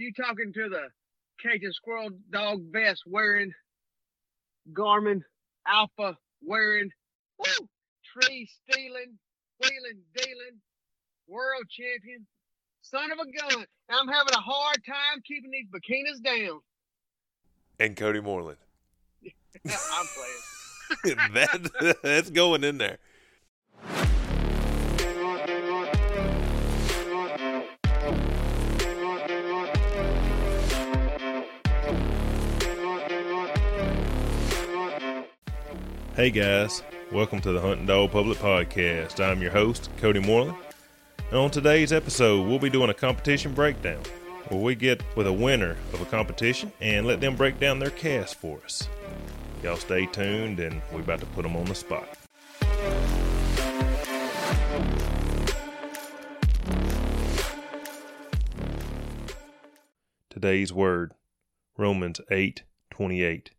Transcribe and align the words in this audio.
You 0.00 0.14
talking 0.14 0.50
to 0.54 0.70
the 0.70 0.88
Cajun 1.42 1.74
Squirrel 1.74 2.08
Dog 2.32 2.62
vest 2.72 3.02
wearing, 3.06 3.52
Garmin 4.72 5.20
Alpha 5.68 6.16
wearing, 6.42 6.88
woo, 7.38 7.68
tree 8.10 8.48
stealing, 8.48 9.18
wheeling 9.60 10.00
dealing, 10.16 10.56
world 11.28 11.64
champion, 11.68 12.26
son 12.80 13.12
of 13.12 13.18
a 13.18 13.26
gun. 13.26 13.66
I'm 13.90 14.08
having 14.08 14.32
a 14.32 14.40
hard 14.40 14.78
time 14.86 15.20
keeping 15.28 15.50
these 15.50 15.68
bikinis 15.68 16.24
down. 16.24 16.60
And 17.78 17.94
Cody 17.94 18.22
Moreland. 18.22 18.56
I'm 19.66 20.06
playing. 21.04 21.16
that 21.34 21.98
that's 22.02 22.30
going 22.30 22.64
in 22.64 22.78
there. 22.78 22.96
Hey 36.20 36.30
guys, 36.30 36.82
welcome 37.10 37.40
to 37.40 37.50
the 37.50 37.62
Hunting 37.62 37.86
Dog 37.86 38.10
Public 38.10 38.36
Podcast. 38.36 39.24
I'm 39.24 39.40
your 39.40 39.52
host, 39.52 39.88
Cody 39.96 40.20
Moreland. 40.20 40.58
And 41.30 41.38
on 41.38 41.50
today's 41.50 41.94
episode, 41.94 42.46
we'll 42.46 42.58
be 42.58 42.68
doing 42.68 42.90
a 42.90 42.94
competition 42.94 43.54
breakdown 43.54 44.02
where 44.48 44.60
we 44.60 44.74
get 44.74 45.02
with 45.16 45.26
a 45.26 45.32
winner 45.32 45.78
of 45.94 46.02
a 46.02 46.04
competition 46.04 46.74
and 46.82 47.06
let 47.06 47.22
them 47.22 47.36
break 47.36 47.58
down 47.58 47.78
their 47.78 47.88
cast 47.88 48.34
for 48.34 48.58
us. 48.66 48.86
Y'all 49.62 49.76
stay 49.76 50.04
tuned 50.04 50.60
and 50.60 50.82
we're 50.92 51.00
about 51.00 51.20
to 51.20 51.26
put 51.28 51.42
them 51.42 51.56
on 51.56 51.64
the 51.64 51.74
spot. 51.74 52.06
Today's 60.28 60.70
word, 60.70 61.14
Romans 61.78 62.20
8:28. 62.30 63.52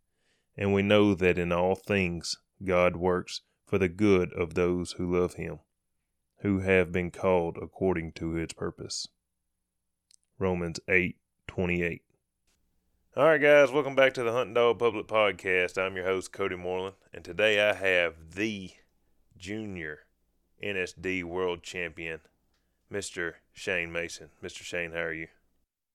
And 0.56 0.76
we 0.76 0.84
know 0.84 1.16
that 1.16 1.40
in 1.40 1.52
all 1.52 1.74
things 1.74 2.38
God 2.64 2.96
works 2.96 3.42
for 3.66 3.78
the 3.78 3.90
good 3.90 4.32
of 4.34 4.54
those 4.54 4.94
who 4.94 5.18
love 5.18 5.36
him, 5.36 5.60
who 6.40 6.60
have 6.60 6.92
been 6.92 7.12
called 7.12 7.58
according 7.62 8.12
to 8.14 8.32
his 8.32 8.54
purpose. 8.54 9.08
Romans 10.38 10.80
8:28. 10.88 12.02
All 13.16 13.26
right, 13.26 13.42
guys, 13.42 13.72
welcome 13.72 13.96
back 13.96 14.14
to 14.14 14.24
the 14.24 14.32
Hunting 14.32 14.54
Dog 14.54 14.80
Public 14.80 15.08
Podcast. 15.08 15.78
I'm 15.78 15.96
your 15.96 16.06
host, 16.06 16.32
Cody 16.32 16.56
Moreland, 16.56 16.96
and 17.14 17.26
today 17.26 17.60
I 17.60 17.74
have 17.74 18.36
the 18.36 18.72
junior 19.38 20.06
NSD 20.64 21.24
world 21.24 21.64
champion, 21.64 22.22
Mr. 22.92 23.34
Shane 23.52 23.92
Mason. 23.92 24.30
Mr. 24.42 24.64
Shane, 24.64 24.92
how 24.92 25.00
are 25.00 25.14
you? 25.14 25.28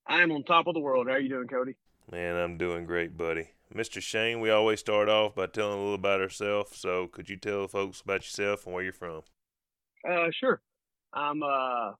I 0.06 0.22
am 0.22 0.30
on 0.30 0.42
top 0.42 0.66
of 0.66 0.74
the 0.74 0.80
world. 0.80 1.06
How 1.06 1.14
are 1.14 1.20
you 1.20 1.28
doing, 1.28 1.48
Cody? 1.48 1.76
Man, 2.10 2.36
I'm 2.36 2.58
doing 2.58 2.84
great, 2.84 3.16
buddy. 3.16 3.50
Mr. 3.74 4.00
Shane, 4.00 4.40
we 4.40 4.50
always 4.50 4.80
start 4.80 5.08
off 5.08 5.34
by 5.34 5.46
telling 5.46 5.78
a 5.78 5.82
little 5.82 5.94
about 5.94 6.20
ourselves. 6.20 6.78
So, 6.78 7.08
could 7.08 7.28
you 7.28 7.36
tell 7.36 7.66
folks 7.66 8.00
about 8.00 8.22
yourself 8.22 8.64
and 8.64 8.74
where 8.74 8.84
you're 8.84 8.92
from? 8.92 9.22
Uh, 10.08 10.28
sure. 10.38 10.60
I'm 11.12 11.42
uh, 11.42 11.92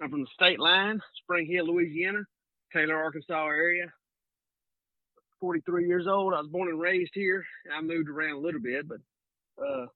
I'm 0.00 0.10
from 0.10 0.20
the 0.20 0.26
state 0.34 0.60
line, 0.60 1.00
Spring 1.22 1.46
Hill, 1.46 1.66
Louisiana, 1.66 2.20
Taylor, 2.72 2.96
Arkansas 2.96 3.46
area. 3.46 3.86
43 5.40 5.86
years 5.86 6.06
old. 6.08 6.34
I 6.34 6.40
was 6.40 6.50
born 6.50 6.68
and 6.68 6.80
raised 6.80 7.12
here. 7.14 7.44
I 7.72 7.80
moved 7.80 8.08
around 8.08 8.32
a 8.32 8.40
little 8.40 8.60
bit, 8.60 8.86
but 8.88 8.98
uh, 9.64 9.86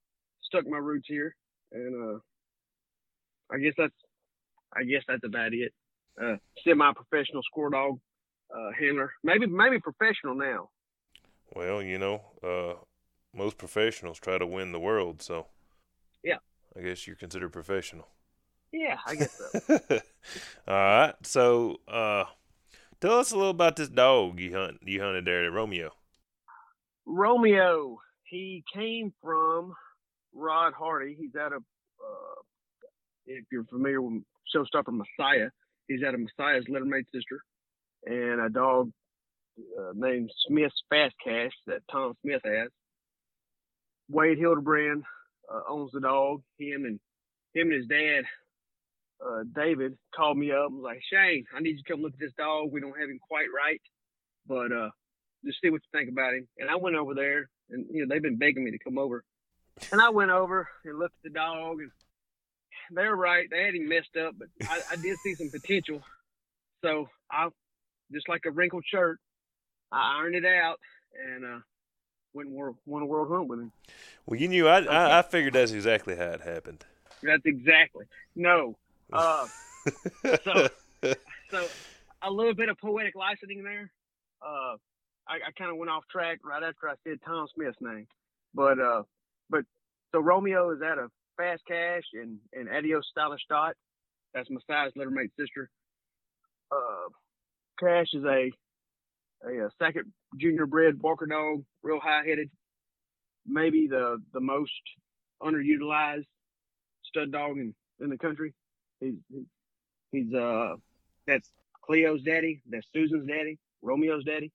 stuck 0.44 0.66
my 0.66 0.78
roots 0.78 1.06
here. 1.08 1.34
And 1.72 2.16
uh, 2.16 2.18
I 3.50 3.58
guess 3.58 3.74
that's 3.76 3.94
I 4.74 4.84
guess 4.84 5.02
that's 5.06 5.24
about 5.24 5.52
it. 5.52 5.72
Uh, 6.22 6.36
semi-professional 6.64 7.42
squirrel 7.42 7.70
dog 7.70 7.98
uh, 8.54 8.70
handler, 8.78 9.12
maybe 9.24 9.46
maybe 9.46 9.78
professional 9.80 10.34
now. 10.34 10.68
Well, 11.54 11.82
you 11.82 11.98
know, 11.98 12.22
uh, 12.42 12.74
most 13.34 13.58
professionals 13.58 14.18
try 14.18 14.38
to 14.38 14.46
win 14.46 14.72
the 14.72 14.80
world, 14.80 15.22
so 15.22 15.46
yeah, 16.22 16.38
I 16.76 16.80
guess 16.80 17.06
you're 17.06 17.16
considered 17.16 17.52
professional. 17.52 18.08
Yeah, 18.72 18.96
I 19.06 19.14
guess 19.14 19.38
so. 19.38 19.80
All 20.68 20.74
right, 20.74 21.14
so 21.22 21.76
uh, 21.86 22.24
tell 23.00 23.18
us 23.18 23.32
a 23.32 23.36
little 23.36 23.50
about 23.50 23.76
this 23.76 23.90
dog 23.90 24.40
you 24.40 24.54
hunt 24.56 24.78
you 24.82 25.02
hunted 25.02 25.26
there, 25.26 25.50
Romeo. 25.50 25.90
Romeo, 27.04 27.98
he 28.24 28.64
came 28.72 29.12
from 29.22 29.74
Rod 30.34 30.72
Hardy. 30.72 31.16
He's 31.18 31.34
out 31.36 31.52
of, 31.52 31.62
uh, 32.00 32.40
if 33.26 33.44
you're 33.50 33.64
familiar 33.64 34.00
with 34.00 34.22
Showstopper 34.54 34.92
Messiah, 34.92 35.50
he's 35.88 36.02
out 36.02 36.14
of 36.14 36.20
Messiah's 36.20 36.64
littermate 36.68 37.06
sister, 37.12 37.42
and 38.06 38.40
a 38.40 38.48
dog 38.48 38.90
uh, 39.78 39.92
named 39.94 40.30
Smith's 40.46 40.82
Fast 40.88 41.14
Cash 41.24 41.52
that 41.66 41.82
Tom 41.90 42.14
Smith 42.22 42.42
has. 42.44 42.68
Wade 44.08 44.38
Hildebrand 44.38 45.04
uh, 45.52 45.60
owns 45.68 45.92
the 45.92 46.00
dog. 46.00 46.42
Him 46.58 46.84
and 46.84 47.00
him 47.54 47.70
and 47.70 47.72
his 47.72 47.86
dad, 47.86 48.24
uh, 49.24 49.42
David, 49.54 49.96
called 50.14 50.38
me 50.38 50.52
up 50.52 50.66
and 50.68 50.76
was 50.76 50.84
like, 50.84 51.00
Shane, 51.10 51.44
I 51.54 51.60
need 51.60 51.76
you 51.76 51.82
to 51.82 51.92
come 51.92 52.02
look 52.02 52.14
at 52.14 52.20
this 52.20 52.32
dog. 52.36 52.70
We 52.72 52.80
don't 52.80 52.98
have 52.98 53.08
him 53.08 53.20
quite 53.26 53.48
right, 53.54 53.80
but 54.46 54.72
uh, 54.72 54.90
just 55.44 55.58
see 55.62 55.70
what 55.70 55.82
you 55.82 55.98
think 55.98 56.10
about 56.10 56.34
him. 56.34 56.48
And 56.58 56.70
I 56.70 56.76
went 56.76 56.96
over 56.96 57.14
there, 57.14 57.48
and 57.70 57.86
you 57.90 58.04
know 58.04 58.12
they've 58.12 58.22
been 58.22 58.38
begging 58.38 58.64
me 58.64 58.70
to 58.72 58.78
come 58.78 58.98
over, 58.98 59.24
and 59.90 60.00
I 60.00 60.10
went 60.10 60.30
over 60.30 60.68
and 60.84 60.98
looked 60.98 61.16
at 61.24 61.32
the 61.32 61.38
dog, 61.38 61.78
and 61.80 61.90
they're 62.90 63.16
right. 63.16 63.48
They 63.50 63.64
had 63.64 63.74
him 63.74 63.88
messed 63.88 64.16
up, 64.16 64.34
but 64.38 64.48
I, 64.68 64.80
I 64.92 64.96
did 64.96 65.16
see 65.18 65.34
some 65.34 65.50
potential. 65.50 66.02
So 66.84 67.08
I, 67.30 67.48
just 68.12 68.28
like 68.28 68.42
a 68.46 68.50
wrinkled 68.50 68.84
shirt, 68.86 69.18
I 69.92 70.20
ironed 70.20 70.34
it 70.34 70.46
out 70.46 70.80
and 71.14 71.44
uh, 71.44 71.58
went 72.32 72.48
and 72.48 72.74
won 72.86 73.02
a 73.02 73.06
world 73.06 73.28
hunt 73.30 73.48
with 73.48 73.60
him. 73.60 73.72
Well, 74.26 74.40
you 74.40 74.48
knew 74.48 74.66
I, 74.66 74.80
okay. 74.80 74.88
I, 74.88 75.18
I 75.18 75.22
figured 75.22 75.52
that's 75.52 75.72
exactly 75.72 76.16
how 76.16 76.30
it 76.30 76.40
happened. 76.40 76.84
That's 77.22 77.42
exactly 77.44 78.06
no. 78.34 78.76
Uh, 79.12 79.46
so 80.44 80.68
so 81.50 81.68
a 82.22 82.30
little 82.30 82.54
bit 82.54 82.68
of 82.68 82.78
poetic 82.78 83.14
licensing 83.14 83.62
there. 83.62 83.90
Uh, 84.44 84.76
I, 85.28 85.36
I 85.48 85.52
kind 85.56 85.70
of 85.70 85.76
went 85.76 85.90
off 85.90 86.04
track 86.10 86.38
right 86.44 86.62
after 86.62 86.88
I 86.88 86.94
said 87.04 87.18
Tom 87.24 87.46
Smith's 87.54 87.76
name, 87.80 88.06
but 88.54 88.78
uh, 88.80 89.02
but 89.50 89.64
so 90.12 90.20
Romeo 90.20 90.70
is 90.70 90.80
at 90.82 90.98
a 90.98 91.08
Fast 91.36 91.62
Cash 91.66 92.04
and 92.14 92.38
and 92.52 92.68
Adios 92.68 93.06
Stylish 93.10 93.42
Dot. 93.48 93.74
That's 94.34 94.48
Messiah's 94.50 94.92
littermate 94.96 95.30
sister. 95.38 95.70
Uh, 96.70 97.10
Cash 97.78 98.08
is 98.14 98.24
a 98.24 98.50
a, 99.44 99.66
a 99.66 99.70
second 99.80 100.12
junior 100.38 100.66
bred 100.66 101.00
Barker 101.00 101.26
dog, 101.26 101.64
real 101.82 102.00
high 102.00 102.24
headed. 102.26 102.50
Maybe 103.46 103.86
the 103.88 104.22
the 104.32 104.40
most 104.40 104.70
underutilized 105.42 106.26
stud 107.04 107.32
dog 107.32 107.58
in, 107.58 107.74
in 108.00 108.10
the 108.10 108.18
country. 108.18 108.54
He's 109.00 109.14
he's 110.10 110.32
uh 110.32 110.76
that's 111.26 111.50
Cleo's 111.82 112.22
daddy, 112.22 112.62
that's 112.70 112.86
Susan's 112.94 113.26
daddy, 113.26 113.58
Romeo's 113.82 114.24
daddy. 114.24 114.52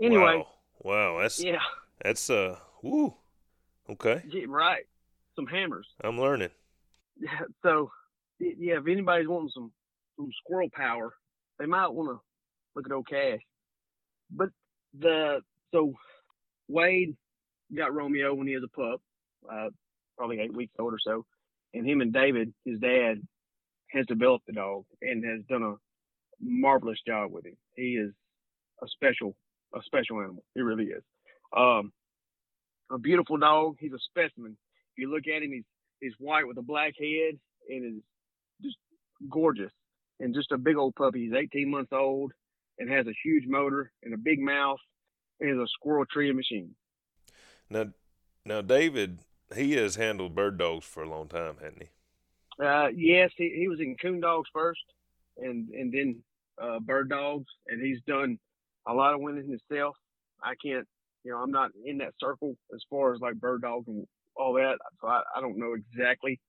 Anyway, 0.00 0.36
wow, 0.36 0.46
wow 0.80 1.20
that's 1.20 1.42
yeah, 1.42 1.58
that's 2.02 2.28
uh, 2.30 2.56
woo, 2.82 3.14
okay, 3.90 4.22
yeah, 4.28 4.44
right, 4.46 4.84
some 5.34 5.46
hammers. 5.46 5.88
I'm 6.02 6.20
learning. 6.20 6.50
Yeah, 7.18 7.40
so 7.62 7.90
yeah, 8.38 8.78
if 8.78 8.86
anybody's 8.86 9.28
wanting 9.28 9.50
some 9.54 9.72
some 10.16 10.30
squirrel 10.44 10.68
power, 10.72 11.14
they 11.58 11.66
might 11.66 11.88
want 11.88 12.10
to 12.10 12.20
look 12.76 12.86
at 12.86 12.92
old 12.92 13.08
Cash. 13.08 13.40
But 14.30 14.50
the 14.98 15.40
so 15.72 15.94
Wade 16.68 17.16
got 17.76 17.94
Romeo 17.94 18.34
when 18.34 18.46
he 18.46 18.54
was 18.54 18.64
a 18.64 18.76
pup, 18.76 19.00
uh, 19.50 19.70
probably 20.16 20.40
eight 20.40 20.54
weeks 20.54 20.74
old 20.78 20.94
or 20.94 20.98
so, 21.04 21.24
and 21.74 21.88
him 21.88 22.00
and 22.00 22.12
David, 22.12 22.52
his 22.64 22.78
dad, 22.80 23.20
has 23.90 24.06
developed 24.06 24.46
the 24.46 24.52
dog 24.52 24.84
and 25.02 25.24
has 25.24 25.44
done 25.48 25.62
a 25.62 25.74
marvelous 26.40 26.98
job 27.06 27.32
with 27.32 27.46
him. 27.46 27.56
He 27.74 27.96
is 27.96 28.12
a 28.82 28.86
special, 28.88 29.34
a 29.74 29.80
special 29.84 30.20
animal. 30.20 30.44
He 30.54 30.60
really 30.62 30.84
is. 30.86 31.02
Um, 31.56 31.92
a 32.90 32.98
beautiful 32.98 33.36
dog. 33.36 33.76
He's 33.78 33.92
a 33.92 33.98
specimen. 33.98 34.56
If 34.96 35.02
you 35.02 35.10
look 35.10 35.24
at 35.28 35.42
him, 35.42 35.52
he's 35.52 35.64
he's 36.00 36.14
white 36.18 36.46
with 36.46 36.58
a 36.58 36.62
black 36.62 36.94
head 36.98 37.38
and 37.68 37.96
is 37.96 38.02
just 38.62 38.76
gorgeous 39.30 39.72
and 40.20 40.34
just 40.34 40.52
a 40.52 40.58
big 40.58 40.76
old 40.76 40.94
puppy. 40.94 41.24
He's 41.24 41.34
18 41.34 41.70
months 41.70 41.92
old 41.92 42.32
and 42.78 42.90
has 42.90 43.06
a 43.06 43.14
huge 43.24 43.44
motor 43.46 43.92
and 44.02 44.14
a 44.14 44.18
big 44.18 44.40
mouth 44.40 44.78
and 45.40 45.50
is 45.50 45.58
a 45.58 45.66
squirrel 45.68 46.06
tree 46.06 46.32
machine. 46.32 46.74
Now, 47.70 47.86
now 48.44 48.60
David, 48.62 49.18
he 49.54 49.72
has 49.74 49.96
handled 49.96 50.34
bird 50.34 50.58
dogs 50.58 50.86
for 50.86 51.02
a 51.02 51.08
long 51.08 51.28
time, 51.28 51.56
hasn't 51.60 51.82
he? 51.82 52.64
Uh, 52.64 52.88
yes, 52.94 53.30
he, 53.36 53.54
he 53.56 53.68
was 53.68 53.80
in 53.80 53.96
coon 53.96 54.20
dogs 54.20 54.48
first, 54.52 54.82
and 55.36 55.68
and 55.70 55.92
then 55.92 56.22
uh, 56.60 56.80
bird 56.80 57.08
dogs, 57.08 57.46
and 57.68 57.80
he's 57.80 58.00
done 58.06 58.38
a 58.86 58.92
lot 58.92 59.14
of 59.14 59.20
winning 59.20 59.48
himself. 59.48 59.96
I 60.42 60.54
can't, 60.62 60.86
you 61.24 61.30
know, 61.30 61.38
I'm 61.38 61.52
not 61.52 61.70
in 61.84 61.98
that 61.98 62.14
circle 62.20 62.56
as 62.74 62.82
far 62.90 63.14
as 63.14 63.20
like 63.20 63.34
bird 63.34 63.62
dogs 63.62 63.86
and 63.86 64.06
all 64.34 64.54
that, 64.54 64.78
so 65.00 65.08
I, 65.08 65.22
I 65.36 65.40
don't 65.40 65.58
know 65.58 65.74
exactly 65.74 66.40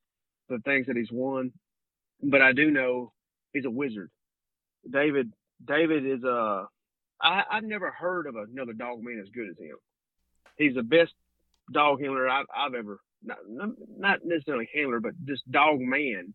the 0.47 0.59
things 0.59 0.87
that 0.87 0.97
he's 0.97 1.11
won, 1.11 1.51
but 2.23 2.41
I 2.41 2.53
do 2.53 2.71
know 2.71 3.11
he's 3.53 3.65
a 3.65 3.69
wizard. 3.69 4.09
David 4.89 5.31
David 5.65 6.05
is 6.05 6.23
a. 6.23 6.67
I, 7.21 7.43
I've 7.51 7.63
never 7.63 7.91
heard 7.91 8.27
of 8.27 8.35
another 8.35 8.73
dog 8.73 9.03
man 9.03 9.19
as 9.21 9.29
good 9.29 9.49
as 9.49 9.57
him. 9.57 9.75
He's 10.57 10.75
the 10.75 10.83
best 10.83 11.13
dog 11.71 12.01
handler 12.01 12.29
I've, 12.29 12.45
I've 12.55 12.73
ever 12.73 12.99
not, 13.23 13.37
not 13.97 14.19
necessarily 14.23 14.69
handler, 14.73 14.99
but 14.99 15.13
just 15.25 15.49
dog 15.51 15.79
man 15.79 16.33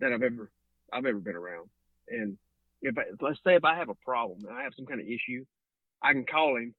that 0.00 0.12
I've 0.12 0.22
ever 0.22 0.50
I've 0.92 1.06
ever 1.06 1.18
been 1.18 1.36
around. 1.36 1.68
And 2.08 2.36
if 2.80 2.96
I, 2.98 3.02
let's 3.20 3.38
say 3.44 3.54
if 3.54 3.64
I 3.64 3.76
have 3.76 3.88
a 3.88 3.94
problem 4.04 4.44
and 4.46 4.56
I 4.56 4.62
have 4.62 4.72
some 4.76 4.86
kind 4.86 5.00
of 5.00 5.06
issue, 5.06 5.44
I 6.02 6.12
can 6.12 6.24
call 6.24 6.56
him, 6.56 6.74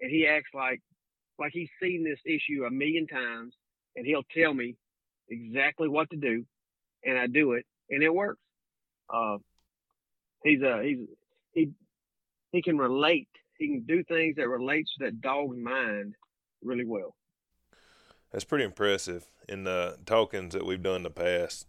and 0.00 0.10
he 0.10 0.26
acts 0.26 0.50
like 0.54 0.80
like 1.38 1.52
he's 1.52 1.68
seen 1.82 2.04
this 2.04 2.20
issue 2.24 2.64
a 2.64 2.70
million 2.70 3.06
times, 3.06 3.54
and 3.94 4.06
he'll 4.06 4.24
tell 4.36 4.54
me 4.54 4.76
exactly 5.28 5.88
what 5.88 6.08
to 6.10 6.16
do, 6.16 6.44
and 7.04 7.18
I 7.18 7.26
do 7.26 7.52
it, 7.52 7.66
and 7.90 8.02
it 8.02 8.14
works. 8.14 8.40
Uh, 9.12 9.38
he's 10.44 10.62
a 10.62 10.82
he's 10.82 10.98
he 11.52 11.70
he 12.52 12.62
can 12.62 12.78
relate. 12.78 13.28
He 13.58 13.68
can 13.68 13.82
do 13.82 14.04
things 14.04 14.36
that 14.36 14.48
relates 14.48 14.90
to 14.98 15.04
that 15.04 15.20
dog's 15.20 15.56
mind 15.56 16.14
really 16.62 16.84
well. 16.84 17.14
That's 18.32 18.44
pretty 18.44 18.64
impressive. 18.64 19.26
In 19.48 19.64
the 19.64 19.98
talkings 20.04 20.52
that 20.52 20.66
we've 20.66 20.82
done 20.82 20.96
in 20.96 21.02
the 21.04 21.10
past, 21.10 21.66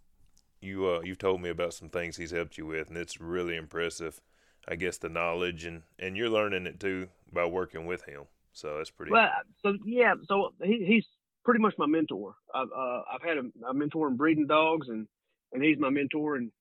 you 0.62 0.88
uh, 0.88 1.02
you've 1.04 1.20
told 1.20 1.42
me 1.42 1.50
about 1.50 1.74
some 1.74 1.90
things 1.90 2.18
he's 2.18 2.32
helped 2.32 2.58
you 2.58 2.66
with, 2.66 2.90
and 2.90 2.98
it's 2.98 3.22
really 3.22 3.56
impressive. 3.56 4.20
I 4.68 4.76
guess 4.76 4.98
the 4.98 5.10
knowledge 5.10 5.66
and 5.66 5.84
and 5.98 6.18
you're 6.18 6.30
learning 6.30 6.66
it 6.66 6.80
too 6.80 7.10
by 7.32 7.46
working 7.46 7.86
with 7.86 8.04
him. 8.06 8.24
So 8.54 8.78
that's 8.78 8.90
pretty. 8.90 9.12
Well, 9.12 9.30
so 9.64 9.78
yeah, 9.86 10.16
so 10.28 10.54
he, 10.64 10.84
he's 10.86 11.06
pretty 11.46 11.62
much 11.62 11.76
my 11.78 11.86
mentor. 11.86 12.36
I've 12.54 12.68
uh, 12.76 13.02
I've 13.14 13.22
had 13.24 13.38
a, 13.38 13.70
a, 13.70 13.74
mentor 13.74 14.08
in 14.08 14.18
breeding 14.18 14.48
dogs, 14.48 14.90
and 14.90 15.08
and 15.54 15.64
he's 15.64 15.78
my 15.78 15.90
mentor 15.90 16.36
and 16.36 16.52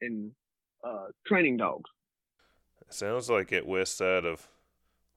in 0.00 0.32
uh, 0.86 1.06
training 1.26 1.56
dogs. 1.56 1.90
It 2.86 2.94
sounds 2.94 3.28
like 3.28 3.52
at 3.52 3.66
west 3.66 3.96
side 3.96 4.24
of 4.24 4.46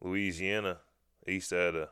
Louisiana, 0.01 0.77
east 1.27 1.50
side 1.50 1.75
of 1.75 1.89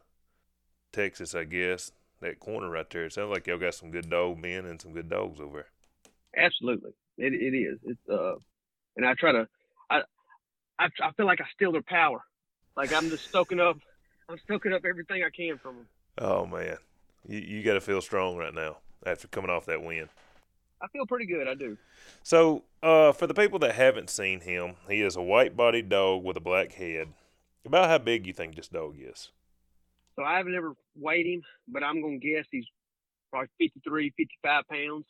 Texas, 0.91 1.35
I 1.35 1.43
guess 1.43 1.91
that 2.21 2.39
corner 2.39 2.69
right 2.69 2.89
there. 2.89 3.05
It 3.05 3.13
sounds 3.13 3.29
like 3.29 3.47
y'all 3.47 3.59
got 3.59 3.75
some 3.75 3.91
good 3.91 4.09
dog 4.09 4.39
men 4.39 4.65
and 4.65 4.81
some 4.81 4.93
good 4.93 5.09
dogs 5.09 5.39
over 5.39 5.67
there. 6.33 6.45
Absolutely, 6.45 6.91
it 7.17 7.33
it 7.33 7.55
is. 7.55 7.79
It's 7.83 8.09
uh, 8.09 8.35
and 8.95 9.05
I 9.05 9.13
try 9.13 9.31
to, 9.31 9.47
I, 9.89 10.01
I 10.79 10.87
I 11.01 11.11
feel 11.15 11.25
like 11.25 11.41
I 11.41 11.45
steal 11.53 11.71
their 11.71 11.83
power. 11.83 12.21
Like 12.75 12.93
I'm 12.93 13.09
just 13.09 13.27
stoking 13.27 13.59
up, 13.59 13.77
I'm 14.29 14.37
stoking 14.39 14.73
up 14.73 14.83
everything 14.85 15.23
I 15.23 15.29
can 15.29 15.57
from 15.57 15.75
them. 15.75 15.87
Oh 16.17 16.45
man, 16.45 16.77
you 17.27 17.39
you 17.39 17.63
got 17.63 17.73
to 17.73 17.81
feel 17.81 18.01
strong 18.01 18.37
right 18.37 18.53
now 18.53 18.77
after 19.05 19.27
coming 19.27 19.49
off 19.51 19.65
that 19.67 19.83
win. 19.83 20.09
I 20.81 20.87
feel 20.87 21.05
pretty 21.05 21.25
good. 21.25 21.47
I 21.47 21.55
do. 21.55 21.77
So, 22.23 22.63
uh, 22.83 23.11
for 23.11 23.27
the 23.27 23.33
people 23.33 23.59
that 23.59 23.75
haven't 23.75 24.09
seen 24.09 24.41
him, 24.41 24.75
he 24.87 25.01
is 25.01 25.15
a 25.15 25.21
white-bodied 25.21 25.89
dog 25.89 26.23
with 26.23 26.37
a 26.37 26.41
black 26.41 26.73
head. 26.73 27.09
About 27.65 27.89
how 27.89 27.97
big 27.97 28.27
you 28.27 28.33
think 28.33 28.55
this 28.55 28.67
dog 28.67 28.95
is? 28.99 29.31
So 30.15 30.23
I 30.23 30.37
haven't 30.37 30.55
ever 30.55 30.73
weighed 30.95 31.25
him, 31.25 31.41
but 31.67 31.83
I'm 31.83 32.01
going 32.01 32.19
to 32.19 32.27
guess 32.27 32.45
he's 32.51 32.65
probably 33.29 33.49
53, 33.59 34.13
55 34.17 34.63
pounds. 34.67 35.05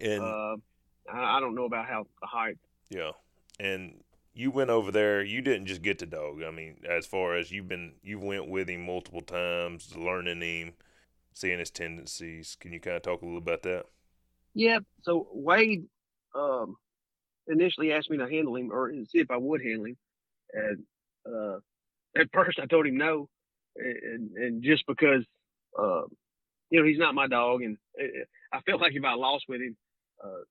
And 0.00 0.22
uh, 0.22 0.56
I, 1.12 1.36
I 1.36 1.40
don't 1.40 1.54
know 1.54 1.64
about 1.64 1.86
how 1.86 2.06
the 2.20 2.26
height. 2.26 2.58
Yeah, 2.88 3.12
and 3.58 4.02
you 4.34 4.50
went 4.50 4.70
over 4.70 4.90
there. 4.90 5.22
You 5.22 5.42
didn't 5.42 5.66
just 5.66 5.82
get 5.82 5.98
the 5.98 6.06
dog. 6.06 6.42
I 6.42 6.50
mean, 6.50 6.76
as 6.88 7.06
far 7.06 7.36
as 7.36 7.50
you've 7.50 7.68
been, 7.68 7.92
you've 8.02 8.22
went 8.22 8.48
with 8.48 8.68
him 8.68 8.86
multiple 8.86 9.20
times, 9.20 9.94
learning 9.96 10.40
him, 10.40 10.72
seeing 11.34 11.58
his 11.58 11.70
tendencies. 11.70 12.56
Can 12.58 12.72
you 12.72 12.80
kind 12.80 12.96
of 12.96 13.02
talk 13.02 13.22
a 13.22 13.24
little 13.24 13.38
about 13.38 13.62
that? 13.62 13.86
Yeah. 14.54 14.78
So 15.02 15.28
Wade 15.32 15.84
um, 16.34 16.76
initially 17.48 17.92
asked 17.92 18.10
me 18.10 18.18
to 18.18 18.28
handle 18.28 18.56
him 18.56 18.70
or 18.72 18.92
see 19.08 19.18
if 19.18 19.30
I 19.30 19.36
would 19.36 19.62
handle 19.62 19.86
him, 19.86 19.96
and 20.52 20.82
uh, 21.26 21.58
at 22.16 22.28
first 22.32 22.58
I 22.60 22.66
told 22.66 22.86
him 22.86 22.96
no, 22.96 23.28
and, 23.76 24.30
and 24.36 24.62
just 24.62 24.84
because 24.86 25.24
uh, 25.78 26.02
you 26.70 26.80
know 26.80 26.86
he's 26.86 26.98
not 26.98 27.14
my 27.14 27.26
dog, 27.26 27.62
and 27.62 27.78
I 28.52 28.60
felt 28.62 28.80
like 28.80 28.94
if 28.94 29.04
I 29.04 29.14
lost 29.14 29.44
with 29.48 29.60
him, 29.60 29.76
uh, 30.22 30.42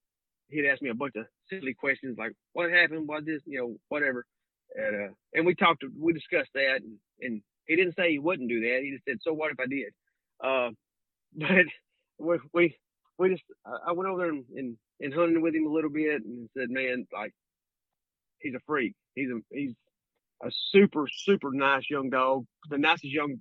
he'd 0.50 0.68
ask 0.68 0.82
me 0.82 0.90
a 0.90 0.96
bunch 0.96 1.16
of 1.16 1.26
silly 1.50 1.74
questions 1.74 2.18
like 2.18 2.34
what 2.54 2.72
happened, 2.72 3.08
what 3.08 3.26
this, 3.26 3.42
you 3.46 3.60
know, 3.60 3.76
whatever, 3.90 4.26
and 4.76 5.10
uh, 5.10 5.14
and 5.34 5.46
we 5.46 5.56
talked, 5.56 5.84
we 6.00 6.14
discussed 6.14 6.52
that, 6.56 6.78
and, 6.82 6.98
and 7.22 7.42
he 7.66 7.76
didn't 7.76 7.96
say 7.96 8.12
he 8.12 8.20
wouldn't 8.20 8.50
do 8.50 8.62
that. 8.62 8.80
He 8.84 8.92
just 8.92 9.06
said, 9.06 9.18
so 9.22 9.34
what 9.34 9.52
if 9.52 9.60
I 9.60 9.68
did? 9.68 9.94
Uh, 10.44 10.70
but 11.36 11.66
we 12.20 12.38
we 12.54 12.78
we 13.22 13.30
just 13.30 13.44
I 13.88 13.92
went 13.92 14.10
over 14.10 14.20
there 14.20 14.30
and, 14.30 14.44
and 14.56 14.78
and 15.00 15.14
hunted 15.14 15.42
with 15.42 15.56
him 15.56 15.68
a 15.68 15.72
little 15.72 15.92
bit 15.92 16.24
and 16.24 16.50
said, 16.58 16.70
man, 16.70 17.06
like 17.14 17.34
he's 18.40 18.56
a 18.56 18.60
freak. 18.66 18.96
He's 19.14 19.30
a 19.30 19.40
he's 19.52 19.74
a 20.44 20.50
super, 20.72 21.08
super 21.08 21.52
nice 21.52 21.90
young 21.90 22.10
dog, 22.10 22.46
the 22.70 22.78
nicest 22.78 23.14
young, 23.14 23.36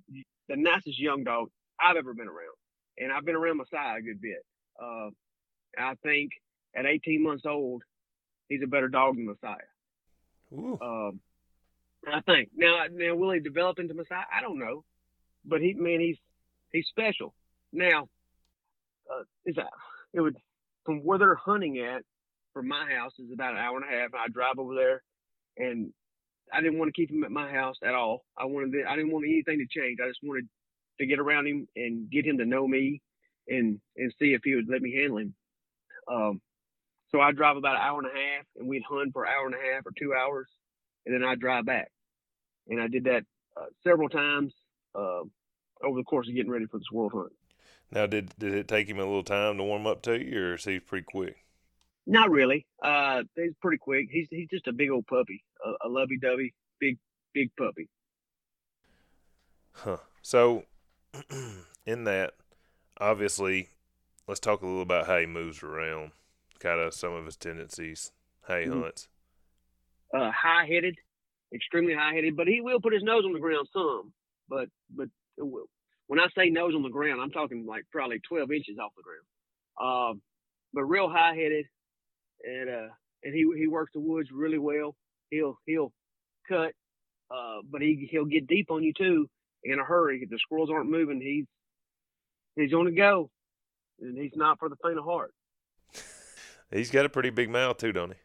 the 0.47 0.55
nicest 0.55 0.99
young 0.99 1.23
dog 1.23 1.49
I've 1.79 1.97
ever 1.97 2.13
been 2.13 2.27
around. 2.27 2.55
And 2.99 3.11
I've 3.11 3.25
been 3.25 3.35
around 3.35 3.57
Messiah 3.57 3.97
a 3.97 4.01
good 4.01 4.21
bit. 4.21 4.45
Uh, 4.81 5.09
I 5.77 5.95
think 6.03 6.31
at 6.75 6.85
18 6.85 7.23
months 7.23 7.45
old, 7.47 7.81
he's 8.49 8.61
a 8.63 8.67
better 8.67 8.87
dog 8.87 9.15
than 9.15 9.25
Messiah. 9.25 9.55
Um, 10.81 11.19
I 12.07 12.21
think 12.21 12.49
now, 12.55 12.85
now 12.91 13.15
will 13.15 13.31
he 13.31 13.39
develop 13.39 13.79
into 13.79 13.95
Messiah? 13.95 14.25
I 14.31 14.41
don't 14.41 14.59
know, 14.59 14.83
but 15.43 15.61
he, 15.61 15.73
man, 15.73 15.99
he's 16.01 16.17
he's 16.71 16.87
special. 16.87 17.33
Now, 17.73 18.09
uh, 19.11 19.23
is 19.45 19.55
that 19.55 19.67
it 20.13 20.21
would 20.21 20.37
from 20.85 20.99
where 20.99 21.19
they're 21.19 21.35
hunting 21.35 21.79
at 21.79 22.03
from 22.53 22.67
my 22.67 22.85
house 22.91 23.13
is 23.19 23.31
about 23.31 23.53
an 23.53 23.59
hour 23.59 23.77
and 23.77 23.85
a 23.85 23.97
half. 23.97 24.13
I 24.13 24.27
drive 24.29 24.57
over 24.57 24.75
there, 24.75 25.03
and 25.57 25.91
I 26.51 26.61
didn't 26.61 26.79
want 26.79 26.89
to 26.89 26.99
keep 26.99 27.11
him 27.11 27.23
at 27.23 27.31
my 27.31 27.49
house 27.49 27.77
at 27.83 27.95
all. 27.95 28.23
I 28.37 28.45
wanted 28.45 28.73
to, 28.73 28.83
I 28.89 28.95
didn't 28.95 29.11
want 29.11 29.25
anything 29.25 29.59
to 29.59 29.79
change. 29.79 29.99
I 30.03 30.07
just 30.07 30.19
wanted 30.23 30.47
to 30.99 31.05
get 31.05 31.19
around 31.19 31.47
him 31.47 31.67
and 31.75 32.09
get 32.09 32.25
him 32.25 32.37
to 32.39 32.45
know 32.45 32.67
me 32.67 33.01
and 33.47 33.79
and 33.97 34.13
see 34.19 34.33
if 34.33 34.41
he 34.43 34.55
would 34.55 34.69
let 34.69 34.81
me 34.81 34.93
handle 34.93 35.17
him. 35.17 35.33
Um, 36.11 36.41
so 37.09 37.19
I 37.19 37.31
drive 37.31 37.57
about 37.57 37.75
an 37.75 37.81
hour 37.81 37.99
and 37.99 38.07
a 38.07 38.13
half, 38.13 38.45
and 38.57 38.67
we'd 38.67 38.83
hunt 38.87 39.13
for 39.13 39.25
an 39.25 39.31
hour 39.31 39.45
and 39.45 39.55
a 39.55 39.73
half 39.73 39.85
or 39.85 39.91
two 39.97 40.13
hours, 40.13 40.47
and 41.05 41.13
then 41.13 41.23
I'd 41.23 41.39
drive 41.39 41.65
back. 41.65 41.91
And 42.67 42.81
I 42.81 42.87
did 42.87 43.05
that 43.05 43.23
uh, 43.57 43.65
several 43.83 44.09
times 44.09 44.53
uh, 44.95 45.21
over 45.83 45.97
the 45.97 46.03
course 46.03 46.27
of 46.27 46.35
getting 46.35 46.51
ready 46.51 46.65
for 46.65 46.77
this 46.77 46.91
world 46.91 47.11
hunt. 47.13 47.33
Now, 47.91 48.05
did 48.05 48.33
did 48.39 48.53
it 48.53 48.67
take 48.67 48.87
him 48.87 48.99
a 48.99 49.05
little 49.05 49.23
time 49.23 49.57
to 49.57 49.63
warm 49.63 49.85
up 49.85 50.01
to 50.03 50.17
you, 50.17 50.41
or 50.41 50.53
is 50.55 50.63
he 50.63 50.79
pretty 50.79 51.05
quick? 51.05 51.37
Not 52.07 52.31
really. 52.31 52.65
Uh, 52.81 53.23
he's 53.35 53.53
pretty 53.61 53.77
quick. 53.77 54.07
He's 54.09 54.27
he's 54.29 54.47
just 54.49 54.67
a 54.67 54.73
big 54.73 54.89
old 54.89 55.05
puppy, 55.07 55.43
a, 55.65 55.87
a 55.87 55.89
lovey-dovey, 55.89 56.53
big 56.79 56.97
big 57.33 57.51
puppy. 57.57 57.89
Huh. 59.73 59.97
So, 60.21 60.65
in 61.85 62.05
that, 62.05 62.33
obviously, 62.99 63.69
let's 64.27 64.39
talk 64.39 64.61
a 64.61 64.65
little 64.65 64.81
about 64.81 65.07
how 65.07 65.17
he 65.17 65.25
moves 65.25 65.63
around, 65.63 66.11
kind 66.59 66.79
of 66.79 66.93
some 66.93 67.13
of 67.13 67.25
his 67.25 67.35
tendencies, 67.35 68.11
how 68.47 68.57
he 68.57 68.65
mm-hmm. 68.65 68.81
hunts. 68.81 69.07
Uh, 70.13 70.31
high-headed, 70.31 70.97
extremely 71.53 71.93
high-headed, 71.93 72.35
but 72.35 72.47
he 72.47 72.61
will 72.61 72.81
put 72.81 72.93
his 72.93 73.03
nose 73.03 73.23
on 73.25 73.33
the 73.33 73.39
ground 73.39 73.67
some. 73.73 74.13
But 74.49 74.69
but 74.95 75.09
when 76.11 76.19
I 76.19 76.27
say 76.37 76.49
nose 76.49 76.73
on 76.75 76.83
the 76.83 76.89
ground, 76.89 77.21
I'm 77.21 77.31
talking 77.31 77.65
like 77.65 77.85
probably 77.89 78.19
12 78.27 78.51
inches 78.51 78.75
off 78.77 78.91
the 78.97 79.01
ground. 79.01 79.23
Um, 79.79 80.21
but 80.73 80.83
real 80.83 81.09
high-headed, 81.09 81.65
and 82.43 82.69
uh, 82.69 82.89
and 83.23 83.33
he 83.33 83.45
he 83.57 83.67
works 83.67 83.93
the 83.93 84.01
woods 84.01 84.27
really 84.29 84.57
well. 84.57 84.93
He'll 85.29 85.57
he'll 85.65 85.93
cut, 86.49 86.73
uh, 87.33 87.59
but 87.71 87.81
he 87.81 88.09
he'll 88.11 88.25
get 88.25 88.45
deep 88.45 88.71
on 88.71 88.83
you 88.83 88.91
too 88.91 89.29
in 89.63 89.79
a 89.79 89.85
hurry. 89.85 90.19
If 90.21 90.29
the 90.29 90.37
squirrels 90.39 90.69
aren't 90.69 90.89
moving, 90.89 91.21
he's 91.21 91.45
he's 92.57 92.73
on 92.73 92.83
the 92.83 92.91
go, 92.91 93.29
and 94.01 94.17
he's 94.17 94.35
not 94.35 94.59
for 94.59 94.67
the 94.67 94.75
faint 94.83 94.99
of 94.99 95.05
heart. 95.05 95.33
he's 96.73 96.91
got 96.91 97.05
a 97.05 97.09
pretty 97.09 97.29
big 97.29 97.49
mouth 97.49 97.77
too, 97.77 97.93
don't 97.93 98.11
he? 98.11 98.17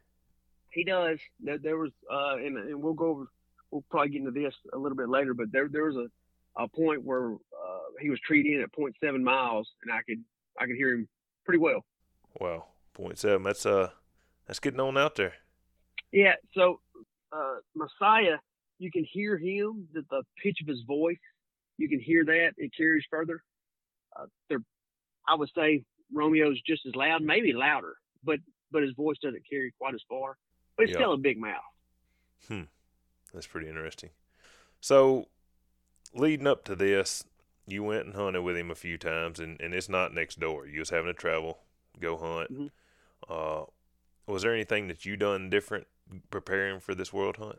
He 0.70 0.82
does. 0.82 1.20
There, 1.38 1.58
there 1.58 1.76
was, 1.76 1.92
uh, 2.12 2.34
and, 2.44 2.58
and 2.58 2.82
we'll 2.82 2.94
go 2.94 3.10
over. 3.10 3.26
We'll 3.70 3.84
probably 3.92 4.10
get 4.10 4.22
into 4.22 4.32
this 4.32 4.54
a 4.74 4.76
little 4.76 4.96
bit 4.96 5.08
later, 5.08 5.34
but 5.34 5.52
there 5.52 5.68
there 5.70 5.84
was 5.84 5.94
a, 5.94 6.62
a 6.64 6.66
point 6.66 7.04
where 7.04 7.34
uh, 7.34 7.65
he 8.00 8.10
was 8.10 8.20
treed 8.20 8.46
in 8.46 8.60
at 8.60 8.72
0.7 8.72 9.22
miles, 9.22 9.70
and 9.82 9.92
I 9.92 10.02
could 10.02 10.22
I 10.58 10.66
could 10.66 10.76
hear 10.76 10.92
him 10.92 11.08
pretty 11.44 11.58
well. 11.58 11.84
Wow, 12.40 12.66
0.7. 12.98 13.44
That's 13.44 13.66
uh 13.66 13.90
that's 14.46 14.60
getting 14.60 14.80
on 14.80 14.96
out 14.96 15.16
there. 15.16 15.34
Yeah. 16.12 16.34
So 16.54 16.80
uh, 17.32 17.56
Messiah, 17.74 18.36
you 18.78 18.90
can 18.90 19.04
hear 19.10 19.36
him, 19.36 19.88
the, 19.92 20.04
the, 20.10 20.22
pitch 20.42 20.58
of 20.60 20.68
his 20.68 20.82
voice. 20.86 21.18
You 21.78 21.88
can 21.88 22.00
hear 22.00 22.24
that. 22.24 22.52
It 22.56 22.72
carries 22.76 23.04
further. 23.10 23.42
Uh, 24.18 24.26
they're, 24.48 24.62
I 25.28 25.34
would 25.34 25.50
say 25.54 25.82
Romeo's 26.14 26.60
just 26.66 26.86
as 26.86 26.94
loud, 26.94 27.22
maybe 27.22 27.52
louder, 27.52 27.96
but 28.24 28.38
but 28.72 28.82
his 28.82 28.92
voice 28.94 29.16
doesn't 29.22 29.42
carry 29.48 29.72
quite 29.78 29.94
as 29.94 30.00
far. 30.08 30.36
But 30.76 30.84
it's 30.84 30.92
yep. 30.92 31.00
still 31.00 31.12
a 31.12 31.18
big 31.18 31.38
mouth. 31.38 31.62
Hmm. 32.48 32.62
That's 33.32 33.46
pretty 33.46 33.68
interesting. 33.68 34.10
So, 34.80 35.26
leading 36.14 36.46
up 36.46 36.64
to 36.64 36.76
this, 36.76 37.24
you 37.66 37.82
went 37.82 38.06
and 38.06 38.14
hunted 38.14 38.42
with 38.42 38.56
him 38.56 38.70
a 38.70 38.74
few 38.74 38.96
times, 38.98 39.40
and, 39.40 39.60
and 39.60 39.74
it's 39.74 39.88
not 39.88 40.14
next 40.14 40.38
door. 40.38 40.66
You 40.66 40.78
was 40.80 40.90
having 40.90 41.06
to 41.06 41.14
travel, 41.14 41.58
go 42.00 42.16
hunt. 42.16 42.52
Mm-hmm. 42.52 42.66
Uh, 43.28 43.64
was 44.26 44.42
there 44.42 44.54
anything 44.54 44.88
that 44.88 45.04
you 45.04 45.16
done 45.16 45.50
different 45.50 45.86
preparing 46.30 46.80
for 46.80 46.94
this 46.94 47.12
world 47.12 47.36
hunt? 47.38 47.58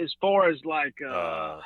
As 0.00 0.14
far 0.20 0.50
as 0.50 0.62
like 0.64 0.94
uh, 1.04 1.08
Uh, 1.10 1.60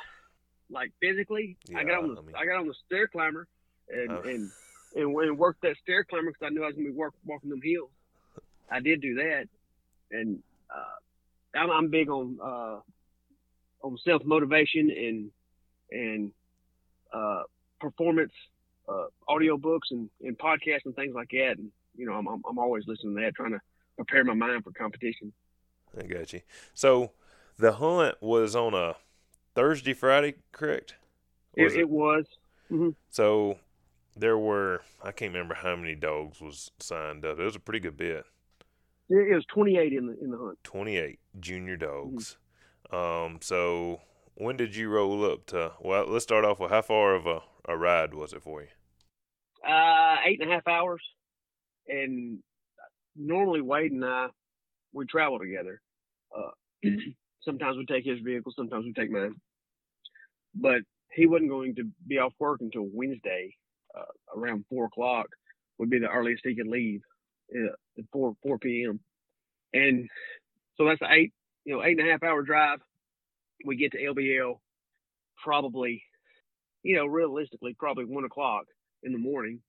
like 0.69 0.91
physically, 1.01 1.57
I 1.75 1.83
got 1.83 2.03
on 2.03 2.15
the 2.15 2.21
I 2.21 2.23
mean- 2.25 2.35
I 2.35 2.45
got 2.45 2.57
on 2.57 2.67
the 2.67 2.75
stair 2.85 3.07
climber 3.07 3.47
and 3.89 4.11
Oh. 4.11 4.21
and, 4.21 4.49
and 4.95 5.15
and 5.17 5.37
worked 5.37 5.61
that 5.63 5.75
stair 5.83 6.03
climber 6.05 6.31
because 6.31 6.45
I 6.45 6.49
knew 6.49 6.63
I 6.63 6.67
was 6.67 6.75
gonna 6.75 6.87
be 6.89 6.93
work, 6.95 7.13
walking 7.25 7.49
them 7.49 7.61
hills. 7.61 7.89
I 8.69 8.79
did 8.79 9.01
do 9.01 9.15
that, 9.15 9.47
and 10.11 10.41
uh, 10.73 11.57
I'm, 11.59 11.69
I'm 11.69 11.89
big 11.89 12.09
on 12.09 12.37
uh, 12.41 12.79
on 13.81 13.97
self 14.05 14.23
motivation 14.25 14.89
and 14.89 15.31
and 15.91 16.31
uh, 17.13 17.43
performance 17.79 18.33
uh, 18.87 19.05
audio 19.27 19.57
books 19.57 19.89
and, 19.91 20.09
and 20.21 20.37
podcasts 20.37 20.85
and 20.85 20.95
things 20.95 21.13
like 21.13 21.29
that. 21.31 21.55
And 21.57 21.69
you 21.95 22.05
know, 22.05 22.13
I'm, 22.13 22.27
I'm 22.27 22.41
I'm 22.49 22.59
always 22.59 22.83
listening 22.87 23.15
to 23.15 23.21
that, 23.21 23.35
trying 23.35 23.51
to 23.51 23.59
prepare 23.95 24.23
my 24.23 24.33
mind 24.33 24.63
for 24.63 24.71
competition. 24.71 25.33
I 25.97 26.03
got 26.03 26.33
you. 26.33 26.41
So 26.73 27.11
the 27.57 27.73
hunt 27.73 28.15
was 28.21 28.55
on 28.55 28.73
a 28.73 28.95
Thursday, 29.55 29.93
Friday, 29.93 30.35
correct? 30.51 30.95
Was 31.57 31.73
It, 31.73 31.81
it 31.81 31.89
was. 31.89 32.25
So 33.09 33.57
there 34.15 34.37
were 34.37 34.81
I 35.03 35.11
can't 35.11 35.33
remember 35.33 35.55
how 35.55 35.75
many 35.75 35.95
dogs 35.95 36.41
was 36.41 36.71
signed 36.79 37.25
up. 37.25 37.39
It 37.39 37.43
was 37.43 37.55
a 37.55 37.59
pretty 37.59 37.79
good 37.79 37.97
bit. 37.97 38.25
It, 39.09 39.31
it 39.31 39.35
was 39.35 39.45
28 39.45 39.93
in 39.93 40.07
the 40.07 40.19
in 40.23 40.31
the 40.31 40.37
hunt. 40.37 40.57
28 40.63 41.19
junior 41.39 41.77
dogs. 41.77 42.37
Um, 42.91 43.39
so 43.41 44.01
when 44.37 44.55
did 44.57 44.75
you 44.75 44.89
roll 44.89 45.29
up 45.31 45.45
to? 45.47 45.73
Well, 45.81 46.05
let's 46.07 46.23
start 46.23 46.45
off 46.45 46.59
with 46.59 46.71
how 46.71 46.83
far 46.83 47.15
of 47.15 47.25
a, 47.25 47.41
a 47.67 47.77
ride 47.77 48.13
was 48.13 48.33
it 48.33 48.43
for 48.43 48.61
you? 48.61 48.67
Uh, 49.67 50.15
eight 50.25 50.41
and 50.41 50.51
a 50.51 50.53
half 50.53 50.67
hours, 50.67 51.01
and 51.87 52.39
normally 53.15 53.61
Wade 53.61 53.91
and 53.91 54.05
I 54.05 54.27
we 54.93 55.05
travel 55.05 55.39
together. 55.39 55.81
Uh, 56.35 56.51
sometimes 57.41 57.77
we 57.77 57.85
take 57.85 58.05
his 58.05 58.19
vehicle, 58.23 58.53
sometimes 58.55 58.85
we 58.85 58.93
take 58.93 59.11
mine. 59.11 59.35
But 60.55 60.81
he 61.13 61.25
wasn't 61.25 61.49
going 61.49 61.75
to 61.75 61.83
be 62.07 62.19
off 62.19 62.33
work 62.39 62.61
until 62.61 62.87
Wednesday, 62.91 63.55
uh, 63.97 64.39
around 64.39 64.65
four 64.69 64.85
o'clock 64.85 65.27
would 65.77 65.89
be 65.89 65.99
the 65.99 66.07
earliest 66.07 66.43
he 66.45 66.55
could 66.55 66.67
leave 66.67 67.01
uh, 67.55 67.73
at 67.97 68.05
four 68.11 68.33
four 68.43 68.57
p.m. 68.57 68.99
And 69.73 70.07
so 70.75 70.85
that's 70.85 71.01
eight 71.09 71.33
you 71.65 71.73
know 71.73 71.83
eight 71.83 71.99
and 71.99 72.07
a 72.07 72.11
half 72.11 72.23
hour 72.23 72.43
drive. 72.43 72.79
We 73.65 73.75
get 73.75 73.91
to 73.93 73.97
LBL 73.99 74.59
probably, 75.43 76.03
you 76.83 76.95
know, 76.95 77.05
realistically 77.05 77.75
probably 77.77 78.05
one 78.05 78.25
o'clock 78.25 78.65
in 79.03 79.11
the 79.11 79.17
morning, 79.17 79.59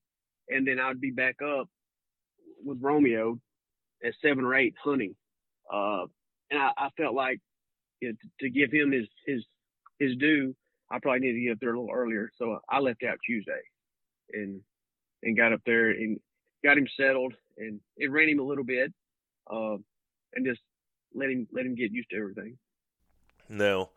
and 0.49 0.67
then 0.67 0.79
I'd 0.79 1.01
be 1.01 1.11
back 1.11 1.37
up 1.41 1.67
with 2.63 2.77
Romeo 2.81 3.39
at 4.03 4.13
seven 4.21 4.45
or 4.45 4.55
eight 4.55 4.75
hunting. 4.83 5.15
Uh, 5.71 6.05
and 6.51 6.59
I, 6.59 6.71
I 6.77 6.89
felt 6.97 7.13
like 7.13 7.39
you 8.01 8.09
know, 8.09 8.15
to, 8.21 8.45
to 8.45 8.49
give 8.49 8.71
him 8.71 8.91
his 8.91 9.07
his 9.25 9.43
his 9.99 10.15
due, 10.17 10.55
I 10.91 10.99
probably 10.99 11.19
needed 11.19 11.33
to 11.33 11.41
get 11.41 11.51
up 11.53 11.57
there 11.59 11.73
a 11.73 11.79
little 11.79 11.93
earlier. 11.93 12.29
So 12.37 12.59
I 12.69 12.79
left 12.79 13.03
out 13.03 13.17
Tuesday, 13.25 13.61
and 14.33 14.61
and 15.23 15.37
got 15.37 15.53
up 15.53 15.61
there 15.65 15.91
and 15.91 16.19
got 16.63 16.77
him 16.77 16.87
settled, 16.97 17.33
and 17.57 17.79
it 17.97 18.11
ran 18.11 18.29
him 18.29 18.39
a 18.39 18.43
little 18.43 18.63
bit, 18.63 18.91
uh, 19.51 19.75
and 20.33 20.45
just 20.45 20.61
let 21.13 21.29
him 21.29 21.47
let 21.51 21.65
him 21.65 21.75
get 21.75 21.91
used 21.91 22.09
to 22.11 22.17
everything. 22.17 22.57
Now, 23.49 23.89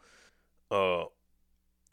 uh, 0.70 1.04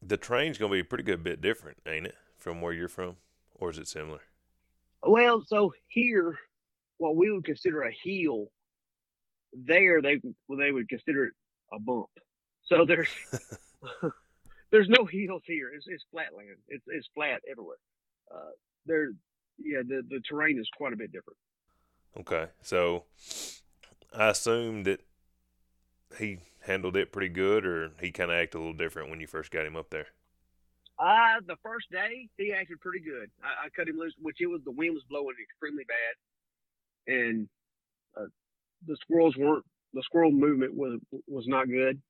the 0.02 0.18
train's 0.18 0.58
gonna 0.58 0.72
be 0.72 0.80
a 0.80 0.86
pretty 0.86 1.04
good 1.04 1.24
bit 1.24 1.42
different, 1.42 1.78
ain't 1.86 2.08
it, 2.08 2.16
from 2.38 2.62
where 2.62 2.74
you're 2.74 2.88
from, 2.88 3.18
or 3.56 3.70
is 3.70 3.78
it 3.78 3.88
similar? 3.88 4.22
Well, 5.04 5.44
so 5.46 5.74
here, 5.88 6.38
what 6.98 7.16
we 7.16 7.32
would 7.32 7.46
consider 7.46 7.84
a 7.84 7.92
heel, 7.92 8.48
there 9.54 10.02
they 10.02 10.22
well, 10.48 10.58
they 10.58 10.72
would 10.72 10.88
consider 10.88 11.26
it 11.26 11.34
a 11.74 11.80
bump. 11.80 12.10
So 12.64 12.86
there's 12.86 13.10
there's 14.72 14.90
no 14.90 15.06
heels 15.06 15.44
here. 15.46 15.72
It's, 15.76 15.86
it's 15.88 16.04
flat 16.12 16.36
land. 16.36 16.58
It's 16.68 16.84
it's 16.88 17.10
flat 17.14 17.42
everywhere. 17.50 17.78
Uh, 18.34 18.52
there, 18.86 19.10
yeah, 19.58 19.82
the 19.86 20.04
the 20.10 20.22
terrain 20.28 20.60
is 20.60 20.70
quite 20.78 20.94
a 20.94 20.98
bit 20.98 21.12
different. 21.12 21.38
Okay, 22.18 22.48
so 22.62 23.06
I 24.16 24.30
assume 24.30 24.84
that 24.84 25.02
he 26.18 26.40
handled 26.70 26.96
it 26.98 27.12
pretty 27.12 27.30
good, 27.30 27.66
or 27.66 27.92
he 28.02 28.12
kind 28.12 28.32
of 28.32 28.38
acted 28.38 28.58
a 28.58 28.62
little 28.62 28.74
different 28.74 29.10
when 29.10 29.20
you 29.22 29.28
first 29.28 29.52
got 29.52 29.66
him 29.66 29.76
up 29.76 29.90
there. 29.90 30.08
Uh, 31.00 31.40
the 31.48 31.56
first 31.64 31.90
day 31.92 32.28
he 32.38 32.52
acted 32.52 32.80
pretty 32.82 33.00
good. 33.00 33.32
I, 33.42 33.66
I 33.66 33.70
cut 33.70 33.88
him 33.88 33.98
loose, 33.98 34.14
which 34.22 34.42
it 34.42 34.48
was 34.48 34.62
the 34.66 34.72
wind 34.72 34.94
was 34.94 35.04
blowing 35.10 35.36
extremely 35.42 35.86
bad, 35.86 36.16
and 37.16 37.50
uh, 38.18 38.28
the 38.88 38.98
squirrels 38.98 39.38
weren't. 39.38 39.66
The 39.94 40.04
squirrel 40.04 40.32
movement 40.32 40.76
was 40.76 41.00
was 41.28 41.48
not 41.48 41.68
good, 41.70 42.02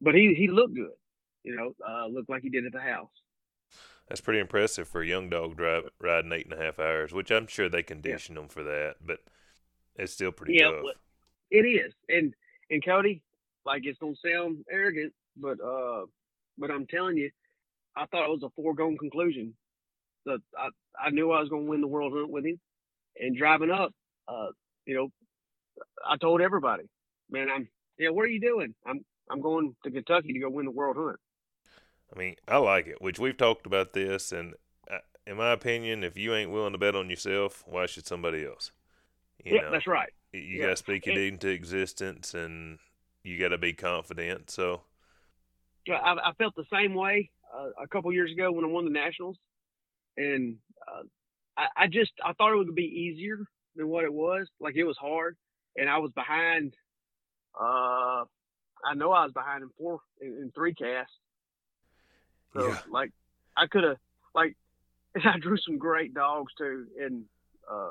but 0.00 0.14
he 0.14 0.34
he 0.36 0.48
looked 0.48 0.74
good. 0.76 0.96
You 1.44 1.56
know, 1.56 1.74
uh, 1.88 2.06
looked 2.08 2.30
like 2.30 2.42
he 2.42 2.50
did 2.50 2.66
at 2.66 2.72
the 2.72 2.80
house. 2.80 3.10
That's 4.08 4.20
pretty 4.20 4.40
impressive 4.40 4.88
for 4.88 5.00
a 5.02 5.06
young 5.06 5.28
dog 5.30 5.56
drive, 5.56 5.90
riding 6.00 6.32
eight 6.32 6.46
and 6.46 6.52
a 6.54 6.64
half 6.64 6.78
hours, 6.78 7.12
which 7.12 7.30
I'm 7.30 7.46
sure 7.46 7.68
they 7.68 7.82
condition 7.82 8.34
them 8.36 8.48
for 8.48 8.62
that, 8.64 8.96
but 9.04 9.20
it's 9.96 10.12
still 10.12 10.32
pretty 10.32 10.54
Yeah, 10.54 10.70
tough. 10.70 10.86
It 11.50 11.64
is, 11.66 11.94
and 12.08 12.34
and 12.70 12.84
Cody, 12.84 13.22
like 13.66 13.82
it's 13.84 13.98
gonna 13.98 14.14
sound 14.24 14.64
arrogant, 14.70 15.12
but 15.36 15.60
uh, 15.60 16.06
but 16.56 16.70
I'm 16.70 16.86
telling 16.86 17.16
you, 17.16 17.30
I 17.96 18.06
thought 18.06 18.24
it 18.24 18.30
was 18.30 18.44
a 18.44 18.50
foregone 18.50 18.96
conclusion. 18.96 19.54
That 20.24 20.38
I 20.56 20.68
I 21.06 21.10
knew 21.10 21.32
I 21.32 21.40
was 21.40 21.50
gonna 21.50 21.62
win 21.62 21.80
the 21.80 21.86
world 21.86 22.12
hunt 22.14 22.30
with 22.30 22.46
him, 22.46 22.58
and 23.20 23.36
driving 23.36 23.70
up, 23.70 23.92
uh, 24.28 24.48
you 24.86 24.94
know, 24.94 25.08
I 26.08 26.16
told 26.16 26.40
everybody, 26.40 26.84
man, 27.30 27.48
I'm 27.54 27.68
yeah, 27.98 28.10
what 28.10 28.24
are 28.24 28.28
you 28.28 28.40
doing? 28.40 28.74
I'm 28.86 29.04
I'm 29.30 29.40
going 29.40 29.74
to 29.84 29.90
Kentucky 29.90 30.32
to 30.32 30.38
go 30.38 30.48
win 30.48 30.66
the 30.66 30.70
world 30.70 30.96
hunt. 30.96 31.18
I 32.14 32.18
mean, 32.18 32.36
I 32.46 32.58
like 32.58 32.86
it, 32.86 33.02
which 33.02 33.18
we've 33.18 33.36
talked 33.36 33.66
about 33.66 33.92
this, 33.92 34.30
and 34.30 34.54
uh, 34.88 34.98
in 35.26 35.36
my 35.36 35.50
opinion, 35.50 36.04
if 36.04 36.16
you 36.16 36.34
ain't 36.34 36.52
willing 36.52 36.72
to 36.72 36.78
bet 36.78 36.94
on 36.94 37.10
yourself, 37.10 37.64
why 37.66 37.86
should 37.86 38.06
somebody 38.06 38.46
else? 38.46 38.70
You 39.44 39.56
yeah, 39.56 39.62
know, 39.62 39.72
that's 39.72 39.88
right. 39.88 40.12
you 40.32 40.40
yeah. 40.40 40.66
got 40.66 40.70
to 40.70 40.76
speak 40.76 41.06
it 41.08 41.18
into 41.18 41.48
existence, 41.48 42.32
and 42.32 42.78
you 43.26 43.38
got 43.38 43.48
to 43.48 43.58
be 43.58 43.72
confident. 43.72 44.50
So, 44.50 44.82
Yeah, 45.86 45.96
I, 45.96 46.30
I 46.30 46.32
felt 46.34 46.54
the 46.56 46.64
same 46.72 46.94
way 46.94 47.30
uh, 47.54 47.70
a 47.82 47.88
couple 47.88 48.12
years 48.12 48.32
ago 48.32 48.52
when 48.52 48.64
I 48.64 48.68
won 48.68 48.84
the 48.84 48.90
nationals, 48.90 49.36
and 50.16 50.56
uh, 50.88 51.02
I, 51.56 51.84
I 51.84 51.86
just 51.86 52.12
I 52.24 52.32
thought 52.32 52.52
it 52.52 52.56
would 52.56 52.74
be 52.74 52.82
easier 52.82 53.38
than 53.76 53.88
what 53.88 54.04
it 54.04 54.12
was. 54.12 54.48
Like 54.60 54.76
it 54.76 54.84
was 54.84 54.96
hard, 54.98 55.36
and 55.76 55.88
I 55.88 55.98
was 55.98 56.10
behind. 56.12 56.74
Uh, 57.58 58.24
I 58.84 58.94
know 58.94 59.12
I 59.12 59.24
was 59.24 59.32
behind 59.32 59.62
in 59.62 59.70
four 59.78 60.00
in, 60.20 60.28
in 60.42 60.52
three 60.54 60.74
casts. 60.74 61.14
So 62.52 62.72
Yeah. 62.72 62.80
like 62.90 63.10
I 63.56 63.66
could 63.66 63.84
have 63.84 63.96
like 64.34 64.56
I 65.24 65.38
drew 65.40 65.56
some 65.58 65.78
great 65.78 66.14
dogs 66.14 66.52
too, 66.58 66.86
and 67.00 67.24
uh, 67.70 67.90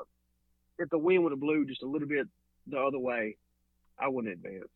if 0.78 0.90
the 0.90 0.98
wind 0.98 1.22
would 1.24 1.32
have 1.32 1.40
blew 1.40 1.66
just 1.66 1.82
a 1.82 1.86
little 1.88 2.08
bit 2.08 2.26
the 2.66 2.78
other 2.78 2.98
way, 2.98 3.36
I 3.98 4.08
wouldn't 4.08 4.34
advance. 4.34 4.68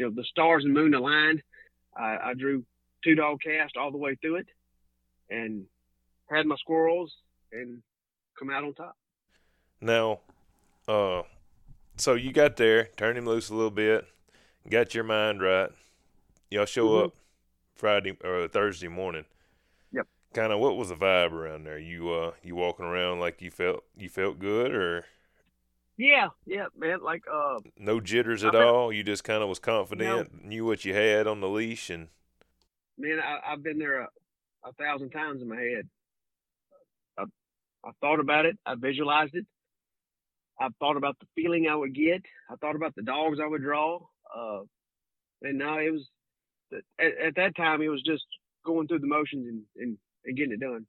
You 0.00 0.06
know 0.06 0.12
the 0.16 0.24
stars 0.24 0.64
and 0.64 0.72
moon 0.72 0.94
aligned. 0.94 1.42
I, 1.94 2.16
I 2.30 2.34
drew 2.34 2.64
two 3.04 3.14
dog 3.14 3.42
cast 3.44 3.76
all 3.76 3.90
the 3.90 3.98
way 3.98 4.14
through 4.14 4.36
it, 4.36 4.46
and 5.28 5.66
had 6.30 6.46
my 6.46 6.56
squirrels 6.56 7.12
and 7.52 7.82
come 8.38 8.48
out 8.48 8.64
on 8.64 8.72
top. 8.72 8.96
now, 9.82 10.20
uh, 10.88 11.20
so 11.98 12.14
you 12.14 12.32
got 12.32 12.56
there, 12.56 12.84
turned 12.96 13.18
him 13.18 13.26
loose 13.26 13.50
a 13.50 13.54
little 13.54 13.70
bit, 13.70 14.06
got 14.70 14.94
your 14.94 15.04
mind 15.04 15.42
right. 15.42 15.68
Y'all 16.50 16.64
show 16.64 16.86
Mhm. 16.88 17.04
up 17.04 17.12
Friday 17.74 18.16
or 18.24 18.48
Thursday 18.48 18.88
morning. 18.88 19.26
Yep. 19.92 20.06
Kind 20.32 20.50
of, 20.50 20.60
what 20.60 20.78
was 20.78 20.88
the 20.88 20.94
vibe 20.96 21.32
around 21.32 21.64
there? 21.64 21.78
You 21.78 22.10
uh, 22.10 22.32
you 22.42 22.56
walking 22.56 22.86
around 22.86 23.20
like 23.20 23.42
you 23.42 23.50
felt 23.50 23.84
you 23.98 24.08
felt 24.08 24.38
good, 24.38 24.72
or 24.72 25.04
Yeah, 26.00 26.28
yeah, 26.46 26.66
man. 26.78 27.02
Like 27.02 27.24
uh, 27.30 27.58
no 27.76 28.00
jitters 28.00 28.42
at 28.42 28.52
felt- 28.52 28.64
all? 28.64 28.90
You 28.90 29.02
just 29.02 29.22
kind 29.22 29.42
of 29.42 29.50
was 29.50 29.58
confident, 29.58 30.42
knew 30.42 30.64
what 30.64 30.82
you 30.86 30.94
had 30.94 31.26
on 31.26 31.42
the 31.42 31.48
leash, 31.48 31.90
and 31.90 32.08
man, 32.96 33.20
I, 33.20 33.52
I've 33.52 33.62
been 33.62 33.78
there 33.78 34.00
a, 34.00 34.08
a 34.64 34.72
thousand 34.72 35.10
times 35.10 35.42
in 35.42 35.48
my 35.48 35.60
head. 35.60 35.88
I, 37.18 37.24
I 37.84 37.90
thought 38.00 38.18
about 38.18 38.46
it. 38.46 38.58
I 38.64 38.76
visualized 38.78 39.34
it. 39.34 39.44
I 40.58 40.68
thought 40.78 40.96
about 40.96 41.18
the 41.20 41.26
feeling 41.34 41.66
I 41.70 41.76
would 41.76 41.94
get. 41.94 42.22
I 42.50 42.56
thought 42.56 42.76
about 42.76 42.94
the 42.94 43.02
dogs 43.02 43.38
I 43.38 43.46
would 43.46 43.62
draw. 43.62 44.00
Uh, 44.34 44.60
and 45.42 45.58
now 45.58 45.80
it 45.80 45.90
was 45.92 46.08
at, 46.98 47.26
at 47.26 47.34
that 47.36 47.56
time 47.56 47.82
it 47.82 47.88
was 47.88 48.02
just 48.02 48.24
going 48.64 48.88
through 48.88 49.00
the 49.00 49.06
motions 49.06 49.46
and, 49.46 49.62
and, 49.76 49.98
and 50.24 50.36
getting 50.36 50.52
it 50.52 50.60
done. 50.60 50.86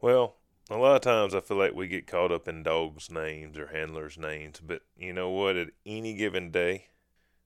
Well, 0.00 0.36
a 0.70 0.76
lot 0.76 0.96
of 0.96 1.02
times 1.02 1.34
I 1.34 1.40
feel 1.40 1.56
like 1.56 1.74
we 1.74 1.88
get 1.88 2.06
caught 2.06 2.30
up 2.30 2.46
in 2.46 2.62
dogs' 2.62 3.10
names 3.10 3.58
or 3.58 3.68
handlers' 3.68 4.16
names, 4.16 4.60
but 4.60 4.82
you 4.96 5.12
know 5.12 5.30
what? 5.30 5.56
At 5.56 5.68
any 5.84 6.14
given 6.14 6.50
day, 6.50 6.86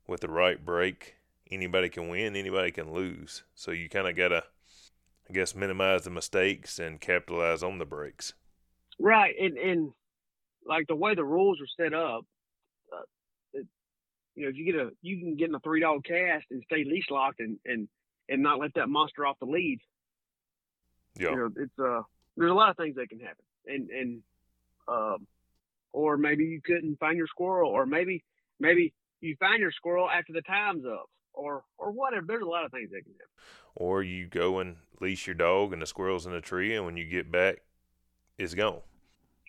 with 0.07 0.21
the 0.21 0.29
right 0.29 0.63
break, 0.63 1.17
anybody 1.51 1.89
can 1.89 2.09
win, 2.09 2.37
anybody 2.37 2.71
can 2.71 2.93
lose. 2.93 3.45
So 3.55 3.71
you 3.71 3.89
kind 3.89 4.09
of 4.09 4.17
got 4.17 4.29
to, 4.29 4.45
I 5.29 5.33
guess, 5.33 5.55
minimize 5.55 6.05
the 6.05 6.11
mistakes 6.11 6.79
and 6.79 7.01
capitalize 7.01 7.63
on 7.63 7.79
the 7.79 7.87
breaks. 7.87 8.35
Right, 8.99 9.35
and 9.41 9.59
and 9.59 9.93
like 10.67 10.87
the 10.87 10.95
way 10.95 11.15
the 11.15 11.25
rules 11.25 11.59
are 11.61 11.85
set 11.85 11.95
up, 11.95 12.25
uh, 12.93 13.03
it, 13.53 13.67
you 14.35 14.45
know, 14.45 14.51
if 14.51 14.57
you 14.57 14.65
get 14.65 14.81
a, 14.81 14.91
you 15.03 15.19
can 15.19 15.37
get 15.37 15.49
in 15.49 15.55
a 15.55 15.61
three 15.61 15.81
dog 15.81 16.05
cast 16.05 16.45
and 16.51 16.63
stay 16.65 16.85
leash 16.85 17.11
locked 17.11 17.41
and 17.41 17.59
and 17.65 17.89
and 18.29 18.43
not 18.43 18.61
let 18.61 18.75
that 18.75 18.89
monster 18.89 19.27
off 19.27 19.39
the 19.41 19.47
lead. 19.47 19.81
Yeah. 21.17 21.31
You 21.31 21.37
know, 21.37 21.51
it's 21.57 21.79
uh, 21.79 22.03
there's 22.37 22.51
a 22.51 22.55
lot 22.55 22.71
of 22.71 22.77
things 22.77 22.97
that 22.97 23.09
can 23.09 23.21
happen, 23.21 23.45
and 23.67 23.91
and 23.91 24.23
um, 24.89 25.27
or 25.93 26.17
maybe 26.17 26.45
you 26.45 26.61
couldn't 26.61 26.99
find 26.99 27.17
your 27.17 27.27
squirrel, 27.27 27.71
or 27.71 27.87
maybe 27.87 28.25
maybe 28.61 28.93
you 29.21 29.37
find 29.39 29.61
your 29.61 29.73
squirrel 29.73 30.11
after 30.11 30.33
the 30.33 30.43
time's 30.43 30.85
up, 30.85 31.09
or 31.33 31.65
or 31.79 31.93
whatever. 31.93 32.27
There's 32.27 32.43
a 32.43 32.47
lot 32.47 32.65
of 32.65 32.73
things 32.73 32.91
that 32.91 33.03
can 33.03 33.13
happen. 33.13 33.27
Or 33.77 34.03
you 34.03 34.27
go 34.27 34.59
and 34.59 34.77
leash 35.01 35.27
your 35.27 35.35
dog, 35.35 35.73
and 35.73 35.83
the 35.83 35.87
squirrel's 35.87 36.27
in 36.27 36.33
a 36.33 36.41
tree, 36.41 36.75
and 36.75 36.85
when 36.85 36.97
you 36.97 37.05
get 37.05 37.31
back, 37.31 37.63
it's 38.39 38.55
gone. 38.55 38.81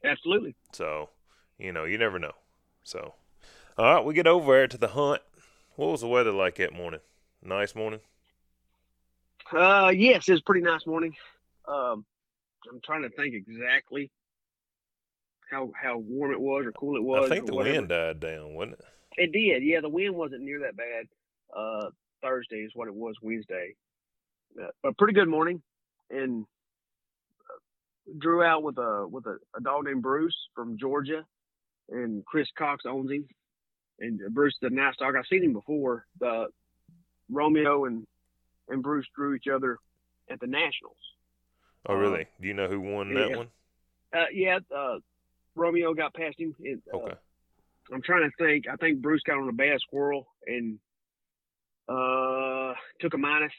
Absolutely. 0.04 0.56
So, 0.72 1.10
you 1.58 1.72
know, 1.72 1.86
you 1.86 1.98
never 1.98 2.20
know. 2.20 2.34
So, 2.84 3.14
all 3.78 3.96
right, 3.96 4.06
we 4.06 4.14
get 4.14 4.28
over 4.28 4.54
there 4.54 4.68
to 4.68 4.78
the 4.78 4.90
hunt. 4.90 5.22
What 5.76 5.92
was 5.92 6.02
the 6.02 6.08
weather 6.08 6.32
like 6.32 6.56
that 6.56 6.74
morning? 6.74 7.02
Nice 7.44 7.76
morning. 7.76 8.00
Uh, 9.52 9.92
yes, 9.96 10.28
it 10.28 10.32
was 10.32 10.42
a 10.42 10.44
pretty 10.44 10.62
nice 10.62 10.86
morning. 10.86 11.16
Um, 11.68 12.06
I'm 12.70 12.82
trying 12.82 13.04
to 13.04 13.10
think 13.10 13.34
exactly 13.34 14.12
how 15.50 15.72
how 15.82 15.98
warm 15.98 16.32
it 16.32 16.40
was 16.40 16.66
or 16.66 16.72
cool 16.72 16.98
it 16.98 17.04
was. 17.04 17.30
I 17.30 17.36
think 17.36 17.48
the 17.48 17.54
whatever. 17.54 17.76
wind 17.76 17.90
died 17.90 18.20
down, 18.20 18.54
wasn't 18.54 18.80
it? 18.80 18.86
It 19.18 19.32
did. 19.32 19.64
Yeah, 19.64 19.82
the 19.82 19.90
wind 19.90 20.16
wasn't 20.16 20.44
near 20.44 20.60
that 20.62 20.76
bad. 20.76 21.08
Uh, 21.56 21.90
Thursday 22.22 22.58
is 22.58 22.72
what 22.74 22.88
it 22.88 22.96
was 22.96 23.16
Wednesday. 23.22 23.76
Uh, 24.62 24.68
but 24.84 24.98
pretty 24.98 25.14
good 25.14 25.30
morning, 25.30 25.62
and 26.10 26.46
uh, 27.42 28.14
drew 28.20 28.44
out 28.44 28.64
with 28.64 28.78
a 28.78 29.08
with 29.08 29.26
a, 29.26 29.38
a 29.56 29.62
dog 29.62 29.86
named 29.86 30.02
Bruce 30.02 30.36
from 30.56 30.78
Georgia, 30.78 31.24
and 31.90 32.26
Chris 32.26 32.48
Cox 32.58 32.84
owns 32.86 33.12
him. 33.12 33.26
And 34.00 34.20
Bruce 34.34 34.56
is 34.62 34.70
a 34.70 34.74
nice 34.74 34.98
dog. 34.98 35.16
I've 35.16 35.26
seen 35.30 35.44
him 35.44 35.54
before. 35.54 36.06
The 36.20 36.48
Romeo 37.30 37.86
and 37.86 38.06
and 38.68 38.84
Bruce 38.84 39.06
drew 39.16 39.36
each 39.36 39.48
other 39.48 39.78
at 40.30 40.40
the 40.40 40.48
Nationals. 40.48 40.98
Oh, 41.88 41.94
Uh, 41.94 41.98
really? 41.98 42.28
Do 42.42 42.48
you 42.48 42.54
know 42.54 42.68
who 42.68 42.80
won 42.82 43.14
that 43.14 43.38
one? 43.38 43.48
Uh, 44.14 44.26
yeah, 44.34 44.60
uh, 44.76 45.00
Romeo 45.56 45.94
got 45.94 46.14
past 46.14 46.40
him. 46.40 46.56
It, 46.60 46.80
uh, 46.94 46.98
Okay. 46.98 47.16
I'm 47.92 48.02
trying 48.02 48.30
to 48.30 48.44
think. 48.44 48.68
I 48.68 48.76
think 48.78 49.02
Bruce 49.02 49.22
got 49.26 49.38
on 49.38 49.48
a 49.48 49.54
bad 49.54 49.80
squirrel 49.80 50.28
and 50.48 50.80
uh 51.88 52.74
took 53.00 53.14
a 53.14 53.18
minus. 53.18 53.52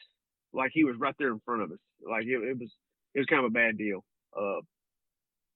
Like 0.53 0.73
he 0.75 0.83
was 0.85 0.97
right 0.99 1.15
there 1.19 1.29
in 1.29 1.41
front 1.45 1.63
of 1.63 1.71
us. 1.71 1.79
Like 2.09 2.25
it, 2.25 2.43
it 2.43 2.59
was 2.59 2.71
it 3.15 3.21
was 3.21 3.27
kind 3.27 3.45
of 3.45 3.47
a 3.47 3.55
bad 3.55 3.79
deal. 3.79 4.05
Uh, 4.37 4.61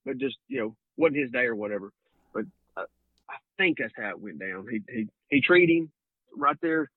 but 0.05 0.19
just 0.19 0.37
you 0.47 0.61
know 0.61 0.77
wasn't 0.97 1.17
his 1.19 1.31
day 1.33 1.47
or 1.47 1.57
whatever. 1.57 1.91
But 2.33 2.45
uh, 2.77 2.85
I 3.29 3.37
think 3.59 3.79
that's 3.79 3.93
how 3.97 4.11
it 4.11 4.21
went 4.21 4.39
down. 4.39 4.67
He 4.71 4.81
he 4.89 5.09
he 5.31 5.41
treated 5.41 5.75
him 5.75 5.91
right 6.37 6.57
there. 6.62 6.89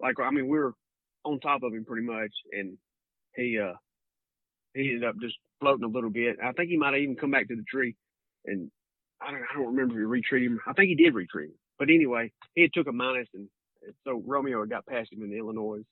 Like 0.00 0.18
I 0.18 0.30
mean 0.30 0.48
we 0.48 0.58
were 0.58 0.72
on 1.24 1.40
top 1.40 1.62
of 1.62 1.74
him 1.74 1.84
pretty 1.84 2.06
much, 2.06 2.32
and 2.52 2.78
he 3.36 3.58
uh 3.58 3.74
he 4.74 4.90
ended 4.92 5.04
up 5.04 5.16
just 5.20 5.36
floating 5.60 5.84
a 5.84 5.88
little 5.88 6.10
bit. 6.10 6.36
I 6.42 6.52
think 6.52 6.70
he 6.70 6.76
might 6.76 6.94
have 6.94 7.02
even 7.02 7.16
come 7.16 7.30
back 7.30 7.48
to 7.48 7.56
the 7.56 7.64
tree, 7.68 7.94
and 8.44 8.70
I 9.20 9.30
don't 9.30 9.42
I 9.42 9.54
don't 9.54 9.74
remember 9.74 9.94
if 9.94 9.98
he 9.98 10.04
retreated 10.04 10.52
him. 10.52 10.60
I 10.66 10.72
think 10.72 10.88
he 10.88 10.94
did 10.94 11.14
retreat 11.14 11.50
him. 11.50 11.58
But 11.78 11.90
anyway, 11.90 12.32
he 12.54 12.62
had 12.62 12.72
took 12.72 12.88
a 12.88 12.92
minus, 12.92 13.28
and, 13.34 13.48
so 14.04 14.22
Romeo 14.26 14.64
got 14.66 14.86
past 14.86 15.12
him 15.12 15.22
in 15.22 15.32
Illinois. 15.32 15.82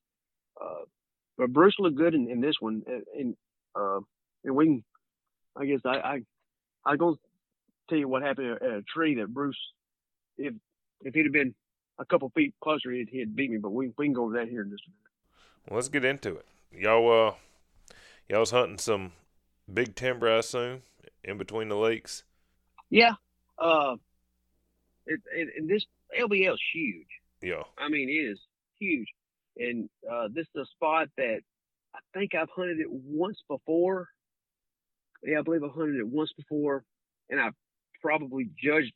Uh, 0.60 0.84
but 1.38 1.52
Bruce 1.52 1.76
looked 1.78 1.96
good 1.96 2.14
in, 2.14 2.28
in 2.28 2.40
this 2.40 2.56
one, 2.60 2.82
and, 2.86 3.02
and 3.18 3.36
uh, 3.74 4.00
and 4.44 4.56
we 4.56 4.66
can, 4.66 4.84
I 5.56 5.66
guess 5.66 5.80
I 5.84 5.96
I 5.96 6.20
I 6.84 6.96
gonna 6.96 7.16
tell 7.88 7.98
you 7.98 8.08
what 8.08 8.22
happened 8.22 8.52
at 8.52 8.62
a 8.62 8.82
tree 8.82 9.16
that 9.16 9.32
Bruce, 9.32 9.58
if 10.38 10.54
if 11.02 11.14
he'd 11.14 11.24
have 11.24 11.32
been 11.32 11.54
a 11.98 12.04
couple 12.04 12.30
feet 12.34 12.54
closer, 12.62 12.90
he'd, 12.90 13.08
he'd 13.10 13.36
beat 13.36 13.50
me. 13.50 13.58
But 13.58 13.70
we 13.70 13.92
we 13.96 14.06
can 14.06 14.14
go 14.14 14.24
over 14.24 14.38
that 14.38 14.48
here 14.48 14.62
in 14.62 14.70
just 14.70 14.84
a 14.86 14.90
minute. 14.90 15.68
Well, 15.68 15.76
let's 15.76 15.88
get 15.88 16.04
into 16.04 16.36
it. 16.36 16.46
Y'all, 16.72 17.28
uh, 17.28 17.34
y'all 18.28 18.40
was 18.40 18.50
hunting 18.50 18.78
some 18.78 19.12
big 19.72 19.94
timber, 19.94 20.30
I 20.30 20.38
assume, 20.38 20.82
in 21.24 21.38
between 21.38 21.68
the 21.68 21.76
lakes. 21.76 22.24
Yeah. 22.90 23.12
Uh, 23.58 23.96
it, 25.06 25.20
it, 25.34 25.48
and 25.56 25.68
this 25.68 25.84
LBL 26.18 26.54
is 26.54 26.60
huge. 26.74 27.06
Yeah. 27.42 27.62
I 27.78 27.88
mean, 27.88 28.08
it 28.08 28.12
is 28.12 28.38
huge. 28.78 29.08
And 29.56 29.88
uh, 30.10 30.28
this 30.32 30.46
is 30.54 30.62
a 30.62 30.66
spot 30.66 31.08
that 31.16 31.40
I 31.94 31.98
think 32.18 32.34
I've 32.34 32.50
hunted 32.54 32.80
it 32.80 32.90
once 32.90 33.38
before. 33.48 34.08
Yeah, 35.22 35.38
I 35.38 35.42
believe 35.42 35.64
I've 35.64 35.70
hunted 35.70 35.96
it 35.96 36.06
once 36.06 36.32
before, 36.36 36.84
and 37.30 37.40
I've 37.40 37.54
probably 38.02 38.50
judged 38.62 38.92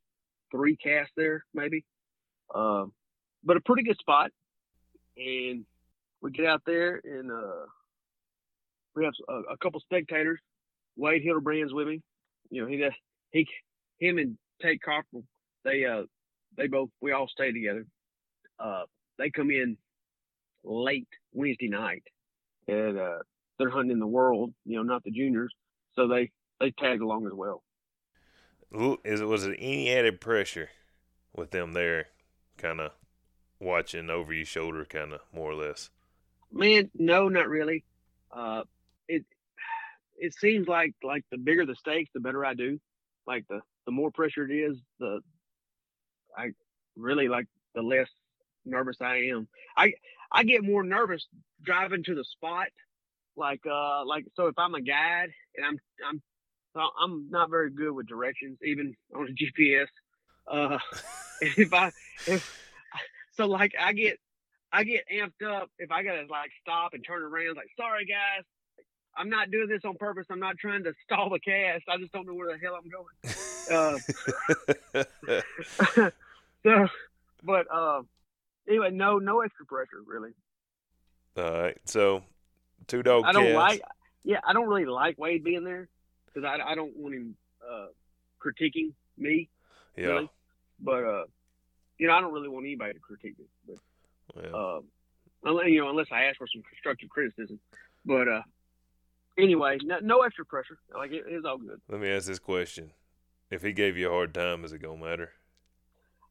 three 0.50 0.76
casts 0.76 1.12
there, 1.16 1.44
maybe. 1.54 1.84
Um, 2.54 2.92
but 3.42 3.56
a 3.56 3.60
pretty 3.60 3.84
good 3.84 3.98
spot. 3.98 4.30
And 5.16 5.64
we 6.20 6.30
get 6.30 6.46
out 6.46 6.62
there, 6.66 7.00
and 7.02 7.32
uh, 7.32 7.66
we 8.94 9.04
have 9.04 9.14
a, 9.28 9.52
a 9.52 9.56
couple 9.58 9.80
spectators. 9.80 10.40
Wade 10.96 11.22
Hildebrand's 11.22 11.72
with 11.72 11.88
me. 11.88 12.02
You 12.50 12.62
know, 12.62 12.68
he 12.68 12.76
does. 12.76 12.92
He, 13.30 13.46
him, 13.98 14.18
and 14.18 14.36
Tate 14.60 14.82
Cockrell. 14.82 15.24
They 15.64 15.84
uh, 15.84 16.02
they 16.56 16.66
both 16.66 16.90
we 17.00 17.12
all 17.12 17.28
stay 17.28 17.52
together. 17.52 17.86
Uh, 18.58 18.82
they 19.18 19.30
come 19.30 19.50
in 19.50 19.76
late 20.64 21.08
Wednesday 21.32 21.68
night, 21.68 22.02
and 22.66 22.98
uh, 22.98 23.18
they're 23.58 23.70
hunting 23.70 23.92
in 23.92 24.00
the 24.00 24.06
world. 24.06 24.52
You 24.64 24.76
know, 24.76 24.82
not 24.82 25.04
the 25.04 25.10
juniors, 25.10 25.52
so 25.94 26.08
they 26.08 26.30
they 26.58 26.70
tag 26.72 27.00
along 27.00 27.26
as 27.26 27.32
well. 27.32 27.62
Is 29.04 29.20
it 29.20 29.26
was 29.26 29.44
it 29.44 29.56
any 29.58 29.90
added 29.90 30.20
pressure 30.20 30.70
with 31.34 31.50
them 31.50 31.72
there, 31.72 32.06
kind 32.56 32.80
of 32.80 32.92
watching 33.58 34.10
over 34.10 34.32
your 34.32 34.44
shoulder, 34.44 34.84
kind 34.84 35.12
of 35.12 35.20
more 35.32 35.50
or 35.50 35.54
less? 35.54 35.90
Man, 36.52 36.90
no, 36.94 37.28
not 37.28 37.48
really. 37.48 37.84
Uh, 38.32 38.62
it 39.10 39.24
it 40.16 40.34
seems 40.34 40.68
like 40.68 40.94
like 41.02 41.24
the 41.30 41.38
bigger 41.38 41.66
the 41.66 41.76
stakes, 41.76 42.10
the 42.14 42.20
better 42.20 42.44
I 42.44 42.54
do. 42.54 42.78
Like 43.26 43.44
the 43.48 43.60
the 43.86 43.92
more 43.92 44.10
pressure 44.10 44.44
it 44.44 44.54
is, 44.54 44.78
the 44.98 45.20
I 46.36 46.50
really 46.96 47.28
like 47.28 47.46
the 47.74 47.82
less 47.82 48.08
nervous 48.64 48.96
I 49.00 49.16
am. 49.32 49.48
I 49.76 49.92
I 50.30 50.44
get 50.44 50.64
more 50.64 50.82
nervous 50.82 51.26
driving 51.62 52.04
to 52.04 52.14
the 52.14 52.24
spot. 52.24 52.68
Like 53.36 53.60
uh 53.70 54.04
like 54.04 54.26
so 54.34 54.46
if 54.46 54.58
I'm 54.58 54.74
a 54.74 54.80
guide 54.80 55.30
and 55.56 55.66
I'm 55.66 55.78
I'm 56.06 56.22
I'm 57.00 57.30
not 57.30 57.50
very 57.50 57.70
good 57.70 57.92
with 57.92 58.06
directions 58.06 58.58
even 58.64 58.94
on 59.14 59.28
a 59.28 59.60
GPS. 59.60 59.86
Uh 60.50 60.78
if 61.40 61.72
I 61.72 61.92
if 62.26 62.42
so 63.32 63.46
like 63.46 63.72
I 63.78 63.92
get 63.92 64.18
I 64.72 64.84
get 64.84 65.04
amped 65.12 65.46
up 65.46 65.70
if 65.78 65.90
I 65.90 66.02
gotta 66.02 66.26
like 66.28 66.50
stop 66.60 66.94
and 66.94 67.04
turn 67.04 67.22
around 67.22 67.56
like 67.56 67.68
sorry 67.76 68.06
guys 68.06 68.44
I'm 69.16 69.28
not 69.28 69.50
doing 69.50 69.68
this 69.68 69.82
on 69.84 69.96
purpose. 69.96 70.26
I'm 70.30 70.40
not 70.40 70.56
trying 70.58 70.84
to 70.84 70.94
stall 71.04 71.30
the 71.30 71.40
cast. 71.40 71.84
I 71.88 71.98
just 71.98 72.12
don't 72.12 72.26
know 72.26 72.34
where 72.34 72.52
the 72.52 72.58
hell 72.58 72.76
I'm 72.76 72.88
going. 72.90 73.06
Uh, 73.70 73.98
so, 76.64 76.86
but 77.42 77.66
uh, 77.72 78.02
anyway, 78.68 78.90
no, 78.90 79.18
no 79.18 79.40
extra 79.40 79.66
pressure 79.66 80.02
really. 80.06 80.30
All 81.36 81.62
right. 81.62 81.78
So, 81.84 82.22
two 82.86 83.02
dog 83.02 83.24
I 83.26 83.32
don't 83.32 83.54
like, 83.54 83.82
yeah, 84.24 84.40
I 84.44 84.52
don't 84.52 84.68
really 84.68 84.86
like 84.86 85.18
Wade 85.18 85.44
being 85.44 85.64
there 85.64 85.88
because 86.26 86.44
I, 86.46 86.72
I 86.72 86.74
don't 86.74 86.96
want 86.96 87.14
him 87.14 87.36
uh, 87.68 87.86
critiquing 88.44 88.92
me 89.18 89.48
Yeah. 89.96 90.06
really. 90.06 90.30
But 90.80 91.04
uh, 91.04 91.24
you 91.98 92.06
know, 92.06 92.14
I 92.14 92.20
don't 92.20 92.32
really 92.32 92.48
want 92.48 92.64
anybody 92.66 92.94
to 92.94 93.00
critique 93.00 93.38
me. 93.38 93.44
But 93.66 94.52
Well, 94.52 94.76
um, 94.76 94.84
unless 95.44 95.66
you 95.68 95.80
know, 95.80 95.90
unless 95.90 96.08
I 96.10 96.24
ask 96.24 96.38
for 96.38 96.46
some 96.52 96.62
constructive 96.62 97.10
criticism. 97.10 97.60
But 98.04 98.28
uh, 98.28 98.42
anyway, 99.38 99.78
no, 99.82 99.98
no 100.00 100.20
extra 100.22 100.44
pressure. 100.44 100.78
Like 100.96 101.12
it, 101.12 101.24
it's 101.26 101.44
all 101.44 101.58
good. 101.58 101.80
let 101.88 102.00
me 102.00 102.08
ask 102.08 102.26
this 102.26 102.38
question: 102.38 102.92
If 103.50 103.62
he 103.62 103.72
gave 103.72 103.96
you 103.96 104.08
a 104.08 104.12
hard 104.12 104.34
time, 104.34 104.64
is 104.64 104.72
it 104.72 104.82
gonna 104.82 105.02
matter? 105.02 105.30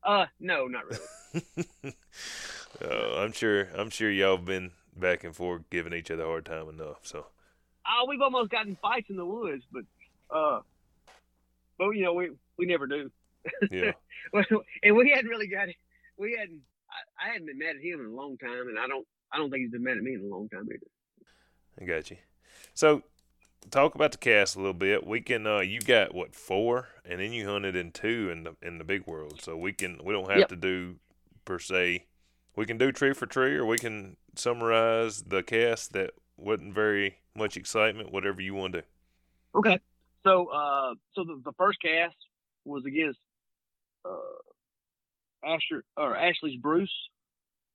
Uh, 0.03 0.25
no, 0.39 0.67
not 0.67 0.83
really. 0.85 1.93
oh, 2.81 3.23
I'm 3.23 3.31
sure. 3.33 3.67
I'm 3.75 3.89
sure 3.89 4.09
y'all 4.09 4.37
been 4.37 4.71
back 4.95 5.23
and 5.23 5.35
forth 5.35 5.63
giving 5.69 5.93
each 5.93 6.11
other 6.11 6.23
a 6.23 6.27
hard 6.27 6.45
time 6.45 6.69
enough. 6.69 6.99
So, 7.03 7.25
Oh, 7.85 8.05
we've 8.07 8.21
almost 8.21 8.49
gotten 8.51 8.77
fights 8.81 9.09
in 9.09 9.15
the 9.17 9.25
woods, 9.25 9.63
but 9.71 9.83
uh, 10.35 10.61
but 11.77 11.89
you 11.91 12.03
know 12.03 12.13
we 12.13 12.31
we 12.57 12.65
never 12.65 12.87
do. 12.87 13.09
yeah. 13.71 13.91
and 14.83 14.95
we 14.95 15.09
hadn't 15.09 15.29
really 15.29 15.47
got 15.47 15.69
it. 15.69 15.75
We 16.17 16.35
hadn't. 16.39 16.61
I, 16.89 17.25
I 17.27 17.31
hadn't 17.33 17.47
been 17.47 17.57
mad 17.57 17.75
at 17.77 17.81
him 17.81 17.99
in 17.99 18.05
a 18.07 18.15
long 18.15 18.37
time, 18.37 18.67
and 18.67 18.77
I 18.79 18.87
don't. 18.87 19.07
I 19.31 19.37
don't 19.37 19.49
think 19.49 19.61
he's 19.63 19.71
been 19.71 19.83
mad 19.83 19.97
at 19.97 20.03
me 20.03 20.13
in 20.15 20.21
a 20.21 20.27
long 20.35 20.49
time 20.49 20.67
either. 20.71 20.87
I 21.81 21.85
got 21.85 22.09
you. 22.11 22.17
So, 22.73 23.03
talk 23.71 23.95
about 23.95 24.11
the 24.11 24.17
cast 24.17 24.55
a 24.55 24.59
little 24.59 24.73
bit. 24.73 25.05
We 25.05 25.21
can. 25.21 25.45
Uh, 25.47 25.59
you 25.59 25.79
got 25.79 26.13
what 26.13 26.35
four, 26.35 26.89
and 27.05 27.19
then 27.19 27.33
you 27.33 27.47
hunted 27.47 27.75
in 27.75 27.91
two 27.91 28.29
in 28.31 28.43
the 28.43 28.55
in 28.61 28.77
the 28.77 28.83
big 28.83 29.05
world. 29.07 29.41
So 29.41 29.55
we 29.57 29.73
can. 29.73 29.99
We 30.03 30.13
don't 30.13 30.29
have 30.29 30.39
Yep. 30.39 30.49
to 30.49 30.55
do 30.55 30.95
per 31.45 31.59
se. 31.59 32.05
We 32.55 32.65
can 32.65 32.77
do 32.77 32.91
tree 32.91 33.13
for 33.13 33.25
tree, 33.25 33.55
or 33.55 33.65
we 33.65 33.77
can 33.77 34.17
summarize 34.35 35.23
the 35.23 35.43
cast 35.43 35.93
that 35.93 36.11
wasn't 36.37 36.73
very 36.73 37.17
much 37.35 37.57
excitement. 37.57 38.11
Whatever 38.11 38.41
you 38.41 38.53
want 38.55 38.73
to 38.73 38.81
do. 38.81 38.87
Okay. 39.55 39.79
So 40.23 40.47
uh, 40.47 40.95
so 41.13 41.23
the, 41.23 41.41
the 41.45 41.53
first 41.57 41.81
cast 41.81 42.15
was 42.65 42.83
against 42.85 43.19
uh, 44.05 44.09
Asher 45.43 45.83
or 45.95 46.15
Ashley's 46.17 46.59
Bruce, 46.59 46.93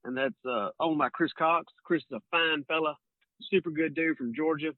and 0.05 0.16
that's 0.16 0.35
uh, 0.49 0.68
owned 0.79 0.99
by 0.99 1.09
Chris 1.09 1.33
Cox. 1.33 1.73
Chris 1.85 2.03
is 2.03 2.16
a 2.16 2.20
fine 2.31 2.64
fella, 2.64 2.97
super 3.42 3.70
good 3.70 3.94
dude 3.94 4.16
from 4.16 4.35
Georgia. 4.35 4.70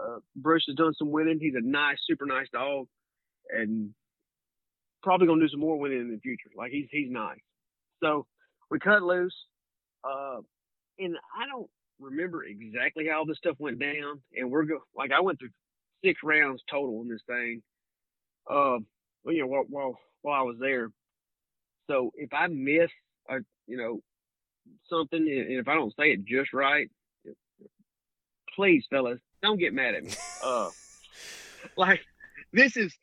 Uh, 0.00 0.18
Bruce 0.34 0.64
has 0.68 0.76
done 0.76 0.94
some 0.98 1.10
winning. 1.10 1.38
He's 1.40 1.54
a 1.54 1.66
nice, 1.66 1.98
super 2.06 2.26
nice 2.26 2.48
dog, 2.52 2.86
and 3.50 3.94
probably 5.02 5.26
gonna 5.26 5.40
do 5.40 5.48
some 5.48 5.60
more 5.60 5.78
winning 5.78 6.00
in 6.00 6.10
the 6.10 6.20
future. 6.20 6.50
Like 6.56 6.72
he's 6.72 6.86
he's 6.90 7.10
nice. 7.10 7.40
So 8.02 8.26
we 8.70 8.78
cut 8.78 9.02
loose, 9.02 9.34
uh, 10.04 10.38
and 10.98 11.16
I 11.36 11.46
don't 11.46 11.70
remember 12.00 12.44
exactly 12.44 13.06
how 13.10 13.24
this 13.24 13.38
stuff 13.38 13.56
went 13.58 13.78
down. 13.78 14.20
And 14.34 14.50
we're 14.50 14.64
go 14.64 14.80
like 14.94 15.12
I 15.12 15.20
went 15.20 15.38
through 15.38 15.50
six 16.04 16.20
rounds 16.22 16.62
total 16.70 17.00
in 17.02 17.08
this 17.08 17.22
thing. 17.26 17.62
Uh, 18.48 18.78
well, 19.24 19.34
you 19.34 19.40
know, 19.40 19.46
while, 19.46 19.64
while 19.68 19.98
while 20.22 20.40
I 20.40 20.42
was 20.42 20.56
there. 20.60 20.90
So 21.88 22.10
if 22.16 22.32
I 22.34 22.48
miss 22.48 22.90
a 23.30 23.36
you 23.66 23.76
know 23.76 24.00
something, 24.90 25.18
and 25.18 25.58
if 25.58 25.68
I 25.68 25.74
don't 25.74 25.94
say 25.98 26.10
it 26.10 26.24
just 26.26 26.52
right, 26.52 26.90
please, 28.56 28.84
fellas, 28.90 29.20
don't 29.42 29.58
get 29.58 29.72
mad 29.74 29.94
at 29.94 30.04
me. 30.04 30.12
Uh, 30.44 30.70
like 31.76 32.00
this 32.52 32.76
is 32.76 32.94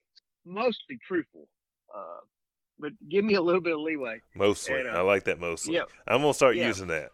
mostly 0.45 0.97
truthful. 1.05 1.47
Uh, 1.93 2.19
but 2.79 2.91
give 3.09 3.23
me 3.25 3.35
a 3.35 3.41
little 3.41 3.61
bit 3.61 3.73
of 3.73 3.79
leeway. 3.79 4.19
Mostly, 4.35 4.79
And, 4.79 4.89
uh, 4.89 4.91
I 4.91 5.01
like 5.01 5.25
that 5.25 5.39
mostly. 5.39 5.75
yeah. 5.75 5.83
I'm 6.07 6.21
gonna 6.21 6.33
start 6.33 6.55
Yeah. 6.55 6.67
using 6.67 6.87
that 6.87 7.11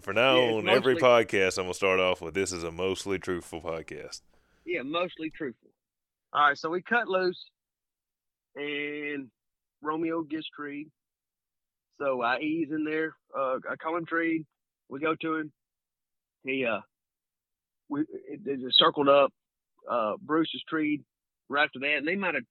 for 0.00 0.12
now 0.12 0.36
Yeah, 0.36 0.52
on. 0.58 0.68
Every 0.68 0.96
podcast, 0.96 1.58
I'm 1.58 1.64
gonna 1.64 1.74
start 1.74 1.98
off 2.00 2.20
with 2.20 2.34
this 2.34 2.52
is 2.52 2.62
a 2.64 2.70
mostly 2.70 3.18
truthful 3.18 3.60
podcast. 3.60 4.22
Yeah, 4.64 4.82
mostly 4.82 5.30
truthful. 5.30 5.70
All 6.32 6.48
right, 6.48 6.58
so 6.58 6.68
we 6.70 6.80
cut 6.82 7.08
loose, 7.08 7.42
and 8.56 9.30
Romeo 9.82 10.22
gets 10.22 10.48
treed. 10.48 10.90
So 11.98 12.22
I 12.22 12.38
ease 12.40 12.68
in 12.70 12.84
there. 12.84 13.14
Uh, 13.36 13.58
I 13.70 13.76
call 13.76 13.96
him 13.96 14.06
treed. 14.06 14.46
We 14.88 15.00
go 15.00 15.14
to 15.14 15.34
him. 15.36 15.52
He 16.44 16.64
uh, 16.64 16.80
we 17.90 18.02
it, 18.02 18.40
it 18.44 18.60
circled 18.74 19.08
up. 19.08 19.32
Uh, 19.90 20.12
Bruce 20.22 20.50
is 20.54 20.62
treed 20.68 21.02
right 21.48 21.64
after 21.64 21.80
that, 21.80 21.98
and 21.98 22.08
they 22.08 22.16
might 22.16 22.34
have 22.34 22.44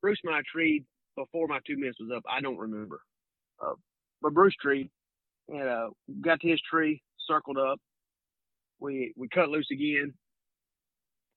Bruce 0.00 0.20
might 0.24 0.36
have 0.36 0.44
treed 0.44 0.84
before 1.16 1.48
my 1.48 1.58
two 1.66 1.76
minutes 1.76 1.98
was 2.00 2.10
up. 2.16 2.22
I 2.30 2.40
don't 2.40 2.58
remember. 2.58 3.00
Uh, 3.60 3.74
but 4.22 4.34
Bruce 4.34 4.54
treed, 4.60 4.90
and 5.48 5.68
uh, 5.68 5.88
got 6.20 6.40
to 6.40 6.48
his 6.48 6.60
tree, 6.70 7.02
circled 7.26 7.58
up. 7.58 7.80
We 8.80 9.12
we 9.16 9.28
cut 9.28 9.48
loose 9.48 9.68
again. 9.72 10.14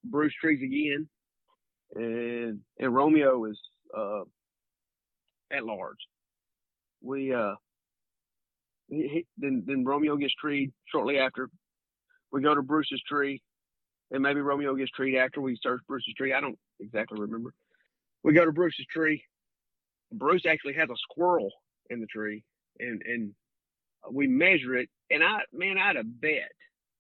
Bruce 0.04 0.34
trees 0.40 0.62
again, 0.64 1.08
and 1.96 2.60
and 2.80 2.96
Romeo 2.96 3.46
is 3.46 3.60
uh, 3.98 4.22
at 5.52 5.66
large. 5.66 5.98
We 7.02 7.34
uh, 7.34 7.56
he, 8.90 9.08
he, 9.08 9.26
then 9.38 9.64
then 9.66 9.86
Romeo 9.86 10.18
gets 10.18 10.34
treed 10.36 10.72
shortly 10.92 11.18
after. 11.18 11.50
We 12.32 12.42
go 12.42 12.56
to 12.56 12.62
Bruce's 12.62 13.02
tree, 13.08 13.42
and 14.12 14.22
maybe 14.22 14.42
Romeo 14.42 14.76
gets 14.76 14.92
treed 14.92 15.18
after 15.18 15.42
we 15.42 15.58
search 15.62 15.82
Bruce's 15.88 16.14
tree. 16.16 16.34
I 16.34 16.42
don't 16.42 16.60
exactly 16.80 17.20
remember. 17.20 17.54
We 18.24 18.34
go 18.34 18.46
to 18.46 18.52
Bruce's 18.52 18.86
tree. 18.92 19.24
Bruce 20.14 20.46
actually 20.46 20.74
has 20.74 20.90
a 20.90 20.96
squirrel 21.10 21.52
in 21.90 22.00
the 22.00 22.08
tree, 22.08 22.44
and 22.80 23.02
and 23.06 23.34
we 24.12 24.28
measure 24.28 24.76
it. 24.76 24.90
And 25.10 25.24
I 25.24 25.40
man, 25.54 25.78
I'd 25.78 25.96
have 25.96 26.22
bet 26.22 26.52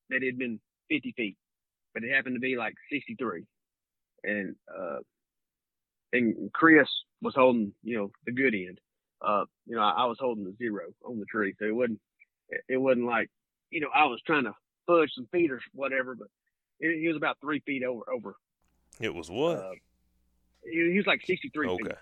that 0.09 0.17
it'd 0.17 0.37
been 0.37 0.59
50 0.89 1.13
feet 1.15 1.37
but 1.93 2.03
it 2.03 2.13
happened 2.13 2.35
to 2.35 2.39
be 2.39 2.55
like 2.55 2.73
63. 2.91 3.45
And, 4.23 4.55
uh, 4.73 4.99
and 6.13 6.51
Chris 6.53 6.87
was 7.21 7.33
holding, 7.35 7.73
you 7.83 7.97
know, 7.97 8.11
the 8.25 8.31
good 8.31 8.53
end. 8.53 8.79
Uh, 9.25 9.45
you 9.65 9.75
know, 9.75 9.81
I, 9.81 9.91
I 9.91 10.05
was 10.05 10.17
holding 10.19 10.43
the 10.43 10.55
zero 10.57 10.83
on 11.05 11.19
the 11.19 11.25
tree. 11.25 11.53
So 11.59 11.65
it 11.65 11.75
wasn't, 11.75 11.99
it 12.67 12.77
wasn't 12.77 13.05
like, 13.05 13.29
you 13.69 13.81
know, 13.81 13.89
I 13.93 14.05
was 14.05 14.21
trying 14.25 14.45
to 14.45 14.53
fudge 14.91 15.11
some 15.15 15.27
feet 15.31 15.51
or 15.51 15.61
whatever, 15.73 16.15
but 16.15 16.27
it, 16.79 16.99
he 16.99 17.07
was 17.07 17.17
about 17.17 17.37
three 17.41 17.59
feet 17.61 17.83
over, 17.83 18.03
over. 18.11 18.35
It 18.99 19.13
was 19.13 19.29
what? 19.29 19.57
Uh, 19.57 19.71
he, 20.63 20.91
he 20.91 20.97
was 20.97 21.07
like 21.07 21.21
63 21.25 21.67
okay, 21.67 21.83
feet. 21.83 21.93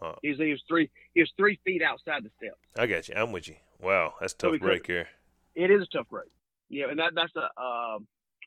uh, 0.00 0.12
He 0.22 0.28
was, 0.30 0.38
he 0.38 0.50
was 0.50 0.62
three, 0.68 0.90
he 1.14 1.20
was 1.20 1.32
three 1.36 1.58
feet 1.64 1.82
outside 1.82 2.24
the 2.24 2.30
steps. 2.38 2.58
I 2.78 2.86
got 2.86 3.08
you. 3.08 3.14
I'm 3.16 3.32
with 3.32 3.48
you. 3.48 3.56
Wow, 3.80 4.14
that's 4.20 4.32
a 4.34 4.36
So 4.38 4.46
tough 4.48 4.52
we 4.52 4.58
break 4.58 4.86
here. 4.86 5.08
It 5.54 5.70
is 5.70 5.82
a 5.82 5.86
tough 5.86 6.08
break. 6.08 6.28
Yeah, 6.68 6.88
and 6.90 6.98
that 7.00 7.12
that's 7.14 7.32
the 7.34 7.42
uh, 7.60 7.98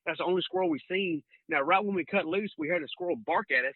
that's 0.05 0.19
the 0.19 0.23
only 0.23 0.41
squirrel 0.41 0.69
we've 0.69 0.79
seen. 0.89 1.21
Now, 1.49 1.61
right 1.61 1.83
when 1.83 1.95
we 1.95 2.05
cut 2.05 2.25
loose, 2.25 2.51
we 2.57 2.69
heard 2.69 2.81
a 2.81 2.87
squirrel 2.87 3.17
bark 3.17 3.47
at 3.51 3.65
us, 3.65 3.73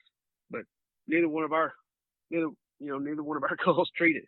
but 0.50 0.62
neither 1.08 1.28
one 1.28 1.43
of 1.43 1.52
our 1.52 1.74
neither 2.32 2.48
you 2.80 2.88
know 2.88 2.98
neither 2.98 3.24
one 3.24 3.36
of 3.36 3.43
our 3.43 3.58
calls 3.63 3.91
treated. 3.98 4.24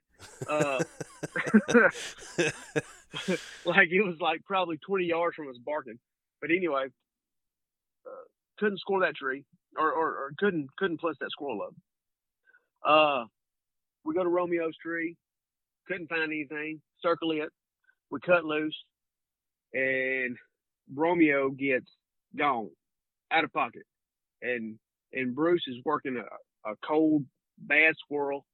Uh, 0.47 0.83
like 3.65 3.89
it 3.91 4.01
was 4.01 4.17
like 4.19 4.43
probably 4.45 4.77
20 4.77 5.05
yards 5.05 5.35
from 5.35 5.49
us 5.49 5.57
barking. 5.65 5.99
But 6.41 6.51
anyway, 6.51 6.85
uh, 8.05 8.25
couldn't 8.59 8.79
score 8.79 9.01
that 9.01 9.15
tree 9.15 9.43
or, 9.77 9.91
or, 9.91 10.07
or 10.07 10.31
couldn't 10.37 10.69
couldn't 10.77 10.99
plus 10.99 11.15
that 11.19 11.31
squirrel 11.31 11.61
up. 11.61 11.75
Uh, 12.85 13.25
we 14.05 14.13
go 14.13 14.23
to 14.23 14.29
Romeo's 14.29 14.75
tree, 14.81 15.15
couldn't 15.87 16.09
find 16.09 16.23
anything. 16.23 16.81
Circle 17.01 17.31
it. 17.31 17.49
We 18.11 18.19
cut 18.19 18.45
loose, 18.45 18.75
and 19.73 20.35
Romeo 20.93 21.49
gets 21.49 21.85
gone, 22.37 22.69
out 23.31 23.43
of 23.43 23.53
pocket, 23.53 23.83
and 24.41 24.77
and 25.13 25.35
Bruce 25.35 25.63
is 25.67 25.77
working 25.85 26.17
a, 26.17 26.69
a 26.69 26.75
cold 26.87 27.25
bad 27.57 27.95
squirrel. 28.03 28.45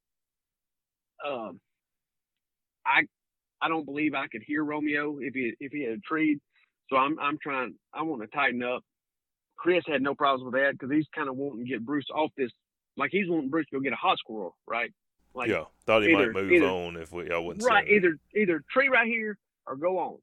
Um, 1.25 1.59
I 2.85 3.01
I 3.61 3.67
don't 3.69 3.85
believe 3.85 4.13
I 4.13 4.27
could 4.27 4.43
hear 4.45 4.63
Romeo 4.63 5.17
if 5.19 5.33
he 5.33 5.53
if 5.59 5.71
he 5.71 5.83
had 5.83 5.93
a 5.93 5.99
treed. 5.99 6.39
So 6.89 6.97
I'm 6.97 7.17
I'm 7.19 7.37
trying 7.41 7.75
I 7.93 8.03
want 8.03 8.21
to 8.21 8.27
tighten 8.27 8.63
up. 8.63 8.83
Chris 9.57 9.83
had 9.87 10.01
no 10.01 10.13
problems 10.13 10.43
with 10.43 10.53
that 10.61 10.73
because 10.73 10.91
he's 10.91 11.07
kind 11.15 11.29
of 11.29 11.35
wanting 11.35 11.65
to 11.65 11.69
get 11.69 11.85
Bruce 11.85 12.05
off 12.13 12.31
this. 12.37 12.51
Like 12.97 13.09
he's 13.11 13.27
wanting 13.29 13.49
Bruce 13.49 13.65
to 13.71 13.77
go 13.77 13.81
get 13.81 13.93
a 13.93 13.97
hot 13.97 14.17
squirrel, 14.19 14.55
right? 14.67 14.91
Like 15.33 15.49
yeah, 15.49 15.63
thought 15.85 16.03
he 16.03 16.11
either- 16.13 16.31
might 16.31 16.41
move 16.43 16.51
either- 16.51 16.65
on 16.67 16.95
if 16.97 17.11
we. 17.11 17.29
I 17.31 17.37
wouldn't 17.37 17.65
right, 17.65 17.87
either 17.87 18.17
either 18.35 18.63
tree 18.71 18.87
right 18.89 19.07
here 19.07 19.37
or 19.67 19.75
go 19.75 19.97
on, 19.97 20.17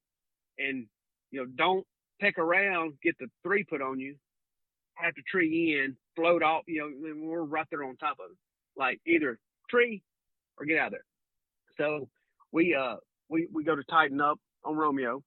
and 0.58 0.86
you 1.30 1.40
know 1.40 1.46
don't 1.56 1.86
peck 2.20 2.38
around, 2.38 2.94
get 3.02 3.18
the 3.18 3.26
three 3.42 3.64
put 3.64 3.82
on 3.82 3.98
you, 3.98 4.14
have 4.94 5.14
to 5.14 5.22
tree 5.22 5.78
in, 5.82 5.96
float 6.16 6.42
off. 6.42 6.62
You 6.66 6.80
know 6.80 7.10
and 7.10 7.22
we're 7.28 7.42
right 7.42 7.66
there 7.70 7.84
on 7.84 7.96
top 7.96 8.18
of 8.20 8.30
it. 8.30 8.36
Like 8.76 9.00
either 9.06 9.38
tree 9.68 10.02
or 10.58 10.64
get 10.66 10.78
out 10.78 10.86
of 10.88 10.92
there. 10.92 11.04
So 11.76 12.08
we 12.52 12.74
uh 12.74 12.96
we 13.28 13.48
we 13.52 13.64
go 13.64 13.74
to 13.74 13.84
tighten 13.84 14.20
up 14.20 14.38
on 14.64 14.76
Romeo, 14.76 15.22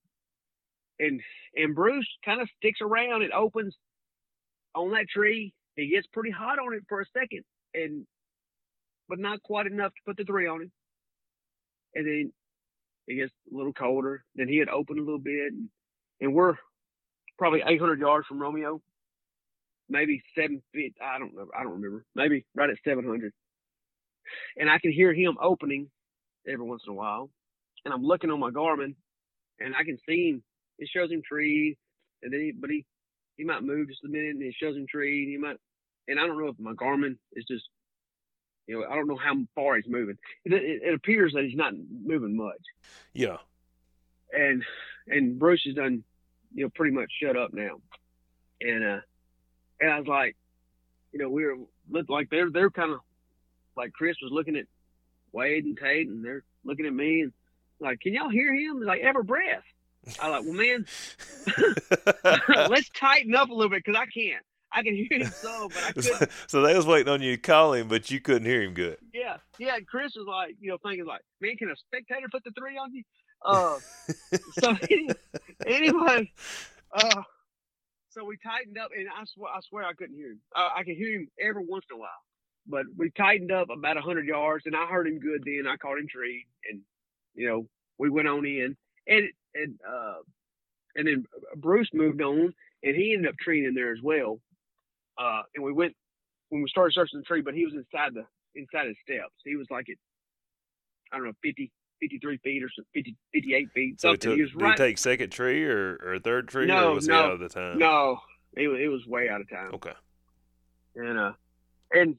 and 0.99 1.19
and 1.55 1.75
Bruce 1.75 2.07
kind 2.23 2.41
of 2.41 2.49
sticks 2.57 2.79
around. 2.81 3.23
It 3.23 3.31
opens 3.31 3.75
on 4.73 4.91
that 4.91 5.07
tree. 5.09 5.53
He 5.75 5.89
gets 5.89 6.07
pretty 6.13 6.31
hot 6.31 6.59
on 6.59 6.73
it 6.73 6.83
for 6.87 7.01
a 7.01 7.05
second, 7.13 7.43
and 7.73 8.05
but 9.09 9.19
not 9.19 9.41
quite 9.43 9.67
enough 9.67 9.91
to 9.93 10.01
put 10.05 10.17
the 10.17 10.23
three 10.23 10.47
on 10.47 10.63
him. 10.63 10.71
And 11.93 12.07
then 12.07 12.33
it 13.07 13.15
gets 13.15 13.31
a 13.51 13.55
little 13.55 13.73
colder. 13.73 14.23
Then 14.35 14.47
he 14.47 14.57
had 14.57 14.69
opened 14.69 14.99
a 14.99 15.03
little 15.03 15.19
bit, 15.19 15.53
and, 15.53 15.69
and 16.21 16.33
we're 16.33 16.55
probably 17.37 17.61
800 17.65 17.99
yards 17.99 18.27
from 18.27 18.39
Romeo, 18.39 18.81
maybe 19.89 20.23
seven 20.37 20.61
feet. 20.73 20.95
I 21.01 21.19
don't 21.19 21.35
know. 21.35 21.47
I 21.57 21.63
don't 21.63 21.73
remember. 21.73 22.05
Maybe 22.15 22.45
right 22.55 22.69
at 22.69 22.77
700. 22.85 23.31
And 24.57 24.69
I 24.69 24.79
can 24.79 24.91
hear 24.91 25.13
him 25.13 25.37
opening 25.39 25.89
every 26.47 26.65
once 26.65 26.83
in 26.87 26.91
a 26.91 26.95
while. 26.95 27.29
And 27.83 27.93
I'm 27.93 28.03
looking 28.03 28.29
on 28.29 28.39
my 28.39 28.49
Garmin, 28.49 28.95
and 29.59 29.75
I 29.75 29.83
can 29.83 29.97
see 30.07 30.29
him. 30.29 30.43
It 30.79 30.89
shows 30.93 31.11
him 31.11 31.21
trees, 31.27 31.75
and 32.23 32.33
then 32.33 32.39
he, 32.39 32.51
but 32.51 32.69
he 32.69 32.85
he 33.37 33.43
might 33.43 33.63
move 33.63 33.89
just 33.89 34.03
a 34.03 34.07
minute, 34.07 34.35
and 34.35 34.43
it 34.43 34.55
shows 34.59 34.75
him 34.75 34.85
tree, 34.89 35.23
and 35.23 35.31
he 35.31 35.37
might. 35.37 35.57
And 36.07 36.19
I 36.19 36.25
don't 36.25 36.39
know 36.39 36.49
if 36.49 36.59
my 36.59 36.73
Garmin 36.73 37.17
is 37.33 37.45
just, 37.49 37.63
you 38.67 38.79
know, 38.79 38.85
I 38.87 38.95
don't 38.95 39.07
know 39.07 39.17
how 39.17 39.35
far 39.55 39.75
he's 39.75 39.87
moving. 39.87 40.17
It, 40.45 40.53
it, 40.53 40.81
it 40.83 40.93
appears 40.93 41.33
that 41.33 41.43
he's 41.43 41.55
not 41.57 41.73
moving 41.75 42.37
much 42.37 42.61
Yeah, 43.13 43.37
and 44.31 44.63
and 45.07 45.39
Bruce 45.39 45.63
has 45.65 45.75
done, 45.75 46.03
you 46.53 46.63
know, 46.63 46.69
pretty 46.73 46.95
much 46.95 47.11
shut 47.21 47.37
up 47.37 47.53
now. 47.53 47.81
And 48.61 48.83
uh, 48.83 48.99
and 49.79 49.91
I 49.91 49.99
was 49.99 50.07
like, 50.07 50.35
you 51.11 51.19
know, 51.19 51.29
we 51.29 51.45
were 51.45 51.55
like 52.07 52.29
they're 52.29 52.49
they're 52.49 52.69
kind 52.69 52.91
of 52.91 52.99
like 53.77 53.93
Chris 53.93 54.17
was 54.21 54.31
looking 54.31 54.55
at 54.55 54.65
Wade 55.35 55.65
and 55.65 55.77
Tate, 55.77 56.07
and 56.07 56.23
they're 56.23 56.43
looking 56.63 56.85
at 56.85 56.93
me 56.93 57.21
and 57.21 57.33
like, 57.79 57.99
can 57.99 58.13
y'all 58.13 58.29
hear 58.29 58.53
him? 58.55 58.81
Like 58.81 59.01
every 59.01 59.23
breath. 59.23 59.63
I 60.19 60.29
like, 60.29 60.43
well, 60.43 60.53
man, 60.53 60.85
let's 62.69 62.89
tighten 62.89 63.35
up 63.35 63.49
a 63.49 63.53
little 63.53 63.69
bit 63.69 63.83
because 63.83 63.99
I 63.99 64.05
can't. 64.05 64.43
I 64.71 64.83
can 64.83 64.95
hear 64.95 65.19
him 65.19 65.31
so, 65.31 65.69
but 65.69 65.83
I 65.83 65.91
couldn't. 65.93 66.31
so 66.47 66.61
they 66.61 66.75
was 66.75 66.85
waiting 66.85 67.11
on 67.11 67.21
you 67.21 67.35
to 67.35 67.41
call 67.41 67.73
him, 67.73 67.87
but 67.87 68.11
you 68.11 68.19
couldn't 68.19 68.45
hear 68.45 68.61
him 68.61 68.73
good. 68.73 68.97
Yeah, 69.13 69.37
yeah. 69.57 69.75
and 69.75 69.87
Chris 69.87 70.15
was 70.15 70.27
like, 70.27 70.55
you 70.59 70.69
know, 70.69 70.77
thinking 70.83 71.05
like, 71.05 71.21
man, 71.41 71.55
can 71.57 71.69
a 71.69 71.75
spectator 71.75 72.27
put 72.31 72.43
the 72.43 72.51
three 72.57 72.77
on 72.77 72.93
you? 72.93 73.03
Uh, 73.43 73.79
so 74.59 74.75
anyway, 75.65 76.31
uh, 76.93 77.21
so 78.09 78.23
we 78.25 78.37
tightened 78.37 78.77
up, 78.77 78.91
and 78.97 79.07
I 79.07 79.23
swear, 79.33 79.51
I 79.53 79.59
swear, 79.61 79.85
I 79.85 79.93
couldn't 79.93 80.15
hear 80.15 80.31
him. 80.31 80.41
Uh, 80.55 80.69
I 80.75 80.83
could 80.83 80.97
hear 80.97 81.19
him 81.19 81.27
every 81.39 81.65
once 81.65 81.85
in 81.89 81.97
a 81.97 81.99
while, 81.99 82.09
but 82.67 82.85
we 82.97 83.11
tightened 83.11 83.51
up 83.51 83.69
about 83.69 83.97
hundred 83.97 84.25
yards, 84.25 84.65
and 84.65 84.75
I 84.75 84.85
heard 84.87 85.07
him 85.07 85.19
good. 85.19 85.43
Then 85.45 85.67
I 85.67 85.77
caught 85.77 85.97
him 85.99 86.07
tree, 86.07 86.45
and 86.69 86.81
you 87.33 87.47
know 87.47 87.67
we 87.97 88.09
went 88.09 88.27
on 88.27 88.45
in, 88.45 88.75
and 89.07 89.29
and 89.53 89.79
uh, 89.87 90.15
and 90.95 91.07
then 91.07 91.25
Bruce 91.55 91.89
moved 91.93 92.21
on, 92.21 92.53
and 92.83 92.95
he 92.95 93.13
ended 93.13 93.29
up 93.29 93.37
treeing 93.37 93.65
in 93.65 93.73
there 93.73 93.91
as 93.93 94.01
well. 94.01 94.39
Uh, 95.17 95.43
and 95.53 95.63
we 95.63 95.71
went 95.71 95.95
when 96.49 96.61
we 96.61 96.69
started 96.69 96.93
searching 96.93 97.19
the 97.19 97.25
tree, 97.25 97.41
but 97.41 97.53
he 97.53 97.65
was 97.65 97.73
inside 97.73 98.13
the 98.13 98.25
inside 98.59 98.87
his 98.87 98.97
steps. 99.03 99.33
He 99.43 99.55
was 99.55 99.67
like 99.69 99.89
at 99.89 99.97
I 101.11 101.17
don't 101.17 101.27
know 101.27 101.33
50, 101.43 101.71
53 102.01 102.37
feet 102.37 102.63
or 102.63 102.69
50, 102.93 103.15
58 103.33 103.71
feet. 103.73 104.01
So 104.01 104.09
something. 104.09 104.19
took, 104.31 104.35
he 104.35 104.41
was 104.41 104.51
did 104.51 104.61
right. 104.61 104.77
he 104.79 104.85
take 104.85 104.97
second 104.97 105.29
tree 105.29 105.63
or, 105.63 105.97
or 106.03 106.19
third 106.19 106.47
tree, 106.47 106.65
No, 106.65 106.91
or 106.91 106.95
was 106.95 107.07
no, 107.07 107.13
he 107.13 107.19
out 107.25 107.31
of 107.33 107.39
the 107.39 107.49
time? 107.49 107.77
no, 107.77 108.19
it, 108.57 108.67
wa- 108.67 108.73
it 108.75 108.87
was 108.87 109.05
way 109.05 109.29
out 109.29 109.39
of 109.41 109.49
time. 109.49 109.73
Okay. 109.75 109.93
and 110.95 111.17
uh 111.19 111.31
and 111.93 112.17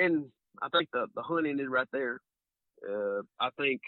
and 0.00 0.26
I 0.62 0.68
think 0.68 0.88
the 0.92 1.06
the 1.14 1.22
hunt 1.22 1.46
ended 1.46 1.68
right 1.70 1.88
there. 1.92 2.20
Uh, 2.88 3.22
I 3.38 3.50
think 3.58 3.80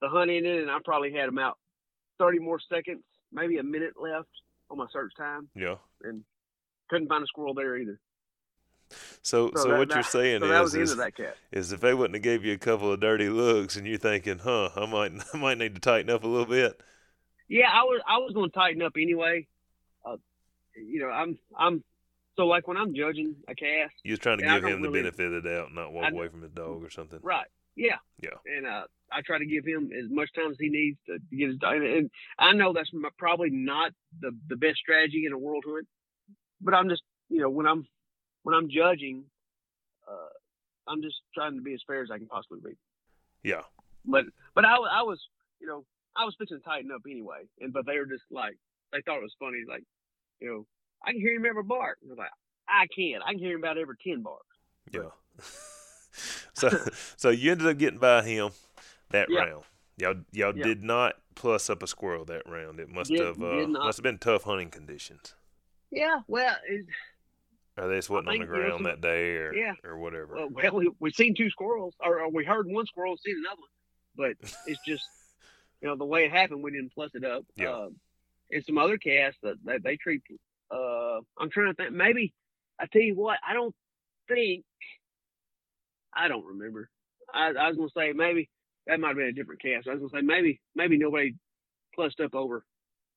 the 0.00 0.08
hunt 0.08 0.30
ended, 0.30 0.60
and 0.62 0.70
I 0.70 0.78
probably 0.84 1.12
had 1.12 1.28
about 1.28 1.58
thirty 2.18 2.38
more 2.38 2.58
seconds, 2.72 3.02
maybe 3.32 3.58
a 3.58 3.62
minute 3.62 3.94
left 4.00 4.28
on 4.70 4.78
my 4.78 4.86
search 4.92 5.12
time, 5.16 5.48
Yeah. 5.54 5.76
and 6.02 6.22
couldn't 6.90 7.08
find 7.08 7.24
a 7.24 7.26
squirrel 7.26 7.54
there 7.54 7.76
either. 7.76 7.98
So, 9.22 9.50
so, 9.54 9.62
So 9.62 9.68
that- 9.68 9.78
what 9.78 9.90
you're 9.90 10.02
saying 10.02 10.40
So 10.40 10.48
that 10.48 10.60
was 10.62 10.70
is, 10.70 10.72
the 10.74 10.78
end 10.78 10.84
is, 10.84 10.92
of 10.92 10.98
that 10.98 11.16
cat. 11.16 11.36
is 11.52 11.72
if 11.72 11.80
they 11.80 11.92
wouldn't 11.94 12.14
have 12.14 12.22
gave 12.22 12.44
you 12.44 12.54
a 12.54 12.58
couple 12.58 12.90
of 12.92 13.00
dirty 13.00 13.28
looks, 13.28 13.76
and 13.76 13.86
you're 13.86 13.98
thinking, 13.98 14.38
huh, 14.38 14.70
I 14.76 14.86
might, 14.86 15.12
I 15.34 15.36
might 15.38 15.58
need 15.58 15.74
to 15.74 15.80
tighten 15.80 16.10
up 16.10 16.24
a 16.24 16.26
little 16.28 16.46
bit. 16.46 16.80
Yeah, 17.48 17.70
I 17.70 17.82
was 17.84 18.00
I 18.06 18.18
was 18.18 18.32
going 18.34 18.50
to 18.50 18.54
tighten 18.54 18.82
up 18.82 18.92
anyway. 18.96 19.46
Uh, 20.04 20.16
you 20.76 21.00
know, 21.00 21.08
I'm 21.10 21.38
I'm 21.58 21.82
so 22.38 22.46
like 22.46 22.66
when 22.68 22.76
I'm 22.78 22.94
judging 22.94 23.34
a 23.48 23.54
cast, 23.54 23.94
You 24.04 24.12
was 24.12 24.20
trying 24.20 24.38
to 24.38 24.44
give 24.44 24.64
him 24.64 24.80
the 24.80 24.88
really- 24.88 25.02
benefit 25.02 25.32
of 25.32 25.42
the 25.42 25.50
doubt, 25.50 25.66
and 25.66 25.74
not 25.74 25.92
walk 25.92 26.04
I- 26.04 26.08
away 26.10 26.28
from 26.28 26.40
his 26.42 26.52
dog 26.52 26.82
or 26.84 26.90
something. 26.90 27.18
right? 27.22 27.46
Yeah, 27.74 27.98
Yeah. 28.22 28.30
and 28.46 28.66
uh, 28.66 28.84
I 29.12 29.20
try 29.22 29.38
to 29.38 29.46
give 29.46 29.64
him 29.64 29.90
as 29.92 30.10
much 30.10 30.32
time 30.34 30.50
as 30.50 30.56
he 30.58 30.68
needs 30.68 30.98
to, 31.06 31.18
get 31.36 31.48
his 31.48 31.58
dog. 31.58 31.76
And, 31.76 31.84
and 31.86 32.10
I 32.38 32.52
know 32.52 32.72
that's 32.72 32.90
probably 33.18 33.50
not 33.50 33.92
the 34.20 34.30
the 34.48 34.56
best 34.56 34.78
strategy 34.78 35.24
in 35.26 35.32
a 35.32 35.38
world 35.38 35.64
hunt, 35.66 35.86
but 36.60 36.74
I'm 36.74 36.88
just 36.88 37.02
you 37.28 37.40
know 37.40 37.50
when 37.50 37.66
I'm 37.66 37.86
when 38.44 38.54
I'm 38.56 38.68
judging, 38.70 39.24
uh, 40.10 40.28
I'm 40.88 41.02
just 41.02 41.16
trying 41.34 41.54
to 41.56 41.62
be 41.62 41.74
as 41.74 41.82
fair 41.86 42.02
as 42.02 42.10
I 42.10 42.18
can 42.18 42.26
possibly 42.26 42.60
be. 42.64 42.76
Yeah. 43.44 43.62
But 44.04 44.24
but 44.54 44.64
I, 44.64 44.74
I 44.74 45.02
was 45.02 45.20
you 45.60 45.66
know 45.68 45.84
I 46.16 46.24
was 46.24 46.34
fixing 46.38 46.58
to 46.58 46.64
tighten 46.64 46.90
up 46.90 47.02
anyway, 47.06 47.42
and 47.60 47.72
but 47.72 47.86
they 47.86 47.98
were 47.98 48.06
just 48.06 48.24
like 48.30 48.56
they 48.92 49.02
thought 49.02 49.18
it 49.18 49.22
was 49.22 49.36
funny 49.38 49.62
like 49.68 49.84
you 50.40 50.48
know 50.48 50.66
I 51.04 51.12
can 51.12 51.20
hear 51.20 51.34
him 51.34 51.46
every 51.46 51.62
bark. 51.62 51.98
And 52.02 52.10
I'm 52.12 52.18
like 52.18 52.30
I 52.68 52.86
can't. 52.94 53.22
I 53.24 53.30
can 53.32 53.38
hear 53.38 53.54
him 53.54 53.62
about 53.64 53.78
every 53.78 53.96
ten 54.02 54.22
barks. 54.22 54.44
Yeah. 54.92 55.10
so, 56.54 56.70
so 57.16 57.30
you 57.30 57.52
ended 57.52 57.66
up 57.66 57.78
getting 57.78 57.98
by 57.98 58.22
him 58.22 58.50
that 59.10 59.28
Yeah. 59.30 59.40
round. 59.40 59.64
Y'all, 59.96 60.14
y'all 60.32 60.56
Yeah. 60.56 60.64
did 60.64 60.82
not 60.84 61.16
plus 61.34 61.70
up 61.70 61.82
a 61.82 61.86
squirrel 61.86 62.24
that 62.26 62.42
round. 62.48 62.80
It 62.80 62.88
must 62.88 63.10
Did- 63.10 63.20
have, 63.20 63.42
uh, 63.42 63.66
must 63.68 63.98
have 63.98 64.02
been 64.02 64.18
tough 64.18 64.44
hunting 64.44 64.70
conditions. 64.70 65.34
Yeah, 65.90 66.20
well, 66.28 66.54
it, 66.68 66.86
Or 67.78 67.88
they 67.88 67.96
just 67.96 68.10
wasn't 68.10 68.28
on 68.28 68.34
the 68.34 68.38
think, 68.40 68.50
you 68.50 68.56
know, 68.56 68.62
ground 68.62 68.74
some- 68.78 68.82
that 68.84 69.00
day, 69.00 69.36
or 69.36 69.54
Yeah. 69.54 69.74
or 69.84 69.98
whatever. 69.98 70.34
well, 70.34 70.48
well 70.50 70.72
we, 70.74 70.90
we 71.00 71.10
seen 71.12 71.34
two 71.34 71.48
squirrels, 71.50 71.94
or, 72.00 72.20
or 72.20 72.28
we 72.30 72.44
heard 72.44 72.66
one 72.66 72.86
squirrel, 72.86 73.16
seen 73.16 73.36
another 73.38 73.60
one, 73.60 74.36
but 74.40 74.50
it's 74.66 74.80
just 74.86 75.04
you 75.80 75.88
know 75.88 75.96
the 75.96 76.04
way 76.04 76.24
it 76.24 76.32
happened. 76.32 76.62
We 76.62 76.72
didn't 76.72 76.92
plus 76.92 77.14
it 77.14 77.24
up. 77.24 77.44
Yeah. 77.56 77.72
Um, 77.72 77.96
and 78.50 78.64
some 78.64 78.78
other 78.78 78.98
casts 78.98 79.38
that, 79.42 79.56
that 79.64 79.82
they 79.82 79.96
treat. 79.96 80.22
Uh, 80.70 81.20
I'm 81.38 81.50
trying 81.50 81.72
to 81.72 81.74
think. 81.74 81.92
Maybe 81.92 82.34
I 82.78 82.86
tell 82.92 83.02
you 83.02 83.14
what. 83.14 83.38
I 83.46 83.54
don't 83.54 83.74
think. 84.28 84.64
I 86.14 86.28
don't 86.28 86.44
remember. 86.44 86.88
I, 87.32 87.48
I 87.48 87.68
was 87.68 87.76
gonna 87.76 87.88
say 87.96 88.12
maybe 88.12 88.48
that 88.86 89.00
might 89.00 89.08
have 89.08 89.16
been 89.16 89.26
a 89.26 89.32
different 89.32 89.62
cast. 89.62 89.88
I 89.88 89.94
was 89.94 90.00
gonna 90.00 90.22
say 90.22 90.26
maybe 90.26 90.60
maybe 90.74 90.98
nobody 90.98 91.34
plussed 91.94 92.20
up 92.20 92.34
over 92.34 92.64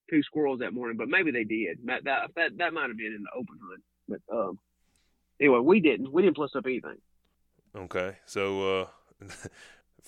two 0.09 0.23
squirrels 0.23 0.59
that 0.59 0.73
morning, 0.73 0.97
but 0.97 1.07
maybe 1.07 1.31
they 1.31 1.43
did. 1.43 1.79
That 1.85 2.03
that 2.05 2.31
that, 2.35 2.57
that 2.57 2.73
might 2.73 2.89
have 2.89 2.97
been 2.97 3.13
in 3.13 3.23
the 3.23 3.37
open 3.37 3.57
hunt. 3.67 3.83
But 4.07 4.35
um, 4.35 4.59
anyway, 5.39 5.59
we 5.59 5.79
didn't. 5.79 6.11
We 6.11 6.21
didn't 6.21 6.35
plus 6.35 6.55
up 6.55 6.65
anything. 6.65 6.97
Okay, 7.75 8.17
so 8.25 8.81
uh, 8.81 8.87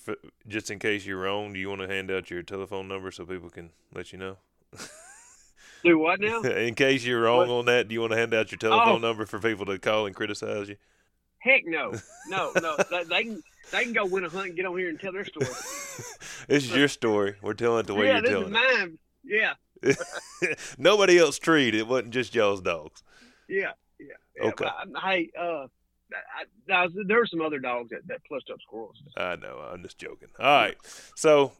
just 0.48 0.70
in 0.70 0.78
case 0.78 1.06
you're 1.06 1.20
wrong, 1.20 1.54
do 1.54 1.58
you 1.58 1.68
want 1.68 1.80
to 1.80 1.88
hand 1.88 2.10
out 2.10 2.30
your 2.30 2.42
telephone 2.42 2.88
number 2.88 3.10
so 3.10 3.24
people 3.24 3.48
can 3.48 3.70
let 3.94 4.12
you 4.12 4.18
know? 4.18 4.36
Do 5.84 5.98
what 5.98 6.20
now? 6.20 6.40
in 6.42 6.74
case 6.74 7.04
you're 7.04 7.22
wrong 7.22 7.48
What? 7.48 7.50
on 7.50 7.64
that, 7.66 7.88
do 7.88 7.94
you 7.94 8.00
want 8.00 8.12
to 8.12 8.18
hand 8.18 8.32
out 8.34 8.50
your 8.50 8.58
telephone 8.58 8.96
Oh. 8.96 8.98
number 8.98 9.26
for 9.26 9.38
people 9.38 9.66
to 9.66 9.78
call 9.78 10.06
and 10.06 10.14
criticize 10.16 10.68
you? 10.68 10.76
Heck 11.38 11.66
no, 11.66 11.92
no, 12.28 12.52
no. 12.60 12.76
they, 12.90 13.04
they 13.04 13.24
can 13.24 13.42
they 13.70 13.84
can 13.84 13.92
go 13.92 14.06
win 14.06 14.24
a 14.24 14.28
hunt 14.30 14.46
and 14.46 14.56
get 14.56 14.64
on 14.66 14.78
here 14.78 14.88
and 14.88 14.98
tell 14.98 15.12
their 15.12 15.24
story. 15.26 15.46
this 16.48 16.64
is 16.64 16.74
your 16.74 16.88
story. 16.88 17.36
We're 17.42 17.52
telling 17.54 17.80
it 17.80 17.86
the 17.86 17.94
way 17.94 18.06
yeah, 18.06 18.20
you're 18.20 18.22
telling 18.22 18.54
it. 18.54 18.58
Yeah, 19.24 19.44
this 19.84 19.98
is 19.98 19.98
mine. 19.98 20.50
Yeah. 20.50 20.54
Nobody 20.78 21.18
else 21.18 21.38
treated. 21.38 21.78
It 21.80 21.86
wasn't 21.86 22.12
just 22.12 22.34
y'all's 22.34 22.60
dogs. 22.62 23.02
yeah, 23.48 23.72
yeah. 24.00 24.06
yeah. 24.36 24.48
Okay. 24.48 24.64
I- 24.64 25.10
hey, 25.12 25.30
uh, 25.38 25.66
I, 26.12 26.44
now, 26.68 26.86
there 27.06 27.18
were 27.18 27.26
some 27.26 27.40
other 27.40 27.58
dogs 27.58 27.90
that 27.90 28.06
that 28.06 28.24
plussed 28.24 28.48
up 28.50 28.58
squirrels. 28.62 28.96
I 29.16 29.36
know. 29.36 29.58
I'm 29.72 29.82
just 29.82 29.98
joking. 29.98 30.28
All 30.38 30.46
right. 30.46 30.76
So, 31.16 31.52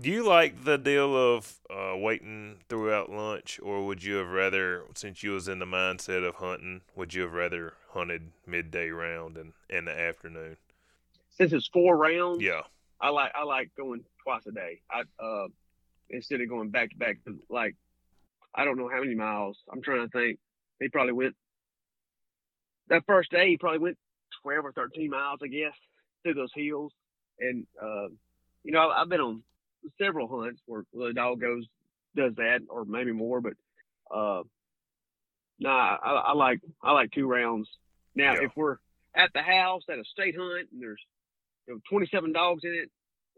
do 0.00 0.10
you 0.10 0.26
like 0.26 0.64
the 0.64 0.78
deal 0.78 1.16
of 1.16 1.60
uh, 1.70 1.94
waiting 1.96 2.58
throughout 2.68 3.10
lunch, 3.10 3.60
or 3.62 3.86
would 3.86 4.02
you 4.02 4.14
have 4.16 4.28
rather, 4.28 4.84
since 4.94 5.22
you 5.22 5.32
was 5.32 5.48
in 5.48 5.58
the 5.58 5.66
mindset 5.66 6.26
of 6.26 6.36
hunting, 6.36 6.80
would 6.96 7.14
you 7.14 7.22
have 7.22 7.32
rather 7.32 7.74
hunted 7.90 8.30
midday 8.46 8.88
round 8.88 9.36
and 9.36 9.52
in 9.68 9.84
the 9.84 9.98
afternoon? 9.98 10.56
Since 11.30 11.52
it's 11.52 11.68
four 11.68 11.96
rounds, 11.96 12.42
Yeah. 12.42 12.62
I 13.00 13.08
like 13.08 13.32
I 13.34 13.42
like 13.42 13.70
going 13.76 14.04
twice 14.22 14.46
a 14.46 14.52
day. 14.52 14.80
I 14.90 15.02
uh 15.22 15.48
instead 16.08 16.40
of 16.40 16.48
going 16.48 16.70
back 16.70 16.90
to 16.90 16.96
back. 16.96 17.18
Like 17.50 17.74
I 18.54 18.64
don't 18.64 18.78
know 18.78 18.88
how 18.88 19.00
many 19.00 19.14
miles. 19.14 19.58
I'm 19.72 19.82
trying 19.82 20.08
to 20.08 20.18
think. 20.18 20.38
He 20.78 20.88
probably 20.88 21.12
went 21.12 21.34
that 22.88 23.02
first 23.06 23.30
day. 23.30 23.48
He 23.48 23.56
probably 23.56 23.80
went 23.80 23.98
twelve 24.42 24.64
or 24.64 24.72
thirteen 24.72 25.10
miles, 25.10 25.40
I 25.42 25.48
guess, 25.48 25.74
through 26.22 26.34
those 26.34 26.52
hills. 26.54 26.92
And 27.40 27.66
uh, 27.82 28.08
you 28.62 28.70
know, 28.72 28.90
I've 28.90 29.08
been 29.08 29.20
on 29.20 29.42
several 30.00 30.28
hunts 30.42 30.60
where 30.66 30.84
the 30.92 31.12
dog 31.12 31.40
goes 31.40 31.64
does 32.16 32.34
that, 32.36 32.60
or 32.68 32.84
maybe 32.84 33.12
more. 33.12 33.40
But 33.40 33.54
uh, 34.14 34.42
nah, 35.58 35.96
I, 36.02 36.12
I 36.28 36.32
like 36.34 36.60
I 36.82 36.92
like 36.92 37.10
two 37.12 37.26
rounds. 37.26 37.68
Now, 38.14 38.34
Yeah. 38.34 38.44
if 38.44 38.52
we're 38.56 38.76
at 39.14 39.30
the 39.34 39.42
house 39.42 39.82
at 39.90 39.98
a 39.98 40.04
state 40.04 40.36
hunt 40.36 40.68
and 40.72 40.80
there's 40.82 41.00
you 41.66 41.74
know 41.74 41.80
27 41.90 42.32
dogs 42.32 42.64
in 42.64 42.74
it, 42.74 42.90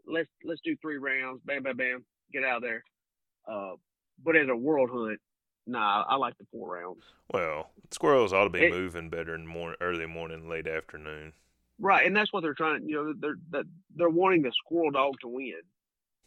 let's 0.05 0.29
let's 0.43 0.61
do 0.63 0.75
three 0.81 0.97
rounds. 0.97 1.41
Bam, 1.45 1.63
bam, 1.63 1.77
bam. 1.77 2.05
Get 2.33 2.43
out 2.43 2.57
of 2.57 2.63
there. 2.63 2.83
Uh, 3.47 3.73
but 4.23 4.35
at 4.35 4.49
a 4.49 4.55
world 4.55 4.89
hunt, 4.91 5.19
nah, 5.67 6.03
I 6.07 6.15
like 6.15 6.37
the 6.37 6.45
four 6.51 6.75
rounds. 6.75 7.03
Well, 7.31 7.69
squirrels 7.91 8.33
ought 8.33 8.45
to 8.45 8.49
be 8.49 8.65
It- 8.65 8.71
moving 8.71 9.09
better 9.09 9.35
in 9.35 9.45
morning, 9.45 9.77
early 9.81 10.05
morning, 10.05 10.49
late 10.49 10.67
afternoon. 10.67 11.33
Right, 11.77 12.05
and 12.07 12.15
that's 12.15 12.31
what 12.31 12.41
they're 12.41 12.53
trying. 12.53 12.87
You 12.87 13.13
know, 13.19 13.35
they're 13.51 13.63
they're 13.95 14.09
wanting 14.09 14.41
the 14.43 14.51
squirrel 14.63 14.91
dog 14.91 15.15
to 15.21 15.27
win. 15.27 15.59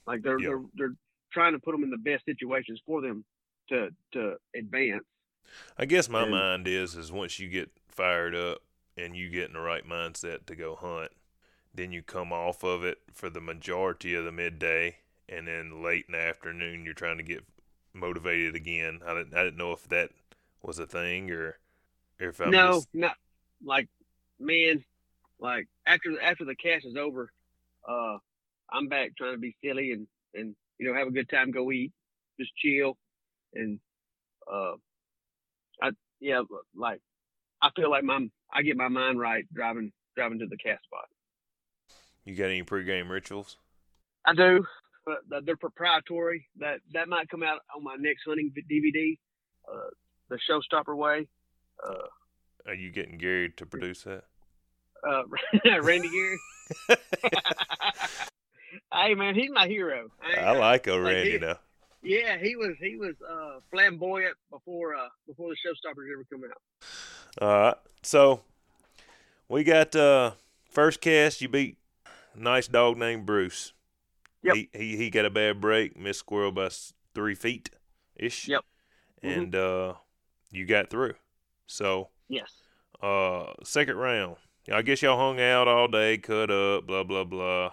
Like 0.08 0.22
they're 0.22 0.40
Yeah. 0.40 0.48
they're 0.48 0.62
they're 0.74 0.94
trying 1.32 1.52
to 1.52 1.58
put 1.58 1.72
them 1.72 1.84
in 1.84 1.90
the 1.90 1.98
best 1.98 2.24
situations 2.24 2.80
for 2.86 3.00
them 3.02 3.24
to 3.68 3.90
to 4.12 4.36
advance. 4.56 5.04
I 5.76 5.84
guess 5.84 6.08
my 6.08 6.22
And- 6.22 6.30
mind 6.30 6.66
is 6.68 6.96
is 6.96 7.12
once 7.12 7.38
you 7.38 7.48
get 7.48 7.70
fired 7.88 8.34
up 8.34 8.62
and 8.96 9.14
you 9.16 9.28
get 9.30 9.46
in 9.48 9.52
the 9.52 9.60
right 9.60 9.84
mindset 9.86 10.46
to 10.46 10.56
go 10.56 10.74
hunt, 10.74 11.12
then 11.74 11.92
you 11.92 12.02
come 12.02 12.32
off 12.32 12.64
of 12.64 12.82
it 12.84 12.98
for 13.12 13.28
the 13.30 13.40
majority 13.40 14.14
of 14.14 14.24
the 14.24 14.32
midday, 14.32 14.98
and 15.28 15.46
then 15.46 15.82
late 15.82 16.06
in 16.08 16.12
the 16.12 16.18
afternoon 16.20 16.84
you're 16.84 16.94
trying 16.94 17.18
to 17.18 17.22
get 17.22 17.44
motivated 17.92 18.54
again. 18.54 19.00
I 19.06 19.14
didn't 19.14 19.34
I 19.34 19.44
didn't 19.44 19.58
know 19.58 19.72
if 19.72 19.86
that 19.88 20.10
was 20.62 20.78
a 20.78 20.86
thing 20.86 21.30
or 21.30 21.58
if 22.18 22.40
I'm 22.40 22.50
no, 22.50 22.72
just 22.72 22.88
not 22.94 23.16
like 23.62 23.88
man, 24.40 24.82
like 25.38 25.68
after 25.86 26.18
after 26.20 26.44
the 26.44 26.54
cast 26.56 26.86
is 26.86 26.96
over, 26.96 27.30
uh, 27.86 28.18
I'm 28.70 28.88
back 28.88 29.10
trying 29.16 29.34
to 29.34 29.38
be 29.38 29.56
silly 29.64 29.92
and 29.92 30.06
and 30.34 30.54
you 30.78 30.86
know 30.86 30.98
have 30.98 31.08
a 31.08 31.12
good 31.12 31.28
time, 31.28 31.50
go 31.50 31.70
eat, 31.72 31.92
just 32.38 32.52
chill, 32.56 32.96
and 33.54 33.78
uh, 34.50 34.72
I 35.82 35.90
yeah, 36.20 36.42
like 36.76 37.00
I 37.62 37.70
feel 37.76 37.90
like 37.90 38.04
my 38.04 38.26
I 38.52 38.62
get 38.62 38.76
my 38.76 38.88
mind 38.88 39.18
right 39.18 39.44
driving 39.52 39.92
driving 40.16 40.38
to 40.40 40.46
the 40.46 40.56
cast 40.56 40.84
spot. 40.84 41.06
you 42.24 42.34
got 42.34 42.46
any 42.46 42.62
pregame 42.62 43.08
rituals? 43.08 43.56
I 44.26 44.34
do, 44.34 44.64
but 45.06 45.44
they're 45.44 45.56
proprietary. 45.56 46.46
That 46.58 46.80
that 46.92 47.08
might 47.08 47.28
come 47.28 47.42
out 47.42 47.60
on 47.74 47.82
my 47.82 47.96
next 47.98 48.22
hunting 48.26 48.52
DVD, 48.70 49.18
uh, 49.72 49.90
the 50.28 50.38
Showstopper 50.48 50.96
Way. 50.96 51.28
Uh, 51.86 52.08
Are 52.66 52.74
you 52.74 52.90
getting 52.90 53.18
Gary 53.18 53.50
to 53.56 53.66
produce 53.66 54.02
that? 54.02 54.24
uh, 55.06 55.22
Randy 55.82 56.10
Gary. 56.10 56.38
hey 58.92 59.14
man, 59.14 59.34
he's 59.34 59.50
my 59.50 59.66
hero. 59.66 60.10
I 60.36 60.52
like 60.56 60.88
old 60.88 61.02
like 61.04 61.14
Randy 61.14 61.32
he- 61.32 61.38
now. 61.38 61.58
Yeah, 62.02 62.38
he 62.38 62.54
was 62.54 62.76
he 62.80 62.96
was 62.96 63.14
uh, 63.28 63.58
flamboyant 63.72 64.36
before 64.50 64.94
uh, 64.94 65.08
before 65.26 65.50
the 65.50 65.56
Showstoppers 65.56 66.12
ever 66.12 66.24
come 66.30 66.42
out. 66.44 67.42
All 67.42 67.60
right. 67.60 67.74
So, 68.02 68.40
we 69.48 69.64
got 69.64 69.96
uh 69.96 70.32
first 70.70 71.00
cast. 71.00 71.40
You 71.40 71.48
beat 71.48 71.76
a 72.06 72.40
nice 72.40 72.68
dog 72.68 72.96
named 72.98 73.26
Bruce. 73.26 73.72
Yep. 74.44 74.54
He 74.54 74.68
he, 74.72 74.96
he 74.96 75.10
got 75.10 75.24
a 75.24 75.30
bad 75.30 75.60
break, 75.60 75.98
missed 75.98 76.20
squirrel 76.20 76.52
by 76.52 76.68
three 77.14 77.34
feet 77.34 77.70
ish. 78.14 78.46
Yep. 78.46 78.64
Mhm. 79.24 79.36
And 79.36 79.54
uh, 79.56 79.94
you 80.52 80.66
got 80.66 80.90
through. 80.90 81.14
So 81.66 82.10
Yes. 82.28 82.62
uh, 83.02 83.54
second 83.64 83.96
round. 83.96 84.36
I 84.72 84.82
guess 84.82 85.02
y'all 85.02 85.18
hung 85.18 85.40
out 85.40 85.66
all 85.66 85.88
day, 85.88 86.16
cut 86.18 86.50
up, 86.50 86.86
blah 86.86 87.02
blah 87.02 87.24
blah. 87.24 87.72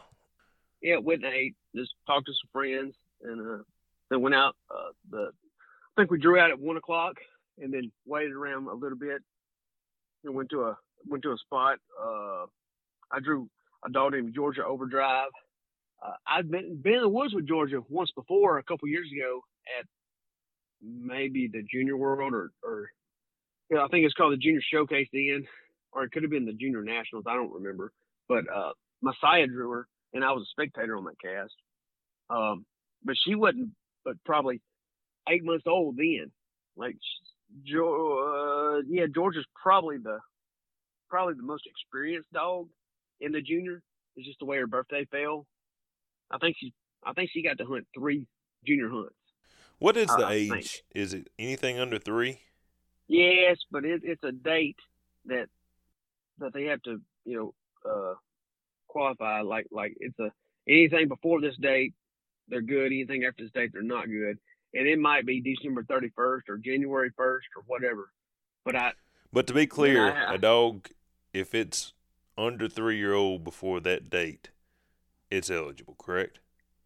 Yeah, 0.85 0.97
went 0.97 1.25
and 1.25 1.33
ate, 1.33 1.55
just 1.75 1.95
talked 2.05 2.27
to 2.27 2.31
some 2.33 2.49
friends, 2.53 2.93
and 3.23 3.41
uh, 3.41 3.63
then 4.11 4.21
went 4.21 4.35
out. 4.35 4.55
Uh, 4.69 4.91
the 5.09 5.31
I 5.31 6.01
think 6.01 6.11
we 6.11 6.19
drew 6.19 6.39
out 6.39 6.51
at 6.51 6.59
one 6.59 6.77
o'clock, 6.77 7.15
and 7.59 7.73
then 7.73 7.91
waited 8.05 8.33
around 8.33 8.67
a 8.67 8.73
little 8.75 8.97
bit, 8.97 9.23
and 10.23 10.35
went 10.35 10.51
to 10.51 10.61
a 10.61 10.77
went 11.07 11.23
to 11.23 11.31
a 11.31 11.37
spot. 11.37 11.79
Uh, 11.99 12.45
I 13.11 13.19
drew 13.19 13.49
a 13.83 13.89
dog 13.89 14.11
named 14.11 14.35
Georgia 14.35 14.63
Overdrive. 14.63 15.31
Uh, 16.05 16.13
I'd 16.27 16.51
been 16.51 16.79
been 16.83 16.93
in 16.93 17.01
the 17.01 17.09
woods 17.09 17.33
with 17.33 17.47
Georgia 17.47 17.81
once 17.89 18.11
before, 18.15 18.59
a 18.59 18.63
couple 18.63 18.87
years 18.87 19.07
ago, 19.11 19.41
at 19.79 19.87
maybe 20.83 21.49
the 21.51 21.63
Junior 21.63 21.97
World 21.97 22.31
or 22.31 22.51
or 22.61 22.89
yeah, 23.71 23.83
I 23.83 23.87
think 23.87 24.05
it's 24.05 24.13
called 24.13 24.33
the 24.33 24.37
Junior 24.37 24.61
Showcase 24.71 25.07
then, 25.11 25.47
or 25.93 26.03
it 26.03 26.11
could 26.11 26.21
have 26.21 26.31
been 26.31 26.45
the 26.45 26.53
Junior 26.53 26.83
Nationals. 26.83 27.25
I 27.27 27.33
don't 27.33 27.53
remember, 27.53 27.91
but 28.29 28.43
uh, 28.55 28.73
Messiah 29.01 29.47
drew 29.47 29.71
her 29.71 29.87
and 30.15 30.23
I 30.23 30.31
was 30.31 30.43
a 30.43 30.49
spectator 30.49 30.97
on 30.97 31.03
that 31.03 31.19
cast. 31.21 31.53
Um, 32.29 32.65
but 33.03 33.15
she 33.23 33.35
wasn't, 33.35 33.69
but 34.03 34.15
probably 34.25 34.61
eight 35.29 35.43
months 35.43 35.65
old 35.67 35.97
then. 35.97 36.31
Like, 36.75 36.95
uh, 37.69 38.77
yeah, 38.87 39.05
Georgia's 39.13 39.45
probably 39.61 39.97
the 39.97 40.17
probably 41.09 41.35
the 41.35 41.43
most 41.43 41.67
experienced 41.67 42.31
dog 42.33 42.67
in 43.21 43.31
the 43.31 43.41
junior. 43.41 43.81
It's 44.15 44.25
just 44.25 44.39
the 44.39 44.45
way 44.45 44.57
her 44.57 44.67
birthday 44.67 45.05
fell. 45.11 45.45
I 46.31 46.39
think 46.39 46.55
she, 46.59 46.73
I 47.03 47.13
think 47.13 47.29
she 47.31 47.43
got 47.43 47.57
to 47.59 47.65
hunt 47.65 47.85
three 47.93 48.25
junior 48.65 48.89
hunts. 48.89 49.13
What 49.77 49.97
is 49.97 50.07
the 50.07 50.25
Uh, 50.25 50.31
age? 50.31 50.83
Is 50.95 51.13
it 51.13 51.29
anything 51.37 51.77
under 51.79 51.99
three? 51.99 52.39
Yes, 53.07 53.57
but 53.69 53.85
it, 53.85 54.01
it's 54.03 54.23
a 54.23 54.31
date 54.31 54.79
that 55.25 55.47
that 56.39 56.53
they 56.53 56.65
have 56.65 56.81
to, 56.83 57.01
you 57.23 57.37
know, 57.37 57.89
uh, 57.89 58.15
qualify. 58.99 59.41
Like 59.41 59.67
like 59.71 59.95
it's 59.99 60.17
a 60.19 60.31
anything 60.67 61.07
before 61.07 61.41
this 61.41 61.55
date, 61.57 61.93
they're 62.47 62.61
good. 62.61 62.87
Anything 62.87 63.25
after 63.25 63.43
this 63.43 63.51
date, 63.51 63.71
they're 63.73 63.81
not 63.83 64.07
good. 64.07 64.37
And 64.73 64.87
it 64.87 64.99
might 64.99 65.25
be 65.25 65.41
December 65.41 65.83
thirty 65.83 66.09
first 66.15 66.49
or 66.49 66.57
January 66.57 67.11
first 67.15 67.47
or 67.55 67.63
whatever. 67.67 68.09
But 68.63 68.75
I 68.75 68.93
But 69.33 69.47
to 69.47 69.53
be 69.53 69.67
clear, 69.67 70.11
I- 70.11 70.35
a 70.35 70.37
dog, 70.37 70.89
if 71.33 71.53
it's 71.53 71.93
under 72.37 72.67
three 72.67 72.97
year 72.97 73.13
old 73.13 73.43
before 73.43 73.79
that 73.81 74.09
date, 74.09 74.49
it's 75.29 75.49
eligible, 75.49 75.95
correct? 75.99 76.39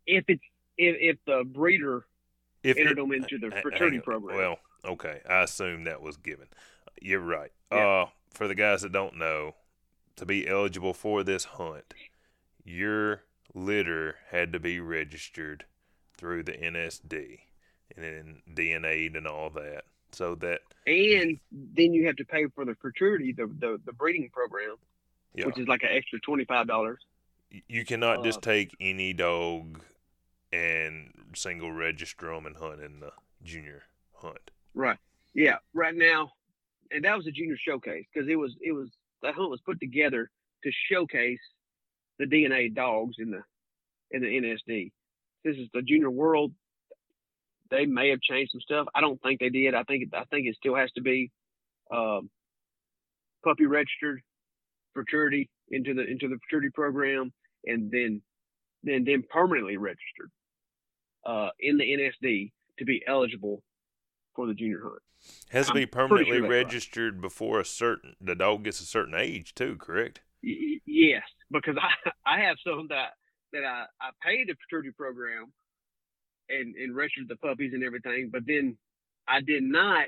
if 0.08 0.26
it's 0.28 0.42
if, 0.78 0.96
if 1.00 1.18
the 1.26 1.44
breeder 1.46 2.06
If 2.64 2.78
entered 2.78 2.94
it- 2.94 3.02
them 3.02 3.12
into 3.12 3.38
the 3.38 3.54
hang 3.54 3.62
fraternity 3.62 3.98
on. 3.98 4.04
program. 4.04 4.38
Well, 4.38 4.60
okay, 4.86 5.22
I 5.30 5.44
assume 5.44 5.84
that 5.86 6.02
was 6.02 6.18
given. 6.18 6.48
You're 7.02 7.20
right. 7.20 7.52
Yeah. 7.72 7.88
Uh, 7.88 8.06
for 8.34 8.48
the 8.48 8.56
guys 8.56 8.82
that 8.82 8.92
don't 8.92 9.18
know, 9.18 9.56
to 10.20 10.26
be 10.26 10.48
eligible 10.48 10.94
for 10.94 11.24
this 11.24 11.46
hunt, 11.46 11.94
your 12.64 13.24
litter 13.54 14.16
had 14.32 14.54
to 14.54 14.60
be 14.60 14.80
registered 14.80 15.66
through 16.18 16.44
the 16.44 16.54
NSD 16.54 17.40
and 17.96 18.04
then 18.06 18.42
DNA'd 18.54 19.16
and 19.16 19.28
all 19.28 19.50
that, 19.52 19.84
so 20.12 20.36
that 20.36 20.62
and 20.86 21.40
then 21.52 21.94
you 21.94 22.06
have 22.08 22.16
to 22.18 22.26
pay 22.26 22.46
for 22.48 22.66
the 22.66 22.76
fraternity, 22.76 23.34
the 23.34 23.48
the, 23.60 23.80
the 23.86 23.94
breeding 23.94 24.30
program, 24.32 24.76
yeah, 25.34 25.46
which 25.46 25.58
is 25.58 25.68
like 25.68 25.84
an 25.84 25.90
extra 25.92 26.20
twenty 26.20 26.46
five 26.46 26.68
dollars. 26.68 27.00
you 27.68 27.86
cannot 27.86 28.20
uh, 28.20 28.24
just 28.24 28.42
take 28.42 28.76
any 28.80 29.14
dog 29.14 29.82
and 30.52 31.12
single 31.34 31.72
register 31.72 32.28
them 32.28 32.46
and 32.46 32.58
hunt 32.58 32.82
in 32.82 33.00
the 33.00 33.12
junior 33.44 33.84
hunt. 34.16 34.52
Right. 34.74 34.98
Yeah. 35.34 35.58
Right 35.74 35.96
now, 35.96 36.32
and 36.92 37.04
that 37.06 37.16
was 37.16 37.28
a 37.28 37.32
junior 37.32 37.58
showcase 37.58 38.06
because 38.14 38.30
it 38.30 38.36
was 38.36 38.56
it 38.62 38.72
was 38.72 38.90
that 39.24 39.36
hunt 39.36 39.50
was 39.50 39.62
put 39.66 39.80
together 39.80 40.30
to 40.64 40.72
showcase 40.92 41.40
the 42.18 42.26
DNA 42.26 42.74
dogs 42.74 43.16
in 43.20 43.32
the 43.32 43.42
in 44.12 44.22
the 44.22 44.28
NSD. 44.28 44.92
This 45.44 45.56
is 45.56 45.68
the 45.74 45.82
junior 45.82 46.10
world. 46.10 46.52
They 47.72 47.86
may 47.86 48.10
have 48.10 48.22
changed 48.22 48.52
some 48.52 48.62
stuff. 48.62 48.88
I 48.96 49.02
don't 49.02 49.22
think 49.22 49.40
they 49.40 49.50
did. 49.50 49.76
I 49.76 49.84
think 49.84 50.10
I 50.14 50.24
think 50.26 50.48
it 50.48 50.56
still 50.56 50.76
has 50.76 50.92
to 50.94 51.02
be 51.02 51.32
um, 51.92 52.30
puppy 53.44 53.66
registered 53.66 54.22
fraternity 54.94 55.50
into 55.70 55.94
the 55.94 56.06
into 56.06 56.28
the 56.28 56.38
fraternity 56.50 56.72
program, 56.74 57.32
and 57.66 57.92
then 57.92 58.22
then 58.84 59.04
then 59.06 59.24
permanently 59.30 59.78
registered 59.78 60.32
uh, 61.26 61.50
in 61.60 61.78
the 61.78 61.84
NSD 61.84 62.52
to 62.80 62.86
be 62.86 63.04
eligible 63.08 63.62
for 64.40 64.48
the 64.48 64.54
junior 64.54 64.80
hunt. 64.82 65.02
Has 65.52 65.66
to 65.66 65.72
I'm 65.72 65.76
be 65.76 65.82
sure 65.82 65.88
permanently 65.88 66.40
right. 66.40 66.50
registered 66.50 67.20
before 67.20 67.60
a 67.60 67.66
certain 67.66 68.16
the 68.22 68.36
dog 68.36 68.64
gets 68.64 68.80
a 68.80 68.86
certain 68.86 69.16
age 69.16 69.54
too, 69.54 69.76
correct? 69.76 70.22
Y- 70.42 70.80
yes, 70.86 71.24
because 71.52 71.76
I 71.78 72.12
I 72.26 72.40
have 72.40 72.56
some 72.66 72.88
that 72.90 73.10
that 73.52 73.66
I 73.66 73.86
I 74.00 74.12
paid 74.24 74.48
the 74.48 74.56
fraternity 74.56 74.94
program 74.96 75.52
and 76.48 76.74
and 76.76 76.96
registered 76.96 77.28
the 77.28 77.36
puppies 77.36 77.74
and 77.74 77.84
everything, 77.84 78.30
but 78.32 78.44
then 78.48 78.78
I 79.28 79.42
did 79.42 79.64
not 79.64 80.06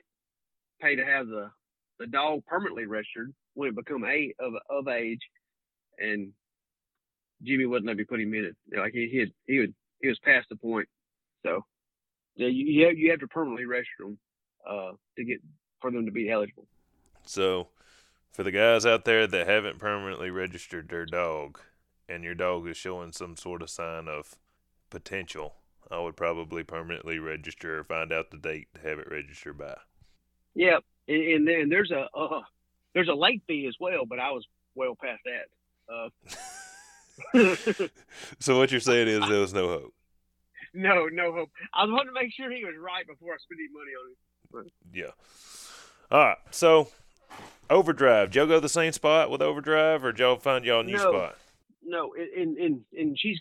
pay 0.82 0.96
to 0.96 1.06
have 1.06 1.28
the 1.28 1.52
the 2.00 2.08
dog 2.08 2.46
permanently 2.46 2.86
registered 2.86 3.34
when 3.56 3.68
it 3.68 3.76
become 3.76 4.06
a 4.06 4.34
of 4.40 4.54
of 4.70 4.88
age, 4.88 5.20
and 6.00 6.32
Jimmy 7.44 7.66
wouldn't 7.66 7.88
let 7.88 7.98
me 7.98 8.06
put 8.06 8.22
him 8.22 8.34
in 8.34 8.46
it. 8.46 8.56
Like 8.80 8.94
he 8.94 9.10
he 9.12 9.20
had, 9.20 9.32
he 9.46 9.60
would 9.60 9.74
he 10.02 10.08
was 10.08 10.20
past 10.24 10.48
the 10.50 10.56
point, 10.56 10.88
so 11.46 11.66
yeah, 12.36 12.48
you 12.48 12.86
have, 12.86 12.98
you 12.98 13.12
have 13.12 13.20
to 13.20 13.28
permanently 13.28 13.66
register 13.66 14.04
them 14.04 14.18
uh 14.68 14.92
to 15.18 15.24
get 15.24 15.40
for 15.80 15.92
them 15.92 16.06
to 16.06 16.12
be 16.12 16.30
eligible. 16.30 16.68
So, 17.26 17.70
for 18.32 18.44
the 18.44 18.52
guys 18.52 18.86
out 18.86 19.06
there 19.06 19.28
that 19.28 19.48
haven't 19.48 19.80
permanently 19.80 20.30
registered 20.30 20.90
their 20.90 21.06
dog, 21.06 21.60
and 22.08 22.24
your 22.24 22.36
dog 22.36 22.68
is 22.68 22.78
showing 22.78 23.12
some 23.12 23.36
sort 23.36 23.62
of 23.62 23.70
sign 23.70 24.08
of 24.08 24.36
potential, 24.90 25.56
I 25.90 26.00
would 26.00 26.16
probably 26.16 26.64
permanently 26.64 27.20
register 27.20 27.80
or 27.80 27.84
find 27.84 28.12
out 28.12 28.32
the 28.32 28.38
date 28.38 28.68
to 28.76 28.82
have 28.82 29.00
it 29.00 29.10
registered 29.10 29.58
by. 29.58 29.76
Yeah, 30.54 30.78
and, 31.08 31.24
and 31.24 31.48
then 31.48 31.70
there's 31.70 31.92
a 31.92 32.08
uh, 32.16 32.42
there's 32.94 33.10
a 33.10 33.14
late 33.14 33.42
fee 33.48 33.66
as 33.68 33.76
well, 33.80 34.06
but 34.06 34.20
I 34.20 34.32
was 34.32 34.46
well 34.76 34.96
past 35.02 35.22
that. 35.26 35.94
Uh, 35.94 36.10
So 38.40 38.58
what 38.58 38.72
you're 38.72 38.80
saying 38.80 39.08
is 39.08 39.20
there 39.28 39.40
was 39.40 39.54
no 39.54 39.68
hope. 39.68 39.94
No, 40.74 41.08
no 41.08 41.32
hope. 41.34 41.50
I 41.74 41.84
was 41.84 41.92
wanting 41.92 42.14
to 42.14 42.20
make 42.22 42.34
sure 42.34 42.52
he 42.52 42.64
was 42.66 42.76
right 42.80 43.06
before 43.08 43.34
I 43.34 43.38
spent 43.38 43.60
any 43.60 43.70
money 43.74 43.92
on 44.00 44.64
him. 44.66 44.72
Yeah. 44.94 45.12
All 46.12 46.20
right. 46.26 46.38
So, 46.52 46.90
overdrive. 47.70 48.30
Did 48.32 48.36
y'all 48.40 48.48
go 48.48 48.56
to 48.56 48.60
the 48.62 48.70
same 48.70 48.92
spot 48.92 49.30
with 49.30 49.42
overdrive, 49.42 50.04
or 50.04 50.12
did 50.12 50.20
y'all 50.20 50.36
find 50.38 50.66
y'all 50.66 50.82
a 50.82 50.84
new 50.84 50.94
No. 50.94 51.12
spot? 51.12 51.38
No, 51.84 52.14
and 52.14 52.58
and 52.58 52.82
and 52.98 53.18
she's 53.20 53.40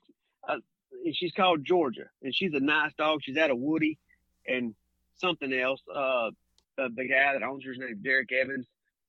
uh, 0.48 0.56
and 1.04 1.14
she's 1.14 1.32
called 1.32 1.64
Georgia, 1.64 2.08
and 2.22 2.34
she's 2.34 2.54
a 2.54 2.60
nice 2.60 2.92
dog. 2.94 3.20
She's 3.22 3.36
out 3.36 3.50
of 3.50 3.58
Woody, 3.58 3.98
and 4.46 4.74
something 5.18 5.52
else. 5.52 5.80
Uh, 5.94 6.30
the, 6.78 6.88
the 6.94 7.06
guy 7.06 7.34
that 7.34 7.42
owns 7.42 7.64
her 7.66 7.72
is 7.72 7.78
named 7.78 8.02
Derek 8.02 8.30
Evans. 8.32 8.66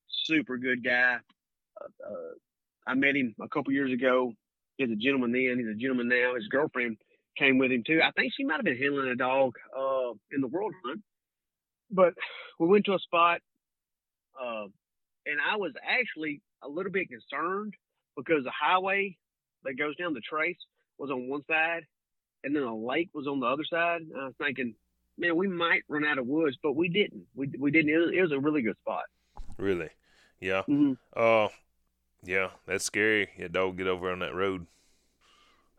Super 0.08 0.58
good 0.58 0.84
guy. 0.84 1.16
Uh, 1.80 1.84
uh, 2.06 2.34
I 2.86 2.94
met 2.94 3.16
him 3.16 3.34
a 3.40 3.48
couple 3.48 3.72
years 3.72 3.90
ago. 3.90 4.34
He's 4.76 4.90
a 4.90 4.96
gentleman 4.96 5.32
then. 5.32 5.58
He's 5.58 5.68
a 5.68 5.74
gentleman 5.80 6.08
now. 6.08 6.34
His 6.34 6.48
girlfriend 6.48 6.98
came 7.36 7.58
with 7.58 7.70
him 7.70 7.82
too. 7.86 8.00
I 8.02 8.10
think 8.12 8.32
she 8.36 8.44
might 8.44 8.56
have 8.56 8.64
been 8.64 8.78
handling 8.78 9.08
a 9.08 9.16
dog 9.16 9.54
uh, 9.76 10.12
in 10.32 10.40
the 10.40 10.48
world 10.48 10.74
hunt. 10.84 11.00
But 11.90 12.14
we 12.58 12.68
went 12.68 12.86
to 12.86 12.94
a 12.94 12.98
spot, 12.98 13.40
uh, 14.40 14.64
and 15.26 15.38
I 15.46 15.56
was 15.56 15.72
actually 15.86 16.40
a 16.62 16.68
little 16.68 16.92
bit 16.92 17.08
concerned 17.08 17.74
because 18.16 18.44
the 18.44 18.50
highway 18.50 19.16
that 19.64 19.78
goes 19.78 19.96
down 19.96 20.14
the 20.14 20.20
trace 20.20 20.56
was 20.98 21.10
on 21.10 21.28
one 21.28 21.42
side, 21.46 21.82
and 22.44 22.56
then 22.56 22.62
a 22.62 22.74
lake 22.74 23.10
was 23.12 23.26
on 23.26 23.40
the 23.40 23.46
other 23.46 23.64
side. 23.68 24.02
And 24.02 24.18
I 24.18 24.24
was 24.24 24.34
thinking, 24.38 24.74
man, 25.18 25.36
we 25.36 25.48
might 25.48 25.82
run 25.88 26.04
out 26.04 26.18
of 26.18 26.26
woods, 26.26 26.56
but 26.62 26.76
we 26.76 26.88
didn't. 26.88 27.24
We 27.34 27.50
we 27.58 27.70
didn't. 27.70 27.90
It 27.90 27.98
was, 27.98 28.10
it 28.14 28.22
was 28.22 28.32
a 28.32 28.40
really 28.40 28.62
good 28.62 28.76
spot. 28.78 29.04
Really? 29.58 29.90
Yeah. 30.40 30.62
Mm-hmm. 30.68 30.92
Uh, 31.14 31.48
yeah. 32.24 32.48
That's 32.66 32.84
scary. 32.84 33.28
Your 33.36 33.48
dog 33.48 33.76
get 33.76 33.86
over 33.86 34.10
on 34.10 34.20
that 34.20 34.34
road. 34.34 34.66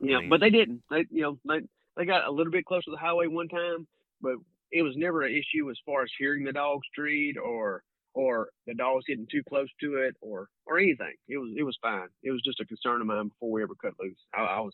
Yeah, 0.03 0.19
mean- 0.19 0.29
but 0.29 0.39
they 0.39 0.49
didn't. 0.49 0.83
They 0.89 1.05
you 1.09 1.21
know 1.23 1.39
they 1.45 1.65
they 1.97 2.05
got 2.05 2.27
a 2.27 2.31
little 2.31 2.51
bit 2.51 2.65
close 2.65 2.83
to 2.85 2.91
the 2.91 2.97
highway 2.97 3.27
one 3.27 3.47
time, 3.47 3.87
but 4.21 4.35
it 4.71 4.81
was 4.81 4.95
never 4.97 5.21
an 5.21 5.31
issue 5.33 5.69
as 5.69 5.77
far 5.85 6.03
as 6.03 6.09
hearing 6.17 6.43
the 6.43 6.51
dogs 6.53 6.87
treat 6.95 7.37
or 7.37 7.83
or 8.15 8.49
the 8.67 8.73
dogs 8.73 9.05
getting 9.07 9.27
too 9.31 9.43
close 9.47 9.69
to 9.81 9.95
it 9.97 10.15
or 10.21 10.47
or 10.65 10.77
anything. 10.79 11.13
It 11.27 11.37
was 11.37 11.51
it 11.57 11.63
was 11.63 11.77
fine. 11.81 12.07
It 12.21 12.31
was 12.31 12.41
just 12.43 12.59
a 12.59 12.65
concern 12.65 13.01
of 13.01 13.07
mine 13.07 13.29
before 13.29 13.51
we 13.51 13.63
ever 13.63 13.75
cut 13.81 13.93
loose. 13.99 14.17
I, 14.33 14.41
I 14.41 14.59
was 14.59 14.73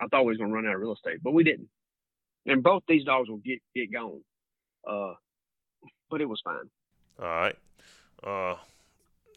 I 0.00 0.06
thought 0.08 0.24
we 0.24 0.32
was 0.32 0.38
gonna 0.38 0.52
run 0.52 0.66
out 0.66 0.74
of 0.74 0.80
real 0.80 0.94
estate, 0.94 1.22
but 1.22 1.32
we 1.32 1.44
didn't. 1.44 1.68
And 2.46 2.62
both 2.62 2.82
these 2.88 3.04
dogs 3.04 3.28
will 3.28 3.38
get 3.38 3.60
get 3.74 3.92
gone. 3.92 4.20
Uh, 4.88 5.14
but 6.10 6.20
it 6.20 6.28
was 6.28 6.40
fine. 6.44 6.70
All 7.20 7.26
right. 7.26 7.56
Uh, 8.22 8.56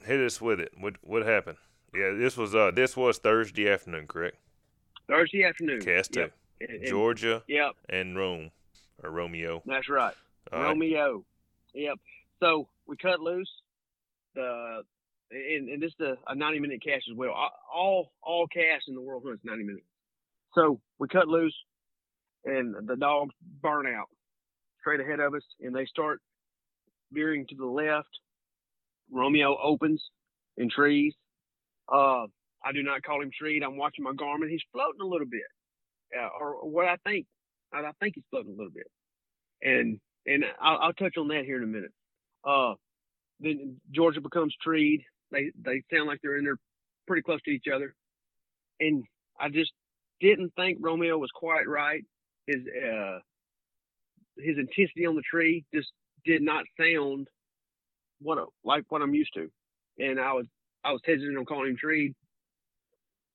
hit 0.04 0.20
us 0.20 0.40
with 0.42 0.60
it. 0.60 0.74
What 0.80 0.96
what 1.02 1.26
happened? 1.26 1.58
Yeah, 1.94 2.12
this 2.12 2.38
was 2.38 2.54
uh 2.56 2.72
this 2.72 2.96
was 2.96 3.18
Thursday 3.18 3.70
afternoon, 3.70 4.08
correct? 4.08 4.38
Thursday 5.10 5.44
afternoon. 5.44 5.82
Cast. 5.82 6.16
Yep. 6.16 6.32
And- 6.62 6.86
Georgia 6.86 7.42
Yep, 7.48 7.72
and 7.90 8.18
Rome 8.18 8.52
or 9.04 9.12
Romeo. 9.12 9.62
that's 9.66 9.88
right. 9.90 10.14
All 10.52 10.60
right. 10.60 10.68
Romeo. 10.70 11.24
Yep. 11.74 11.98
So 12.42 12.68
we 12.86 12.98
cut 12.98 13.20
loose. 13.22 13.50
The 14.36 14.82
and, 15.32 15.70
and 15.70 15.82
this 15.82 15.92
is 16.00 16.06
a, 16.06 16.18
a 16.32 16.36
90 16.36 16.60
minute 16.60 16.84
cast 16.84 17.06
as 17.10 17.16
well. 17.16 17.32
All- 17.32 17.52
All 17.74 18.12
all 18.22 18.48
casts 18.48 18.88
in 18.90 18.96
the 18.96 19.02
world 19.02 19.24
hunts 19.26 19.44
90 19.46 19.64
minutes. 19.64 19.86
So 20.54 20.82
we 21.00 21.08
cut 21.08 21.28
loose, 21.28 21.56
and 22.46 22.76
the 22.88 22.96
dogs 22.98 23.34
burn 23.62 23.88
out 23.88 24.10
straight 24.82 25.00
ahead 25.00 25.20
of 25.20 25.34
us, 25.36 25.44
and 25.62 25.74
they 25.76 25.86
start 25.86 26.20
veering 27.12 27.46
to 27.48 27.56
the 27.56 27.66
left. 27.66 28.10
Romeo 29.12 29.58
opens 29.62 30.04
in 30.58 30.70
trees. 30.70 31.14
Uh, 31.92 32.26
I 32.64 32.72
do 32.72 32.84
not 32.84 33.04
call 33.04 33.22
him 33.22 33.32
treed. 33.38 33.64
I'm 33.64 33.78
watching 33.78 34.04
my 34.04 34.12
Garmin. 34.12 34.50
He's 34.50 34.64
floating 34.72 35.02
a 35.02 35.06
little 35.06 35.28
bit, 35.28 35.42
uh, 36.18 36.30
or 36.40 36.70
what 36.70 36.86
I 36.86 36.98
think. 37.06 37.26
I 37.74 37.80
I 37.80 37.92
think 38.00 38.16
he's 38.16 38.24
floating 38.30 38.54
a 38.54 38.56
little 38.56 38.74
bit, 38.74 38.88
and 39.62 40.00
and 40.26 40.44
I'll, 40.62 40.78
I'll 40.80 40.94
touch 40.94 41.18
on 41.18 41.30
that 41.30 41.46
here 41.46 41.58
in 41.58 41.64
a 41.64 41.68
minute. 41.68 41.92
Uh, 42.44 42.74
then 43.40 43.80
Georgia 43.92 44.22
becomes 44.22 44.56
treed. 44.62 45.04
They 45.32 45.52
they 45.64 45.84
sound 45.94 46.08
like 46.08 46.20
they're 46.22 46.38
in 46.38 46.44
there 46.46 46.58
pretty 47.08 47.24
close 47.24 47.42
to 47.44 47.52
each 47.52 47.68
other, 47.74 47.94
and 48.80 49.04
I 49.40 49.50
just 49.50 49.72
didn't 50.20 50.54
think 50.56 50.80
Romeo 50.82 51.18
was 51.18 51.32
quite 51.34 51.68
right. 51.68 52.04
His 52.48 52.58
uh 52.58 53.20
his 54.38 54.58
intensity 54.58 55.06
on 55.06 55.16
the 55.16 55.22
tree 55.22 55.66
just 55.74 55.90
did 56.26 56.42
not 56.42 56.66
sound 56.80 57.28
what 58.22 58.38
like 58.64 58.84
what 58.90 59.02
I'm 59.02 59.14
used 59.14 59.34
to, 59.36 59.50
and 60.00 60.20
I 60.20 60.34
was 60.34 60.46
I 60.84 60.92
was 60.92 61.02
hesitant 61.06 61.38
on 61.38 61.46
calling 61.46 61.72
him 61.72 61.78
treed. 61.78 62.14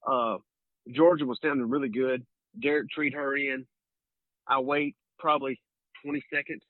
Uh, 0.07 0.36
Georgia 0.92 1.24
was 1.24 1.38
sounding 1.42 1.68
really 1.68 1.88
good. 1.88 2.24
Derek 2.61 2.90
treed 2.90 3.14
her 3.14 3.36
in. 3.36 3.66
I 4.46 4.61
wait 4.61 4.94
probably 5.18 5.59
20 6.05 6.22
seconds, 6.32 6.62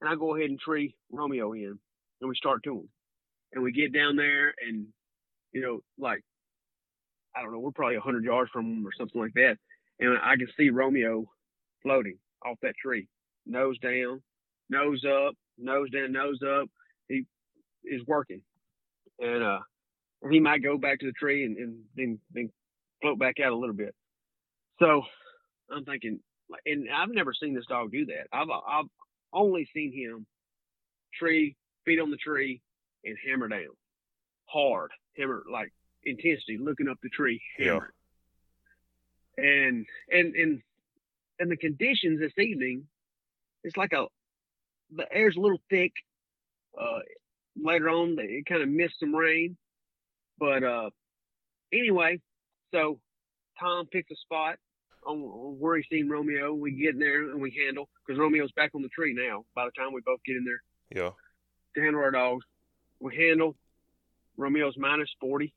and 0.00 0.08
I 0.08 0.14
go 0.14 0.36
ahead 0.36 0.50
and 0.50 0.58
tree 0.58 0.94
Romeo 1.10 1.52
in, 1.52 1.78
and 2.20 2.28
we 2.28 2.36
start 2.36 2.62
to 2.64 2.76
him, 2.78 2.88
and 3.52 3.62
we 3.62 3.72
get 3.72 3.92
down 3.92 4.16
there, 4.16 4.54
and 4.66 4.86
you 5.52 5.60
know, 5.60 5.80
like 5.98 6.22
I 7.34 7.42
don't 7.42 7.52
know, 7.52 7.58
we're 7.58 7.72
probably 7.72 7.96
100 7.96 8.24
yards 8.24 8.50
from 8.52 8.66
him 8.66 8.86
or 8.86 8.90
something 8.96 9.20
like 9.20 9.34
that, 9.34 9.56
and 9.98 10.16
I 10.22 10.36
can 10.36 10.48
see 10.56 10.70
Romeo 10.70 11.26
floating 11.82 12.18
off 12.44 12.58
that 12.62 12.74
tree, 12.80 13.08
nose 13.44 13.78
down, 13.80 14.22
nose 14.70 15.04
up, 15.04 15.34
nose 15.58 15.90
down, 15.90 16.12
nose 16.12 16.38
up. 16.42 16.68
He 17.08 17.24
is 17.84 18.02
working, 18.06 18.42
and 19.18 19.42
uh, 19.42 19.58
he 20.30 20.38
might 20.40 20.62
go 20.62 20.78
back 20.78 21.00
to 21.00 21.06
the 21.06 21.12
tree 21.12 21.44
and, 21.44 21.56
and 21.56 21.76
then 21.96 22.18
then 22.32 22.50
float 23.06 23.18
back 23.18 23.38
out 23.40 23.52
a 23.52 23.56
little 23.56 23.74
bit. 23.74 23.94
So 24.80 25.02
I'm 25.70 25.84
thinking, 25.84 26.18
and 26.66 26.88
I've 26.92 27.10
never 27.10 27.32
seen 27.32 27.54
this 27.54 27.66
dog 27.66 27.92
do 27.92 28.04
that. 28.06 28.26
I've 28.32 28.48
I've 28.50 28.86
only 29.32 29.68
seen 29.72 29.92
him 29.92 30.26
tree, 31.14 31.56
feet 31.84 32.00
on 32.00 32.10
the 32.10 32.16
tree, 32.16 32.60
and 33.04 33.16
hammer 33.26 33.48
down 33.48 33.68
hard, 34.46 34.90
hammer 35.16 35.42
like 35.50 35.72
intensity, 36.04 36.58
looking 36.60 36.88
up 36.88 36.98
the 37.02 37.08
tree, 37.10 37.40
Yeah. 37.58 37.66
hammer. 37.74 37.92
And 39.38 39.86
and 40.10 40.34
and 40.34 40.62
and 41.38 41.50
the 41.50 41.56
conditions 41.56 42.18
this 42.20 42.32
evening, 42.38 42.86
it's 43.64 43.76
like 43.76 43.92
a 43.92 44.06
the 44.94 45.10
air's 45.12 45.36
a 45.36 45.40
little 45.40 45.60
thick. 45.70 45.92
Uh, 46.80 46.98
later 47.56 47.88
on, 47.88 48.16
it 48.18 48.46
kind 48.46 48.62
of 48.62 48.68
missed 48.68 49.00
some 49.00 49.14
rain, 49.14 49.56
but 50.38 50.62
uh, 50.62 50.90
anyway, 51.72 52.20
so 52.76 52.98
Tom 53.58 53.86
picks 53.86 54.10
a 54.10 54.16
spot 54.16 54.56
on, 55.06 55.16
on 55.18 55.58
where 55.58 55.76
he's 55.76 55.86
seen 55.90 56.08
Romeo. 56.08 56.52
We 56.52 56.72
get 56.72 56.94
in 56.94 56.98
there 57.00 57.30
and 57.30 57.40
we 57.40 57.50
handle 57.66 57.88
because 58.06 58.18
Romeo's 58.18 58.52
back 58.52 58.72
on 58.74 58.82
the 58.82 58.88
tree 58.88 59.14
now. 59.14 59.44
By 59.54 59.64
the 59.64 59.70
time 59.72 59.92
we 59.94 60.00
both 60.04 60.20
get 60.26 60.36
in 60.36 60.44
there 60.44 60.62
Yeah. 61.04 61.10
to 61.74 61.80
handle 61.80 62.02
our 62.02 62.10
dogs, 62.10 62.44
we 63.00 63.16
handle. 63.16 63.56
Romeo's 64.38 64.76
minus 64.76 65.08
forty, 65.18 65.54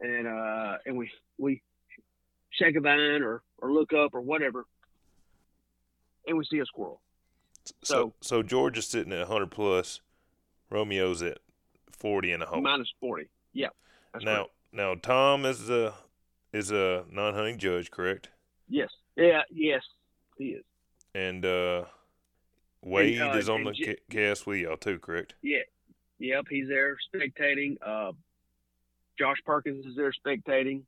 and 0.00 0.26
uh, 0.26 0.78
and 0.86 0.96
we 0.96 1.10
we 1.36 1.60
shake 2.50 2.76
a 2.76 2.80
vine 2.80 3.22
or 3.22 3.42
or 3.58 3.70
look 3.72 3.92
up 3.92 4.14
or 4.14 4.22
whatever, 4.22 4.64
and 6.26 6.38
we 6.38 6.46
see 6.46 6.60
a 6.60 6.64
squirrel. 6.64 7.02
So 7.64 7.74
So- 7.82 8.14
so 8.22 8.42
Georgia's 8.42 8.86
sitting 8.86 9.12
at 9.12 9.18
100 9.28 9.50
plus. 9.50 10.00
Romeo's 10.70 11.20
at 11.22 11.38
40 11.92 12.32
and 12.32 12.42
a 12.42 12.46
half. 12.46 12.62
Minus 12.62 12.90
forty. 13.00 13.28
Yeah. 13.52 13.68
Now 14.22 14.34
correct. 14.36 14.50
now 14.72 14.94
Tom 14.94 15.44
is 15.44 15.68
a 15.68 15.94
is 16.54 16.70
a 16.70 17.04
non-hunting 17.10 17.58
judge, 17.58 17.90
correct? 17.90 18.28
Yes. 18.68 18.88
Yeah. 19.16 19.42
Yes. 19.50 19.82
He 20.38 20.50
is. 20.50 20.64
And 21.14 21.44
uh 21.44 21.84
Wade 22.82 23.20
uh, 23.20 23.32
is 23.36 23.48
on 23.48 23.64
the 23.64 23.72
J- 23.72 23.96
cast 24.10 24.46
with 24.46 24.58
y'all 24.60 24.76
too, 24.76 24.98
correct? 24.98 25.34
Yeah. 25.42 25.58
Yep. 26.18 26.46
He's 26.50 26.68
there 26.68 26.96
spectating. 27.14 27.76
Uh, 27.84 28.12
Josh 29.18 29.38
Perkins 29.44 29.84
is 29.86 29.96
there 29.96 30.12
spectating. 30.12 30.82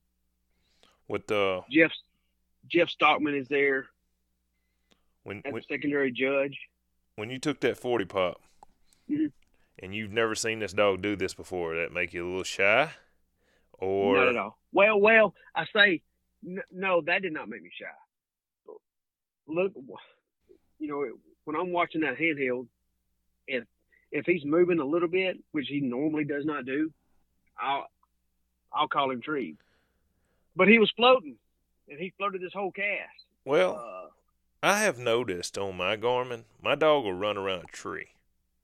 With 1.09 1.31
uh 1.31 1.62
Jeff 1.71 1.93
Jeff 2.71 2.89
Stockman 2.89 3.35
is 3.35 3.49
there 3.49 3.87
when 5.25 5.43
when, 5.51 5.62
secondary 5.69 6.11
judge. 6.12 6.57
when 7.17 7.31
you 7.31 7.39
took 7.39 7.61
that 7.61 7.77
40 7.77 8.05
pop 8.07 8.41
Mhm. 9.11 9.31
and 9.81 9.95
you've 9.95 10.11
never 10.12 10.35
seen 10.35 10.59
this 10.61 10.73
dog 10.73 11.03
do 11.03 11.14
this 11.17 11.35
before, 11.35 11.77
that 11.77 11.93
make 11.93 12.12
you 12.12 12.25
a 12.25 12.29
little 12.29 12.43
shy? 12.45 12.91
Or 13.79 14.16
not 14.16 14.29
at 14.29 14.37
all. 14.37 14.59
Well, 14.72 15.01
well, 15.01 15.35
I 15.55 15.64
say 15.74 16.03
n- 16.47 16.62
no. 16.70 17.03
That 17.03 17.22
did 17.22 17.33
not 17.33 17.49
make 17.49 17.62
me 17.62 17.70
shy. 17.79 17.87
Look, 19.49 19.72
you 20.79 20.89
know, 20.89 21.05
when 21.45 21.57
I'm 21.57 21.72
watching 21.72 22.01
that 22.01 22.16
handheld, 22.18 22.66
if 23.47 23.64
if 24.11 24.27
he's 24.27 24.45
moving 24.45 24.79
a 24.81 24.85
little 24.85 25.09
bit, 25.09 25.37
which 25.53 25.66
he 25.68 25.81
normally 25.81 26.24
does 26.24 26.45
not 26.45 26.66
do, 26.66 26.93
I'll 27.61 27.87
I'll 28.72 28.89
call 28.89 29.11
him 29.11 29.22
tree. 29.22 29.57
But 30.57 30.68
he 30.68 30.79
was 30.79 30.91
floating, 30.97 31.37
and 31.89 31.99
he 31.99 32.12
floated 32.16 32.41
this 32.41 32.53
whole 32.55 32.72
cast. 32.72 33.24
well, 33.45 33.77
Uh, 33.77 34.09
I 34.62 34.81
have 34.81 34.99
noticed 34.99 35.57
on 35.59 35.77
my 35.77 35.97
Garmin, 35.97 36.45
my 36.62 36.74
dog 36.74 37.05
will 37.05 37.12
run 37.12 37.37
around 37.37 37.64
a 37.64 37.72
tree, 37.72 38.09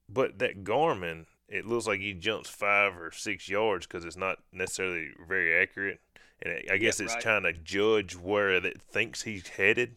but 0.09 0.39
that 0.41 0.65
Garmin, 0.65 1.27
it 1.53 1.67
looks 1.67 1.87
like 1.87 2.01
he 2.01 2.15
jumps 2.15 2.49
five 2.49 2.97
or 2.97 3.11
six 3.13 3.49
yards 3.49 3.87
because 3.87 4.05
it's 4.05 4.17
not 4.17 4.39
necessarily 4.53 5.11
very 5.29 5.61
accurate, 5.63 6.01
and 6.41 6.55
it, 6.55 6.71
I 6.71 6.79
guess 6.79 6.99
Yeah, 6.99 7.05
it's 7.05 7.15
right. 7.15 7.23
trying 7.23 7.43
to 7.43 7.53
judge 7.53 8.17
where 8.17 8.51
it 8.53 8.81
thinks 8.83 9.23
he's 9.23 9.47
headed, 9.49 9.97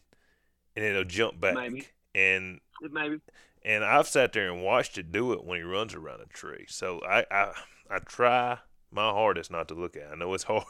and 0.76 0.84
it'll 0.84 1.03
jump 1.06 1.39
back. 1.39 1.56
Maybe. 1.56 1.88
And 2.14 2.60
maybe 2.82 3.20
and 3.64 3.84
I've 3.84 4.08
sat 4.08 4.32
there 4.34 4.51
and 4.51 4.64
watched 4.64 4.97
it 4.97 5.12
do 5.12 5.34
it 5.34 5.43
when 5.43 5.58
he 5.58 5.64
runs 5.64 5.93
around 5.95 6.22
a 6.22 6.26
tree. 6.28 6.66
So 6.68 7.01
I 7.01 7.26
I, 7.32 7.51
I 7.89 7.99
try 7.99 8.60
my 8.91 9.10
hardest 9.10 9.49
not 9.51 9.68
to 9.70 9.74
look 9.74 9.95
at. 9.97 10.03
it. 10.03 10.10
I 10.12 10.16
know 10.16 10.34
it's 10.34 10.43
hard, 10.49 10.64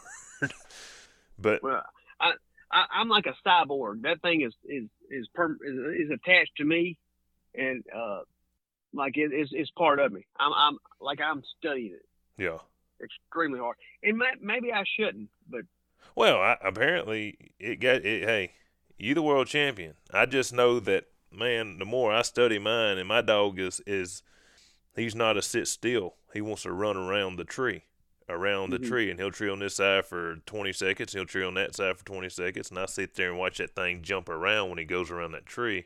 but 1.37 1.61
well, 1.61 1.83
I, 2.19 2.31
I 2.71 2.85
I'm 2.93 3.09
like 3.09 3.25
a 3.25 3.35
cyborg. 3.47 4.01
That 4.03 4.21
thing 4.21 4.41
is 4.41 4.53
is 4.63 4.89
is 5.09 5.27
perm, 5.33 5.57
is, 5.63 6.05
is 6.05 6.11
attached 6.11 6.55
to 6.57 6.63
me, 6.65 6.97
and 7.53 7.83
uh, 7.95 8.21
like 8.95 9.17
it 9.17 9.33
is 9.33 9.51
is 9.53 9.69
part 9.77 9.99
of 9.99 10.11
me. 10.11 10.25
I'm 10.39 10.53
I'm 10.53 10.77
like 11.01 11.19
I'm 11.21 11.43
studying 11.59 11.93
it 11.93 12.05
yeah. 12.37 12.57
extremely 13.03 13.59
hard, 13.59 13.77
and 14.03 14.17
may, 14.17 14.31
maybe 14.41 14.71
I 14.73 14.83
shouldn't, 14.97 15.29
but 15.49 15.61
Well, 16.15 16.37
I, 16.41 16.57
apparently 16.63 17.37
it 17.59 17.79
got 17.79 18.05
it. 18.05 18.23
Hey, 18.23 18.51
you 18.97 19.13
the 19.13 19.21
world 19.21 19.47
champion. 19.47 19.95
I 20.11 20.25
just 20.25 20.53
know 20.53 20.79
that 20.81 21.05
man. 21.31 21.79
The 21.79 21.85
more 21.85 22.13
I 22.13 22.21
study 22.21 22.59
mine, 22.59 22.97
and 22.97 23.07
my 23.07 23.21
dog 23.21 23.59
is 23.59 23.81
is 23.85 24.23
he's 24.95 25.15
not 25.15 25.37
a 25.37 25.41
sit 25.41 25.67
still. 25.67 26.15
He 26.33 26.41
wants 26.41 26.63
to 26.63 26.71
run 26.71 26.97
around 26.97 27.37
the 27.37 27.43
tree, 27.45 27.83
around 28.27 28.69
the 28.71 28.79
Mhm. 28.79 28.87
tree, 28.87 29.09
and 29.09 29.19
he'll 29.19 29.31
tree 29.31 29.49
on 29.49 29.59
this 29.59 29.75
side 29.75 30.05
for 30.05 30.37
twenty 30.45 30.73
seconds. 30.73 31.13
He'll 31.13 31.25
tree 31.25 31.43
on 31.45 31.53
that 31.55 31.75
side 31.75 31.97
for 31.97 32.05
twenty 32.05 32.29
seconds, 32.29 32.69
and 32.69 32.79
I 32.79 32.85
sit 32.85 33.15
there 33.15 33.29
and 33.29 33.39
watch 33.39 33.57
that 33.57 33.75
thing 33.75 34.01
jump 34.01 34.29
around 34.29 34.69
when 34.69 34.77
he 34.77 34.85
goes 34.85 35.11
around 35.11 35.31
that 35.33 35.45
tree. 35.45 35.85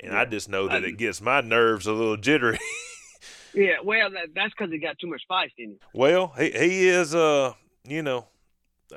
And 0.00 0.16
I 0.16 0.24
just 0.24 0.48
know 0.48 0.68
that 0.68 0.84
I- 0.84 0.88
it 0.88 0.98
gets 0.98 1.20
my 1.20 1.40
nerves 1.40 1.86
a 1.86 1.92
little 1.92 2.16
jittery. 2.16 2.58
yeah, 3.54 3.76
well 3.82 4.10
that, 4.10 4.28
that's 4.34 4.52
because 4.56 4.70
he 4.72 4.78
got 4.78 4.98
too 4.98 5.06
much 5.08 5.22
feist 5.30 5.52
in 5.58 5.70
him. 5.72 5.78
well, 5.92 6.28
he 6.38 6.50
he 6.50 6.88
is 6.88 7.14
uh, 7.14 7.52
you 7.88 8.02
know, 8.02 8.26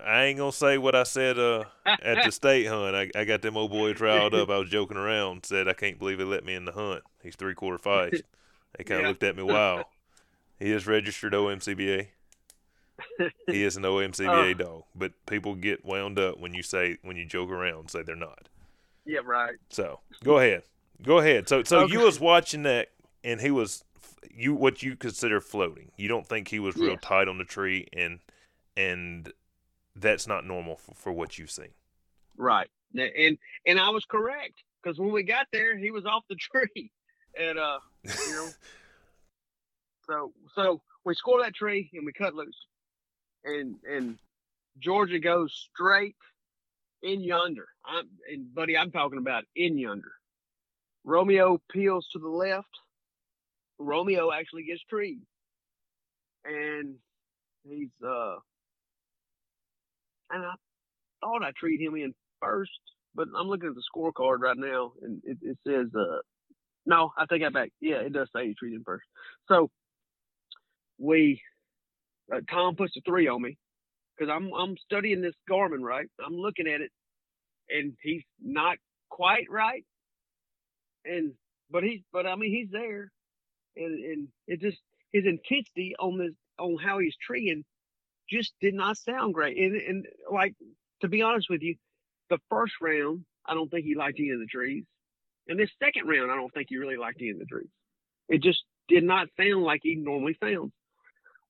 I 0.04 0.26
ain't 0.26 0.38
gonna 0.40 0.52
say 0.52 0.78
what 0.78 0.96
I 0.96 1.04
said 1.04 1.38
uh 1.40 1.64
at 1.86 2.24
the 2.26 2.32
state 2.42 2.66
hunt. 2.68 2.96
I, 2.96 3.10
I 3.20 3.24
got 3.26 3.42
them 3.42 3.56
old 3.58 3.72
boys 3.72 4.00
riled 4.00 4.34
up. 4.34 4.50
I 4.52 4.58
was 4.58 4.70
joking 4.70 4.98
around. 4.98 5.46
Said 5.46 5.68
I 5.68 5.74
can't 5.74 6.00
believe 6.00 6.18
they 6.18 6.24
let 6.24 6.44
me 6.46 6.54
in 6.56 6.66
the 6.66 6.72
hunt. 6.74 7.04
He's 7.24 7.36
three 7.36 7.54
quarter 7.54 7.78
feist. 7.78 8.22
They 8.78 8.84
kind 8.84 9.00
of 9.00 9.04
Yeah. 9.04 9.08
looked 9.10 9.24
at 9.24 9.36
me 9.38 9.44
wild. 9.44 9.86
He 10.60 10.72
is 10.72 10.88
registered 10.88 11.34
OMCBA. 11.34 12.08
He 13.48 13.64
is 13.64 13.78
an 13.78 13.84
OMCBA 13.84 14.52
Oh. 14.52 14.54
dog. 14.54 14.84
But 14.96 15.14
people 15.28 15.54
get 15.56 15.86
wound 15.86 16.18
up 16.20 16.40
when 16.40 16.54
you 16.56 16.64
say 16.64 16.98
when 17.04 17.16
you 17.16 17.26
joke 17.26 17.50
around 17.52 17.90
say 17.92 18.02
they're 18.04 18.16
not. 18.16 18.50
yeah, 19.06 19.20
right. 19.24 19.56
So 19.70 20.00
go 20.24 20.40
ahead, 20.40 20.64
go 21.04 21.20
ahead. 21.20 21.48
So 21.50 21.64
so 21.64 21.86
you 21.88 22.02
was 22.02 22.20
watching 22.20 22.64
that 22.64 22.90
and 23.24 23.40
he 23.42 23.52
was 23.52 23.84
you 24.32 24.54
what 24.54 24.84
you 24.84 24.96
consider 24.96 25.42
floating. 25.42 25.92
You 25.98 26.08
don't 26.08 26.26
think 26.28 26.48
he 26.48 26.60
was 26.60 26.76
real 26.76 26.92
Yes. 26.92 27.00
tight 27.02 27.28
on 27.28 27.38
the 27.38 27.44
tree 27.44 27.88
and 27.94 28.20
and 28.76 29.32
that's 29.96 30.28
not 30.28 30.46
normal 30.46 30.76
for, 30.78 30.94
for 30.94 31.12
what 31.12 31.38
you've 31.38 31.52
seen. 31.52 31.70
Right. 32.38 32.70
And 32.96 33.38
and 33.66 33.80
I 33.80 33.90
was 33.90 34.06
correct 34.06 34.54
because 34.82 35.00
when 35.00 35.12
we 35.12 35.24
got 35.24 35.48
there, 35.52 35.78
he 35.78 35.92
was 35.92 36.06
off 36.06 36.24
the 36.30 36.36
tree, 36.40 36.92
and 37.38 37.58
uh, 37.60 37.80
you 38.04 38.32
know, 38.32 38.50
so 40.08 40.34
so 40.56 40.82
we 41.04 41.14
score 41.16 41.42
that 41.42 41.56
tree 41.56 41.90
and 41.94 42.06
we 42.06 42.14
cut 42.14 42.34
loose, 42.34 42.58
and 43.44 43.76
and 43.90 44.18
Georgia 44.80 45.20
goes 45.20 45.68
straight 45.74 46.16
in 47.04 47.22
yonder. 47.22 47.68
I'm 47.86 48.08
and 48.32 48.54
buddy, 48.54 48.78
I'm 48.78 48.92
talking 48.92 49.20
about 49.20 49.44
in 49.56 49.78
yonder. 49.78 50.12
Romeo 51.08 51.58
peels 51.72 52.06
to 52.12 52.20
the 52.20 52.28
left. 52.28 52.68
Romeo 53.80 54.30
actually 54.34 54.64
gets 54.66 54.82
treed, 54.90 55.22
and 56.44 56.96
he's 57.64 57.90
uh, 58.06 58.36
and 60.32 60.44
I 60.44 60.54
thought 61.22 61.44
I 61.44 61.52
treed 61.58 61.80
him 61.80 61.96
in 61.96 62.14
first, 62.42 62.72
but 63.16 63.28
I'm 63.40 63.48
looking 63.48 63.70
at 63.70 63.76
the 63.76 63.84
scorecard 63.96 64.40
right 64.40 64.58
now, 64.58 64.92
and 65.02 65.22
it, 65.24 65.38
it 65.42 65.58
says 65.66 65.88
uh, 65.98 66.18
no, 66.86 67.12
I 67.18 67.26
take 67.30 67.42
that 67.42 67.54
back. 67.54 67.70
Yeah, 67.80 67.98
it 67.98 68.12
does 68.12 68.28
say 68.36 68.46
you 68.48 68.56
treated 68.56 68.78
him 68.78 68.84
first. 68.86 69.06
So 69.48 69.70
we 70.98 71.42
uh, 72.34 72.42
Tom 72.52 72.76
puts 72.76 72.98
a 72.98 73.02
three 73.08 73.30
on 73.30 73.42
me 73.42 73.58
because 74.18 74.30
I'm 74.36 74.52
I'm 74.54 74.76
studying 74.84 75.22
this 75.22 75.36
Garmin 75.50 75.84
right. 75.84 76.08
I'm 76.26 76.36
looking 76.36 76.68
at 76.68 76.82
it, 76.82 76.92
and 77.70 77.94
he's 78.02 78.24
not 78.44 78.78
quite 79.10 79.46
right, 79.50 79.86
and 81.08 81.34
but 81.70 81.84
he's 81.84 82.02
but 82.12 82.26
I 82.26 82.36
mean 82.36 82.52
he's 82.52 82.72
there, 82.72 83.12
and 83.76 84.04
and 84.04 84.28
it 84.48 84.62
just 84.62 84.80
his 85.12 85.26
intensity 85.26 85.96
on 86.00 86.18
this 86.18 86.34
on 86.60 86.78
how 86.78 87.00
he's 87.00 87.16
treeing 87.18 87.64
just 88.30 88.54
did 88.62 88.74
not 88.74 88.98
sound 88.98 89.34
great, 89.34 89.58
and 89.58 89.76
and 89.76 90.06
like 90.32 90.56
to 91.02 91.08
be 91.08 91.22
honest 91.22 91.50
with 91.50 91.62
you, 91.62 91.76
the 92.30 92.40
first 92.50 92.74
round 92.82 93.26
I 93.46 93.54
don't 93.54 93.70
think 93.70 93.86
he 93.86 93.96
liked 93.96 94.20
any 94.20 94.32
of 94.32 94.40
the 94.40 94.46
trees, 94.46 94.84
and 95.48 95.60
this 95.60 95.72
second 95.84 96.08
round 96.08 96.32
I 96.32 96.36
don't 96.36 96.54
think 96.54 96.68
he 96.70 96.78
really 96.78 96.98
liked 96.98 97.22
any 97.22 97.32
of 97.32 97.40
the 97.40 97.46
trees. 97.46 97.70
It 98.30 98.42
just 98.42 98.64
did 98.88 99.04
not 99.04 99.28
sound 99.38 99.64
like 99.64 99.82
he 99.84 99.96
normally 99.96 100.38
sounds. 100.42 100.72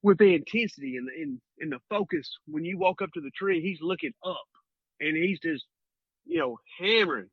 With 0.03 0.19
the 0.19 0.35
intensity 0.35 0.97
and 0.97 1.07
the 1.07 1.21
and, 1.21 1.41
and 1.59 1.71
the 1.71 1.79
focus 1.89 2.29
when 2.47 2.63
you 2.63 2.77
walk 2.77 3.01
up 3.01 3.11
to 3.13 3.21
the 3.21 3.31
tree 3.35 3.61
he's 3.61 3.79
looking 3.81 4.13
up 4.23 4.47
and 4.99 5.17
he's 5.17 5.39
just 5.39 5.65
you 6.25 6.39
know 6.39 6.59
hammering. 6.79 7.29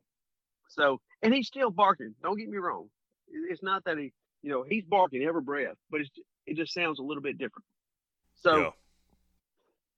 So 0.70 1.00
and 1.24 1.34
he's 1.34 1.46
still 1.46 1.70
barking 1.70 2.14
don't 2.22 2.38
get 2.38 2.48
me 2.48 2.58
wrong 2.58 2.88
it's 3.50 3.62
not 3.62 3.82
that 3.84 3.98
he 3.98 4.12
you 4.42 4.50
know 4.50 4.64
he's 4.68 4.84
barking 4.84 5.22
every 5.22 5.42
breath 5.42 5.76
but 5.90 6.00
it's 6.00 6.10
it 6.46 6.56
just 6.56 6.72
sounds 6.72 6.98
a 6.98 7.02
little 7.02 7.22
bit 7.22 7.38
different 7.38 7.64
so 8.34 8.72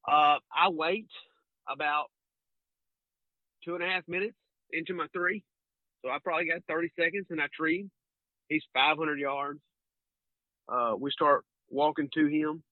yeah. 0.09 0.15
uh 0.15 0.39
i 0.55 0.69
wait 0.69 1.09
about 1.69 2.07
two 3.65 3.75
and 3.75 3.83
a 3.83 3.87
half 3.87 4.07
minutes 4.09 4.37
into 4.73 4.95
my 4.95 5.07
three 5.13 5.43
so 6.03 6.11
i 6.11 6.19
probably 6.23 6.47
got 6.47 6.63
30 6.69 6.91
seconds 6.99 7.27
and 7.31 7.41
i 7.41 7.47
tree 7.55 7.87
he's 8.49 8.65
500 8.73 9.19
yards 9.19 9.61
uh 10.69 10.95
we 10.99 11.11
start 11.11 11.45
walking 11.71 12.09
to 12.15 12.27
him. 12.27 12.63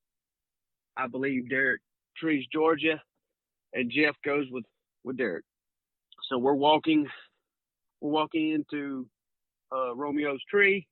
I 0.97 1.07
believe 1.07 1.51
Derek 1.51 1.81
trees 2.17 2.47
Georgia, 2.53 3.01
and 3.73 3.91
Jeff 3.91 4.15
goes 4.25 4.47
with 4.51 4.65
with 5.03 5.17
Derek. 5.17 5.45
So 6.29 6.39
we're 6.39 6.55
walking, 6.55 7.07
we're 8.01 8.11
walking 8.11 8.53
into 8.53 9.07
uh, 9.73 9.95
Romeo's 9.95 10.43
tree. 10.49 10.87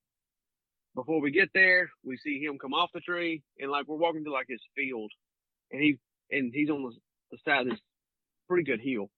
Before 0.95 1.21
we 1.21 1.31
get 1.31 1.49
there, 1.55 1.91
we 2.05 2.19
see 2.19 2.43
him 2.43 2.59
come 2.59 2.75
off 2.75 2.91
the 2.93 3.01
tree, 3.01 3.43
and 3.59 3.71
like 3.71 3.89
we're 3.89 3.97
walking 3.97 4.25
to 4.25 4.31
like 4.31 4.47
his 4.49 4.61
field, 4.77 5.11
and 5.71 5.81
he 5.81 5.99
and 6.31 6.53
he's 6.55 6.69
on 6.69 6.83
the, 6.83 6.93
the 7.31 7.39
side 7.47 7.63
of 7.63 7.71
this 7.71 7.81
pretty 8.49 8.65
good 8.65 8.81
hill, 8.81 9.09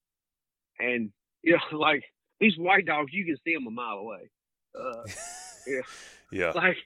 and 0.78 1.11
you 1.43 1.59
know 1.72 1.78
like 1.78 2.05
these 2.39 2.57
white 2.57 2.87
dogs, 2.87 3.12
you 3.12 3.24
can 3.24 3.37
see 3.45 3.55
them 3.55 3.66
a 3.66 3.70
mile 3.70 3.97
away. 3.97 4.30
Uh, 4.78 5.03
yeah, 5.66 5.80
yeah. 6.30 6.53
Like 6.55 6.76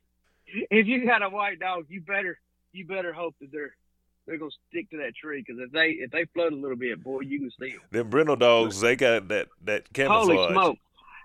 if 0.46 0.86
you 0.86 1.04
got 1.04 1.22
a 1.22 1.28
white 1.28 1.60
dog, 1.60 1.84
you 1.88 2.00
better 2.00 2.38
you 2.72 2.86
better 2.86 3.12
hope 3.12 3.34
that 3.40 3.52
they're 3.52 3.74
they're 4.26 4.38
gonna 4.38 4.50
stick 4.70 4.90
to 4.90 4.98
that 4.98 5.14
tree 5.16 5.44
because 5.46 5.60
if 5.60 5.72
they 5.72 5.90
if 5.98 6.10
they 6.10 6.24
float 6.34 6.52
a 6.52 6.56
little 6.56 6.76
bit, 6.76 7.02
boy, 7.02 7.20
you 7.20 7.40
can 7.40 7.50
see 7.60 7.72
them. 7.72 7.80
Them 7.90 8.10
brindle 8.10 8.36
dogs, 8.36 8.80
they 8.80 8.96
got 8.96 9.28
that 9.28 9.48
that 9.64 9.92
camouflage. 9.92 10.36
Holy 10.36 10.52
smoke! 10.52 10.78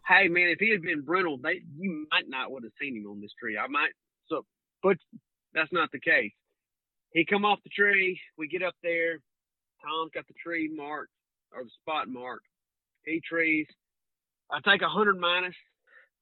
Hey 0.08 0.28
man, 0.28 0.50
if 0.50 0.60
he 0.60 0.72
had 0.72 0.82
been 0.82 1.02
brindle, 1.02 1.38
they 1.38 1.62
you 1.78 2.08
might 2.12 2.28
not 2.28 2.52
would 2.52 2.64
have 2.64 2.74
seen 2.80 2.96
him 2.96 3.08
on 3.08 3.22
this 3.22 3.32
tree. 3.40 3.58
I 3.58 3.68
might 3.68 3.92
so, 4.28 4.46
but 4.82 4.98
that's 5.54 5.72
not 5.72 5.92
the 5.92 6.00
case. 6.00 6.32
He 7.12 7.26
come 7.26 7.46
off 7.46 7.60
the 7.64 7.70
tree. 7.70 8.20
We 8.38 8.48
get 8.48 8.64
up 8.64 8.76
there. 8.84 9.20
Tom's 9.84 10.12
got 10.14 10.28
the 10.28 10.34
tree 10.44 10.70
marked 10.74 11.12
or 11.56 11.64
the 11.64 11.70
spot 11.82 12.08
marked. 12.10 12.46
He 13.06 13.22
trees. 13.28 13.68
I 14.52 14.60
take 14.68 14.82
a 14.82 14.90
hundred 14.90 15.20
minus. 15.20 15.56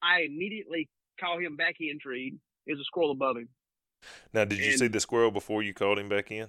I 0.01 0.21
immediately 0.21 0.89
call 1.19 1.39
him 1.39 1.55
back 1.55 1.75
in 1.79 1.99
treed 1.99 2.39
is 2.67 2.79
a 2.79 2.83
squirrel 2.83 3.11
above 3.11 3.37
him. 3.37 3.49
Now, 4.33 4.45
did 4.45 4.59
you 4.59 4.71
and 4.71 4.79
see 4.79 4.87
the 4.87 4.99
squirrel 4.99 5.31
before 5.31 5.61
you 5.61 5.73
called 5.73 5.99
him 5.99 6.09
back 6.09 6.31
in? 6.31 6.47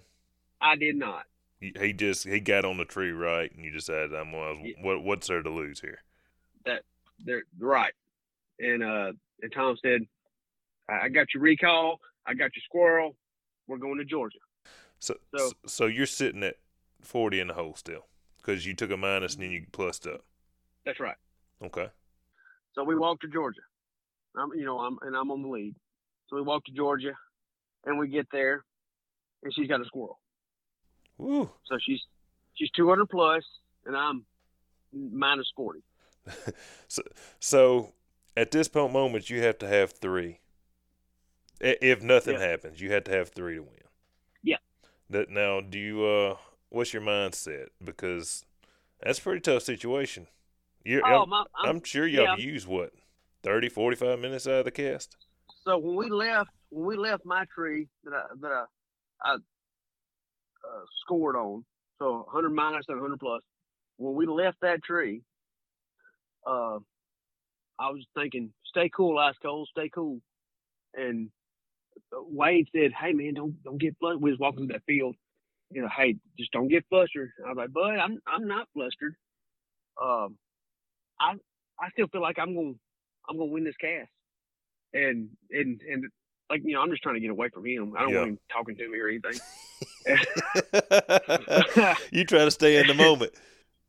I 0.61 0.77
did 0.77 0.97
not. 0.97 1.25
He, 1.61 1.73
he 1.79 1.93
just 1.93 2.27
he 2.27 2.41
got 2.41 2.65
on 2.65 2.79
the 2.79 2.85
tree 2.85 3.13
right, 3.13 3.53
and 3.55 3.65
you 3.65 3.71
decided 3.71 4.15
I'm 4.15 4.33
well, 4.33 4.57
yeah. 4.63 4.75
what 4.81 5.03
what's 5.03 5.29
there 5.29 5.43
to 5.43 5.51
lose 5.51 5.81
here? 5.81 6.03
That 6.65 6.83
they're 7.25 7.43
right, 7.59 7.93
and 8.59 8.83
uh, 8.83 9.13
and 9.41 9.53
Tom 9.55 9.77
said, 9.83 10.03
"I 10.89 11.09
got 11.09 11.29
your 11.35 11.43
recall, 11.43 12.01
I 12.27 12.35
got 12.35 12.51
your 12.55 12.63
squirrel, 12.65 13.17
we're 13.67 13.79
going 13.79 13.99
to 13.99 14.05
Georgia." 14.05 14.39
So 14.99 15.17
so, 15.37 15.53
so 15.67 15.87
you're 15.87 16.07
sitting 16.07 16.43
at 16.43 16.57
forty 17.01 17.41
in 17.41 17.49
the 17.49 17.55
hole 17.55 17.75
still 17.75 18.07
because 18.39 18.67
you 18.67 18.75
took 18.75 18.91
a 18.91 18.97
minus 18.97 19.35
and 19.35 19.43
then 19.43 19.51
you 19.51 19.67
plussed 19.73 20.07
up. 20.07 20.25
That's 20.85 21.01
right. 21.01 21.17
Okay. 21.65 21.89
So 22.75 22.85
we 22.85 22.97
walked 22.97 23.23
to 23.23 23.29
Georgia. 23.29 23.61
I'm, 24.37 24.51
you 24.55 24.65
know, 24.65 24.79
I'm 24.79 24.99
and 25.03 25.17
I'm 25.17 25.31
on 25.31 25.43
the 25.43 25.49
lead. 25.49 25.75
So 26.29 26.37
we 26.37 26.43
walk 26.43 26.65
to 26.65 26.73
Georgia, 26.73 27.13
and 27.85 27.99
we 27.99 28.09
get 28.09 28.27
there, 28.33 28.65
and 29.43 29.53
she's 29.55 29.69
got 29.69 29.81
a 29.81 29.85
squirrel. 29.85 30.19
Ooh. 31.21 31.51
So 31.67 31.79
she's 31.81 32.01
she's 32.55 32.71
200 32.71 33.07
plus, 33.09 33.45
and 33.85 33.97
I'm 33.97 34.25
minus 34.93 35.51
40. 35.57 35.81
so, 36.89 37.03
so 37.41 37.93
at 38.37 38.51
this 38.51 38.69
point 38.69 38.93
moment, 38.93 39.31
you 39.31 39.43
have 39.43 39.59
to 39.59 39.69
have 39.69 39.93
three. 39.93 40.41
If 41.61 42.03
nothing 42.03 42.35
yeah. 42.35 42.49
happens, 42.49 42.81
you 42.81 42.93
have 42.93 43.05
to 43.05 43.13
have 43.13 43.29
three 43.29 43.55
to 43.55 43.63
win. 43.63 43.71
Yeah. 44.43 44.57
That 45.11 45.31
now, 45.31 45.61
do 45.61 45.79
you? 45.79 46.05
uh 46.05 46.37
What's 46.73 46.95
your 46.95 47.03
mindset? 47.03 47.67
Because 47.85 48.47
that's 49.03 49.19
a 49.19 49.23
pretty 49.23 49.41
tough 49.41 49.63
situation. 49.63 50.27
You're, 50.85 51.03
oh, 51.07 51.25
I'm, 51.25 51.29
my, 51.29 51.45
I'm, 51.55 51.69
I'm 51.69 51.85
sure 51.85 52.07
y'all 52.07 52.39
yeah. 52.39 52.45
use 52.45 52.67
what 52.67 52.93
30, 53.43 53.69
45 53.69 54.19
minutes 54.19 54.47
out 54.47 54.61
of 54.61 54.65
the 54.65 54.71
cast. 54.71 55.19
So 55.67 55.77
when 55.77 55.97
we 55.97 56.11
left, 56.11 56.49
when 56.71 56.87
we 56.87 56.97
left 56.97 57.27
my 57.27 57.45
tree 57.55 57.89
that 58.05 58.15
I 58.15 58.23
that 58.41 58.53
I, 58.53 58.65
I 59.23 59.35
uh, 59.35 59.39
scored 61.05 61.37
on, 61.37 61.63
so 61.99 62.25
100 62.33 62.51
minus 62.51 62.87
and 62.89 63.01
100 63.01 63.21
plus. 63.21 63.43
When 63.99 64.15
we 64.15 64.27
left 64.27 64.57
that 64.63 64.83
tree, 64.83 65.21
uh, 66.47 66.79
I 67.79 67.91
was 67.91 68.05
thinking, 68.15 68.53
stay 68.65 68.91
cool, 68.95 69.19
ice 69.19 69.35
cold, 69.43 69.69
stay 69.71 69.89
cool. 69.89 70.21
And 70.95 71.31
Wade 72.13 72.69
said, 72.75 72.93
"Hey 72.93 73.13
man, 73.13 73.35
don't 73.35 73.63
don't 73.63 73.81
get 73.81 73.97
flustered." 73.99 74.23
We 74.23 74.31
was 74.31 74.39
walking 74.39 74.61
through 74.61 74.75
that 74.75 74.85
field, 74.87 75.17
you 75.71 75.83
know, 75.83 75.89
hey, 75.95 76.17
just 76.39 76.53
don't 76.53 76.69
get 76.69 76.85
flustered. 76.89 77.31
I 77.45 77.49
was 77.49 77.57
like, 77.57 77.73
"Bud, 77.73 77.99
I'm 77.99 78.21
I'm 78.27 78.47
not 78.47 78.69
flustered. 78.75 79.17
Um, 80.03 80.37
I 81.21 81.35
I 81.81 81.91
still 81.93 82.09
feel 82.09 82.23
like 82.23 82.39
I'm 82.39 82.55
gonna 82.55 82.75
I'm 83.29 83.39
gonna 83.39 83.51
win 83.51 83.65
this 83.65 83.77
cast." 83.81 84.11
and 84.95 85.29
and 85.51 85.81
and 85.91 86.05
like 86.51 86.63
you 86.65 86.75
know, 86.75 86.83
I'm 86.83 86.91
just 86.91 87.03
trying 87.03 87.15
to 87.15 87.21
get 87.21 87.31
away 87.31 87.49
from 87.49 87.65
him. 87.67 87.95
I 87.97 88.03
don't 88.03 88.13
yeah. 88.13 88.19
want 88.19 88.31
him 88.31 88.39
talking 88.53 88.77
to 88.77 88.89
me 88.89 88.99
or 88.99 89.09
anything. 89.09 89.41
you 92.13 92.25
try 92.25 92.45
to 92.45 92.51
stay 92.51 92.79
in 92.79 92.87
the 92.87 92.95
moment. 92.95 93.33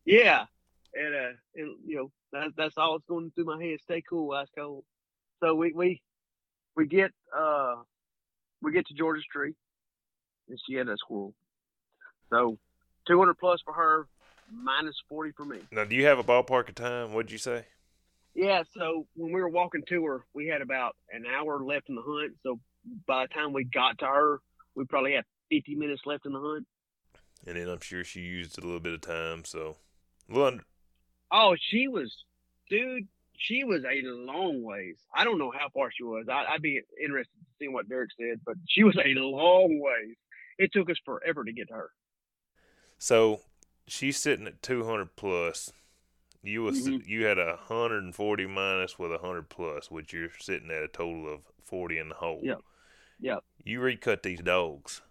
Yeah, 0.06 0.48
and 0.94 1.16
uh, 1.16 1.38
and, 1.56 1.78
you 1.86 1.96
know, 1.96 2.12
that, 2.32 2.50
that's 2.58 2.78
all 2.78 2.98
that's 2.98 3.08
going 3.08 3.32
through 3.36 3.46
my 3.46 3.64
head. 3.64 3.80
Stay 3.82 4.04
cool, 4.08 4.32
ice 4.32 4.48
cold. 4.58 4.84
So 5.42 5.56
we 5.56 5.74
we 5.74 6.02
we 6.76 6.88
get 6.88 7.12
uh 7.36 7.76
we 8.62 8.72
get 8.72 8.88
to 8.88 8.94
Georgia's 8.94 9.26
tree, 9.32 9.54
and 10.50 10.60
she 10.66 10.76
had 10.76 10.88
a 10.88 10.98
squirrel. 10.98 11.34
So 12.30 12.58
200 13.08 13.36
plus 13.36 13.62
for 13.64 13.74
her, 13.74 14.08
minus 14.52 14.96
40 15.10 15.32
for 15.32 15.46
me. 15.46 15.60
Now, 15.72 15.84
do 15.84 15.96
you 15.96 16.06
have 16.06 16.20
a 16.20 16.24
ballpark 16.24 16.70
of 16.70 16.76
time? 16.76 17.14
What'd 17.14 17.32
you 17.32 17.38
say? 17.38 17.66
Yeah, 18.36 18.64
so 18.76 19.06
when 19.16 19.32
we 19.32 19.42
were 19.42 19.50
walking 19.50 19.84
to 19.90 20.06
her, 20.06 20.26
we 20.34 20.48
had 20.48 20.62
about 20.62 20.96
an 21.12 21.26
hour 21.26 21.64
left 21.64 21.90
in 21.90 21.96
the 21.96 22.02
hunt. 22.02 22.34
So 22.42 22.60
by 23.06 23.26
the 23.26 23.34
time 23.34 23.54
we 23.54 23.64
got 23.66 24.00
to 24.00 24.06
her, 24.06 24.40
we 24.76 24.86
probably 24.86 25.14
had 25.14 25.26
50 25.52 25.76
minutes 25.76 26.02
left 26.06 26.26
in 26.26 26.34
the 26.34 26.40
hunt. 26.40 26.66
And 27.46 27.58
then 27.58 27.70
I'm 27.70 27.82
sure 27.82 28.04
she 28.04 28.22
used 28.22 28.58
a 28.58 28.62
little 28.62 28.80
bit 28.80 28.94
of 28.94 29.02
time. 29.02 29.46
So, 29.46 29.76
well, 30.30 30.60
oh, 31.34 31.56
she 31.60 31.88
was, 31.90 32.16
dude, 32.70 33.08
she 33.38 33.64
was 33.66 33.84
a 33.84 34.02
long 34.06 34.64
ways. 34.64 34.96
I 35.14 35.24
don't 35.26 35.40
know 35.40 35.52
how 35.52 35.68
far 35.74 35.90
she 35.92 36.04
was. 36.04 36.28
I, 36.32 36.54
would 36.54 36.62
be 36.62 36.80
interested 37.04 37.34
to 37.40 37.46
see 37.60 37.68
what 37.68 37.90
Derek 37.90 38.12
said, 38.18 38.40
but 38.46 38.56
she 38.70 38.84
was 38.84 38.96
a 39.04 39.20
long 39.20 39.80
ways. 39.82 40.16
It 40.58 40.72
took 40.72 40.90
us 40.90 40.98
forever 41.04 41.44
to 41.44 41.52
get 41.52 41.72
her. 41.72 41.90
So 42.98 43.42
she's 43.88 44.18
sitting 44.18 44.48
at 44.48 44.62
200 44.62 45.16
plus. 45.16 45.74
You 46.46 46.64
was 46.64 46.88
Mhm. 46.88 47.08
you 47.08 47.26
had 47.26 47.38
a 47.40 47.56
140 47.56 48.46
minus 48.48 49.00
with 49.00 49.12
a 49.12 49.18
100 49.18 49.50
plus, 49.50 49.90
which 49.90 50.14
you're 50.14 50.30
sitting 50.40 50.70
at 50.72 50.84
a 50.84 50.88
total 50.88 51.34
of 51.34 51.42
40 51.64 51.98
in 51.98 52.10
the 52.10 52.16
hole. 52.16 52.42
Yep. 52.44 52.60
Yep. 53.20 53.44
You 53.64 53.80
recut 53.82 54.24
these 54.24 54.42
dogs. 54.42 55.02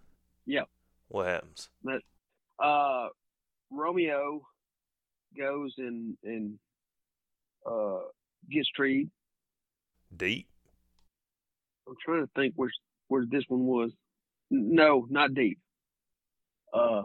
Yep. 0.47 0.69
What 1.09 1.27
happens? 1.27 1.71
uh, 2.59 3.09
Romeo 3.71 4.47
goes 5.37 5.75
and 5.79 6.17
and 6.25 6.59
uh, 7.67 8.01
gets 8.51 8.69
treed. 8.75 9.11
Deep. 10.17 10.47
I'm 11.89 11.95
trying 12.05 12.25
to 12.25 12.31
think 12.37 12.55
where 12.57 12.71
where 13.09 13.25
this 13.29 13.45
one 13.49 13.67
was. 13.67 13.91
No, 14.51 15.07
not 15.09 15.35
deep. 15.35 15.59
Uh, 16.73 17.03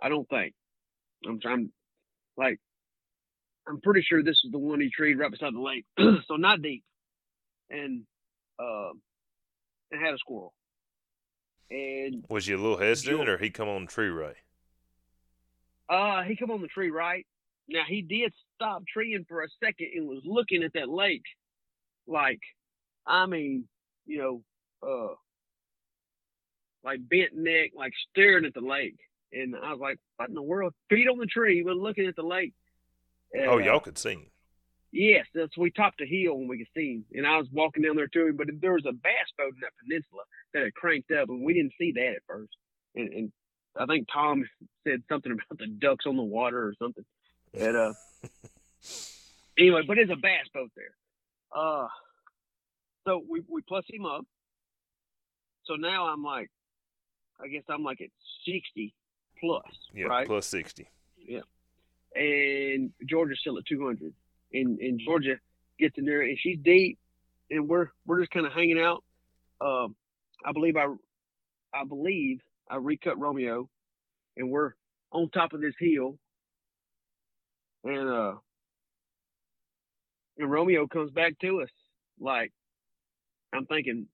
I 0.00 0.08
don't 0.08 0.28
think. 0.28 0.54
I'm 1.26 1.40
trying. 1.40 1.70
Like, 2.36 2.58
I'm 3.66 3.80
pretty 3.80 4.02
sure 4.02 4.22
this 4.22 4.40
is 4.44 4.52
the 4.52 4.58
one 4.58 4.80
he 4.80 4.90
treed 4.90 5.18
right 5.18 5.30
beside 5.30 5.54
the 5.54 5.60
lake. 5.60 5.84
so 5.98 6.36
not 6.36 6.62
deep. 6.62 6.84
And 7.70 8.02
uh, 8.58 8.90
it 9.90 9.98
had 9.98 10.14
a 10.14 10.18
squirrel. 10.18 10.52
And 11.70 12.24
Was 12.28 12.46
you 12.46 12.56
a 12.56 12.62
little 12.62 12.78
hesitant, 12.78 13.28
or 13.28 13.38
he 13.38 13.50
come 13.50 13.68
on 13.68 13.86
tree 13.86 14.08
right? 14.08 14.36
Uh, 15.88 16.22
he 16.22 16.36
come 16.36 16.50
on 16.50 16.62
the 16.62 16.68
tree 16.68 16.90
right. 16.90 17.26
Now 17.68 17.82
he 17.88 18.02
did 18.02 18.32
stop 18.54 18.82
treeing 18.86 19.24
for 19.28 19.42
a 19.42 19.48
second 19.62 19.88
and 19.94 20.08
was 20.08 20.22
looking 20.24 20.62
at 20.62 20.72
that 20.74 20.88
lake, 20.88 21.24
like, 22.06 22.40
I 23.06 23.26
mean, 23.26 23.68
you 24.06 24.18
know, 24.18 24.42
uh, 24.86 25.14
like 26.84 27.00
bent 27.08 27.34
neck, 27.34 27.72
like 27.76 27.92
staring 28.10 28.44
at 28.44 28.54
the 28.54 28.60
lake. 28.60 28.96
And 29.32 29.56
I 29.56 29.72
was 29.72 29.80
like, 29.80 29.98
what 30.16 30.28
in 30.28 30.34
the 30.34 30.42
world? 30.42 30.72
Feet 30.88 31.08
on 31.08 31.18
the 31.18 31.26
tree, 31.26 31.62
but 31.64 31.76
looking 31.76 32.06
at 32.06 32.16
the 32.16 32.22
lake. 32.22 32.54
And, 33.32 33.46
oh, 33.46 33.54
uh, 33.54 33.58
y'all 33.58 33.80
could 33.80 33.98
see 33.98 34.12
him. 34.12 34.26
Yes, 34.92 35.26
that's 35.34 35.56
we 35.58 35.70
topped 35.72 36.00
a 36.00 36.06
hill 36.06 36.38
when 36.38 36.48
we 36.48 36.58
could 36.58 36.68
see 36.74 36.94
him, 36.94 37.04
and 37.12 37.26
I 37.26 37.36
was 37.36 37.48
walking 37.52 37.82
down 37.82 37.96
there 37.96 38.06
to 38.06 38.28
him. 38.28 38.36
But 38.36 38.46
there 38.60 38.72
was 38.72 38.86
a 38.86 38.92
bass 38.92 39.28
boat 39.36 39.52
in 39.52 39.60
that 39.60 39.72
peninsula 39.82 40.22
that 40.54 40.62
had 40.62 40.74
cranked 40.74 41.10
up, 41.10 41.28
and 41.28 41.44
we 41.44 41.52
didn't 41.52 41.74
see 41.78 41.92
that 41.92 42.14
at 42.16 42.22
first. 42.26 42.52
And, 42.94 43.12
and 43.12 43.32
I 43.78 43.86
think 43.86 44.08
Tom 44.12 44.44
said 44.84 45.02
something 45.08 45.32
about 45.32 45.58
the 45.58 45.66
ducks 45.66 46.06
on 46.06 46.16
the 46.16 46.22
water 46.22 46.62
or 46.66 46.74
something. 46.78 47.04
And 47.58 47.76
uh, 47.76 47.92
anyway, 49.58 49.82
but 49.86 49.98
it's 49.98 50.10
a 50.10 50.16
bass 50.16 50.46
boat 50.52 50.70
there. 50.76 50.94
Uh, 51.54 51.88
so 53.06 53.22
we 53.28 53.42
we 53.48 53.62
plus 53.62 53.84
him 53.88 54.04
up. 54.04 54.24
So 55.64 55.74
now 55.74 56.06
I'm 56.08 56.22
like, 56.22 56.50
I 57.42 57.48
guess 57.48 57.62
I'm 57.68 57.82
like 57.82 58.00
at 58.00 58.08
sixty 58.46 58.94
plus, 59.40 59.64
Yeah, 59.94 60.06
right? 60.06 60.26
plus 60.26 60.46
60. 60.46 60.88
Yeah. 61.18 61.40
and 62.14 62.92
Georgia's 63.04 63.38
still 63.40 63.58
at 63.58 63.66
200. 63.66 64.12
And 64.54 64.78
and 64.78 65.00
Georgia 65.04 65.36
gets 65.78 65.98
in 65.98 66.04
there 66.04 66.22
and 66.22 66.38
she's 66.38 66.58
deep, 66.62 66.98
and 67.50 67.68
we're 67.68 67.88
we're 68.06 68.20
just 68.20 68.30
kind 68.32 68.46
of 68.46 68.52
hanging 68.52 68.78
out. 68.80 69.02
Um, 69.60 69.94
I 70.44 70.52
believe 70.52 70.76
I 70.76 70.86
I 71.74 71.84
believe 71.84 72.40
I 72.68 72.76
recut 72.76 73.18
Romeo, 73.18 73.68
and 74.36 74.50
we're 74.50 74.72
on 75.12 75.30
top 75.30 75.52
of 75.52 75.60
this 75.60 75.74
hill, 75.78 76.18
and 77.84 78.08
uh, 78.08 78.34
and 80.38 80.50
Romeo 80.50 80.86
comes 80.86 81.10
back 81.10 81.38
to 81.40 81.62
us 81.62 81.70
like 82.20 82.52
I'm 83.52 83.66
thinking. 83.66 84.06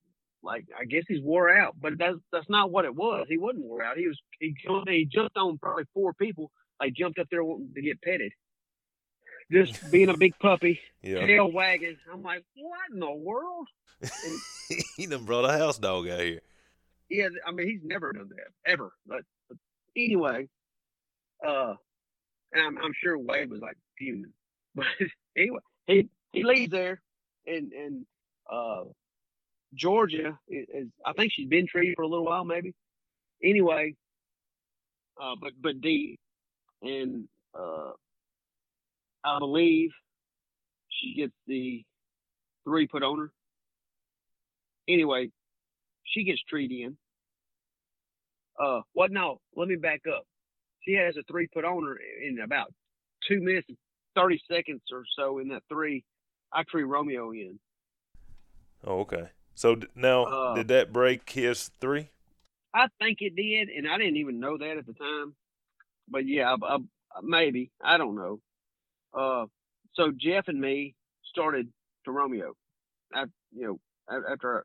Like 0.45 0.65
I 0.77 0.83
guess 0.83 1.03
he's 1.07 1.21
wore 1.21 1.49
out, 1.49 1.75
but 1.79 1.93
that's 1.97 2.17
that's 2.33 2.49
not 2.49 2.69
what 2.69 2.83
it 2.83 2.93
was. 2.93 3.27
He 3.29 3.37
wasn't 3.37 3.63
wore 3.63 3.81
out. 3.81 3.95
He 3.97 4.09
was 4.09 4.19
he 4.41 4.53
jumped, 4.61 4.89
he 4.89 5.05
jumped 5.05 5.37
on 5.37 5.57
probably 5.57 5.85
four 5.93 6.13
people 6.13 6.51
I 6.81 6.89
jumped 6.93 7.17
up 7.17 7.27
there 7.31 7.45
wanting 7.45 7.71
to 7.75 7.81
get 7.81 8.01
petted. 8.01 8.33
Just 9.49 9.89
being 9.91 10.09
a 10.09 10.17
big 10.17 10.37
puppy, 10.39 10.81
Yeah. 11.01 11.25
tail 11.25 11.49
wagging. 11.49 11.95
I'm 12.11 12.23
like, 12.23 12.43
what 12.57 12.79
in 12.91 12.99
the 12.99 13.09
world? 13.09 13.69
he 14.97 15.05
done 15.05 15.23
brought 15.23 15.45
a 15.45 15.57
house 15.57 15.77
dog 15.77 16.09
out 16.09 16.19
here. 16.19 16.41
Yeah, 17.13 17.29
I 17.47 17.53
mean, 17.53 17.69
he's 17.69 17.81
never 17.85 18.13
done 18.13 18.29
that 18.31 18.71
ever. 18.71 18.91
But, 19.07 19.23
but 19.49 19.59
anyway, 19.97 20.49
uh, 21.47 21.75
and 22.53 22.63
I'm, 22.65 22.77
I'm 22.79 22.93
sure 23.03 23.17
Wade 23.17 23.49
was 23.51 23.61
like 23.61 23.77
fuming. 23.97 24.33
But 24.75 24.85
anyway, 25.37 25.59
he 25.87 26.09
he 26.33 26.43
leaves 26.43 26.71
there, 26.71 27.01
and 27.47 27.73
and 27.73 28.05
uh, 28.51 28.85
Georgia 29.75 30.39
is, 30.49 30.67
is 30.73 30.87
I 31.05 31.13
think 31.13 31.31
she's 31.33 31.49
been 31.49 31.67
treated 31.67 31.95
for 31.95 32.03
a 32.03 32.07
little 32.07 32.25
while, 32.25 32.45
maybe. 32.45 32.73
Anyway, 33.43 33.95
uh, 35.21 35.35
but 35.41 35.53
but 35.61 35.81
D, 35.81 36.19
and 36.83 37.27
uh, 37.59 37.91
I 39.23 39.39
believe 39.39 39.91
she 40.89 41.15
gets 41.15 41.33
the 41.47 41.83
three 42.65 42.87
put 42.87 43.03
on 43.03 43.19
her. 43.19 43.31
Anyway, 44.87 45.31
she 46.03 46.23
gets 46.25 46.43
treated 46.43 46.75
in. 46.79 46.97
Uh, 48.59 48.81
what? 48.93 49.11
No, 49.11 49.39
let 49.55 49.67
me 49.67 49.75
back 49.75 50.01
up. 50.07 50.23
She 50.85 50.93
has 50.93 51.15
a 51.17 51.23
three 51.23 51.47
put 51.47 51.65
on 51.65 51.83
her 51.83 51.97
in 52.27 52.39
about 52.39 52.73
two 53.27 53.39
minutes 53.41 53.67
and 53.69 53.77
thirty 54.15 54.41
seconds 54.51 54.81
or 54.91 55.03
so. 55.17 55.39
In 55.39 55.47
that 55.49 55.63
three, 55.69 56.03
I 56.51 56.63
tree 56.63 56.83
Romeo 56.83 57.31
in. 57.31 57.59
Oh, 58.85 58.99
okay. 59.01 59.29
So 59.55 59.77
now, 59.95 60.25
Uh, 60.25 60.55
did 60.55 60.67
that 60.69 60.91
break 60.91 61.29
his 61.29 61.69
three? 61.79 62.09
I 62.73 62.87
think 62.99 63.19
it 63.21 63.35
did, 63.35 63.69
and 63.69 63.87
I 63.87 63.97
didn't 63.97 64.17
even 64.17 64.39
know 64.39 64.57
that 64.57 64.77
at 64.77 64.85
the 64.85 64.93
time. 64.93 65.35
But 66.09 66.27
yeah, 66.27 66.55
I, 66.61 66.75
I, 66.75 66.77
maybe 67.21 67.71
I 67.81 67.97
don't 67.97 68.15
know. 68.15 68.41
Uh, 69.13 69.45
so 69.93 70.11
Jeff 70.11 70.47
and 70.47 70.59
me 70.59 70.95
started 71.23 71.71
to 72.05 72.11
Romeo. 72.11 72.55
I, 73.13 73.25
you 73.55 73.67
know, 73.67 73.79
after 74.31 74.59
I, 74.59 74.61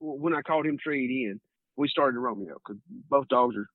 when 0.00 0.34
I 0.34 0.42
called 0.42 0.66
him 0.66 0.76
treed 0.76 1.10
in, 1.10 1.40
we 1.80 1.88
started 1.88 2.20
Romeo 2.20 2.54
because 2.54 2.80
both 3.08 3.26
dogs 3.28 3.56
are. 3.56 3.66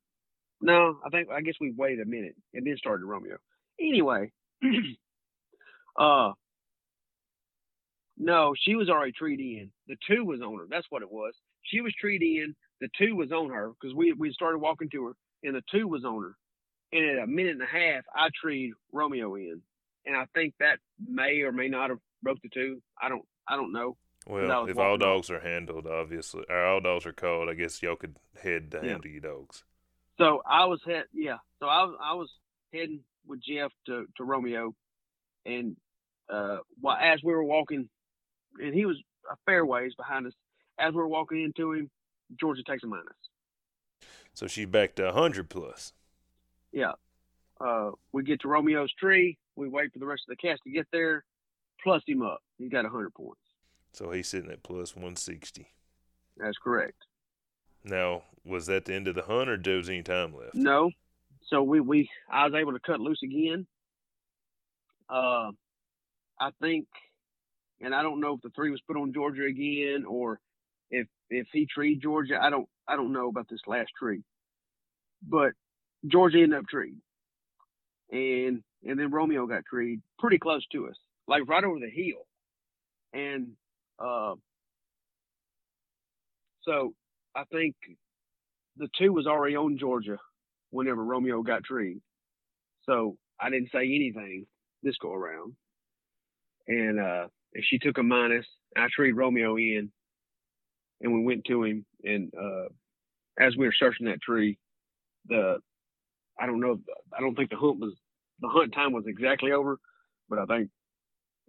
No, 0.62 0.98
I 1.06 1.10
think 1.10 1.30
I 1.30 1.42
guess 1.42 1.56
we 1.60 1.74
waited 1.76 2.06
a 2.06 2.10
minute 2.10 2.36
and 2.54 2.66
then 2.66 2.78
started 2.78 3.06
Romeo. 3.06 3.38
Anyway, 3.80 4.32
uh, 6.00 6.32
no, 8.18 8.54
she 8.58 8.76
was 8.76 8.90
already 8.90 9.12
treed 9.12 9.40
in. 9.40 9.72
The 9.88 9.98
two 10.08 10.24
was 10.24 10.40
on 10.42 10.58
her. 10.58 10.68
That's 10.70 10.86
what 10.90 11.02
it 11.02 11.12
was. 11.12 11.34
She 11.64 11.82
was 11.82 11.94
treed 12.00 12.22
in. 12.22 12.56
The 12.80 12.90
two 12.98 13.16
was 13.16 13.32
on 13.32 13.50
her 13.50 13.72
because 13.72 13.96
we 13.96 14.14
we 14.14 14.32
started 14.32 14.60
walking 14.60 14.90
to 14.92 15.06
her, 15.06 15.14
and 15.44 15.56
the 15.56 15.64
two 15.72 15.88
was 15.88 16.06
on 16.06 16.22
her. 16.22 16.36
And 16.92 17.04
at 17.10 17.24
a 17.24 17.28
minute 17.28 17.54
and 17.54 17.64
a 17.64 17.66
half, 17.66 18.04
I 18.16 18.30
treed 18.40 18.74
Romeo 18.94 19.36
in, 19.36 19.62
and 20.06 20.16
I 20.16 20.26
think 20.36 20.54
that 20.60 20.78
may 21.06 21.42
or 21.42 21.52
may 21.52 21.68
not 21.68 21.90
have 21.90 22.00
broke 22.22 22.42
the 22.44 22.50
two. 22.54 22.82
I 23.02 23.10
don't 23.10 23.26
I 23.50 23.56
don't 23.56 23.74
know. 23.74 23.98
Well, 24.28 24.66
if 24.68 24.78
all 24.78 24.98
dogs 24.98 25.30
are 25.30 25.40
handled, 25.40 25.86
obviously, 25.86 26.44
or 26.50 26.66
all 26.66 26.82
dogs 26.82 27.06
are 27.06 27.14
called, 27.14 27.48
I 27.50 27.54
guess 27.54 27.82
y'all 27.84 27.96
could 27.96 28.16
head 28.42 28.72
to 28.72 28.78
Yeah. 28.82 28.92
handle 28.94 29.12
your 29.12 29.22
dogs. 29.22 29.64
So 30.18 30.42
I 30.46 30.66
was 30.66 30.82
head 30.86 31.06
yeah. 31.14 31.38
So 31.60 31.68
I 31.68 31.84
was 31.84 31.98
I 32.02 32.14
was 32.14 32.32
heading 32.74 33.02
with 33.28 33.42
Jeff 33.42 33.72
to 33.86 34.08
to 34.18 34.24
Romeo, 34.24 34.74
and 35.46 35.76
uh, 36.30 36.58
while 36.80 36.98
as 37.00 37.22
we 37.24 37.34
were 37.34 37.44
walking, 37.44 37.88
and 38.60 38.74
he 38.74 38.86
was 38.86 38.98
a 39.32 39.36
fair 39.46 39.66
ways 39.66 39.94
behind 39.96 40.26
us. 40.28 40.34
As 40.78 40.94
we 40.94 40.98
were 40.98 41.08
walking 41.08 41.42
into 41.44 41.72
him, 41.72 41.90
Georgia 42.40 42.64
takes 42.64 42.84
a 42.84 42.88
minus. 42.88 43.06
So 44.34 44.48
she's 44.48 44.66
back 44.66 44.96
to 44.96 45.04
100 45.06 45.50
plus. 45.50 45.94
Yeah. 46.74 46.94
Uh, 47.62 47.92
we 48.12 48.24
get 48.24 48.42
to 48.42 48.50
Romeo's 48.50 48.92
tree. 48.94 49.38
We 49.56 49.70
wait 49.70 49.94
for 49.94 50.00
the 50.00 50.06
rest 50.06 50.24
of 50.28 50.36
the 50.36 50.48
cast 50.48 50.64
to 50.64 50.70
get 50.72 50.88
there. 50.92 51.24
Plus 51.82 52.04
him 52.06 52.22
up. 52.24 52.42
He's 52.58 52.70
got 52.70 52.84
100 52.84 53.14
points. 53.14 53.40
So 53.96 54.12
he's 54.12 54.28
sitting 54.28 54.52
at 54.52 54.62
plus 54.62 54.94
160. 54.94 55.68
That's 56.36 56.58
correct. 56.62 56.98
Now, 57.86 58.24
was 58.44 58.66
that 58.66 58.84
the 58.84 58.94
end 58.94 59.08
of 59.08 59.16
the 59.16 59.22
hunt, 59.22 59.50
or 59.50 59.58
there 59.58 59.78
was 59.78 59.88
any 59.88 60.04
time 60.04 60.36
left? 60.36 60.54
No. 60.54 60.92
So 61.48 61.64
we, 61.64 61.80
we 61.80 62.10
I 62.30 62.46
was 62.46 62.54
able 62.56 62.74
to 62.74 62.80
cut 62.80 63.00
loose 63.00 63.22
again. 63.24 63.66
Uh, 65.10 65.52
I 66.42 66.50
think, 66.60 66.88
and 67.80 67.96
I 67.96 68.02
don't 68.02 68.20
know 68.20 68.34
if 68.34 68.42
the 68.42 68.50
three 68.50 68.70
was 68.70 68.82
put 68.82 68.98
on 68.98 69.14
Georgia 69.14 69.46
again 69.46 70.04
or 70.06 70.40
if 70.92 71.08
if 71.30 71.48
he 71.54 71.66
treed 71.66 72.02
Georgia. 72.02 72.38
I 72.42 72.50
don't 72.50 72.68
I 72.88 72.98
don't 72.98 73.14
know 73.14 73.30
about 73.30 73.48
this 73.48 73.62
last 73.66 73.92
tree, 73.98 74.24
but 75.22 75.52
Georgia 76.06 76.40
ended 76.40 76.60
up 76.60 76.68
treed, 76.68 76.98
and 78.12 78.62
and 78.84 79.00
then 79.00 79.12
Romeo 79.12 79.46
got 79.46 79.64
treed 79.66 80.02
pretty 80.20 80.40
close 80.40 80.66
to 80.74 80.88
us, 80.88 80.98
like 81.28 81.48
right 81.48 81.64
over 81.64 81.80
the 81.80 81.90
hill, 81.90 82.26
and 83.14 83.54
uh, 84.00 84.36
so 86.64 86.94
I 87.36 87.44
think 87.52 87.76
the 88.78 88.90
two 88.98 89.14
was 89.14 89.28
already 89.28 89.56
on 89.56 89.78
Georgia 89.78 90.18
whenever 90.72 91.04
Romeo 91.04 91.42
got 91.44 91.64
treed. 91.64 92.02
So 92.84 93.18
I 93.40 93.50
didn't 93.50 93.72
say 93.72 93.80
anything 93.84 94.46
this 94.84 94.98
go 95.02 95.14
around. 95.14 95.54
And 96.68 97.00
uh 97.00 97.28
she 97.64 97.80
took 97.80 97.98
a 97.98 98.04
minus. 98.04 98.46
I 98.76 98.88
treed 98.94 99.14
Romeo 99.14 99.58
in 99.58 99.92
and 101.02 101.14
we 101.14 101.24
went 101.24 101.46
to 101.46 101.64
him 101.64 101.86
and 102.04 102.32
uh 102.36 102.70
as 103.40 103.56
we 103.58 103.66
were 103.66 103.74
searching 103.78 104.08
that 104.08 104.22
tree, 104.22 104.58
the 105.28 105.58
I 106.40 106.46
don't 106.46 106.60
know. 106.60 106.80
I 107.18 107.22
don't 107.22 107.36
think 107.36 107.50
the 107.50 107.58
hunt 107.58 107.80
was 107.80 107.94
the 108.42 108.50
hunt 108.50 108.74
time 108.74 108.94
was 108.94 109.06
exactly 109.08 109.52
over, 109.52 109.80
but 110.30 110.40
I 110.40 110.46
think 110.46 110.70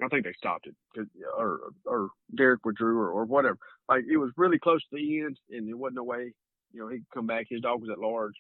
I 0.03 0.09
think 0.09 0.25
they 0.25 0.35
stopped 0.37 0.67
it, 0.67 1.07
or 1.37 1.61
or 1.87 2.11
Derek 2.37 2.65
withdrew, 2.65 2.99
or, 2.99 3.11
or 3.11 3.25
whatever. 3.25 3.59
Like 3.89 4.05
it 4.11 4.19
was 4.19 4.31
really 4.37 4.59
close 4.59 4.83
to 4.83 4.97
the 4.97 5.21
end, 5.21 5.39
and 5.51 5.69
there 5.69 5.77
wasn't 5.77 5.99
a 5.99 6.05
way, 6.05 6.33
you 6.73 6.81
know, 6.81 6.89
he 6.89 6.99
could 6.99 7.11
come 7.15 7.27
back. 7.27 7.47
His 7.49 7.63
dog 7.63 7.81
was 7.81 7.91
at 7.91 7.99
large, 7.99 8.35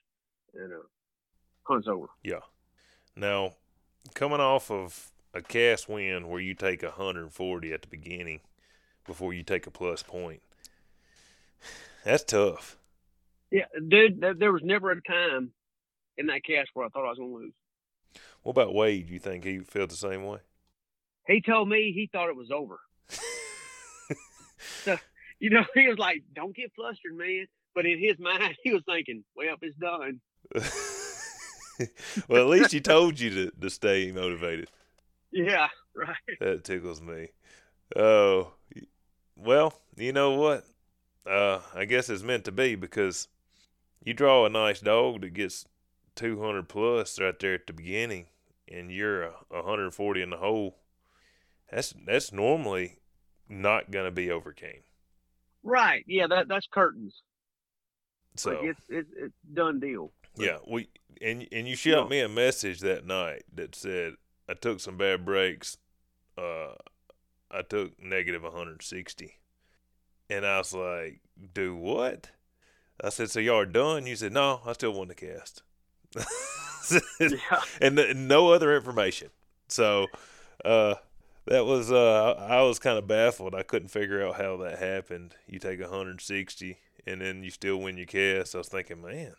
and 0.54 0.72
uh, 0.72 0.76
hunt's 1.62 1.88
over. 1.88 2.06
Yeah. 2.22 2.40
Now, 3.14 3.54
coming 4.14 4.40
off 4.40 4.70
of 4.70 5.12
a 5.32 5.40
cast 5.40 5.88
win 5.88 6.28
where 6.28 6.40
you 6.40 6.54
take 6.54 6.82
140 6.82 7.72
at 7.72 7.82
the 7.82 7.88
beginning 7.88 8.40
before 9.06 9.32
you 9.32 9.42
take 9.42 9.66
a 9.66 9.70
plus 9.70 10.02
point, 10.02 10.42
that's 12.04 12.24
tough. 12.24 12.76
Yeah, 13.50 13.66
dude, 13.88 14.20
there 14.38 14.52
was 14.52 14.62
never 14.64 14.90
a 14.90 15.00
time 15.02 15.52
in 16.18 16.26
that 16.26 16.44
cast 16.44 16.70
where 16.74 16.86
I 16.86 16.88
thought 16.90 17.06
I 17.06 17.10
was 17.10 17.18
going 17.18 17.30
to 17.30 17.36
lose. 17.36 17.52
What 18.42 18.52
about 18.52 18.74
Wade? 18.74 19.08
You 19.08 19.18
think 19.18 19.44
he 19.44 19.58
felt 19.60 19.90
the 19.90 19.96
same 19.96 20.24
way? 20.24 20.38
He 21.26 21.40
told 21.40 21.68
me 21.68 21.92
he 21.92 22.08
thought 22.10 22.28
it 22.28 22.36
was 22.36 22.50
over. 22.50 22.78
so, 24.84 24.96
you 25.38 25.50
know, 25.50 25.64
he 25.74 25.88
was 25.88 25.98
like, 25.98 26.22
"Don't 26.34 26.54
get 26.54 26.72
flustered, 26.74 27.16
man." 27.16 27.46
But 27.74 27.86
in 27.86 27.98
his 27.98 28.18
mind, 28.18 28.56
he 28.62 28.72
was 28.72 28.82
thinking, 28.86 29.24
"Well, 29.34 29.56
it's 29.60 29.76
done." 29.76 30.20
well, 32.28 32.42
at 32.42 32.48
least 32.48 32.72
he 32.72 32.80
told 32.80 33.18
you 33.18 33.30
to, 33.30 33.50
to 33.60 33.70
stay 33.70 34.12
motivated. 34.12 34.70
Yeah, 35.32 35.68
right. 35.94 36.16
That 36.40 36.64
tickles 36.64 37.02
me. 37.02 37.28
Oh, 37.94 38.52
well, 39.36 39.74
you 39.96 40.12
know 40.12 40.32
what? 40.32 40.64
Uh, 41.28 41.60
I 41.74 41.84
guess 41.84 42.08
it's 42.08 42.22
meant 42.22 42.44
to 42.44 42.52
be 42.52 42.76
because 42.76 43.28
you 44.04 44.14
draw 44.14 44.46
a 44.46 44.48
nice 44.48 44.80
dog 44.80 45.22
that 45.22 45.34
gets 45.34 45.66
200 46.14 46.68
plus 46.68 47.20
right 47.20 47.38
there 47.38 47.54
at 47.54 47.66
the 47.66 47.72
beginning, 47.72 48.26
and 48.68 48.90
you're 48.90 49.22
a 49.24 49.32
140 49.50 50.22
in 50.22 50.30
the 50.30 50.36
hole. 50.36 50.76
That's 51.70 51.94
that's 52.06 52.32
normally 52.32 52.98
not 53.48 53.90
going 53.90 54.04
to 54.04 54.10
be 54.10 54.30
overcame. 54.30 54.82
Right. 55.62 56.04
Yeah. 56.06 56.26
That 56.28 56.48
that's 56.48 56.66
curtains. 56.72 57.14
So 58.36 58.50
like 58.50 58.58
it's, 58.62 58.80
it's 58.88 59.10
it's 59.16 59.34
done 59.52 59.80
deal. 59.80 60.12
Yeah. 60.36 60.58
We 60.68 60.88
and 61.20 61.46
and 61.50 61.66
you 61.66 61.76
shot 61.76 62.08
me 62.08 62.20
a 62.20 62.28
message 62.28 62.80
that 62.80 63.06
night 63.06 63.44
that 63.54 63.74
said 63.74 64.14
I 64.48 64.54
took 64.54 64.80
some 64.80 64.96
bad 64.96 65.24
breaks. 65.24 65.76
Uh, 66.38 66.74
I 67.50 67.62
took 67.62 68.00
negative 68.02 68.42
160. 68.42 69.34
And 70.28 70.46
I 70.46 70.58
was 70.58 70.72
like, 70.72 71.20
do 71.54 71.76
what? 71.76 72.30
I 73.02 73.10
said, 73.10 73.30
so 73.30 73.40
y'all 73.40 73.58
are 73.58 73.66
done? 73.66 74.06
You 74.06 74.16
said, 74.16 74.32
no, 74.32 74.60
I 74.66 74.72
still 74.72 74.92
want 74.92 75.10
to 75.10 75.14
cast. 75.14 75.62
yeah. 77.20 77.60
and, 77.80 77.98
and 77.98 78.28
no 78.28 78.52
other 78.52 78.74
information. 78.74 79.28
So, 79.68 80.06
uh, 80.64 80.94
that 81.46 81.64
was 81.64 81.90
uh, 81.90 82.32
I 82.32 82.62
was 82.62 82.78
kind 82.78 82.98
of 82.98 83.06
baffled. 83.06 83.54
I 83.54 83.62
couldn't 83.62 83.88
figure 83.88 84.24
out 84.24 84.36
how 84.36 84.56
that 84.58 84.78
happened. 84.78 85.34
You 85.46 85.58
take 85.58 85.80
160 85.80 86.78
and 87.06 87.20
then 87.20 87.42
you 87.42 87.50
still 87.50 87.78
win 87.78 87.96
your 87.96 88.06
cast. 88.06 88.54
I 88.54 88.58
was 88.58 88.68
thinking, 88.68 89.02
man, 89.02 89.34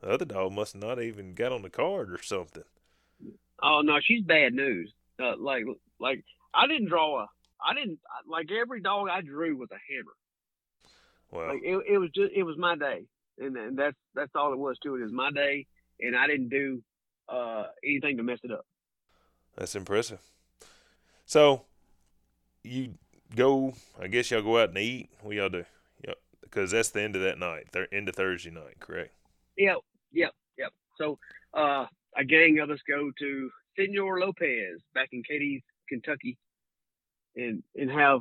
the 0.00 0.10
other 0.10 0.24
dog 0.24 0.52
must 0.52 0.76
not 0.76 1.00
even 1.02 1.34
got 1.34 1.52
on 1.52 1.62
the 1.62 1.70
card 1.70 2.10
or 2.10 2.22
something. 2.22 2.64
Oh 3.62 3.80
no, 3.82 3.98
she's 4.02 4.22
bad 4.22 4.52
news. 4.52 4.92
Uh, 5.20 5.36
like 5.38 5.64
like 5.98 6.24
I 6.54 6.66
didn't 6.66 6.88
draw 6.88 7.22
a 7.22 7.26
I 7.64 7.74
didn't 7.74 7.98
like 8.28 8.50
every 8.50 8.80
dog 8.80 9.08
I 9.08 9.20
drew 9.20 9.56
was 9.56 9.70
a 9.72 9.78
hammer. 9.90 10.12
Wow. 11.30 11.54
Like 11.54 11.62
it, 11.62 11.94
it 11.94 11.98
was 11.98 12.10
just 12.14 12.32
it 12.34 12.42
was 12.42 12.56
my 12.56 12.76
day, 12.76 13.04
and, 13.38 13.56
and 13.56 13.78
that's 13.78 13.96
that's 14.14 14.32
all 14.34 14.52
it 14.52 14.58
was 14.58 14.78
to 14.82 14.96
it. 14.96 15.02
Is 15.02 15.12
my 15.12 15.30
day, 15.30 15.66
and 16.00 16.16
I 16.16 16.26
didn't 16.26 16.50
do 16.50 16.82
uh, 17.28 17.64
anything 17.84 18.16
to 18.18 18.22
mess 18.22 18.38
it 18.44 18.52
up. 18.52 18.64
That's 19.56 19.74
impressive. 19.74 20.20
So 21.28 21.66
you 22.64 22.94
go. 23.36 23.74
I 24.00 24.08
guess 24.08 24.30
y'all 24.30 24.40
go 24.40 24.58
out 24.58 24.70
and 24.70 24.78
eat. 24.78 25.10
What 25.20 25.36
y'all 25.36 25.50
do? 25.50 25.66
Yep. 26.06 26.16
Because 26.40 26.70
that's 26.70 26.88
the 26.88 27.02
end 27.02 27.16
of 27.16 27.22
that 27.22 27.38
night. 27.38 27.66
They're 27.70 27.86
end 27.92 28.08
of 28.08 28.16
Thursday 28.16 28.50
night, 28.50 28.80
correct? 28.80 29.12
Yep. 29.58 29.76
Yep. 30.10 30.32
Yep. 30.56 30.72
So 30.96 31.18
uh, 31.52 31.84
a 32.16 32.24
gang 32.24 32.58
of 32.60 32.70
us 32.70 32.78
go 32.88 33.10
to 33.18 33.50
Senor 33.76 34.20
Lopez 34.20 34.80
back 34.94 35.10
in 35.12 35.22
Cadiz, 35.22 35.60
Kentucky, 35.86 36.38
and 37.36 37.62
and 37.76 37.90
have 37.90 38.20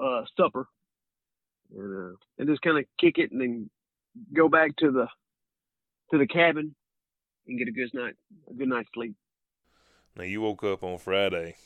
uh, 0.00 0.22
supper, 0.36 0.68
and, 1.76 2.12
uh, 2.12 2.16
and 2.38 2.48
just 2.48 2.62
kind 2.62 2.78
of 2.78 2.84
kick 3.00 3.18
it, 3.18 3.32
and 3.32 3.40
then 3.40 3.68
go 4.32 4.48
back 4.48 4.76
to 4.76 4.92
the 4.92 5.08
to 6.12 6.18
the 6.18 6.26
cabin 6.28 6.72
and 7.48 7.58
get 7.58 7.66
a 7.66 7.72
good 7.72 7.90
night 7.94 8.14
a 8.48 8.54
good 8.54 8.68
night's 8.68 8.90
sleep. 8.94 9.16
Now 10.16 10.22
you 10.22 10.40
woke 10.40 10.62
up 10.62 10.84
on 10.84 10.98
Friday. 10.98 11.56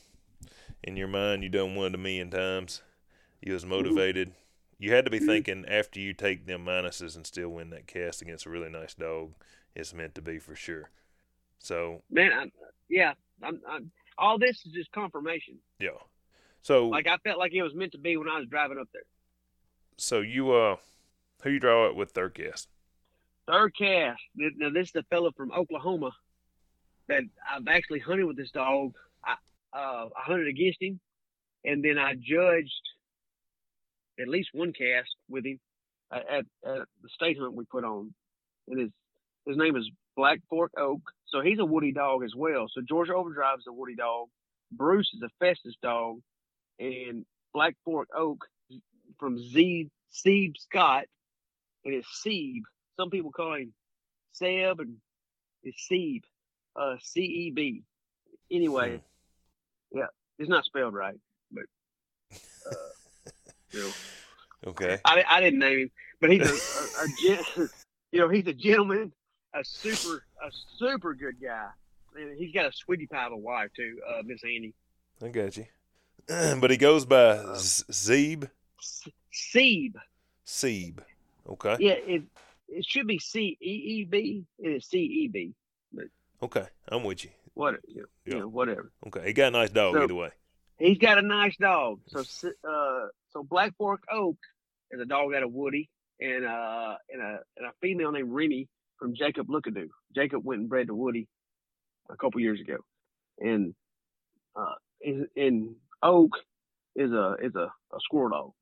In 0.82 0.96
your 0.96 1.08
mind, 1.08 1.42
you 1.42 1.48
done 1.48 1.74
one 1.74 1.94
a 1.94 1.98
million 1.98 2.30
times. 2.30 2.82
You 3.40 3.52
was 3.52 3.64
motivated. 3.64 4.32
You 4.78 4.92
had 4.92 5.04
to 5.04 5.10
be 5.10 5.18
thinking 5.18 5.64
after 5.68 5.98
you 5.98 6.12
take 6.12 6.46
them 6.46 6.64
minuses 6.64 7.16
and 7.16 7.26
still 7.26 7.48
win 7.48 7.70
that 7.70 7.86
cast 7.86 8.22
against 8.22 8.46
a 8.46 8.50
really 8.50 8.68
nice 8.68 8.94
dog, 8.94 9.32
it's 9.74 9.92
meant 9.92 10.14
to 10.14 10.22
be 10.22 10.38
for 10.38 10.54
sure. 10.54 10.90
So 11.58 12.02
man, 12.10 12.32
I, 12.32 12.46
yeah, 12.88 13.14
I'm, 13.42 13.60
I'm, 13.68 13.90
all 14.16 14.38
this 14.38 14.64
is 14.64 14.72
just 14.72 14.92
confirmation. 14.92 15.58
Yeah. 15.80 15.98
So 16.62 16.88
like 16.88 17.08
I 17.08 17.16
felt 17.18 17.38
like 17.38 17.52
it 17.52 17.62
was 17.62 17.74
meant 17.74 17.92
to 17.92 17.98
be 17.98 18.16
when 18.16 18.28
I 18.28 18.38
was 18.38 18.48
driving 18.48 18.78
up 18.78 18.88
there. 18.92 19.02
So 19.96 20.20
you 20.20 20.52
uh, 20.52 20.76
who 21.42 21.50
you 21.50 21.60
draw 21.60 21.88
it 21.88 21.96
with 21.96 22.12
third 22.12 22.34
cast? 22.34 22.68
Third 23.46 23.74
cast. 23.76 24.22
Now 24.36 24.70
this 24.70 24.88
is 24.88 24.92
the 24.92 25.02
fellow 25.04 25.32
from 25.36 25.52
Oklahoma 25.52 26.10
that 27.08 27.22
I've 27.50 27.66
actually 27.68 28.00
hunted 28.00 28.24
with 28.24 28.36
this 28.36 28.50
dog. 28.50 28.94
I 29.24 29.34
uh, 29.78 30.08
I 30.16 30.22
hunted 30.22 30.48
against 30.48 30.82
him, 30.82 30.98
and 31.64 31.84
then 31.84 31.98
I 31.98 32.14
judged 32.14 32.82
at 34.20 34.28
least 34.28 34.50
one 34.52 34.72
cast 34.72 35.14
with 35.28 35.46
him 35.46 35.60
at, 36.12 36.24
at, 36.28 36.44
the 36.62 37.08
state 37.08 37.38
hunt 37.38 37.54
we 37.54 37.64
put 37.64 37.84
on, 37.84 38.12
and 38.68 38.80
his 38.80 38.90
his 39.46 39.56
name 39.56 39.76
is 39.76 39.88
Black 40.16 40.40
Fork 40.50 40.72
Oak. 40.76 41.00
So 41.26 41.40
he's 41.40 41.58
a 41.58 41.64
woody 41.64 41.92
dog 41.92 42.24
as 42.24 42.34
well. 42.36 42.66
So 42.70 42.82
Georgia 42.86 43.14
Overdrive 43.14 43.58
is 43.58 43.66
a 43.68 43.72
woody 43.72 43.94
dog. 43.94 44.28
Bruce 44.72 45.10
is 45.14 45.22
a 45.22 45.30
Festus 45.38 45.74
dog, 45.82 46.18
and 46.78 47.24
Black 47.54 47.74
Fork 47.84 48.08
Oak 48.16 48.44
from 49.18 49.38
Z 49.38 49.88
Sebe 50.12 50.54
Scott, 50.58 51.04
and 51.84 51.94
it's 51.94 52.08
Sebe. 52.26 52.62
Some 52.98 53.10
people 53.10 53.30
call 53.30 53.54
him 53.54 53.72
Seb, 54.32 54.80
and 54.80 54.96
it's 55.62 55.86
Sebe, 55.90 56.22
uh, 56.74 56.96
C 57.00 57.20
E 57.20 57.52
B. 57.54 57.82
Anyway. 58.50 59.00
Yeah, 59.92 60.06
it's 60.38 60.48
not 60.48 60.64
spelled 60.64 60.94
right, 60.94 61.18
but 61.52 61.64
uh, 62.70 62.74
you 63.72 63.80
know. 63.80 63.90
Okay. 64.66 64.98
I, 65.04 65.22
I 65.28 65.40
didn't 65.40 65.60
name 65.60 65.78
him, 65.78 65.90
but 66.20 66.32
he's 66.32 66.42
a, 66.42 67.02
a, 67.02 67.64
a 67.64 67.68
you 68.10 68.18
know 68.18 68.28
he's 68.28 68.48
a 68.48 68.52
gentleman 68.52 69.12
a 69.54 69.64
super 69.64 70.24
a 70.44 70.50
super 70.78 71.14
good 71.14 71.40
guy. 71.40 71.68
And 72.16 72.36
he's 72.36 72.52
got 72.52 72.66
a 72.66 72.72
sweetie 72.72 73.06
pie 73.06 73.26
of 73.26 73.32
a 73.32 73.36
wife 73.36 73.70
too, 73.76 73.98
uh, 74.08 74.22
Miss 74.24 74.42
Annie. 74.44 74.74
I 75.22 75.28
got 75.28 75.56
you. 75.56 75.66
but 76.60 76.70
he 76.70 76.76
goes 76.76 77.04
by 77.04 77.38
um, 77.38 77.54
Zeeb. 77.54 78.48
Seeb. 79.32 79.94
Seeb. 80.46 80.98
Okay. 81.48 81.76
Yeah, 81.78 81.92
it 81.92 82.22
it 82.68 82.84
should 82.84 83.06
be 83.06 83.18
C 83.18 83.56
E 83.60 83.66
E 83.66 84.04
B. 84.08 84.44
It 84.58 84.68
is 84.68 84.86
C 84.86 84.98
E 84.98 85.28
B. 85.28 85.54
Okay, 86.40 86.66
I'm 86.86 87.02
with 87.02 87.24
you. 87.24 87.30
What 87.58 87.74
you 87.88 88.02
know, 88.02 88.06
yeah. 88.24 88.34
you 88.34 88.40
know, 88.40 88.46
whatever. 88.46 88.92
Okay, 89.08 89.26
he 89.26 89.32
got 89.32 89.48
a 89.48 89.50
nice 89.50 89.70
dog 89.70 89.94
so, 89.94 90.04
either 90.04 90.14
way. 90.14 90.30
He's 90.78 90.98
got 90.98 91.18
a 91.18 91.22
nice 91.22 91.56
dog. 91.56 91.98
So 92.06 92.20
uh, 92.20 93.08
so 93.32 93.42
Black 93.42 93.76
Fork 93.76 94.04
Oak 94.12 94.36
is 94.92 95.00
a 95.00 95.04
dog 95.04 95.34
out 95.34 95.42
of 95.42 95.52
Woody, 95.52 95.90
and 96.20 96.44
uh, 96.44 96.94
and 97.10 97.20
a 97.20 97.40
and 97.56 97.66
a 97.66 97.72
female 97.82 98.12
named 98.12 98.30
Remy 98.30 98.68
from 98.96 99.12
Jacob 99.16 99.48
Lookadoo. 99.48 99.88
Jacob 100.14 100.44
went 100.44 100.60
and 100.60 100.68
bred 100.68 100.86
to 100.86 100.94
Woody 100.94 101.26
a 102.08 102.16
couple 102.16 102.40
years 102.40 102.60
ago, 102.60 102.76
and 103.40 103.74
uh, 104.54 104.74
in 105.00 105.74
Oak 106.00 106.36
is 106.94 107.10
a 107.10 107.34
is 107.42 107.56
a, 107.56 107.72
a 107.92 107.98
squirrel 107.98 108.28
dog. 108.28 108.52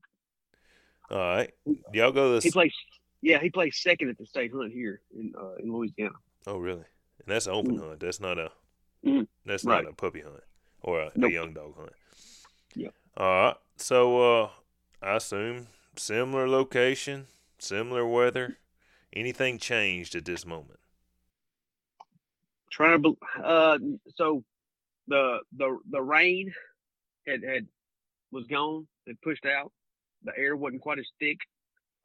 All 1.11 1.19
right, 1.19 1.51
y'all 1.93 2.13
go 2.13 2.33
this. 2.33 2.45
He 2.45 2.51
plays. 2.51 2.73
Yeah, 3.21 3.41
he 3.43 3.51
plays 3.51 3.77
second 3.77 4.09
at 4.09 4.17
the 4.17 4.25
state 4.25 4.53
hunt 4.55 4.73
here 4.73 5.03
in 5.15 5.35
uh, 5.39 5.57
in 5.63 5.71
Louisiana. 5.71 6.15
Oh, 6.47 6.57
really? 6.57 6.85
And 7.19 7.27
that's 7.27 7.47
an 7.47 7.53
open 7.53 7.77
mm-hmm. 7.77 7.89
hunt. 7.89 8.01
That's 8.01 8.21
not 8.21 8.39
a. 8.39 8.51
Mm-hmm. 9.07 9.23
That's 9.45 9.65
not 9.65 9.87
a 9.87 9.93
puppy 9.93 10.21
hunt 10.21 10.43
or 10.83 11.01
a, 11.01 11.13
nope. 11.15 11.31
a, 11.31 11.33
young 11.33 11.53
dog 11.53 11.77
hunt. 11.77 11.93
Yeah. 12.75 12.89
All 13.17 13.27
right. 13.27 13.57
So 13.77 14.43
uh, 14.43 14.49
I 15.01 15.17
assume 15.17 15.69
similar 15.97 16.49
location, 16.49 17.27
similar 17.59 18.07
weather. 18.07 18.57
Anything 19.13 19.59
changed 19.59 20.15
at 20.15 20.25
this 20.25 20.45
moment? 20.45 20.81
Trying 22.71 23.03
to, 23.03 23.17
uh, 23.43 23.79
so 24.17 24.43
the 25.09 25.39
the 25.57 25.79
the 25.91 26.03
rain 26.03 26.53
had 27.27 27.43
had 27.43 27.67
was 28.33 28.45
gone. 28.47 28.87
It 29.07 29.17
pushed 29.23 29.47
out. 29.47 29.73
The 30.25 30.33
air 30.37 30.57
wasn't 30.57 30.83
quite 30.83 30.99
as 30.99 31.07
thick. 31.21 31.39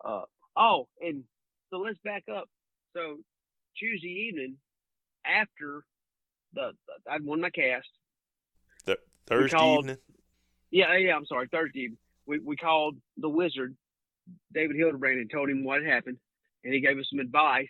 Uh, 0.05 0.21
oh, 0.55 0.87
and 1.01 1.23
so 1.69 1.79
let's 1.79 1.99
back 2.03 2.23
up. 2.33 2.47
So 2.95 3.17
Tuesday 3.77 4.27
evening, 4.29 4.57
after 5.25 5.83
the, 6.53 6.71
the 6.87 7.11
I'd 7.11 7.23
won 7.23 7.41
my 7.41 7.49
cast. 7.49 7.87
Th- 8.85 8.97
Thursday 9.27 9.57
called- 9.57 9.85
evening. 9.85 9.97
Yeah, 10.71 10.95
yeah. 10.97 11.15
I'm 11.15 11.25
sorry. 11.25 11.47
Thursday. 11.51 11.79
evening. 11.81 11.97
We 12.25 12.39
we 12.39 12.55
called 12.55 12.97
the 13.17 13.29
wizard, 13.29 13.75
David 14.53 14.75
Hildebrand, 14.77 15.19
and 15.19 15.29
told 15.29 15.49
him 15.49 15.63
what 15.63 15.81
had 15.83 15.91
happened, 15.91 16.17
and 16.63 16.73
he 16.73 16.79
gave 16.79 16.97
us 16.97 17.07
some 17.09 17.19
advice 17.19 17.67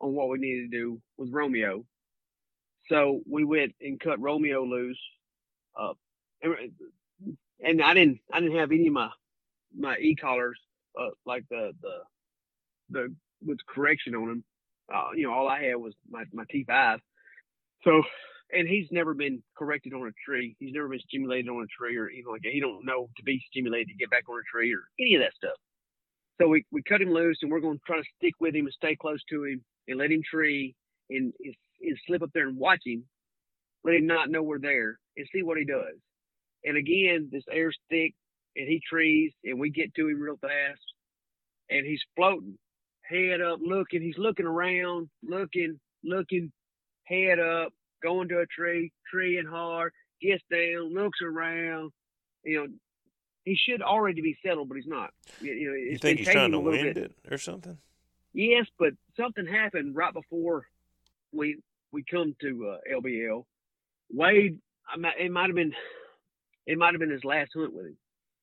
on 0.00 0.12
what 0.12 0.28
we 0.28 0.38
needed 0.38 0.70
to 0.70 0.76
do 0.76 1.00
with 1.16 1.30
Romeo. 1.32 1.84
So 2.88 3.20
we 3.28 3.44
went 3.44 3.74
and 3.80 3.98
cut 3.98 4.20
Romeo 4.20 4.64
loose. 4.64 5.00
Uh, 5.78 5.94
and, 6.42 6.54
and 7.64 7.82
I 7.82 7.94
didn't 7.94 8.20
I 8.32 8.40
didn't 8.40 8.56
have 8.58 8.70
any 8.72 8.86
of 8.88 8.92
my 8.92 9.08
my 9.76 9.96
e 9.96 10.14
collars 10.14 10.58
uh, 11.00 11.10
like 11.24 11.44
the 11.48 11.72
the 11.82 11.98
the 12.90 13.14
with 13.44 13.58
correction 13.66 14.14
on 14.14 14.28
them. 14.28 14.44
Uh, 14.92 15.10
you 15.14 15.24
know, 15.26 15.32
all 15.32 15.48
I 15.48 15.62
had 15.62 15.76
was 15.76 15.94
my 16.10 16.24
my 16.32 16.44
T5. 16.44 16.98
So 17.86 18.02
and 18.52 18.68
he's 18.68 18.86
never 18.90 19.14
been 19.14 19.42
corrected 19.56 19.92
on 19.92 20.06
a 20.06 20.12
tree. 20.24 20.56
He's 20.58 20.72
never 20.72 20.88
been 20.88 21.00
stimulated 21.00 21.48
on 21.48 21.62
a 21.62 21.66
tree 21.66 21.96
or 21.96 22.08
anything 22.08 22.30
like 22.30 22.42
that. 22.42 22.52
He 22.52 22.60
don't 22.60 22.84
know 22.84 23.08
to 23.16 23.22
be 23.24 23.42
stimulated 23.50 23.88
to 23.88 23.94
get 23.94 24.10
back 24.10 24.28
on 24.28 24.36
a 24.36 24.46
tree 24.50 24.72
or 24.72 24.82
any 25.00 25.14
of 25.16 25.22
that 25.22 25.34
stuff. 25.34 25.56
So 26.40 26.48
we, 26.48 26.64
we 26.70 26.82
cut 26.82 27.00
him 27.00 27.10
loose 27.10 27.38
and 27.42 27.50
we're 27.50 27.60
going 27.60 27.78
to 27.78 27.84
try 27.86 27.96
to 27.96 28.08
stick 28.18 28.34
with 28.40 28.54
him 28.54 28.66
and 28.66 28.74
stay 28.74 28.94
close 28.94 29.20
to 29.30 29.44
him 29.44 29.64
and 29.88 29.98
let 29.98 30.12
him 30.12 30.22
tree 30.30 30.74
and, 31.10 31.32
and, 31.40 31.54
and 31.82 31.98
slip 32.06 32.22
up 32.22 32.30
there 32.34 32.46
and 32.46 32.56
watch 32.56 32.80
him, 32.84 33.04
let 33.84 33.94
him 33.94 34.06
not 34.06 34.30
know 34.30 34.42
we're 34.42 34.58
there 34.58 34.98
and 35.16 35.26
see 35.32 35.42
what 35.42 35.58
he 35.58 35.64
does. 35.64 35.96
And 36.64 36.76
again, 36.76 37.28
this 37.32 37.44
air's 37.50 37.78
thick 37.90 38.14
and 38.54 38.68
he 38.68 38.80
trees 38.88 39.32
and 39.44 39.58
we 39.58 39.70
get 39.70 39.94
to 39.94 40.08
him 40.08 40.20
real 40.20 40.38
fast 40.40 40.80
and 41.70 41.86
he's 41.86 42.02
floating, 42.14 42.58
head 43.02 43.40
up, 43.40 43.58
looking. 43.64 44.02
He's 44.02 44.18
looking 44.18 44.46
around, 44.46 45.08
looking, 45.22 45.80
looking, 46.04 46.52
head 47.06 47.38
up, 47.38 47.72
going 48.02 48.28
to 48.28 48.40
a 48.40 48.46
tree, 48.46 48.92
treeing 49.10 49.46
hard, 49.46 49.92
gets 50.20 50.42
down, 50.50 50.94
looks 50.94 51.18
around. 51.22 51.92
You 52.44 52.58
know, 52.60 52.66
he 53.44 53.56
should 53.56 53.82
already 53.82 54.20
be 54.20 54.36
settled, 54.44 54.68
but 54.68 54.76
he's 54.76 54.86
not. 54.86 55.10
You, 55.40 55.52
you 55.52 55.68
know, 55.68 55.74
You 55.74 55.98
think 55.98 56.18
he's 56.18 56.28
trying 56.28 56.52
to 56.52 56.60
wind 56.60 56.94
bit. 56.94 56.96
it 56.98 57.12
or 57.30 57.38
something? 57.38 57.78
Yes, 58.32 58.66
but 58.78 58.92
something 59.16 59.46
happened 59.46 59.96
right 59.96 60.12
before 60.12 60.66
we 61.32 61.58
we 61.92 62.04
come 62.10 62.34
to 62.42 62.74
uh, 62.76 62.78
LBL. 63.00 63.44
Wade, 64.12 64.58
it 65.18 65.30
might 65.32 65.46
have 65.46 65.54
been 65.56 65.72
it 66.66 66.76
might 66.78 66.92
have 66.92 67.00
been 67.00 67.10
his 67.10 67.24
last 67.24 67.50
hunt 67.54 67.72
with 67.72 67.86
him, 67.86 67.96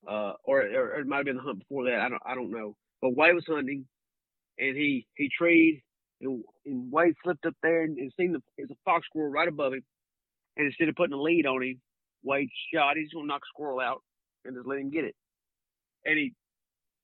uh, 0.08 0.34
or, 0.44 0.62
or 0.62 1.00
it 1.00 1.08
might 1.08 1.18
have 1.18 1.26
been 1.26 1.36
the 1.36 1.42
hunt 1.44 1.60
before 1.60 1.86
that. 1.86 2.00
I 2.00 2.10
don't 2.10 2.22
I 2.26 2.34
don't 2.36 2.52
know. 2.52 2.76
But 3.02 3.16
Wade 3.16 3.36
was 3.36 3.46
hunting, 3.48 3.86
and 4.58 4.76
he 4.76 5.06
he 5.16 5.30
treed, 5.38 5.84
and, 6.24 6.44
and 6.66 6.92
Wade 6.92 7.16
slipped 7.24 7.46
up 7.46 7.56
there 7.62 7.84
and, 7.84 7.98
and 7.98 8.12
seen 8.18 8.34
the 8.34 8.42
there's 8.58 8.72
a 8.72 8.76
fox 8.86 9.06
squirrel 9.08 9.32
right 9.32 9.48
above 9.48 9.74
him, 9.74 9.84
and 10.58 10.68
instead 10.68 10.90
of 10.90 10.96
putting 10.96 11.14
a 11.14 11.22
lead 11.22 11.46
on 11.46 11.62
him, 11.62 11.82
Wade 12.24 12.50
shot. 12.74 12.98
He's 12.98 13.12
gonna 13.14 13.28
knock 13.28 13.42
a 13.44 13.54
squirrel 13.54 13.80
out 13.80 14.02
and 14.46 14.56
just 14.56 14.68
let 14.68 14.80
him 14.80 14.90
get 14.90 15.04
it, 15.04 15.16
and 16.06 16.18
he 16.18 16.34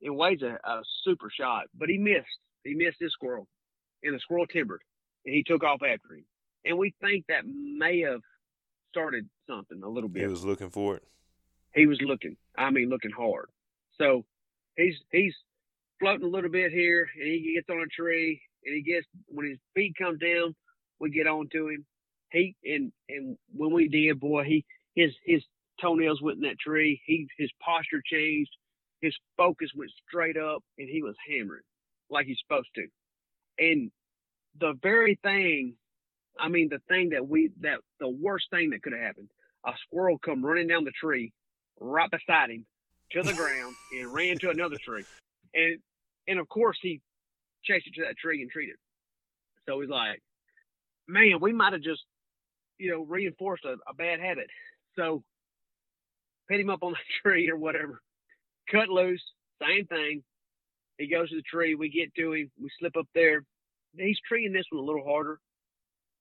and 0.01 0.15
Wade's 0.15 0.43
a, 0.43 0.57
a 0.63 0.81
super 1.03 1.29
shot, 1.29 1.65
but 1.77 1.89
he 1.89 1.97
missed. 1.97 2.25
He 2.63 2.73
missed 2.73 2.97
this 2.99 3.11
squirrel, 3.11 3.47
and 4.03 4.15
the 4.15 4.19
squirrel 4.19 4.47
timbered, 4.47 4.81
and 5.25 5.35
he 5.35 5.43
took 5.43 5.63
off 5.63 5.81
after 5.83 6.15
him. 6.15 6.25
And 6.65 6.77
we 6.77 6.93
think 7.01 7.25
that 7.27 7.43
may 7.45 8.01
have 8.01 8.21
started 8.89 9.29
something 9.47 9.81
a 9.83 9.89
little 9.89 10.09
bit. 10.09 10.23
He 10.23 10.27
was 10.27 10.43
looking 10.43 10.69
for 10.69 10.95
it. 10.95 11.03
He 11.73 11.85
was 11.85 11.99
looking. 12.01 12.35
I 12.57 12.69
mean, 12.71 12.89
looking 12.89 13.11
hard. 13.11 13.49
So 13.97 14.25
he's 14.75 14.95
he's 15.11 15.33
floating 15.99 16.25
a 16.25 16.29
little 16.29 16.49
bit 16.49 16.71
here, 16.71 17.07
and 17.15 17.27
he 17.27 17.53
gets 17.55 17.69
on 17.69 17.81
a 17.81 17.87
tree, 17.87 18.41
and 18.65 18.75
he 18.75 18.81
gets 18.81 19.05
when 19.27 19.47
his 19.47 19.59
feet 19.75 19.95
come 19.97 20.17
down, 20.17 20.55
we 20.99 21.09
get 21.11 21.27
on 21.27 21.47
to 21.51 21.69
him. 21.69 21.85
He 22.31 22.55
and 22.63 22.91
and 23.09 23.37
when 23.53 23.73
we 23.73 23.87
did, 23.87 24.19
boy, 24.19 24.43
he 24.43 24.65
his 24.95 25.11
his 25.25 25.43
toenails 25.81 26.21
went 26.21 26.37
in 26.37 26.43
that 26.43 26.59
tree. 26.59 27.01
He 27.05 27.27
his 27.37 27.51
posture 27.63 28.01
changed. 28.05 28.51
His 29.01 29.15
focus 29.37 29.69
went 29.75 29.91
straight 30.07 30.37
up, 30.37 30.63
and 30.77 30.89
he 30.89 31.01
was 31.01 31.15
hammering 31.27 31.63
like 32.09 32.25
he's 32.25 32.39
supposed 32.45 32.69
to. 32.75 32.87
And 33.57 33.91
the 34.59 34.73
very 34.81 35.17
thing, 35.23 35.75
I 36.39 36.49
mean, 36.49 36.69
the 36.69 36.81
thing 36.87 37.09
that 37.09 37.27
we 37.27 37.51
that 37.61 37.79
the 37.99 38.09
worst 38.09 38.47
thing 38.51 38.71
that 38.71 38.83
could 38.83 38.93
have 38.93 39.01
happened, 39.01 39.29
a 39.65 39.71
squirrel 39.87 40.19
come 40.19 40.45
running 40.45 40.67
down 40.67 40.83
the 40.83 40.91
tree 40.91 41.31
right 41.79 42.09
beside 42.11 42.49
him 42.51 42.65
to 43.11 43.23
the 43.23 43.33
ground 43.33 43.75
and 43.91 44.13
ran 44.13 44.37
to 44.39 44.49
another 44.49 44.77
tree. 44.83 45.05
And 45.53 45.79
and 46.27 46.39
of 46.39 46.47
course 46.49 46.77
he 46.81 47.01
chased 47.63 47.87
it 47.87 47.93
to 47.95 48.05
that 48.05 48.17
tree 48.17 48.41
and 48.41 48.51
treated. 48.51 48.75
So 49.67 49.79
he's 49.81 49.89
like, 49.89 50.21
Man, 51.07 51.39
we 51.41 51.51
might 51.51 51.73
have 51.73 51.81
just, 51.81 52.03
you 52.77 52.91
know, 52.91 53.03
reinforced 53.03 53.65
a, 53.65 53.75
a 53.89 53.93
bad 53.95 54.19
habit. 54.19 54.47
So 54.95 55.23
put 56.49 56.59
him 56.59 56.69
up 56.69 56.83
on 56.83 56.91
the 56.91 56.97
tree 57.23 57.49
or 57.49 57.57
whatever. 57.57 58.01
Cut 58.71 58.89
loose, 58.89 59.23
same 59.61 59.85
thing. 59.87 60.23
He 60.97 61.07
goes 61.07 61.29
to 61.29 61.37
the 61.37 61.41
tree, 61.41 61.75
we 61.75 61.89
get 61.89 62.13
to 62.15 62.33
him, 62.33 62.51
we 62.61 62.69
slip 62.79 62.95
up 62.97 63.07
there. 63.15 63.43
He's 63.97 64.19
treeing 64.27 64.53
this 64.53 64.65
one 64.69 64.83
a 64.83 64.85
little 64.85 65.03
harder. 65.03 65.39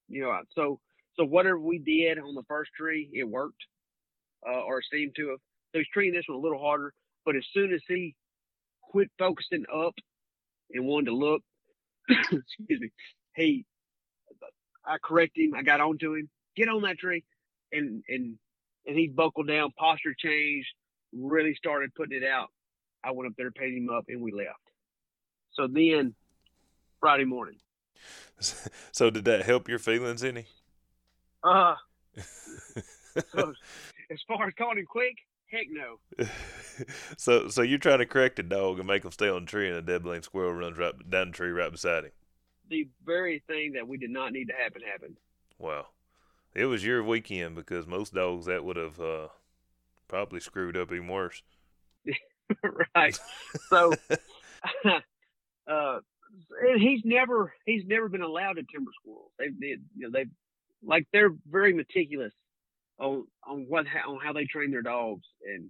You 0.07 0.23
know, 0.23 0.39
so 0.55 0.79
so 1.15 1.25
whatever 1.25 1.59
we 1.59 1.77
did 1.77 2.17
on 2.17 2.33
the 2.33 2.43
first 2.47 2.71
tree, 2.75 3.09
it 3.13 3.25
worked. 3.25 3.61
Uh, 4.47 4.61
or 4.61 4.81
seemed 4.89 5.11
to 5.17 5.29
have. 5.29 5.39
So 5.73 5.79
he's 5.79 5.87
treating 5.93 6.13
this 6.13 6.23
one 6.27 6.37
a 6.37 6.41
little 6.41 6.61
harder. 6.61 6.93
But 7.25 7.35
as 7.35 7.43
soon 7.53 7.73
as 7.73 7.81
he 7.87 8.15
quit 8.81 9.11
focusing 9.19 9.65
up 9.73 9.93
and 10.71 10.85
wanted 10.85 11.07
to 11.07 11.15
look, 11.15 11.41
excuse 12.09 12.81
me, 12.81 12.89
he, 13.35 13.65
I 14.85 14.97
corrected 15.03 15.45
him. 15.45 15.55
I 15.55 15.63
got 15.63 15.81
onto 15.81 16.15
him. 16.15 16.29
Get 16.55 16.69
on 16.69 16.81
that 16.83 16.97
tree, 16.97 17.23
and 17.71 18.03
and 18.09 18.37
and 18.85 18.97
he 18.97 19.07
buckled 19.07 19.47
down. 19.47 19.71
Posture 19.77 20.15
changed. 20.17 20.67
Really 21.13 21.55
started 21.55 21.93
putting 21.95 22.21
it 22.21 22.25
out. 22.25 22.49
I 23.03 23.11
went 23.11 23.29
up 23.29 23.33
there, 23.37 23.51
paid 23.51 23.73
him 23.73 23.89
up, 23.89 24.05
and 24.09 24.21
we 24.21 24.31
left. 24.31 24.59
So 25.51 25.67
then, 25.67 26.13
Friday 26.99 27.25
morning, 27.25 27.59
So 28.91 29.09
did 29.09 29.25
that 29.25 29.43
help 29.43 29.67
your 29.67 29.79
feelings 29.79 30.23
any? 30.23 30.45
uh, 31.43 31.75
so 33.31 33.53
as 34.11 34.19
far 34.27 34.47
as 34.47 34.53
calling 34.57 34.79
him 34.79 34.85
quick, 34.85 35.15
heck 35.51 35.67
no. 35.69 36.25
so 37.17 37.47
so 37.47 37.61
you're 37.61 37.79
trying 37.79 37.99
to 37.99 38.05
correct 38.05 38.39
a 38.39 38.43
dog 38.43 38.79
and 38.79 38.87
make 38.87 39.03
him 39.03 39.11
stay 39.11 39.29
on 39.29 39.45
the 39.45 39.51
tree, 39.51 39.67
and 39.67 39.77
a 39.77 39.81
dead 39.81 40.03
blame 40.03 40.21
squirrel 40.21 40.53
runs 40.53 40.77
right 40.77 40.93
down 41.09 41.27
the 41.27 41.33
tree 41.33 41.51
right 41.51 41.71
beside 41.71 42.05
him. 42.05 42.11
The 42.69 42.87
very 43.05 43.43
thing 43.47 43.73
that 43.73 43.87
we 43.87 43.97
did 43.97 44.11
not 44.11 44.31
need 44.31 44.45
to 44.45 44.53
happen 44.53 44.81
happened. 44.81 45.17
Wow, 45.57 45.87
it 46.53 46.65
was 46.65 46.85
your 46.85 47.03
weekend 47.03 47.55
because 47.55 47.87
most 47.87 48.13
dogs 48.13 48.45
that 48.45 48.63
would 48.63 48.77
have 48.77 48.99
uh, 48.99 49.27
probably 50.07 50.39
screwed 50.39 50.77
up 50.77 50.91
even 50.91 51.07
worse. 51.07 51.41
right. 52.95 53.17
So, 53.69 53.93
uh, 54.85 55.99
and 56.61 56.81
he's 56.81 57.01
never 57.03 57.53
he's 57.65 57.83
never 57.85 58.09
been 58.09 58.21
allowed 58.21 58.53
to 58.53 58.63
timber 58.63 58.91
squirrels. 59.01 59.31
They've 59.37 59.59
they, 59.59 59.67
you 59.67 59.79
know 59.97 60.09
they've 60.11 60.29
like 60.83 61.07
they're 61.11 61.33
very 61.49 61.73
meticulous 61.73 62.33
on 62.99 63.25
on 63.47 63.65
what 63.67 63.85
on 64.07 64.19
how 64.23 64.33
they 64.33 64.45
train 64.45 64.71
their 64.71 64.81
dogs, 64.81 65.25
and 65.45 65.69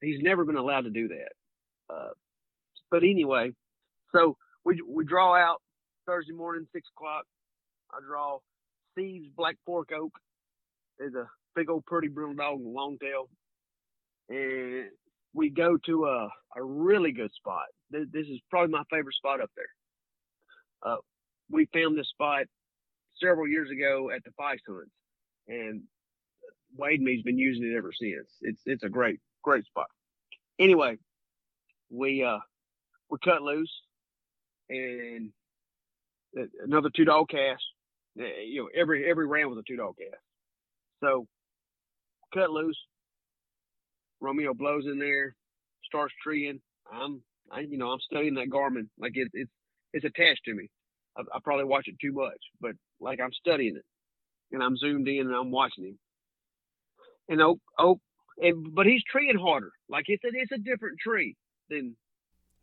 he's 0.00 0.22
never 0.22 0.44
been 0.44 0.56
allowed 0.56 0.82
to 0.82 0.90
do 0.90 1.08
that. 1.08 1.94
Uh, 1.94 2.10
but 2.90 3.02
anyway, 3.02 3.52
so 4.14 4.36
we 4.64 4.80
we 4.86 5.04
draw 5.04 5.34
out 5.34 5.60
Thursday 6.06 6.32
morning 6.32 6.66
six 6.72 6.88
o'clock. 6.96 7.24
I 7.92 7.98
draw 8.06 8.38
Steve's 8.92 9.28
Black 9.36 9.56
Fork 9.64 9.90
Oak. 9.92 10.12
There's 10.98 11.14
a 11.14 11.28
big 11.54 11.70
old 11.70 11.84
pretty 11.86 12.08
brindle 12.08 12.36
dog 12.36 12.60
with 12.60 12.74
long 12.74 12.96
tail, 12.98 13.28
and 14.28 14.90
we 15.34 15.50
go 15.50 15.76
to 15.86 16.06
a, 16.06 16.28
a 16.56 16.62
really 16.62 17.12
good 17.12 17.30
spot. 17.34 17.66
This, 17.90 18.06
this 18.12 18.26
is 18.26 18.40
probably 18.50 18.72
my 18.72 18.82
favorite 18.90 19.14
spot 19.14 19.40
up 19.40 19.50
there. 19.54 20.90
Uh, 20.90 20.96
we 21.50 21.68
found 21.72 21.98
this 21.98 22.08
spot 22.08 22.46
several 23.22 23.46
years 23.46 23.70
ago 23.70 24.10
at 24.10 24.22
the 24.24 24.30
Feist 24.30 24.60
hunts, 24.66 24.90
and 25.48 25.82
Wade 26.76 27.00
and 27.00 27.06
me's 27.06 27.22
been 27.22 27.38
using 27.38 27.64
it 27.64 27.76
ever 27.76 27.92
since. 27.92 28.28
It's 28.42 28.60
it's 28.66 28.82
a 28.84 28.88
great 28.88 29.20
great 29.42 29.64
spot. 29.66 29.86
Anyway, 30.58 30.98
we 31.90 32.22
uh 32.22 32.38
we 33.10 33.18
cut 33.24 33.42
loose, 33.42 33.72
and 34.68 35.30
another 36.64 36.90
two 36.94 37.04
dog 37.04 37.28
cast. 37.28 37.62
You 38.14 38.62
know, 38.62 38.68
every 38.74 39.08
every 39.08 39.26
round 39.26 39.50
was 39.50 39.58
a 39.58 39.62
two 39.66 39.76
dog 39.76 39.96
cast. 39.98 40.22
So 41.02 41.26
cut 42.34 42.50
loose, 42.50 42.78
Romeo 44.20 44.54
blows 44.54 44.84
in 44.86 44.98
there, 44.98 45.34
starts 45.84 46.14
treeing. 46.22 46.60
I'm, 46.92 47.22
I, 47.50 47.60
you 47.60 47.78
know, 47.78 47.90
I'm 47.90 48.00
studying 48.00 48.34
that 48.34 48.50
Garmin 48.50 48.88
like 48.98 49.12
it, 49.14 49.28
it's 49.32 49.50
it's 49.92 50.04
attached 50.04 50.44
to 50.46 50.54
me. 50.54 50.68
I, 51.16 51.22
I 51.34 51.38
probably 51.42 51.64
watch 51.64 51.88
it 51.88 51.96
too 52.00 52.12
much, 52.12 52.40
but 52.60 52.72
like 53.00 53.20
I'm 53.20 53.32
studying 53.32 53.76
it, 53.76 53.84
and 54.52 54.62
I'm 54.62 54.76
zoomed 54.76 55.08
in 55.08 55.26
and 55.26 55.34
I'm 55.34 55.50
watching 55.50 55.84
him. 55.84 55.98
And 57.28 57.42
oak, 57.42 57.58
oak, 57.78 58.00
and 58.38 58.74
but 58.74 58.86
he's 58.86 59.02
treeing 59.04 59.38
harder. 59.38 59.72
Like 59.88 60.04
it's 60.08 60.24
a 60.24 60.28
it's 60.32 60.52
a 60.52 60.58
different 60.58 60.98
tree 61.00 61.36
than 61.68 61.96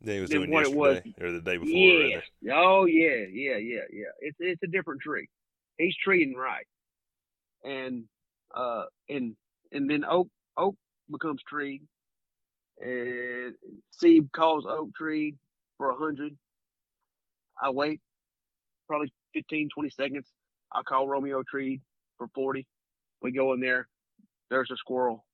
Yeah, 0.01 0.14
he 0.16 0.20
was 0.22 0.30
Than 0.30 0.39
doing 0.39 0.51
what 0.51 0.66
it 0.66 0.74
was. 0.74 0.99
or 1.22 1.32
the 1.32 1.41
day 1.41 1.57
before. 1.57 1.76
yeah. 1.78 2.16
rather. 2.16 2.53
Oh 2.53 2.86
yeah, 2.86 3.26
yeah, 3.32 3.57
yeah, 3.57 3.82
yeah. 3.91 4.11
It's 4.20 4.38
it's 4.39 4.64
a 4.64 4.68
different 4.68 5.01
tree. 5.01 5.28
he's 5.78 5.95
treating 5.97 6.36
right, 6.36 6.66
and 7.64 8.05
uh, 8.55 8.84
and 9.09 9.36
and 9.72 9.89
then 9.89 10.05
Oak 10.05 10.30
Oak 10.57 10.76
becomes 11.11 11.41
tree, 11.47 11.82
and 12.80 13.53
Steve 13.91 14.30
calls 14.34 14.66
Oak 14.68 14.93
tree 14.95 15.36
for 15.78 15.89
a 15.89 15.95
hundred. 15.95 16.38
I 17.61 17.70
wait 17.70 17.99
probably 18.88 19.11
15, 19.34 19.70
20 19.74 19.89
seconds. 19.91 20.28
I 20.72 20.82
call 20.84 21.07
Romeo 21.07 21.43
tree 21.49 21.82
for 22.18 22.28
40. 22.36 22.66
We 23.22 23.32
go 23.32 23.53
in 23.53 23.59
there. 23.61 23.88
There's 24.49 24.69
a 24.71 24.77
squirrel. 24.77 25.25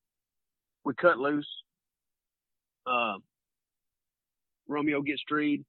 We 0.86 0.94
cut 0.96 1.18
loose. 1.18 1.48
Uh, 2.88 3.16
Romeo 4.68 5.02
gets 5.02 5.22
treed. 5.28 5.64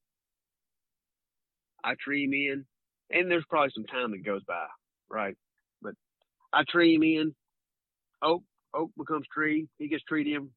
I 1.83 1.95
tree 1.99 2.25
him 2.25 2.33
in, 2.33 2.65
and 3.11 3.31
there's 3.31 3.45
probably 3.49 3.71
some 3.73 3.85
time 3.85 4.11
that 4.11 4.25
goes 4.25 4.43
by, 4.47 4.67
right? 5.09 5.35
But 5.81 5.93
I 6.53 6.63
tree 6.69 6.95
him 6.95 7.03
in. 7.03 7.35
Oak 8.21 8.43
Oak 8.73 8.91
becomes 8.97 9.25
tree. 9.33 9.67
He 9.79 9.87
gets 9.89 10.03
treed 10.03 10.27
in. 10.27 10.49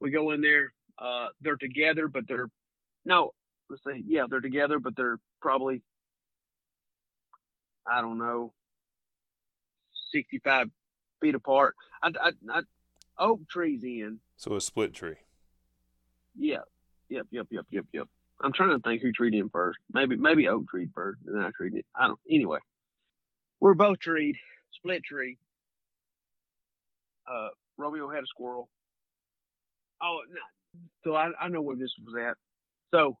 We 0.00 0.10
go 0.10 0.32
in 0.32 0.42
there. 0.42 0.72
Uh, 0.98 1.28
they're 1.40 1.56
together, 1.56 2.08
but 2.08 2.24
they're 2.28 2.48
no. 3.04 3.32
Let's 3.70 3.82
say 3.86 4.02
yeah, 4.06 4.24
they're 4.30 4.40
together, 4.40 4.78
but 4.78 4.94
they're 4.96 5.18
probably 5.42 5.82
I 7.86 8.00
don't 8.00 8.18
know, 8.18 8.52
65 10.14 10.68
feet 11.20 11.34
apart. 11.34 11.74
I, 12.02 12.10
I, 12.20 12.30
I 12.50 12.60
oak 13.18 13.48
trees 13.48 13.82
in. 13.82 14.18
So 14.36 14.54
a 14.54 14.60
split 14.60 14.94
tree. 14.94 15.16
Yeah. 16.38 16.58
Yep. 17.08 17.26
Yep. 17.30 17.46
Yep. 17.50 17.66
Yep. 17.70 17.84
Yep. 17.92 18.08
I'm 18.42 18.52
trying 18.52 18.70
to 18.70 18.78
think 18.80 19.00
who 19.02 19.12
treed 19.12 19.34
in 19.34 19.48
first. 19.48 19.78
Maybe 19.92 20.16
maybe 20.16 20.46
oak 20.48 20.68
treed 20.68 20.90
first, 20.94 21.20
and 21.26 21.34
then 21.36 21.42
I 21.42 21.50
treed 21.56 21.74
it. 21.74 21.86
I 21.94 22.08
don't. 22.08 22.20
Anyway, 22.30 22.58
we're 23.60 23.74
both 23.74 23.98
treed, 23.98 24.36
split 24.72 25.02
tree. 25.04 25.38
Uh, 27.26 27.48
Romeo 27.78 28.10
had 28.10 28.24
a 28.24 28.26
squirrel. 28.26 28.68
Oh, 30.02 30.20
no. 30.30 30.40
so 31.04 31.14
I, 31.16 31.30
I 31.40 31.48
know 31.48 31.62
where 31.62 31.76
this 31.76 31.92
was 32.04 32.14
at. 32.22 32.36
So 32.92 33.16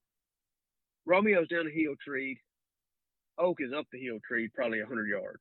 Romeo's 1.06 1.48
down 1.48 1.64
the 1.64 1.72
hill 1.72 1.94
treed. 2.04 2.38
Oak 3.38 3.58
is 3.60 3.72
up 3.76 3.86
the 3.92 3.98
hill 4.00 4.18
treed, 4.26 4.52
probably 4.54 4.80
a 4.80 4.86
hundred 4.86 5.08
yards. 5.08 5.40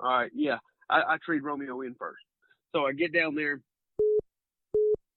All 0.00 0.08
right, 0.08 0.30
yeah, 0.34 0.58
I, 0.90 1.14
I 1.14 1.16
treed 1.24 1.42
Romeo 1.42 1.80
in 1.82 1.94
first. 1.98 2.22
So 2.72 2.86
I 2.86 2.92
get 2.92 3.12
down 3.12 3.34
there, 3.34 3.60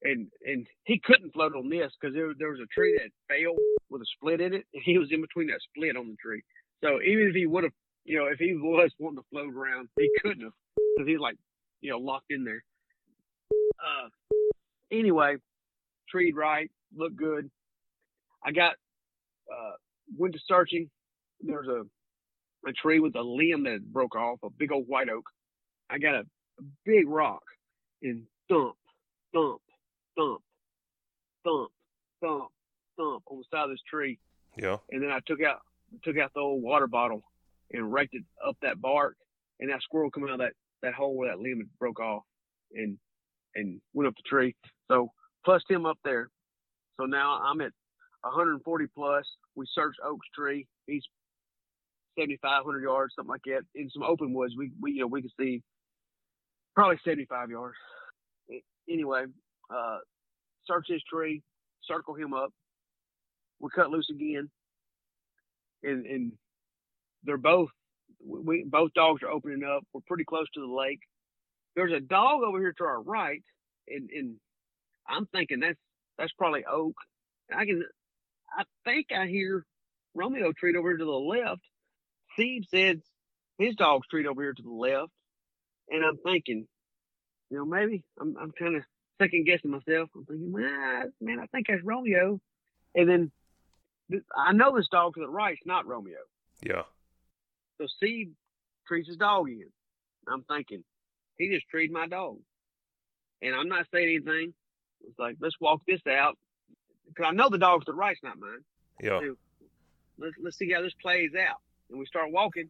and 0.04 0.28
and 0.46 0.68
he 0.86 1.00
couldn't 1.04 1.34
float 1.34 1.54
on 1.56 1.70
this 1.70 1.92
because 2.00 2.16
there, 2.16 2.32
there 2.38 2.50
was 2.50 2.60
a 2.60 2.74
tree 2.74 2.98
that 2.98 3.12
fell 3.28 3.56
with 3.90 4.02
a 4.02 4.06
split 4.18 4.42
in 4.42 4.54
it, 4.54 4.66
and 4.74 4.84
he 4.84 4.98
was 4.98 5.10
in 5.12 5.22
between 5.22 5.48
that 5.48 5.60
split 5.70 5.98
on 5.98 6.08
the 6.08 6.16
tree. 6.16 6.42
So 6.84 7.02
even 7.02 7.28
if 7.28 7.36
he 7.36 7.46
would 7.46 7.64
have, 7.64 7.74
you 8.06 8.18
know, 8.18 8.26
if 8.26 8.40
he 8.40 8.54
was 8.54 8.92
wanting 9.00 9.20
to 9.20 9.26
float 9.30 9.54
around, 9.54 9.90
he 9.98 10.10
couldn't 10.22 10.44
have 10.44 10.54
because 10.96 11.08
he's 11.08 11.20
like, 11.20 11.36
you 11.82 11.92
know, 11.92 12.00
locked 12.00 12.32
in 12.32 12.44
there. 12.44 12.64
Uh, 13.52 14.10
anyway, 14.92 15.36
treed 16.10 16.36
right, 16.36 16.70
looked 16.96 17.18
good. 17.18 17.50
I 18.44 18.52
got 18.52 18.74
uh, 19.52 19.74
went 20.18 20.34
to 20.34 20.40
searching. 20.48 20.90
There's 21.42 21.68
a 21.68 21.84
a 22.68 22.72
tree 22.74 23.00
with 23.00 23.16
a 23.16 23.22
limb 23.22 23.64
that 23.64 23.92
broke 23.92 24.16
off, 24.16 24.40
a 24.44 24.50
big 24.50 24.72
old 24.72 24.86
white 24.88 25.10
oak. 25.10 25.26
I 25.92 25.98
got 25.98 26.16
a, 26.16 26.24
big 26.86 27.08
rock 27.08 27.42
and 28.04 28.24
thump, 28.48 28.76
thump, 29.34 29.62
thump, 30.16 30.42
thump, 31.44 31.72
thump, 32.22 32.50
thump 32.98 33.24
on 33.28 33.38
the 33.38 33.44
side 33.52 33.64
of 33.64 33.70
this 33.72 33.80
tree. 33.90 34.20
Yeah. 34.58 34.78
And 34.92 35.02
then 35.02 35.10
I 35.10 35.20
took 35.26 35.42
out 35.42 35.60
took 36.04 36.18
out 36.18 36.32
the 36.34 36.40
old 36.40 36.62
water 36.62 36.88
bottle 36.88 37.22
and 37.72 37.92
raked 37.92 38.14
it 38.14 38.24
up 38.46 38.58
that 38.62 38.80
bark, 38.80 39.16
and 39.60 39.70
that 39.72 39.82
squirrel 39.82 40.12
come 40.12 40.24
out 40.24 40.32
of 40.32 40.40
that 40.40 40.54
that 40.84 40.94
hole 40.94 41.16
where 41.16 41.30
that 41.30 41.40
limb 41.40 41.68
broke 41.80 42.00
off, 42.00 42.24
and 42.74 42.98
and 43.56 43.82
went 43.94 44.08
up 44.08 44.16
the 44.16 44.30
tree. 44.30 44.56
So 44.88 45.12
plus 45.44 45.64
him 45.68 45.86
up 45.86 45.98
there. 46.04 46.30
So 47.00 47.06
now 47.06 47.42
I'm 47.44 47.62
at 47.62 47.72
140 48.22 48.86
plus. 48.96 49.26
We 49.56 49.66
searched 49.74 50.00
Oak's 50.06 50.28
tree. 50.36 50.68
He's 50.86 51.04
7,500 52.20 52.84
yards, 52.84 53.14
something 53.16 53.30
like 53.30 53.42
that. 53.46 53.62
In 53.74 53.90
some 53.90 54.04
open 54.04 54.34
woods, 54.34 54.54
we, 54.58 54.72
we 54.80 54.94
you 54.94 55.02
know 55.02 55.08
we 55.08 55.22
could 55.22 55.32
see 55.40 55.64
probably 56.76 57.00
75 57.04 57.50
yards. 57.50 57.78
Anyway, 58.90 59.24
uh, 59.74 59.98
search 60.66 60.86
his 60.88 61.04
tree, 61.12 61.42
circle 61.84 62.16
him 62.16 62.34
up. 62.34 62.52
We 63.60 63.70
cut 63.74 63.92
loose 63.92 64.10
again, 64.12 64.50
and 65.84 66.06
and 66.06 66.32
they're 67.24 67.38
both 67.38 67.70
we 68.26 68.66
both 68.68 68.94
dogs 68.94 69.24
are 69.24 69.30
opening 69.30 69.64
up. 69.64 69.84
We're 69.94 70.02
pretty 70.08 70.26
close 70.26 70.48
to 70.54 70.62
the 70.62 70.74
lake. 70.74 71.00
There's 71.76 71.94
a 71.94 72.00
dog 72.00 72.42
over 72.44 72.60
here 72.60 72.74
to 72.78 72.84
our 72.84 73.02
right, 73.02 73.44
and 73.88 74.10
and 74.10 74.36
I'm 75.08 75.28
thinking 75.28 75.60
that's 75.60 75.80
that's 76.18 76.34
probably 76.38 76.66
Oak. 76.66 76.96
I 77.56 77.66
can 77.66 77.84
I 78.58 78.64
think 78.86 79.08
I 79.16 79.28
hear 79.28 79.66
Romeo 80.16 80.52
treat 80.58 80.76
over 80.76 80.90
here 80.90 80.98
to 80.98 81.06
the 81.06 81.12
left, 81.12 81.62
Steve 82.34 82.64
said 82.70 83.02
his 83.58 83.76
dog's 83.76 84.08
treat 84.08 84.26
over 84.26 84.42
here 84.42 84.54
to 84.54 84.62
the 84.64 84.70
left, 84.70 85.12
and 85.92 86.04
I'm 86.04 86.18
thinking, 86.18 86.68
you 87.50 87.58
know, 87.58 87.66
maybe 87.66 88.04
I'm 88.20 88.36
I'm 88.40 88.52
kind 88.52 88.78
of 88.78 88.84
second 89.22 89.46
guessing 89.46 89.72
myself. 89.72 90.10
I'm 90.16 90.26
thinking, 90.26 90.52
man, 90.52 91.12
man, 91.22 91.40
I 91.40 91.46
think 91.48 91.68
that's 91.68 91.84
Romeo, 91.84 92.40
and 92.96 93.10
then 93.10 93.32
I 94.36 94.54
know 94.54 94.76
this 94.76 94.88
dog 94.92 95.16
to 95.16 95.20
the 95.20 95.28
right's 95.28 95.62
not 95.66 95.86
Romeo. 95.86 96.20
Yeah. 96.64 96.84
So 97.80 97.88
Steve 97.98 98.32
treats 98.88 99.08
his 99.08 99.18
dog 99.18 99.50
in. 99.50 99.66
I'm 100.28 100.44
thinking, 100.44 100.84
he 101.38 101.50
just 101.50 101.68
treated 101.70 101.94
my 101.94 102.08
dog, 102.08 102.38
and 103.42 103.56
I'm 103.56 103.68
not 103.68 103.86
saying 103.94 104.08
anything. 104.08 104.54
It's 105.08 105.20
like 105.20 105.38
let's 105.40 105.60
walk 105.60 105.82
this 105.88 106.02
out 106.08 106.38
because 107.08 107.30
I 107.30 107.34
know 107.34 107.50
the 107.50 107.58
dog 107.58 107.86
to 107.86 107.92
the 107.92 107.98
right's 107.98 108.22
not 108.24 108.40
mine. 108.40 108.64
Yeah. 109.02 109.20
So 109.20 109.36
let's 110.20 110.36
let's 110.42 110.58
see 110.58 110.72
how 110.72 110.82
this 110.82 110.94
plays 111.02 111.32
out 111.36 111.58
and 111.90 112.00
we 112.00 112.06
start 112.06 112.32
walking, 112.32 112.70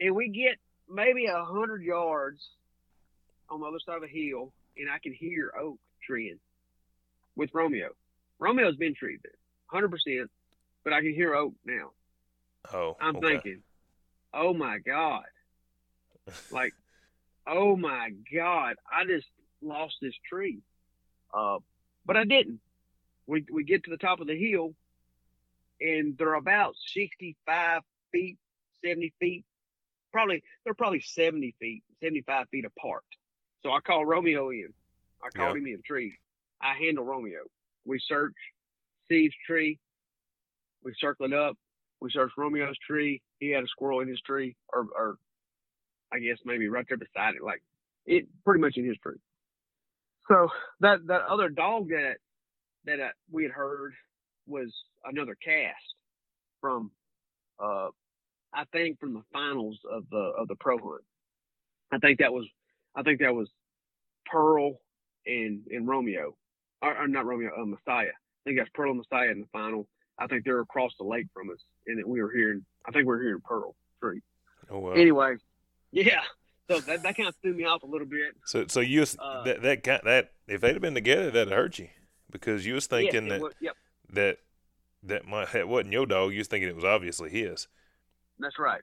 and 0.00 0.14
we 0.14 0.28
get 0.28 0.58
maybe 0.88 1.26
a 1.26 1.44
hundred 1.44 1.82
yards 1.82 2.40
on 3.48 3.60
the 3.60 3.66
other 3.66 3.78
side 3.84 3.96
of 3.96 4.02
a 4.02 4.08
hill, 4.08 4.52
and 4.76 4.90
I 4.90 4.98
can 4.98 5.12
hear 5.12 5.52
Oak 5.58 5.78
treeing 6.06 6.38
with 7.36 7.50
Romeo. 7.52 7.90
Romeo's 8.38 8.76
been 8.76 8.94
treed 8.94 9.20
there, 9.22 9.32
hundred 9.66 9.90
percent, 9.90 10.30
but 10.84 10.92
I 10.92 11.00
can 11.00 11.14
hear 11.14 11.34
Oak 11.34 11.54
now. 11.64 11.90
Oh, 12.72 12.96
I'm 13.00 13.16
okay. 13.16 13.32
thinking, 13.34 13.62
oh 14.32 14.54
my 14.54 14.78
god, 14.78 15.24
like, 16.50 16.74
oh 17.46 17.76
my 17.76 18.10
god, 18.34 18.76
I 18.90 19.04
just 19.04 19.26
lost 19.60 19.96
this 20.00 20.14
tree. 20.28 20.60
Uh, 21.32 21.58
but 22.04 22.16
I 22.16 22.24
didn't. 22.24 22.60
We 23.26 23.44
we 23.52 23.64
get 23.64 23.84
to 23.84 23.90
the 23.90 23.96
top 23.96 24.20
of 24.20 24.26
the 24.26 24.36
hill, 24.36 24.74
and 25.80 26.16
they're 26.18 26.34
about 26.34 26.74
sixty 26.92 27.36
five 27.46 27.82
feet, 28.12 28.38
70 28.84 29.12
feet, 29.18 29.44
probably, 30.12 30.42
they're 30.64 30.74
probably 30.74 31.00
70 31.00 31.54
feet, 31.60 31.82
75 32.02 32.48
feet 32.50 32.64
apart. 32.64 33.04
So 33.62 33.70
I 33.72 33.80
call 33.80 34.04
Romeo 34.04 34.50
in. 34.50 34.68
I 35.22 35.28
called 35.30 35.54
Yeah. 35.56 35.60
him 35.60 35.66
in 35.66 35.82
tree. 35.86 36.18
I 36.60 36.74
handle 36.74 37.04
Romeo. 37.04 37.40
We 37.84 37.98
search 38.00 38.34
Steve's 39.06 39.34
tree. 39.46 39.78
We 40.84 40.94
circle 40.98 41.26
it 41.26 41.32
up. 41.32 41.56
We 42.00 42.10
search 42.10 42.32
Romeo's 42.36 42.76
tree. 42.86 43.22
He 43.38 43.50
had 43.50 43.62
a 43.64 43.68
squirrel 43.68 44.00
in 44.00 44.08
his 44.08 44.20
tree, 44.22 44.56
or, 44.72 44.86
or 44.96 45.16
I 46.12 46.18
guess 46.18 46.38
maybe 46.44 46.68
right 46.68 46.84
there 46.88 46.98
beside 46.98 47.34
it, 47.36 47.42
like 47.42 47.62
it 48.06 48.26
pretty 48.44 48.60
much 48.60 48.76
in 48.76 48.84
his 48.84 48.96
tree. 48.98 49.18
So 50.28 50.48
that 50.80 51.06
that 51.06 51.22
other 51.22 51.48
dog 51.48 51.88
that 51.90 52.16
that 52.84 53.00
uh, 53.00 53.08
we 53.30 53.44
had 53.44 53.52
heard 53.52 53.92
was 54.46 54.72
another 55.04 55.36
cast 55.36 55.94
from 56.60 56.90
uh 57.60 57.88
I 58.54 58.64
think 58.72 59.00
from 59.00 59.14
the 59.14 59.22
finals 59.32 59.78
of 59.90 60.04
the 60.10 60.16
of 60.38 60.48
the 60.48 60.56
pro 60.56 60.78
hunt. 60.78 61.02
I 61.90 61.98
think 61.98 62.18
that 62.20 62.32
was 62.32 62.46
I 62.94 63.02
think 63.02 63.20
that 63.20 63.34
was 63.34 63.48
Pearl 64.26 64.78
and 65.26 65.62
and 65.70 65.86
Romeo, 65.88 66.36
or, 66.80 66.96
or 66.96 67.08
not 67.08 67.26
Romeo, 67.26 67.50
uh, 67.60 67.64
Messiah. 67.64 68.08
I 68.08 68.42
think 68.44 68.58
that's 68.58 68.70
Pearl 68.74 68.90
and 68.90 68.98
Messiah 68.98 69.30
in 69.30 69.40
the 69.40 69.46
final. 69.52 69.86
I 70.18 70.26
think 70.26 70.44
they're 70.44 70.60
across 70.60 70.92
the 70.98 71.04
lake 71.04 71.26
from 71.34 71.50
us, 71.50 71.58
and 71.86 71.98
that 71.98 72.08
we 72.08 72.22
were 72.22 72.30
hearing. 72.32 72.64
I 72.86 72.90
think 72.90 73.06
we 73.06 73.14
were 73.14 73.22
hearing 73.22 73.40
Pearl 73.44 73.74
Tree. 74.00 74.20
Oh 74.70 74.78
well. 74.78 74.94
Anyway, 74.94 75.36
yeah. 75.90 76.20
So 76.68 76.80
that, 76.80 77.02
that 77.02 77.16
kind 77.16 77.28
of 77.28 77.34
threw 77.42 77.54
me 77.54 77.64
off 77.64 77.82
a 77.82 77.86
little 77.86 78.06
bit. 78.06 78.34
So 78.46 78.66
so 78.68 78.80
you 78.80 79.00
was, 79.00 79.16
Uh, 79.18 79.42
that 79.44 79.62
that 79.62 79.82
kind 79.82 80.00
that 80.04 80.32
if 80.46 80.60
they'd 80.60 80.72
have 80.72 80.80
been 80.82 80.94
together 80.94 81.30
that'd 81.30 81.52
hurt 81.52 81.78
you 81.78 81.88
because 82.30 82.64
you 82.66 82.74
was 82.74 82.86
thinking 82.86 83.24
yeah, 83.24 83.32
that 83.34 83.40
was- 83.40 83.54
yep, 83.60 83.76
that 84.10 84.38
that 85.02 85.26
might 85.26 85.52
that 85.52 85.68
wasn't 85.68 85.92
your 85.92 86.06
dog. 86.06 86.32
You 86.32 86.38
was 86.38 86.48
thinking 86.48 86.68
it 86.68 86.76
was 86.76 86.84
obviously 86.84 87.30
his, 87.30 87.66
that's 88.42 88.58
right. 88.58 88.82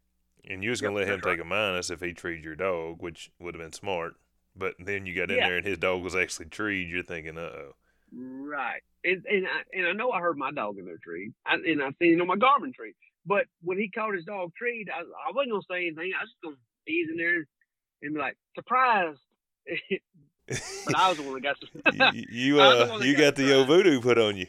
and 0.49 0.63
you 0.63 0.69
was 0.69 0.81
gonna 0.81 0.97
Yep, 0.99 1.07
let 1.07 1.13
him 1.13 1.19
take 1.21 1.25
right. 1.25 1.39
a 1.41 1.43
minus 1.45 1.89
if 1.89 2.01
he 2.01 2.13
treed 2.13 2.43
your 2.43 2.55
dog, 2.55 3.01
which 3.01 3.29
would 3.39 3.53
have 3.55 3.61
been 3.61 3.73
smart. 3.73 4.15
But 4.55 4.75
then 4.79 5.05
you 5.05 5.13
got 5.15 5.29
in 5.29 5.37
Yeah. 5.37 5.47
there 5.47 5.57
and 5.57 5.65
his 5.65 5.77
dog 5.77 6.01
was 6.01 6.15
actually 6.15 6.47
treed. 6.47 6.89
You're 6.89 7.03
thinking, 7.03 7.37
uh 7.37 7.41
oh. 7.41 7.75
Right. 8.11 8.81
And 9.03 9.23
and 9.25 9.47
I, 9.47 9.61
and 9.77 9.87
I 9.87 9.91
know 9.93 10.11
I 10.11 10.19
heard 10.19 10.37
my 10.37 10.51
dog 10.51 10.77
in 10.79 10.85
their 10.85 10.97
tree, 10.97 11.31
I, 11.45 11.55
and 11.55 11.81
I've 11.83 11.93
seen 12.01 12.15
it 12.15 12.21
on 12.21 12.27
my 12.27 12.35
Garmin 12.35 12.73
tree. 12.73 12.93
But 13.25 13.45
when 13.61 13.77
he 13.77 13.89
caught 13.89 14.15
his 14.15 14.25
dog 14.25 14.51
treed, 14.57 14.89
I, 14.89 15.01
I 15.01 15.31
wasn't 15.33 15.51
gonna 15.51 15.63
say 15.69 15.87
anything. 15.87 16.11
I 16.19 16.23
was 16.23 16.29
just 16.31 16.41
gonna 16.43 16.55
ease 16.87 17.07
in 17.11 17.17
there 17.17 17.45
and 18.01 18.13
be 18.15 18.19
like, 18.19 18.37
surprised. 18.55 19.19
but 20.85 20.95
I 20.95 21.09
was 21.09 21.17
the 21.17 21.23
one 21.23 21.33
that 21.35 21.43
got 21.43 22.13
you, 22.15 22.25
you 22.29 22.59
uh 22.61 22.97
you 23.01 23.13
got, 23.13 23.19
got 23.21 23.35
the 23.35 23.53
old 23.53 23.67
voodoo 23.67 24.01
put 24.01 24.17
on 24.17 24.35
you. 24.37 24.47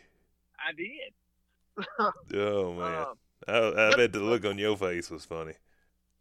I 0.59 0.73
did. 0.73 1.13
oh 2.39 2.73
man, 2.75 2.95
uh, 2.95 3.15
I, 3.49 3.89
I 3.89 3.97
bet 3.97 4.13
the 4.13 4.21
look 4.21 4.45
on 4.45 4.59
your 4.59 4.77
face 4.77 5.11
was 5.11 5.25
funny. 5.25 5.55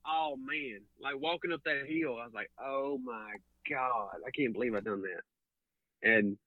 Oh 0.08 0.38
man, 0.38 0.82
like 1.02 1.20
walking 1.20 1.52
up 1.52 1.62
that 1.66 1.86
hill, 1.88 2.18
I 2.20 2.26
was 2.26 2.34
like, 2.34 2.50
oh 2.60 3.00
my 3.04 3.34
god, 3.70 4.16
I 4.26 4.32
can't 4.32 4.54
believe 4.54 4.74
I 4.74 4.80
done 4.80 5.04
that. 5.04 6.10
And 6.10 6.38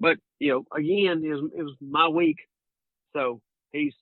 but 0.00 0.18
you 0.38 0.50
know, 0.50 0.64
again, 0.76 1.22
it 1.24 1.32
was, 1.32 1.50
it 1.56 1.62
was 1.62 1.76
my 1.80 2.08
week, 2.08 2.38
so 3.14 3.40
he's 3.72 3.94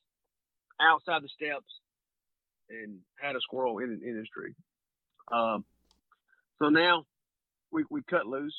outside 0.81 1.23
the 1.23 1.29
steps 1.29 1.81
and 2.71 2.99
had 3.21 3.37
a 3.37 3.41
squirrel 3.41 3.79
in 3.79 4.01
in 4.05 4.17
his 4.17 4.29
tree. 4.29 4.55
Um, 5.31 5.65
so 6.59 6.69
now 6.71 7.05
we 7.71 7.85
we 7.91 8.03
cut 8.03 8.27
loose, 8.27 8.57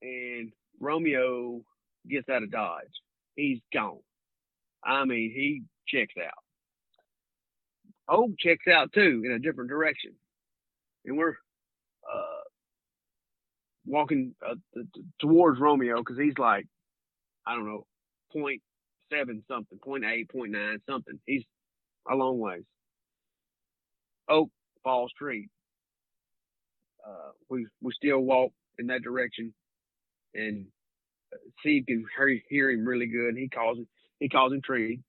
and 0.00 0.52
Romeo 0.78 1.62
gets 2.08 2.28
out 2.28 2.42
of 2.42 2.50
Dodge. 2.50 2.86
He's 3.36 3.60
gone. 3.72 3.98
I 4.82 5.04
mean, 5.04 5.30
he 5.34 5.62
checks 5.86 6.14
out. 6.18 6.32
Oak 8.08 8.30
checks 8.38 8.66
out 8.66 8.92
too 8.92 9.22
in 9.24 9.32
a 9.32 9.38
different 9.38 9.70
direction, 9.70 10.12
and 11.04 11.16
we're 11.16 11.36
uh, 12.12 12.42
walking 13.86 14.34
uh, 14.46 14.54
towards 15.20 15.60
Romeo 15.60 15.98
because 15.98 16.18
he's 16.18 16.38
like, 16.38 16.66
I 17.46 17.54
don't 17.54 17.66
know, 17.66 17.86
point 18.32 18.62
seven 19.12 19.42
something, 19.48 19.78
point 19.78 20.04
eight, 20.04 20.28
point 20.28 20.52
nine 20.52 20.78
something. 20.88 21.20
He's 21.26 21.44
a 22.10 22.14
long 22.14 22.38
ways. 22.38 22.64
Oak 24.28 24.50
Falls 24.82 25.10
Street. 25.14 25.48
Uh, 27.06 27.30
we 27.48 27.66
we 27.82 27.92
still 27.92 28.20
walk 28.20 28.52
in 28.78 28.88
that 28.88 29.02
direction, 29.02 29.54
and 30.34 30.66
Steve 31.60 31.84
can 31.86 32.04
hear, 32.16 32.40
hear 32.48 32.70
him 32.70 32.84
really 32.84 33.06
good. 33.06 33.36
He 33.36 33.48
calls 33.48 33.78
him 33.78 33.88
he 34.18 34.28
calls 34.28 34.52
him 34.52 34.62
Tree. 34.62 35.00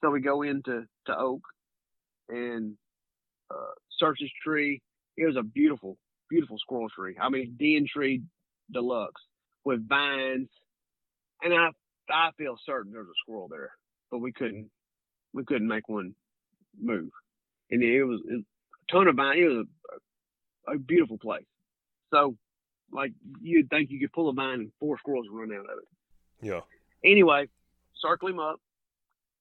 So 0.00 0.10
we 0.10 0.20
go 0.20 0.42
into 0.42 0.84
to 1.06 1.16
Oak 1.16 1.42
and 2.28 2.76
uh, 3.50 3.74
search 3.98 4.18
his 4.20 4.30
tree. 4.42 4.80
It 5.16 5.26
was 5.26 5.36
a 5.36 5.42
beautiful, 5.42 5.96
beautiful 6.28 6.58
squirrel 6.58 6.88
tree. 6.88 7.16
I 7.20 7.28
mean, 7.28 7.56
den 7.58 7.86
tree 7.92 8.22
deluxe 8.72 9.20
with 9.64 9.86
vines, 9.88 10.48
and 11.42 11.52
I 11.52 11.68
I 12.08 12.30
feel 12.38 12.56
certain 12.64 12.92
there's 12.92 13.06
a 13.06 13.20
squirrel 13.22 13.48
there, 13.48 13.70
but 14.10 14.18
we 14.18 14.32
couldn't 14.32 14.70
we 15.34 15.44
couldn't 15.44 15.68
make 15.68 15.88
one 15.88 16.14
move, 16.80 17.10
and 17.70 17.82
it 17.82 18.04
was, 18.04 18.20
it 18.28 18.34
was 18.34 18.44
a 18.88 18.92
ton 18.92 19.08
of 19.08 19.16
vines. 19.16 19.38
It 19.38 19.48
was 19.48 19.66
a, 20.68 20.72
a, 20.72 20.78
beautiful 20.78 21.18
place. 21.18 21.44
So, 22.12 22.36
like 22.92 23.12
you'd 23.40 23.68
think 23.68 23.90
you 23.90 24.00
could 24.00 24.12
pull 24.12 24.28
a 24.30 24.32
vine 24.32 24.60
and 24.60 24.72
four 24.80 24.98
squirrels 24.98 25.26
would 25.30 25.38
run 25.38 25.52
out 25.52 25.70
of 25.70 25.78
it. 25.78 26.48
Yeah. 26.48 26.60
Anyway, 27.04 27.48
circle 28.00 28.28
him 28.28 28.38
up, 28.38 28.60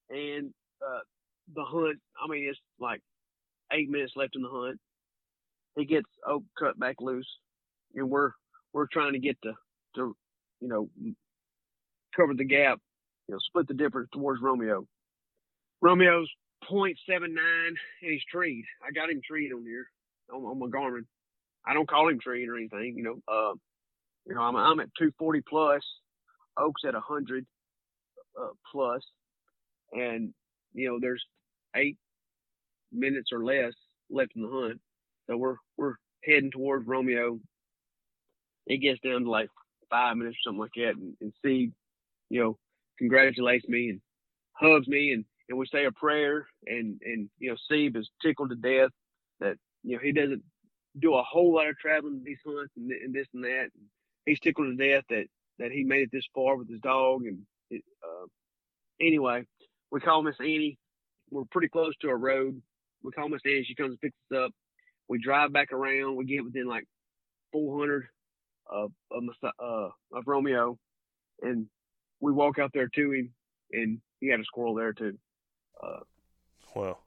and 0.09 0.51
uh, 0.81 0.99
the 1.55 1.63
hunt. 1.63 1.99
I 2.23 2.27
mean, 2.29 2.47
it's 2.49 2.59
like 2.79 3.01
eight 3.71 3.89
minutes 3.89 4.13
left 4.15 4.35
in 4.35 4.41
the 4.41 4.49
hunt. 4.49 4.79
He 5.75 5.85
gets 5.85 6.07
Oak 6.27 6.43
cut 6.57 6.79
back 6.79 6.97
loose, 6.99 7.29
and 7.95 8.09
we're 8.09 8.31
we're 8.73 8.87
trying 8.91 9.13
to 9.13 9.19
get 9.19 9.37
to 9.43 9.53
to 9.95 10.15
you 10.61 10.67
know 10.67 10.89
cover 12.15 12.33
the 12.33 12.45
gap, 12.45 12.79
you 13.27 13.33
know, 13.33 13.39
split 13.39 13.67
the 13.67 13.73
difference 13.73 14.09
towards 14.13 14.41
Romeo. 14.41 14.85
Romeo's 15.81 16.29
.79 16.69 16.97
and 17.09 17.77
he's 18.01 18.21
treed. 18.31 18.65
I 18.85 18.91
got 18.91 19.09
him 19.09 19.21
treed 19.25 19.53
on 19.53 19.63
here 19.63 19.87
on, 20.33 20.43
on 20.43 20.59
my 20.59 20.67
Garmin. 20.67 21.05
I 21.65 21.73
don't 21.73 21.89
call 21.89 22.09
him 22.09 22.19
treed 22.19 22.49
or 22.49 22.57
anything, 22.57 22.95
you 22.97 23.03
know. 23.03 23.19
Uh, 23.27 23.53
you 24.25 24.35
know, 24.35 24.41
I'm, 24.41 24.55
I'm 24.55 24.79
at 24.79 24.89
240 24.97 25.41
plus. 25.47 25.81
Oak's 26.57 26.81
at 26.85 26.93
100 26.93 27.45
uh, 28.39 28.47
plus, 28.71 29.01
and 29.93 30.33
you 30.73 30.87
know, 30.89 30.99
there's 30.99 31.23
eight 31.75 31.97
minutes 32.91 33.29
or 33.31 33.43
less 33.43 33.73
left 34.09 34.31
in 34.35 34.43
the 34.43 34.49
hunt. 34.49 34.79
So 35.27 35.37
we're 35.37 35.57
we're 35.77 35.95
heading 36.23 36.51
towards 36.51 36.87
Romeo. 36.87 37.39
It 38.67 38.77
gets 38.77 38.99
down 39.01 39.23
to 39.23 39.29
like 39.29 39.49
five 39.89 40.17
minutes 40.17 40.37
or 40.37 40.49
something 40.49 40.61
like 40.61 40.71
that, 40.75 40.95
and, 40.95 41.15
and 41.21 41.33
you 42.29 42.41
know, 42.41 42.57
congratulates 42.97 43.67
me 43.67 43.89
and 43.89 44.01
hugs 44.53 44.87
me, 44.87 45.13
and, 45.13 45.25
and 45.49 45.57
we 45.57 45.65
say 45.67 45.85
a 45.85 45.91
prayer, 45.91 46.47
and 46.67 46.99
and 47.03 47.29
you 47.39 47.49
know, 47.49 47.55
Steve 47.65 47.95
is 47.95 48.09
tickled 48.21 48.49
to 48.51 48.55
death 48.55 48.91
that 49.39 49.55
you 49.83 49.95
know 49.95 50.01
he 50.03 50.11
doesn't 50.11 50.43
do 50.99 51.15
a 51.15 51.23
whole 51.23 51.55
lot 51.55 51.67
of 51.69 51.77
traveling 51.77 52.21
these 52.23 52.39
hunts 52.45 52.73
and, 52.75 52.91
and 52.91 53.13
this 53.13 53.27
and 53.33 53.43
that. 53.43 53.69
And 53.73 53.85
he's 54.25 54.39
tickled 54.39 54.77
to 54.77 54.91
death 54.91 55.03
that 55.09 55.25
that 55.59 55.71
he 55.71 55.83
made 55.83 56.03
it 56.03 56.09
this 56.11 56.27
far 56.33 56.55
with 56.57 56.69
his 56.69 56.81
dog, 56.81 57.25
and 57.25 57.39
it, 57.69 57.83
uh, 58.03 58.25
anyway, 59.01 59.43
we 59.91 59.99
call 59.99 60.21
Miss 60.21 60.35
Annie 60.39 60.77
we're 61.31 61.45
pretty 61.51 61.69
close 61.69 61.93
to 62.01 62.09
a 62.09 62.15
road. 62.15 62.61
We 63.03 63.11
call 63.11 63.29
Miss 63.29 63.41
Annie. 63.45 63.65
She 63.67 63.75
comes 63.75 63.91
and 63.91 64.01
picks 64.01 64.15
us 64.31 64.37
up. 64.45 64.51
We 65.07 65.19
drive 65.19 65.53
back 65.53 65.71
around. 65.71 66.15
We 66.15 66.25
get 66.25 66.43
within 66.43 66.67
like 66.67 66.85
400 67.51 68.07
of 68.69 68.91
of, 69.11 69.23
uh, 69.43 69.89
of 70.13 70.23
Romeo, 70.27 70.77
and 71.41 71.67
we 72.19 72.31
walk 72.31 72.59
out 72.59 72.71
there 72.73 72.87
to 72.87 73.11
him, 73.11 73.33
and 73.71 73.99
he 74.19 74.27
had 74.27 74.39
a 74.39 74.43
squirrel 74.43 74.75
there 74.75 74.93
too. 74.93 75.17
Uh, 75.81 75.99
wow. 76.75 76.97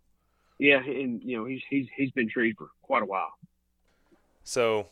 Yeah, 0.59 0.83
and 0.85 1.23
you 1.23 1.37
know 1.37 1.45
he's 1.45 1.63
he's 1.69 1.87
he's 1.97 2.11
been 2.13 2.29
treed 2.29 2.57
for 2.59 2.69
quite 2.83 3.03
a 3.03 3.07
while. 3.07 3.33
So, 4.43 4.89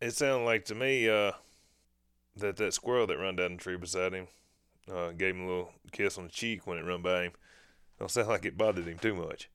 it 0.00 0.12
sounded 0.12 0.46
like 0.46 0.64
to 0.66 0.74
me 0.74 1.08
uh, 1.08 1.32
that 2.36 2.56
that 2.56 2.72
squirrel 2.72 3.06
that 3.06 3.18
run 3.18 3.36
down 3.36 3.52
the 3.52 3.58
tree 3.58 3.76
beside 3.76 4.14
him 4.14 4.28
uh, 4.90 5.10
gave 5.10 5.34
him 5.34 5.42
a 5.42 5.46
little 5.46 5.72
kiss 5.90 6.18
on 6.18 6.24
the 6.24 6.30
cheek 6.30 6.66
when 6.66 6.78
it 6.78 6.84
run 6.84 7.02
by 7.02 7.24
him. 7.24 7.32
Don't 7.98 8.10
sound 8.10 8.28
like 8.28 8.44
it 8.44 8.56
bothered 8.56 8.86
him 8.86 8.98
too 8.98 9.14
much. 9.14 9.48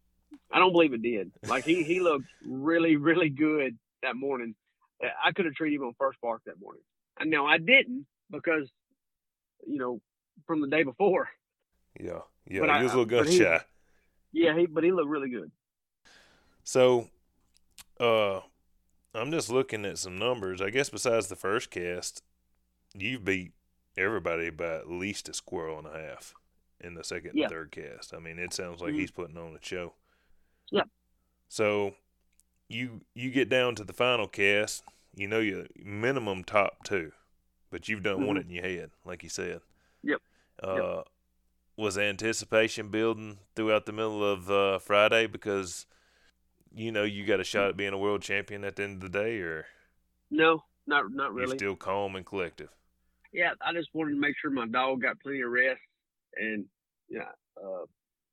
I 0.52 0.60
don't 0.60 0.72
believe 0.72 0.94
it 0.94 1.02
did. 1.02 1.32
Like 1.48 1.66
he 1.66 1.84
he 1.84 2.00
looked 2.00 2.28
really 2.46 2.96
really 2.96 3.30
good 3.30 3.78
that 4.04 4.16
morning. 4.16 4.56
I 5.02 5.32
could 5.32 5.46
have 5.46 5.54
treated 5.54 5.78
him 5.78 5.84
on 5.84 5.94
first 5.98 6.20
bark 6.22 6.42
that 6.46 6.60
morning. 6.60 6.82
And 7.20 7.30
now 7.30 7.46
I 7.46 7.58
didn't 7.58 8.06
because 8.32 8.70
you 9.66 9.78
know 9.78 10.02
from 10.46 10.62
the 10.62 10.68
day 10.68 10.84
before. 10.84 11.30
Yeah, 12.00 12.20
yeah, 12.48 12.62
but 12.62 12.70
he 12.70 12.76
I, 12.76 12.84
was 12.84 12.94
a 12.94 12.98
little 12.98 13.24
gun 13.24 13.32
shy. 13.32 13.60
Yeah, 14.32 14.58
he 14.58 14.66
but 14.66 14.84
he 14.84 14.92
looked 14.92 15.10
really 15.10 15.30
good. 15.30 15.52
So, 16.64 17.10
uh, 18.00 18.42
I'm 19.14 19.32
just 19.32 19.50
looking 19.50 19.86
at 19.86 19.98
some 19.98 20.20
numbers. 20.20 20.62
I 20.62 20.70
guess 20.70 20.90
besides 20.90 21.28
the 21.28 21.36
first 21.36 21.72
cast, 21.72 22.22
you've 22.94 23.26
beat 23.26 23.54
everybody 23.98 24.50
by 24.50 24.76
at 24.76 24.90
least 24.90 25.30
a 25.30 25.34
squirrel 25.34 25.78
and 25.80 25.88
a 25.88 25.92
half 25.92 26.34
in 26.80 26.94
the 26.94 27.04
second 27.04 27.32
yeah. 27.34 27.46
and 27.46 27.52
third 27.52 27.72
cast. 27.72 28.14
I 28.14 28.20
mean, 28.20 28.40
it 28.40 28.54
sounds 28.54 28.82
like 28.82 28.92
mm-hmm. 28.92 29.00
he's 29.00 29.12
putting 29.12 29.38
on 29.38 29.56
a 29.56 29.66
show. 29.66 29.94
Yeah. 30.72 30.84
So 31.50 31.96
you 32.70 33.02
you 33.14 33.32
get 33.32 33.50
down 33.50 33.76
to 33.76 33.84
the 33.84 33.94
final 33.94 34.28
cast, 34.28 34.84
you 35.16 35.28
know 35.28 35.40
you 35.40 35.68
minimum 35.84 36.44
top 36.44 36.84
two, 36.84 37.12
but 37.72 37.88
you've 37.88 38.04
done 38.04 38.18
mm-hmm. 38.18 38.28
one 38.28 38.38
in 38.38 38.50
your 38.50 38.64
head, 38.64 38.92
like 39.06 39.24
you 39.24 39.30
said. 39.30 39.62
Yep. 40.04 40.22
Uh, 40.64 40.76
yep. 40.76 41.08
Was 41.78 41.98
anticipation 41.98 42.90
building 42.90 43.38
throughout 43.56 43.86
the 43.86 43.92
middle 43.92 44.24
of 44.24 44.50
uh, 44.50 44.80
Friday 44.80 45.28
because 45.28 45.86
you 46.74 46.92
know 46.92 47.04
you 47.04 47.26
got 47.26 47.40
a 47.40 47.44
shot 47.44 47.70
at 47.70 47.78
being 47.78 47.94
a 47.94 47.98
world 47.98 48.22
champion 48.22 48.64
at 48.64 48.76
the 48.76 48.84
end 48.84 49.04
of 49.04 49.12
the 49.12 49.20
day, 49.20 49.38
or 49.38 49.66
no, 50.32 50.64
not 50.88 51.12
not 51.12 51.34
really. 51.34 51.50
You're 51.50 51.58
still 51.58 51.76
calm 51.76 52.16
and 52.16 52.26
collective. 52.26 52.70
Yeah, 53.34 53.52
I 53.62 53.74
just 53.74 53.90
wanted 53.94 54.14
to 54.14 54.20
make 54.20 54.36
sure 54.42 54.52
my 54.52 54.68
dog 54.68 55.02
got 55.02 55.20
plenty 55.20 55.42
of 55.42 55.52
rest 55.52 55.82
and 56.36 56.66
yeah, 57.10 57.30
uh, 57.62 57.86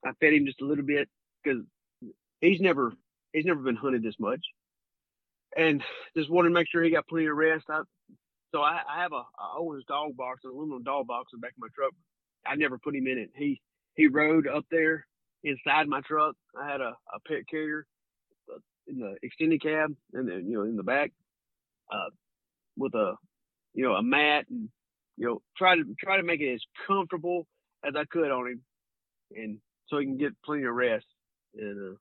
I 0.05 0.13
fed 0.21 0.35
him 0.35 0.47
just 0.47 0.61
a 0.61 0.67
little 0.67 0.85
bit 0.85 1.09
because 1.43 1.63
he's 2.41 2.61
never 2.61 2.93
he's 3.33 3.45
never 3.45 3.61
been 3.61 3.77
hunted 3.77 4.03
this 4.03 4.19
much, 4.19 4.41
and 5.57 5.83
just 6.17 6.31
wanted 6.31 6.49
to 6.49 6.55
make 6.55 6.69
sure 6.71 6.83
he 6.83 6.91
got 6.91 7.09
plenty 7.09 7.27
of 7.27 7.37
rest. 7.37 7.65
I, 7.69 7.83
so 8.53 8.61
I, 8.61 8.81
I 8.89 9.03
have 9.03 9.13
a, 9.13 9.17
a 9.17 9.59
Owens 9.59 9.85
dog 9.89 10.17
box, 10.17 10.41
an 10.45 10.51
aluminum 10.51 10.83
dog 10.83 11.07
box 11.07 11.31
in 11.33 11.41
the 11.41 11.45
back 11.45 11.53
of 11.53 11.59
my 11.59 11.69
truck. 11.75 11.93
I 12.47 12.57
never 12.57 12.79
put 12.79 12.95
him 12.95 13.07
in 13.07 13.19
it. 13.19 13.31
He 13.35 13.61
he 13.95 14.09
rode 14.09 14.47
up 14.47 14.65
there 14.71 15.07
inside 15.45 15.89
my 15.89 16.01
truck. 16.03 16.35
I 16.61 16.71
had 16.71 16.81
a, 16.81 16.95
a 17.15 17.21
pet 17.27 17.49
carrier 17.49 17.87
uh, 18.53 18.59
in 18.87 18.99
the 18.99 19.17
extended 19.23 19.63
cab 19.63 19.95
and 20.13 20.29
then 20.29 20.47
you 20.47 20.59
know 20.59 20.65
in 20.65 20.77
the 20.77 20.83
back 20.83 21.13
uh, 21.93 22.11
with 22.77 22.95
a 22.95 23.15
you 23.73 23.85
know 23.85 23.95
a 23.95 24.03
mat 24.03 24.47
and 24.51 24.69
you 25.17 25.27
know 25.27 25.43
try 25.57 25.77
to 25.77 25.85
try 25.99 26.17
to 26.17 26.23
make 26.23 26.41
it 26.41 26.55
as 26.55 26.61
comfortable 26.87 27.47
as 27.87 27.95
I 27.97 28.05
could 28.11 28.31
on 28.31 28.49
him, 28.49 28.63
and 29.35 29.59
so 29.89 29.99
he 29.99 30.07
can 30.07 30.17
get 30.19 30.33
plenty 30.45 30.65
of 30.65 30.75
rest. 30.75 31.07
And 31.57 31.93
uh, 31.93 31.97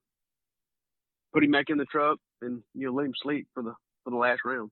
put 1.33 1.43
him 1.43 1.51
back 1.51 1.65
in 1.69 1.77
the 1.77 1.85
truck, 1.85 2.17
and 2.41 2.63
you 2.73 2.87
know 2.87 2.93
let 2.93 3.05
him 3.05 3.13
sleep 3.21 3.47
for 3.53 3.63
the 3.63 3.73
for 4.03 4.09
the 4.09 4.17
last 4.17 4.41
round. 4.45 4.71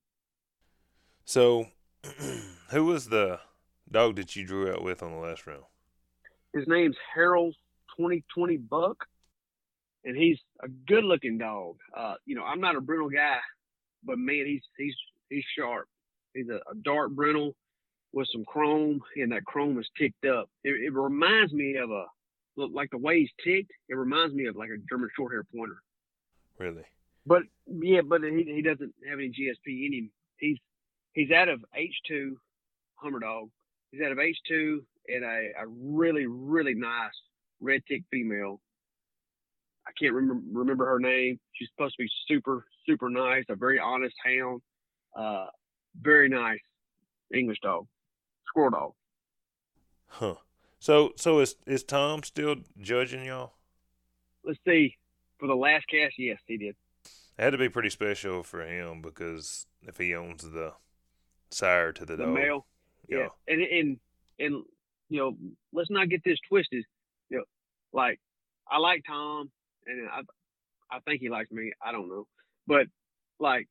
So, 1.26 1.68
who 2.72 2.86
was 2.86 3.10
the 3.10 3.40
dog 3.90 4.16
that 4.16 4.36
you 4.36 4.46
drew 4.46 4.72
out 4.72 4.84
with 4.84 5.04
on 5.04 5.12
the 5.12 5.18
last 5.20 5.46
round? 5.46 5.64
His 6.54 6.68
name's 6.68 6.98
Harold 7.14 7.56
Twenty 7.96 8.24
Twenty 8.34 8.58
Buck. 8.58 9.06
and 10.04 10.18
he's 10.18 10.40
a 10.64 10.68
good 10.88 11.04
looking 11.04 11.38
dog. 11.38 11.76
Uh, 11.96 12.16
you 12.26 12.36
know, 12.36 12.44
I'm 12.44 12.60
not 12.60 12.76
a 12.76 12.82
brindle 12.82 13.10
guy, 13.10 13.38
but 14.04 14.18
man, 14.18 14.46
he's 14.48 14.64
he's 14.78 14.96
he's 15.30 15.44
sharp. 15.58 15.88
He's 16.34 16.50
a, 16.50 16.56
a 16.72 16.76
dark 16.84 17.12
brindle 17.12 17.56
with 18.14 18.28
some 18.32 18.46
chrome, 18.46 19.02
and 19.16 19.32
that 19.32 19.46
chrome 19.46 19.80
is 19.80 19.88
ticked 19.98 20.26
up. 20.26 20.50
It, 20.64 20.72
it 20.86 20.94
reminds 20.94 21.54
me 21.54 21.78
of 21.78 21.92
a 21.92 22.06
look 22.58 22.72
like 22.74 22.90
the 22.92 22.98
way 22.98 23.20
he's 23.20 23.30
ticked. 23.44 23.72
It 23.90 23.96
reminds 23.96 24.34
me 24.34 24.48
of 24.48 24.56
like 24.56 24.70
a 24.70 24.78
German 24.90 25.10
Shorthair 25.18 25.44
Pointer. 25.56 25.82
Really? 26.60 26.84
But 27.26 27.44
yeah, 27.68 28.02
but 28.02 28.22
he 28.24 28.44
he 28.44 28.62
doesn't 28.62 28.94
have 29.10 29.20
any 29.20 29.30
GSP 29.30 29.86
in 29.86 29.94
him. 29.94 30.12
He's 30.38 30.58
he's 31.14 31.32
out 31.32 31.50
of 31.50 31.64
H2 31.78 32.32
Hummer 32.96 33.20
Dog. 33.20 33.50
He's 33.92 34.02
out 34.02 34.12
of 34.12 34.18
H2 34.18 34.80
and 35.08 35.24
a, 35.24 35.50
a 35.62 35.68
really 35.68 36.26
really 36.28 36.74
nice 36.74 37.12
red 37.60 37.82
tick 37.88 38.04
female. 38.12 38.60
I 39.88 39.92
can't 40.00 40.14
remember 40.14 40.60
remember 40.60 40.86
her 40.86 41.00
name. 41.00 41.40
She's 41.54 41.70
supposed 41.76 41.96
to 41.98 42.04
be 42.04 42.10
super 42.28 42.66
super 42.88 43.10
nice, 43.10 43.46
a 43.50 43.56
very 43.56 43.80
honest 43.80 44.16
hound, 44.24 44.62
uh, 45.16 45.48
very 46.00 46.30
nice 46.30 46.60
English 47.34 47.60
dog, 47.62 47.88
squirrel 48.52 48.72
dog. 48.72 48.94
Huh. 50.08 50.36
So 50.80 51.14
so 51.16 51.40
is 51.40 51.56
is 51.66 51.84
Tom 51.84 52.24
still 52.24 52.56
judging 52.80 53.26
y'all? 53.26 53.54
Let's 54.44 54.60
see. 54.68 54.98
For 55.40 55.48
the 55.48 55.56
last 55.56 55.86
cast, 55.88 56.16
yes, 56.18 56.38
he 56.46 56.58
did. 56.58 56.76
It 57.38 57.44
had 57.44 57.52
to 57.52 57.58
be 57.58 57.70
pretty 57.70 57.90
special 57.90 58.44
for 58.44 58.62
him 58.66 59.02
because 59.02 59.66
if 59.84 59.98
he 59.98 60.14
owns 60.14 60.44
the 60.44 60.74
sire 61.50 61.92
to 61.94 62.06
the, 62.06 62.16
The 62.16 62.26
dog, 62.26 62.34
male, 62.34 62.66
yeah, 63.08 63.28
and 63.48 63.62
and 63.62 64.00
and 64.40 64.64
you 65.10 65.20
know, 65.20 65.38
let's 65.74 65.90
not 65.90 66.10
get 66.10 66.24
this 66.24 66.40
twisted. 66.48 66.84
You 67.30 67.38
know, 67.38 67.44
like 67.94 68.20
I 68.70 68.78
like 68.78 69.04
Tom, 69.08 69.50
and 69.88 70.10
I 70.10 70.22
I 70.92 71.00
think 71.00 71.22
he 71.22 71.30
likes 71.30 71.52
me. 71.52 71.72
I 71.84 71.92
don't 71.92 72.10
know, 72.10 72.28
but 72.68 72.88
like 73.40 73.68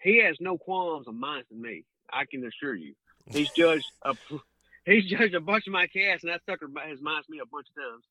he 0.00 0.22
has 0.24 0.36
no 0.40 0.58
qualms 0.58 1.06
of 1.06 1.14
minds 1.14 1.48
to 1.48 1.54
me. 1.54 1.84
I 2.12 2.24
can 2.30 2.44
assure 2.44 2.74
you. 2.74 2.94
He's 3.30 3.50
judged 3.50 3.86
a 4.02 4.14
he's 4.84 5.04
judged 5.04 5.34
a 5.34 5.40
bunch 5.40 5.66
of 5.66 5.72
my 5.72 5.86
casts, 5.86 6.24
and 6.24 6.32
that 6.32 6.42
sucker 6.48 6.68
has 6.84 6.98
minus 7.00 7.28
me 7.28 7.38
a 7.38 7.46
bunch 7.46 7.66
of 7.76 7.82
times. 7.82 8.04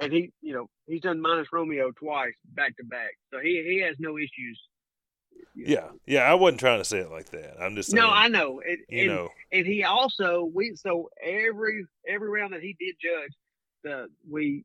And 0.00 0.12
he, 0.12 0.32
you 0.42 0.52
know, 0.52 0.68
he's 0.86 1.00
done 1.00 1.20
minus 1.20 1.48
Romeo 1.52 1.90
twice 1.90 2.34
back 2.54 2.76
to 2.76 2.84
back, 2.84 3.10
so 3.32 3.40
he 3.40 3.64
he 3.68 3.82
has 3.82 3.96
no 3.98 4.16
issues. 4.16 4.60
yeah, 5.54 5.88
yeah. 6.06 6.20
I 6.20 6.34
wasn't 6.34 6.60
trying 6.60 6.78
to 6.78 6.84
say 6.84 6.98
it 6.98 7.10
like 7.10 7.30
that. 7.30 7.60
I'm 7.60 7.74
just 7.74 7.90
saying, 7.90 8.02
No, 8.02 8.10
I 8.10 8.28
know. 8.28 8.60
And, 8.60 8.78
you 8.88 9.00
and, 9.00 9.08
know, 9.08 9.28
and 9.52 9.66
he 9.66 9.82
also 9.82 10.48
we 10.54 10.76
so 10.76 11.10
every 11.20 11.84
every 12.06 12.28
round 12.28 12.52
that 12.52 12.62
he 12.62 12.76
did 12.78 12.94
judge, 13.02 13.32
the 13.82 14.06
we 14.30 14.64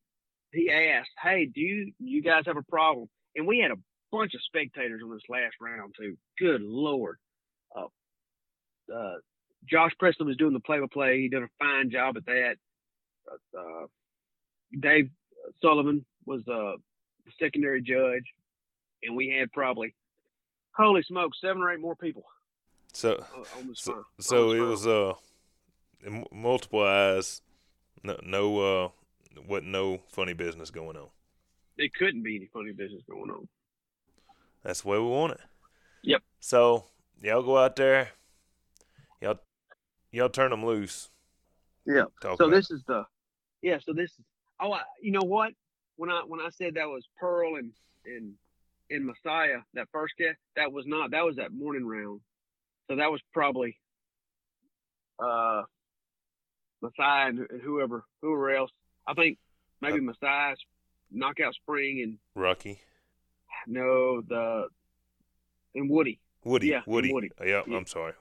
he 0.52 0.70
asked, 0.70 1.10
"Hey, 1.22 1.46
do 1.48 1.62
you 1.62 1.94
you 2.00 2.22
guys 2.22 2.44
have 2.46 2.58
a 2.58 2.64
problem?" 2.64 3.10
And 3.36 3.48
we 3.48 3.58
had 3.60 3.72
a 3.72 3.80
bunch 4.12 4.36
of 4.36 4.42
spectators 4.44 5.02
on 5.04 5.10
this 5.12 5.24
last 5.30 5.56
round 5.60 5.96
too. 6.00 6.16
Good 6.38 6.62
lord, 6.62 7.18
uh, 7.76 7.88
uh, 8.94 9.16
Josh 9.70 9.92
Presley 10.00 10.26
was 10.26 10.38
doing 10.38 10.54
the 10.54 10.60
play-by-play. 10.60 11.22
He 11.22 11.30
did 11.30 11.44
a 11.44 11.50
fine 11.60 11.90
job 11.90 12.18
at 12.18 12.26
that. 12.26 12.56
Uh, 13.32 13.60
uh, 13.60 13.86
Dave 14.80 15.10
Sullivan 15.62 16.06
was 16.26 16.42
uh, 16.48 16.78
the 17.26 17.32
secondary 17.40 17.82
judge, 17.82 18.24
and 19.04 19.16
we 19.16 19.30
had 19.30 19.52
probably 19.52 19.94
holy 20.76 21.04
smoke 21.04 21.32
seven 21.40 21.62
or 21.62 21.72
eight 21.72 21.80
more 21.80 21.96
people 21.96 22.24
so 22.94 23.16
uh, 23.16 23.44
so, 23.74 24.06
so 24.20 24.52
it 24.52 24.60
was 24.60 24.88
uh 24.88 25.14
multiple 26.32 26.84
eyes, 26.84 27.42
no, 28.04 28.20
no 28.24 28.60
uh, 28.60 28.90
what 29.48 29.64
no 29.64 30.02
funny 30.10 30.34
business 30.34 30.70
going 30.70 30.98
on. 30.98 31.08
It 31.78 31.94
couldn't 31.96 32.24
be 32.24 32.36
any 32.36 32.50
funny 32.54 32.72
business 32.72 33.02
going 33.10 33.32
on. 33.32 33.48
That's 34.64 34.82
the 34.82 34.90
way 34.90 35.00
we 35.00 35.06
want 35.06 35.34
it. 35.34 35.40
Yep. 36.04 36.22
So 36.40 36.86
y'all 37.22 37.42
go 37.42 37.58
out 37.58 37.76
there, 37.76 38.10
y'all 39.22 39.40
y'all 40.14 40.30
turn 40.30 40.52
them 40.52 40.66
loose. 40.66 41.10
Yeah. 41.86 42.04
Talk 42.22 42.38
So 42.38 42.50
this 42.50 42.72
is 42.72 42.82
the, 42.88 43.04
yeah. 43.62 43.80
So 43.84 43.92
this 43.92 44.12
is. 44.12 44.26
Oh, 44.62 44.72
I, 44.72 44.82
you 45.02 45.12
know 45.12 45.26
what? 45.26 45.52
When 45.98 46.10
I 46.10 46.22
when 46.26 46.40
I 46.40 46.50
said 46.50 46.76
that 46.76 46.88
was 46.88 47.06
Pearl 47.20 47.56
and 47.56 47.72
and 48.06 48.34
and 48.90 49.06
Messiah 49.06 49.58
that 49.74 49.88
first 49.92 50.14
cat, 50.18 50.36
that 50.56 50.72
was 50.72 50.86
not. 50.88 51.12
That 51.12 51.26
was 51.26 51.36
that 51.36 51.52
morning 51.52 51.86
round. 51.86 52.22
So 52.90 52.96
that 52.96 53.12
was 53.12 53.22
probably 53.34 53.78
uh 55.20 55.64
Messiah 56.82 57.30
and 57.30 57.48
whoever 57.62 58.06
whoever 58.22 58.52
else. 58.52 58.72
I 59.06 59.14
think 59.14 59.38
maybe 59.82 60.00
Messiah's 60.00 60.60
knockout 61.12 61.54
spring 61.56 62.02
and 62.02 62.18
Rocky, 62.36 62.80
no 63.68 64.22
the 64.22 64.68
and 65.76 65.90
Woody. 65.90 66.20
Woody, 66.44 66.68
Yeah, 66.68 66.82
Woody. 66.86 67.14
Woody. 67.14 67.32
Uh, 67.40 67.46
yeah, 67.46 67.62
Yeah. 67.66 67.78
I'm 67.78 67.86
sorry. 67.86 68.14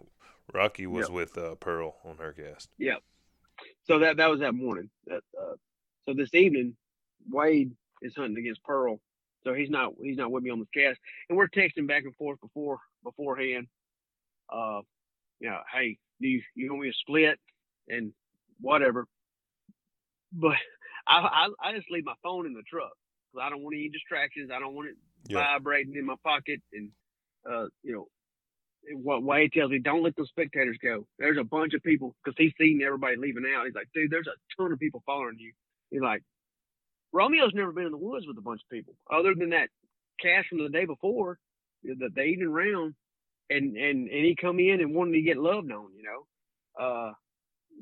Rocky 0.53 0.87
was 0.87 1.09
Yep. 1.09 1.15
with 1.15 1.39
uh, 1.39 1.55
Pearl 1.57 1.97
on 2.05 2.17
her 2.19 2.33
cast. 2.33 2.71
Yeah. 2.79 2.97
So 3.85 3.99
that 4.01 4.17
that 4.19 4.31
was 4.31 4.41
that 4.41 4.55
morning. 4.55 4.91
That 5.07 5.23
uh, 5.41 5.55
so 6.05 6.15
this 6.15 6.35
evening, 6.35 6.77
Wade 7.31 7.73
is 8.03 8.15
hunting 8.17 8.39
against 8.39 8.63
Pearl. 8.65 9.01
So 9.45 9.55
he's 9.55 9.71
not 9.71 9.93
he's 10.03 10.17
not 10.17 10.31
with 10.31 10.43
me 10.45 10.51
on 10.51 10.59
this 10.61 10.69
cast, 10.75 11.01
and 11.29 11.37
we're 11.37 11.49
texting 11.49 11.87
back 11.87 12.05
and 12.05 12.15
forth 12.17 12.41
before 12.41 12.79
beforehand. 13.03 13.67
Uh, 14.53 14.81
you 15.41 15.49
know, 15.51 15.61
hey, 15.73 15.99
do 16.21 16.29
you 16.29 16.43
you 16.55 16.71
want 16.71 16.83
me 16.83 16.91
to 16.91 16.97
split 16.97 17.39
and 17.89 18.13
whatever. 18.61 19.07
But 20.33 20.57
I 21.07 21.49
I, 21.63 21.69
I 21.71 21.73
just 21.77 21.91
leave 21.91 22.05
my 22.05 22.15
phone 22.23 22.47
in 22.47 22.55
the 22.55 22.63
truck 22.63 22.93
because 23.33 23.45
I 23.47 23.51
don't 23.51 23.63
want 23.63 23.75
any 23.77 23.89
distractions. 23.89 24.51
I 24.53 24.59
don't 24.61 24.75
want 24.75 24.89
it 24.89 24.97
Yeah. 25.29 25.39
vibrating 25.39 25.97
in 25.97 26.07
my 26.07 26.17
pocket, 26.25 26.61
and 26.73 26.91
uh, 27.51 27.67
you 27.83 27.93
know, 27.95 28.09
what 28.95 29.23
Wade 29.23 29.53
tells 29.53 29.71
me, 29.71 29.79
don't 29.79 30.03
let 30.03 30.17
those 30.17 30.29
spectators 30.29 30.79
go. 30.83 31.07
There's 31.19 31.39
a 31.39 31.45
bunch 31.45 31.75
of 31.75 31.83
people 31.83 32.15
because 32.25 32.37
he's 32.37 32.53
seen 32.61 32.83
everybody 32.85 33.17
leaving 33.17 33.45
out. 33.57 33.67
He's 33.67 33.75
like, 33.75 33.89
dude, 33.95 34.11
there's 34.11 34.27
a 34.27 34.61
ton 34.63 34.73
of 34.73 34.79
people 34.79 35.03
following 35.07 35.39
you. 35.39 35.53
He's 35.91 36.01
like, 36.03 36.23
Romeo's 37.13 37.53
never 37.55 37.73
been 37.73 37.87
in 37.87 37.93
the 37.93 37.99
woods 37.99 38.27
with 38.27 38.39
a 38.39 38.43
bunch 38.43 38.61
of 38.63 38.71
people 38.71 38.95
other 39.11 39.35
than 39.35 39.51
that 39.51 39.69
cast 40.21 40.49
from 40.49 40.59
the 40.59 40.69
day 40.69 40.87
before, 40.87 41.39
the, 41.83 42.09
the 42.15 42.23
evening 42.23 42.51
round, 42.51 42.95
and 43.51 43.77
and 43.77 44.09
and 44.09 44.25
he 44.25 44.35
come 44.41 44.59
in 44.59 44.81
and 44.81 44.95
wanted 44.95 45.13
to 45.13 45.23
get 45.23 45.37
loved 45.37 45.71
on, 45.71 45.89
you 45.95 46.03
know. 46.03 46.27
Uh, 46.79 47.13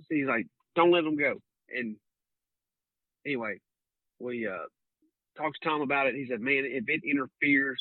so 0.00 0.14
he's 0.14 0.26
like, 0.26 0.46
don't 0.74 0.90
let 0.90 1.04
them 1.04 1.16
go. 1.16 1.36
And 1.68 1.96
anyway, 3.24 3.60
we 4.18 4.46
uh 4.46 4.66
talked 5.36 5.58
to 5.62 5.68
Tom 5.68 5.82
about 5.82 6.08
it. 6.08 6.14
He 6.14 6.26
said, 6.28 6.40
man, 6.40 6.64
if 6.66 6.84
it 6.88 7.02
interferes 7.08 7.80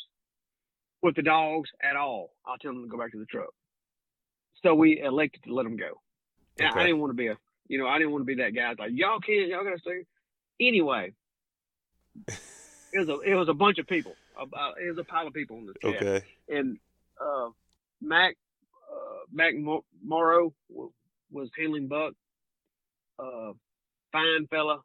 with 1.01 1.15
the 1.15 1.21
dogs 1.21 1.69
at 1.81 1.95
all, 1.95 2.31
I'll 2.45 2.57
tell 2.57 2.73
them 2.73 2.83
to 2.83 2.89
go 2.89 2.97
back 2.97 3.11
to 3.11 3.19
the 3.19 3.25
truck. 3.25 3.53
So 4.63 4.75
we 4.75 5.01
elected 5.01 5.43
to 5.43 5.53
let 5.53 5.63
them 5.63 5.77
go. 5.77 6.01
Okay. 6.59 6.67
I 6.67 6.83
didn't 6.83 6.99
want 6.99 7.11
to 7.11 7.15
be 7.15 7.27
a, 7.27 7.37
you 7.67 7.77
know, 7.77 7.87
I 7.87 7.97
didn't 7.97 8.11
want 8.11 8.21
to 8.23 8.25
be 8.25 8.41
that 8.43 8.53
guy. 8.53 8.73
Like 8.77 8.91
y'all 8.93 9.19
can't, 9.19 9.47
y'all 9.47 9.63
gotta 9.63 9.79
stay. 9.79 10.05
Anyway, 10.59 11.13
it 12.27 12.39
was 12.99 13.07
a, 13.07 13.19
it 13.21 13.35
was 13.35 13.47
a 13.47 13.53
bunch 13.53 13.77
of 13.77 13.87
people. 13.87 14.15
Uh, 14.37 14.71
it 14.81 14.89
was 14.89 14.97
a 14.97 15.03
pile 15.03 15.27
of 15.27 15.33
people 15.33 15.57
on 15.57 15.67
the 15.67 15.73
chat. 15.81 16.01
Okay. 16.01 16.25
And 16.49 16.77
uh, 17.19 17.49
Mac, 18.01 18.35
uh, 18.91 19.19
Mac 19.31 19.55
Mo- 19.55 19.85
Morrow 20.03 20.53
w- 20.69 20.91
was 21.31 21.49
handling 21.57 21.87
Buck. 21.87 22.13
Uh, 23.17 23.51
fine 24.11 24.47
fella, 24.47 24.81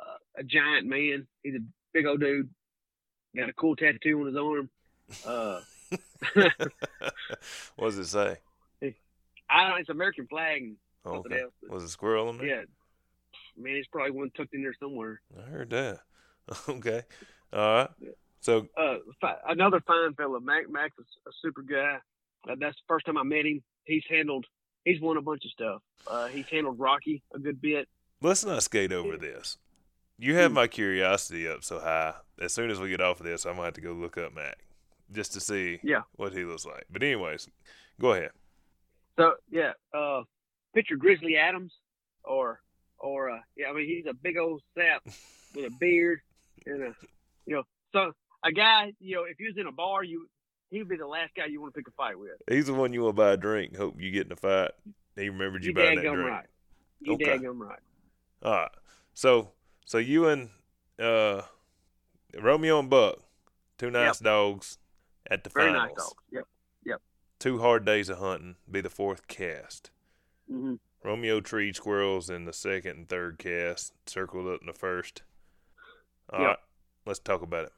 uh, 0.00 0.18
a 0.38 0.42
giant 0.44 0.86
man. 0.86 1.26
He's 1.42 1.54
a 1.54 1.64
big 1.92 2.06
old 2.06 2.20
dude. 2.20 2.50
Got 3.36 3.48
a 3.48 3.54
cool 3.54 3.76
tattoo 3.76 4.20
on 4.20 4.26
his 4.26 4.36
arm. 4.36 4.68
Uh, 5.26 5.60
what 7.76 7.86
does 7.90 7.98
it 7.98 8.06
say? 8.06 8.38
I 9.50 9.68
don't. 9.68 9.78
It's 9.80 9.90
American 9.90 10.26
flag 10.26 10.62
and 10.62 10.76
something 11.04 11.32
Okay. 11.32 11.42
else. 11.42 11.52
Was 11.68 11.84
it 11.84 11.88
squirrel 11.90 12.30
in 12.30 12.38
there? 12.38 12.46
yeah, 12.46 12.62
man, 13.58 13.74
it's 13.74 13.88
probably 13.88 14.10
one 14.12 14.30
tucked 14.36 14.54
in 14.54 14.62
there 14.62 14.74
somewhere. 14.80 15.20
I 15.38 15.42
heard 15.48 15.70
that. 15.70 16.00
Okay. 16.68 17.02
All 17.52 17.74
right. 17.74 17.88
So 18.40 18.68
Uh, 18.76 18.96
fi- 19.20 19.38
another 19.48 19.80
fine 19.86 20.12
fella. 20.14 20.40
Mac 20.40 20.68
Mac's 20.68 20.94
a, 20.98 21.02
a 21.28 21.32
super 21.40 21.62
guy. 21.62 21.98
Uh, 22.48 22.54
that's 22.58 22.76
the 22.76 22.82
first 22.88 23.06
time 23.06 23.16
I 23.16 23.22
met 23.22 23.46
him. 23.46 23.62
He's 23.84 24.02
handled. 24.10 24.44
He's 24.84 25.00
won 25.00 25.16
a 25.16 25.22
bunch 25.22 25.44
of 25.46 25.50
stuff. 25.52 25.82
Uh, 26.06 26.26
he's 26.26 26.46
handled 26.48 26.78
Rocky 26.78 27.22
a 27.34 27.38
good 27.38 27.60
bit. 27.62 27.88
let's 28.20 28.44
not 28.44 28.62
skate 28.62 28.92
over 28.92 29.16
this. 29.16 29.56
You 30.18 30.34
have 30.36 30.50
Hmm. 30.50 30.56
my 30.56 30.66
curiosity 30.66 31.48
up 31.48 31.64
so 31.64 31.80
high. 31.80 32.14
As 32.38 32.52
soon 32.52 32.70
as 32.70 32.78
we 32.80 32.88
get 32.90 33.00
off 33.00 33.20
of 33.20 33.26
this, 33.26 33.44
I'm 33.46 33.54
gonna 33.54 33.64
have 33.66 33.74
to 33.74 33.80
go 33.80 33.92
look 33.92 34.18
up 34.18 34.34
Mac 34.34 34.58
just 35.12 35.32
to 35.34 35.40
see 35.40 35.80
Yeah. 35.82 36.02
what 36.16 36.32
he 36.32 36.44
looks 36.44 36.64
like. 36.66 36.84
But 36.90 37.02
anyways, 37.02 37.48
go 38.00 38.12
ahead. 38.12 38.30
So 39.18 39.34
yeah, 39.50 39.72
uh, 39.96 40.22
picture 40.74 40.96
Grizzly 40.96 41.36
Adams, 41.36 41.72
or 42.24 42.60
or 42.98 43.30
uh, 43.30 43.38
yeah, 43.56 43.68
I 43.68 43.72
mean 43.72 43.86
he's 43.86 44.06
a 44.08 44.14
big 44.14 44.36
old 44.38 44.62
sap 44.76 45.02
with 45.54 45.66
a 45.66 45.70
beard 45.78 46.20
and 46.66 46.82
a 46.82 46.94
you 47.46 47.54
know 47.56 47.62
so 47.92 48.12
a 48.44 48.50
guy 48.52 48.92
you 48.98 49.14
know 49.16 49.24
if 49.24 49.36
he 49.38 49.44
was 49.46 49.56
in 49.56 49.66
a 49.66 49.72
bar 49.72 50.02
you 50.02 50.26
he'd 50.70 50.88
be 50.88 50.96
the 50.96 51.06
last 51.06 51.32
guy 51.36 51.44
you 51.46 51.60
want 51.60 51.72
to 51.74 51.78
pick 51.78 51.86
a 51.88 51.92
fight 51.92 52.18
with. 52.18 52.32
He's 52.48 52.66
the 52.66 52.74
one 52.74 52.92
you 52.92 53.02
want 53.04 53.16
to 53.16 53.22
buy 53.22 53.32
a 53.32 53.36
drink. 53.36 53.76
Hope 53.76 54.00
you 54.00 54.10
get 54.10 54.26
in 54.26 54.32
a 54.32 54.36
fight. 54.36 54.72
He 55.14 55.28
remembered 55.28 55.62
you, 55.62 55.68
You 55.70 55.74
buying 55.74 55.96
that 55.96 56.02
drink. 56.02 56.28
right. 56.30 56.46
You 57.00 57.14
Okay. 57.14 57.38
dadgum 57.38 57.58
right. 57.60 57.78
All 58.42 58.52
right. 58.52 58.70
So 59.12 59.52
so 59.84 59.98
you 59.98 60.26
and 60.28 60.50
uh 60.98 61.42
Romeo 62.40 62.80
and 62.80 62.90
Buck, 62.90 63.18
two 63.78 63.90
nice 63.92 64.18
dogs 64.18 64.78
at 65.30 65.44
the 65.44 65.50
Very 65.50 65.72
finals. 65.72 65.88
nice 65.88 65.96
dogs. 65.96 66.14
Yep. 66.32 67.00
Two 67.40 67.58
hard 67.58 67.84
days 67.84 68.08
of 68.08 68.18
hunting. 68.18 68.56
Be 68.70 68.80
the 68.80 68.88
fourth 68.90 69.26
cast. 69.28 69.90
hmm 70.48 70.74
Romeo 71.02 71.40
treed 71.40 71.76
squirrels 71.76 72.30
in 72.30 72.46
the 72.46 72.52
second 72.54 72.96
and 72.96 73.08
third 73.08 73.38
cast. 73.38 73.92
Circled 74.08 74.46
up 74.46 74.60
in 74.62 74.66
the 74.66 74.72
first. 74.72 75.22
All 76.32 76.38
right, 76.40 76.48
Yep. 76.50 76.58
let's 77.04 77.18
talk 77.18 77.42
about 77.42 77.66
it. 77.66 77.72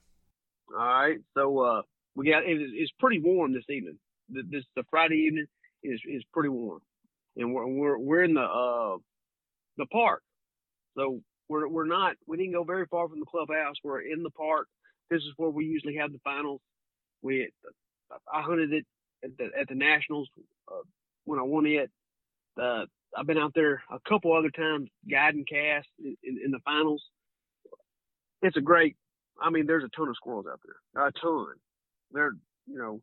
All 0.73 0.79
right. 0.87 1.19
So 1.35 1.59
uh, 1.59 1.83
we 2.15 2.31
got 2.31 2.45
it 2.45 2.61
is, 2.63 2.71
it's 2.75 2.93
pretty 3.01 3.19
warm 3.19 3.53
this 3.53 3.65
evening. 3.69 3.99
Th- 4.33 4.47
This 4.49 4.65
the 4.77 4.85
Friday 4.91 5.17
evening 5.17 5.47
is 5.83 6.01
is 6.09 6.23
pretty 6.33 6.51
warm, 6.51 6.81
and 7.37 7.53
we're 7.53 7.67
we're 7.67 7.99
we're 7.99 8.23
in 8.23 8.35
the 8.35 8.43
uh 8.43 8.99
the 9.79 9.87
park. 9.87 10.23
So 10.97 11.21
we're 11.49 11.67
we're 11.67 11.87
not 11.87 12.15
we 12.29 12.37
didn't 12.37 12.53
go 12.53 12.63
very 12.63 12.87
far 12.87 13.09
from 13.09 13.19
the 13.19 13.27
clubhouse. 13.27 13.75
We're 13.83 14.03
in 14.03 14.23
the 14.23 14.31
park. 14.31 14.69
This 15.11 15.23
is 15.23 15.33
where 15.37 15.51
we 15.51 15.65
usually 15.65 15.97
have 15.97 16.13
the 16.13 16.21
finals. 16.23 16.61
We 17.27 17.51
I 18.33 18.43
hunted 18.43 18.73
it 18.73 18.87
at 19.25 19.37
the 19.37 19.51
at 19.59 19.69
the 19.69 19.75
nationals 19.75 20.29
uh, 20.71 20.83
when 21.25 21.39
I 21.39 21.43
won 21.43 21.67
it. 21.67 21.91
Uh, 22.61 22.87
I've 23.17 23.27
been 23.27 23.39
out 23.39 23.53
there 23.55 23.83
a 23.91 23.99
couple 24.09 24.37
other 24.37 24.51
times 24.51 24.89
guiding 25.11 25.45
cast 25.45 25.89
in, 25.99 26.17
in, 26.23 26.39
in 26.47 26.51
the 26.51 26.61
finals. 26.65 27.03
It's 28.43 28.57
a 28.57 28.61
great 28.61 28.97
I 29.41 29.51
mean, 29.51 29.67
there's 29.67 29.85
a 29.85 29.97
ton 29.97 30.09
of 30.09 30.17
squirrels 30.17 30.47
out 30.51 30.61
there. 30.65 31.07
A 31.07 31.13
ton. 31.13 31.47
They're, 32.13 32.33
you 32.67 32.79
know, 32.79 33.01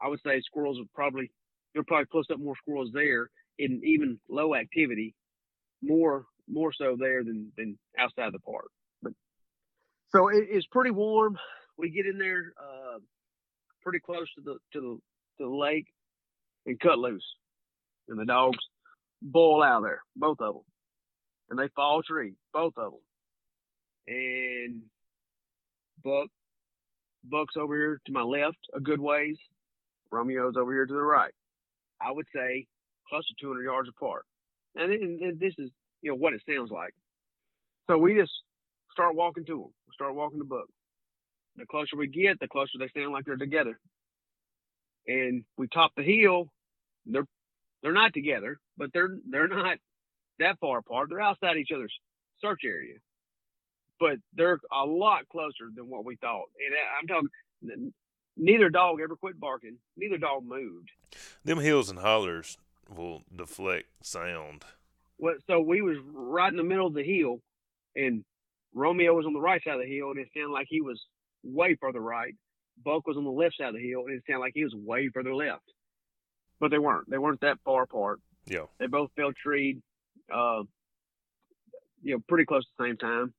I 0.00 0.08
would 0.08 0.20
say 0.24 0.40
squirrels 0.40 0.78
are 0.78 0.88
probably 0.94 1.30
you'll 1.74 1.84
probably 1.84 2.06
plus 2.10 2.26
up 2.32 2.38
more 2.38 2.54
squirrels 2.62 2.90
there 2.92 3.30
in 3.58 3.80
even 3.84 4.18
low 4.28 4.54
activity, 4.54 5.14
more 5.82 6.24
more 6.48 6.72
so 6.72 6.96
there 6.98 7.24
than 7.24 7.52
than 7.56 7.78
outside 7.98 8.32
the 8.32 8.38
park. 8.38 8.70
But 9.02 9.12
so 10.14 10.28
it, 10.28 10.46
it's 10.50 10.66
pretty 10.66 10.90
warm. 10.90 11.38
We 11.78 11.90
get 11.90 12.06
in 12.06 12.18
there 12.18 12.52
uh, 12.60 12.98
pretty 13.82 14.00
close 14.00 14.26
to 14.34 14.42
the 14.42 14.58
to 14.72 14.80
the 14.80 14.98
to 15.38 15.48
the 15.50 15.56
lake 15.56 15.86
and 16.66 16.78
cut 16.80 16.98
loose, 16.98 17.24
and 18.08 18.18
the 18.18 18.24
dogs 18.24 18.58
boil 19.22 19.62
out 19.62 19.82
there, 19.82 20.02
both 20.16 20.40
of 20.40 20.54
them, 20.54 20.62
and 21.50 21.58
they 21.58 21.68
fall 21.74 22.02
tree, 22.02 22.34
both 22.52 22.74
of 22.76 22.92
them, 22.92 23.00
and 24.08 24.82
Buck. 26.02 26.28
Buck's 27.24 27.56
over 27.56 27.74
here 27.74 28.00
to 28.06 28.12
my 28.12 28.22
left 28.22 28.58
a 28.74 28.80
good 28.80 29.00
ways. 29.00 29.36
Romeo's 30.10 30.56
over 30.56 30.72
here 30.72 30.86
to 30.86 30.92
the 30.92 31.02
right. 31.02 31.32
I 32.00 32.12
would 32.12 32.26
say 32.34 32.66
close 33.08 33.26
to 33.26 33.34
200 33.40 33.62
yards 33.62 33.88
apart. 33.88 34.24
And, 34.76 34.92
and, 34.92 35.20
and 35.20 35.40
this 35.40 35.52
is, 35.58 35.70
you 36.02 36.10
know, 36.10 36.16
what 36.16 36.32
it 36.32 36.42
sounds 36.48 36.70
like. 36.70 36.94
So 37.88 37.98
we 37.98 38.14
just 38.14 38.32
start 38.92 39.14
walking 39.14 39.44
to 39.46 39.52
them. 39.52 39.72
We 39.86 39.94
start 39.94 40.14
walking 40.14 40.38
to 40.38 40.44
Buck. 40.44 40.66
The 41.58 41.66
closer 41.66 41.96
we 41.96 42.06
get, 42.06 42.40
the 42.40 42.48
closer 42.48 42.78
they 42.78 42.88
sound 42.98 43.12
like 43.12 43.24
they're 43.24 43.36
together. 43.36 43.78
And 45.06 45.44
we 45.56 45.68
top 45.68 45.92
the 45.96 46.02
hill. 46.02 46.48
They're 47.06 47.26
they're 47.82 47.92
not 47.92 48.14
together, 48.14 48.58
but 48.76 48.90
they're 48.92 49.16
they're 49.28 49.48
not 49.48 49.78
that 50.38 50.58
far 50.60 50.78
apart. 50.78 51.08
They're 51.10 51.20
outside 51.20 51.56
each 51.56 51.72
other's 51.72 51.94
search 52.40 52.60
area 52.64 52.94
but 53.98 54.16
they're 54.34 54.60
a 54.72 54.86
lot 54.86 55.28
closer 55.28 55.70
than 55.74 55.88
what 55.88 56.04
we 56.04 56.16
thought. 56.16 56.46
And 56.64 56.74
I'm 57.00 57.06
talking, 57.06 57.92
neither 58.36 58.70
dog 58.70 59.00
ever 59.02 59.16
quit 59.16 59.38
barking. 59.38 59.76
Neither 59.96 60.18
dog 60.18 60.44
moved. 60.44 60.90
Them 61.44 61.60
hills 61.60 61.90
and 61.90 61.98
hollers 61.98 62.58
will 62.94 63.22
deflect 63.34 63.86
sound. 64.02 64.64
Well, 65.18 65.34
so 65.46 65.60
we 65.60 65.82
was 65.82 65.96
right 66.12 66.50
in 66.50 66.56
the 66.56 66.62
middle 66.62 66.86
of 66.86 66.94
the 66.94 67.02
hill, 67.02 67.40
and 67.96 68.24
Romeo 68.72 69.14
was 69.14 69.26
on 69.26 69.32
the 69.32 69.40
right 69.40 69.62
side 69.62 69.74
of 69.74 69.80
the 69.80 69.96
hill, 69.96 70.10
and 70.10 70.20
it 70.20 70.28
sounded 70.34 70.52
like 70.52 70.66
he 70.68 70.80
was 70.80 71.00
way 71.42 71.76
further 71.80 72.00
right. 72.00 72.34
Buck 72.84 73.06
was 73.06 73.16
on 73.16 73.24
the 73.24 73.30
left 73.30 73.56
side 73.58 73.68
of 73.68 73.74
the 73.74 73.88
hill, 73.88 74.04
and 74.06 74.14
it 74.14 74.22
sounded 74.26 74.40
like 74.40 74.52
he 74.54 74.64
was 74.64 74.74
way 74.74 75.08
further 75.12 75.34
left. 75.34 75.64
But 76.60 76.70
they 76.70 76.78
weren't. 76.78 77.08
They 77.10 77.18
weren't 77.18 77.40
that 77.40 77.58
far 77.64 77.84
apart. 77.84 78.20
Yeah. 78.46 78.66
They 78.78 78.86
both 78.86 79.10
fell 79.16 79.32
treed, 79.42 79.80
uh, 80.32 80.62
you 82.02 82.14
know, 82.14 82.22
pretty 82.28 82.44
close 82.44 82.62
at 82.62 82.82
the 82.82 82.88
same 82.88 82.96
time. 82.96 83.34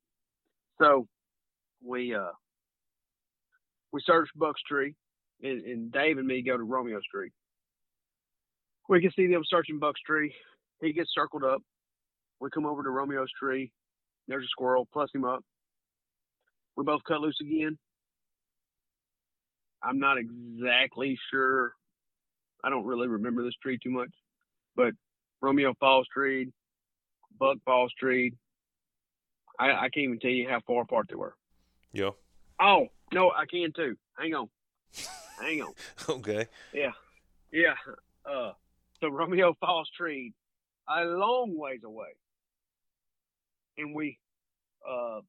So 0.82 1.08
we 1.84 2.14
uh 2.14 2.32
we 3.92 4.02
search 4.06 4.30
Buck's 4.36 4.62
tree, 4.64 4.96
and, 5.42 5.64
and 5.66 5.92
Dave 5.92 6.18
and 6.18 6.28
me 6.28 6.44
go 6.44 6.58
to 6.58 6.64
Romeo's 6.64 7.04
tree. 7.12 7.32
We 8.88 9.02
can 9.02 9.12
see 9.16 9.28
them 9.28 9.42
searching 9.46 9.80
Buck's 9.80 10.02
tree. 10.02 10.34
He 10.82 10.94
gets 10.94 11.10
circled 11.14 11.44
up. 11.44 11.62
We 12.40 12.50
come 12.50 12.66
over 12.66 12.84
to 12.84 12.90
Romeo's 12.90 13.32
tree. 13.38 13.72
There's 14.28 14.46
a 14.46 14.48
squirrel. 14.48 14.88
Plus 14.92 15.10
him 15.14 15.26
up. 15.26 15.44
We 16.76 16.84
both 16.84 17.02
cut 17.08 17.20
loose 17.20 17.38
again. 17.42 17.78
I'm 19.84 20.00
not 20.00 20.18
exactly 20.18 21.18
sure. 21.32 21.74
I 22.64 22.70
don't 22.70 22.86
really 22.86 23.08
remember 23.08 23.44
this 23.44 23.56
tree 23.62 23.80
too 23.82 23.92
much, 23.92 24.10
but 24.76 24.94
Romeo 25.42 25.74
falls 25.80 26.08
tree, 26.14 26.52
Buck 27.40 27.58
falls 27.66 27.94
tree. 27.98 28.34
I, 29.58 29.72
I 29.72 29.82
can't 29.90 29.98
even 30.06 30.20
tell 30.20 30.32
you 30.32 30.48
how 30.50 30.60
far 30.68 30.82
apart 30.82 31.08
they 31.10 31.16
were. 31.16 31.36
Yeah. 31.94 32.12
Oh 32.60 32.88
no, 33.14 33.32
I 33.32 33.46
can 33.46 33.72
too. 33.74 33.96
Hang 34.18 34.34
on, 34.34 34.50
hang 35.40 35.62
on. 35.62 35.74
Okay. 36.10 36.48
Yeah, 36.74 36.92
yeah. 37.52 37.76
Uh, 38.30 38.52
so 39.02 39.08
Romeo 39.08 39.56
falls 39.62 39.90
tree, 39.98 40.34
a 40.90 41.06
long 41.06 41.58
ways 41.58 41.80
away, 41.86 42.10
and 43.78 43.96
we, 43.96 44.18
uh, 44.88 45.22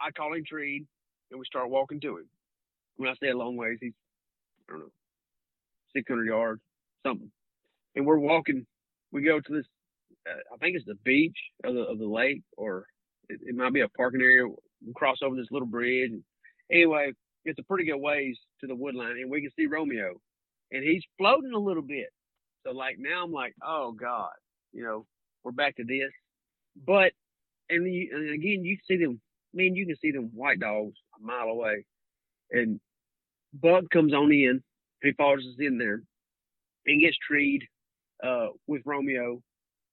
I 0.00 0.10
call 0.16 0.32
him 0.32 0.44
treed, 0.46 0.86
and 1.30 1.38
we 1.38 1.44
start 1.44 1.68
walking 1.68 2.00
to 2.00 2.18
him. 2.18 2.28
When 2.98 3.08
I 3.08 3.14
say 3.22 3.30
a 3.30 3.36
long 3.36 3.56
ways, 3.56 3.78
he's 3.80 3.94
I 4.68 4.72
don't 4.72 4.80
know, 4.80 4.92
six 5.96 6.06
hundred 6.06 6.26
yards, 6.26 6.60
something. 7.06 7.30
And 7.94 8.04
we're 8.04 8.18
walking. 8.18 8.66
We 9.12 9.22
go 9.22 9.40
to 9.40 9.52
this. 9.52 9.64
Uh, 10.28 10.54
I 10.54 10.58
think 10.58 10.76
it's 10.76 10.84
the 10.84 10.98
beach 11.04 11.38
of 11.64 11.74
the 11.74 11.82
of 11.82 11.98
the 11.98 12.06
lake, 12.06 12.42
or 12.56 12.84
it, 13.28 13.40
it 13.42 13.56
might 13.56 13.72
be 13.72 13.80
a 13.80 13.88
parking 13.88 14.20
area. 14.20 14.46
We 14.46 14.92
cross 14.94 15.18
over 15.24 15.36
this 15.36 15.50
little 15.50 15.66
bridge. 15.66 16.12
Anyway, 16.70 17.12
it's 17.44 17.58
a 17.58 17.62
pretty 17.62 17.84
good 17.84 17.98
ways 17.98 18.36
to 18.60 18.66
the 18.66 18.74
woodline, 18.74 19.22
and 19.22 19.30
we 19.30 19.40
can 19.40 19.50
see 19.56 19.66
Romeo, 19.66 20.20
and 20.70 20.84
he's 20.84 21.02
floating 21.16 21.52
a 21.54 21.58
little 21.58 21.82
bit. 21.82 22.08
So 22.66 22.72
like 22.72 22.96
now, 22.98 23.24
I'm 23.24 23.32
like, 23.32 23.54
oh 23.64 23.92
god, 23.92 24.32
you 24.72 24.82
know, 24.82 25.06
we're 25.44 25.52
back 25.52 25.76
to 25.76 25.84
this. 25.84 26.10
But 26.86 27.12
and, 27.70 27.86
you, 27.90 28.10
and 28.12 28.34
again, 28.34 28.64
you 28.64 28.76
can 28.76 28.84
see 28.86 29.02
them. 29.02 29.20
Man, 29.54 29.74
you 29.74 29.86
can 29.86 29.96
see 29.96 30.10
them 30.10 30.30
white 30.34 30.60
dogs 30.60 30.94
a 31.18 31.24
mile 31.24 31.48
away, 31.48 31.84
and 32.50 32.80
Buck 33.52 33.84
comes 33.90 34.12
on 34.14 34.32
in. 34.32 34.62
He 35.02 35.12
follows 35.12 35.46
us 35.46 35.56
in 35.58 35.78
there, 35.78 36.02
and 36.86 37.00
gets 37.00 37.16
treed 37.18 37.64
uh, 38.22 38.48
with 38.66 38.82
Romeo, 38.84 39.40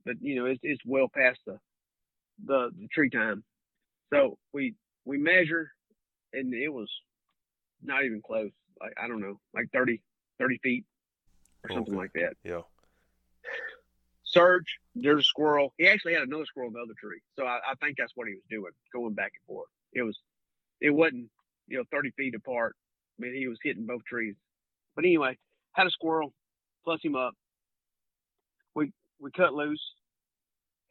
but 0.06 0.16
you 0.22 0.36
know 0.36 0.46
it's 0.46 0.60
it's 0.64 0.82
well 0.86 1.08
past 1.14 1.40
the 1.46 1.60
the, 2.46 2.70
the 2.80 2.88
tree 2.92 3.10
time. 3.10 3.44
So 4.12 4.38
we 4.54 4.76
we 5.06 5.18
measure, 5.18 5.72
and 6.34 6.54
it 6.54 6.70
was 6.70 6.90
not 7.84 8.04
even 8.04 8.22
close. 8.26 8.52
Like 8.82 8.94
I 9.02 9.08
don't 9.08 9.22
know, 9.22 9.40
like 9.54 9.70
30, 9.72 10.02
30 10.40 10.58
feet 10.64 10.86
or 11.64 11.70
something 11.72 11.94
Okay. 11.94 12.02
like 12.02 12.14
that. 12.14 12.34
Yeah. 12.44 12.62
Search, 14.24 14.66
there's 14.96 15.22
a 15.22 15.24
squirrel. 15.24 15.74
He 15.78 15.88
actually 15.88 16.14
had 16.14 16.24
another 16.24 16.46
squirrel 16.46 16.68
in 16.68 16.74
the 16.74 16.82
other 16.82 16.94
tree. 17.00 17.22
So 17.38 17.46
I, 17.46 17.60
I 17.72 17.76
think 17.82 17.96
that's 17.98 18.12
what 18.16 18.28
he 18.28 18.34
was 18.34 18.44
doing, 18.50 18.72
going 18.94 19.14
back 19.14 19.32
and 19.34 19.48
forth. 19.56 19.70
It 19.94 20.02
was, 20.02 20.20
it 20.82 20.90
wasn't, 20.90 21.30
you 21.68 21.78
know, 21.78 21.84
30 21.90 22.12
feet 22.18 22.36
apart. 22.36 22.76
I 23.20 23.24
mean, 23.24 23.36
he 23.36 23.48
was 23.48 23.58
hitting 23.64 23.86
both 23.86 24.04
trees. 24.06 24.36
But 24.96 25.06
anyway, 25.06 25.38
had 25.74 25.88
a 25.88 25.92
squirrel, 25.92 26.34
plus 26.84 27.00
him 27.04 27.16
up. 27.16 27.34
We, 28.76 28.92
we 29.20 29.32
cut 29.32 29.54
loose 29.54 29.82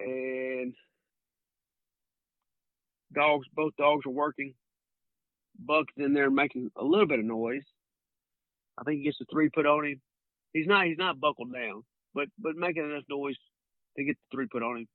and 0.01 0.75
dogs, 3.15 3.47
both 3.55 3.75
dogs 3.77 4.07
were 4.07 4.13
working. 4.13 4.55
Buck's 5.59 5.93
in 5.97 6.15
there 6.15 6.31
making 6.31 6.71
a 6.77 6.85
little 6.85 7.07
bit 7.07 7.21
of 7.21 7.25
noise. 7.25 7.63
I 8.77 8.83
think 8.83 8.99
he 8.99 9.05
gets 9.05 9.21
a 9.21 9.25
three 9.31 9.51
put 9.51 9.67
on 9.67 9.87
him. 9.87 10.01
He's 10.53 10.67
not, 10.67 10.87
he's 10.87 10.99
not 10.99 11.21
buckled 11.21 11.53
down 11.53 11.85
but 12.15 12.29
but 12.39 12.57
making 12.57 12.85
enough 12.85 13.05
noise 13.11 13.37
to 13.97 14.05
get 14.05 14.17
the 14.17 14.37
three 14.37 14.47
put 14.51 14.63
on 14.63 14.79
him. 14.79 14.87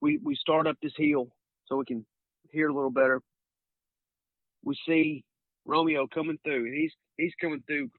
We 0.00 0.18
we 0.22 0.36
start 0.36 0.66
up 0.66 0.76
this 0.82 0.92
hill 0.96 1.28
so 1.66 1.76
we 1.76 1.84
can 1.86 2.06
hear 2.50 2.68
a 2.68 2.74
little 2.74 2.90
better. 2.90 3.20
We 4.64 4.76
see 4.86 5.24
Romeo 5.66 6.06
coming 6.06 6.38
through, 6.44 6.66
and 6.66 6.74
he's 6.74 6.92
he's 7.16 7.34
coming 7.40 7.62
through 7.66 7.90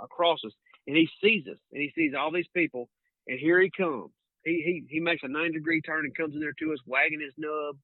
across 0.00 0.40
us, 0.44 0.52
and 0.86 0.96
he 0.96 1.08
sees 1.22 1.46
us, 1.46 1.58
and 1.72 1.82
he 1.82 1.92
sees 1.94 2.12
all 2.18 2.30
these 2.32 2.48
people, 2.54 2.88
and 3.26 3.38
here 3.38 3.60
he 3.60 3.70
comes. 3.70 4.10
He 4.44 4.62
he 4.64 4.94
he 4.94 5.00
makes 5.00 5.22
a 5.22 5.28
nine 5.28 5.52
degree 5.52 5.80
turn 5.80 6.04
and 6.04 6.14
comes 6.14 6.34
in 6.34 6.40
there 6.40 6.54
to 6.58 6.72
us, 6.72 6.78
wagging 6.86 7.20
his 7.20 7.34
nub. 7.36 7.76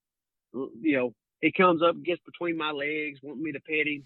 You 0.81 0.97
know, 0.97 1.15
he 1.41 1.53
comes 1.53 1.83
up, 1.83 2.03
gets 2.03 2.21
between 2.25 2.57
my 2.57 2.71
legs, 2.71 3.21
wanting 3.23 3.45
me 3.45 3.53
to 3.53 3.61
pet 3.61 3.87
him. 3.87 4.05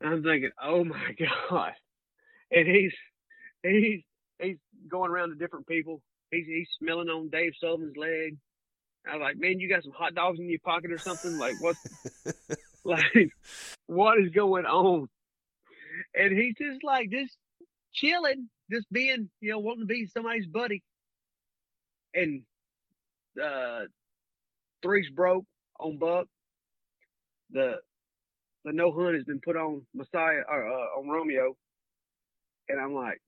I'm 0.00 0.22
thinking, 0.22 0.50
oh 0.62 0.84
my 0.84 1.16
god! 1.50 1.72
And 2.50 2.68
he's 2.68 2.92
he's 3.62 4.02
he's 4.40 4.56
going 4.88 5.10
around 5.10 5.30
to 5.30 5.34
different 5.34 5.66
people. 5.66 6.00
He's 6.30 6.46
he's 6.46 6.68
smelling 6.78 7.08
on 7.08 7.30
Dave 7.30 7.52
Sullivan's 7.60 7.96
leg. 7.96 8.36
I 9.10 9.16
was 9.16 9.22
like, 9.22 9.38
man, 9.38 9.58
you 9.58 9.68
got 9.68 9.82
some 9.82 9.92
hot 9.92 10.14
dogs 10.14 10.38
in 10.38 10.50
your 10.50 10.58
pocket 10.60 10.92
or 10.92 10.98
something? 10.98 11.38
Like 11.38 11.54
what? 11.60 11.76
like 12.84 13.30
what 13.86 14.18
is 14.18 14.30
going 14.30 14.66
on? 14.66 15.08
And 16.14 16.38
he's 16.38 16.54
just 16.56 16.82
like 16.84 17.10
just 17.10 17.36
chilling, 17.92 18.48
just 18.70 18.90
being, 18.90 19.30
you 19.40 19.50
know, 19.50 19.58
wanting 19.58 19.82
to 19.82 19.86
be 19.86 20.06
somebody's 20.06 20.46
buddy. 20.46 20.82
And 22.14 22.42
uh 23.42 23.80
three's 24.82 25.10
broke 25.10 25.44
on 25.78 25.98
Buck. 25.98 26.26
The 27.50 27.76
the 28.64 28.72
no 28.72 28.92
hunt 28.92 29.14
has 29.14 29.24
been 29.24 29.40
put 29.40 29.56
on 29.56 29.82
Messiah 29.94 30.42
or 30.48 30.66
uh, 30.66 30.98
on 30.98 31.08
Romeo, 31.08 31.56
and 32.68 32.80
I'm 32.80 32.94
like, 32.94 33.20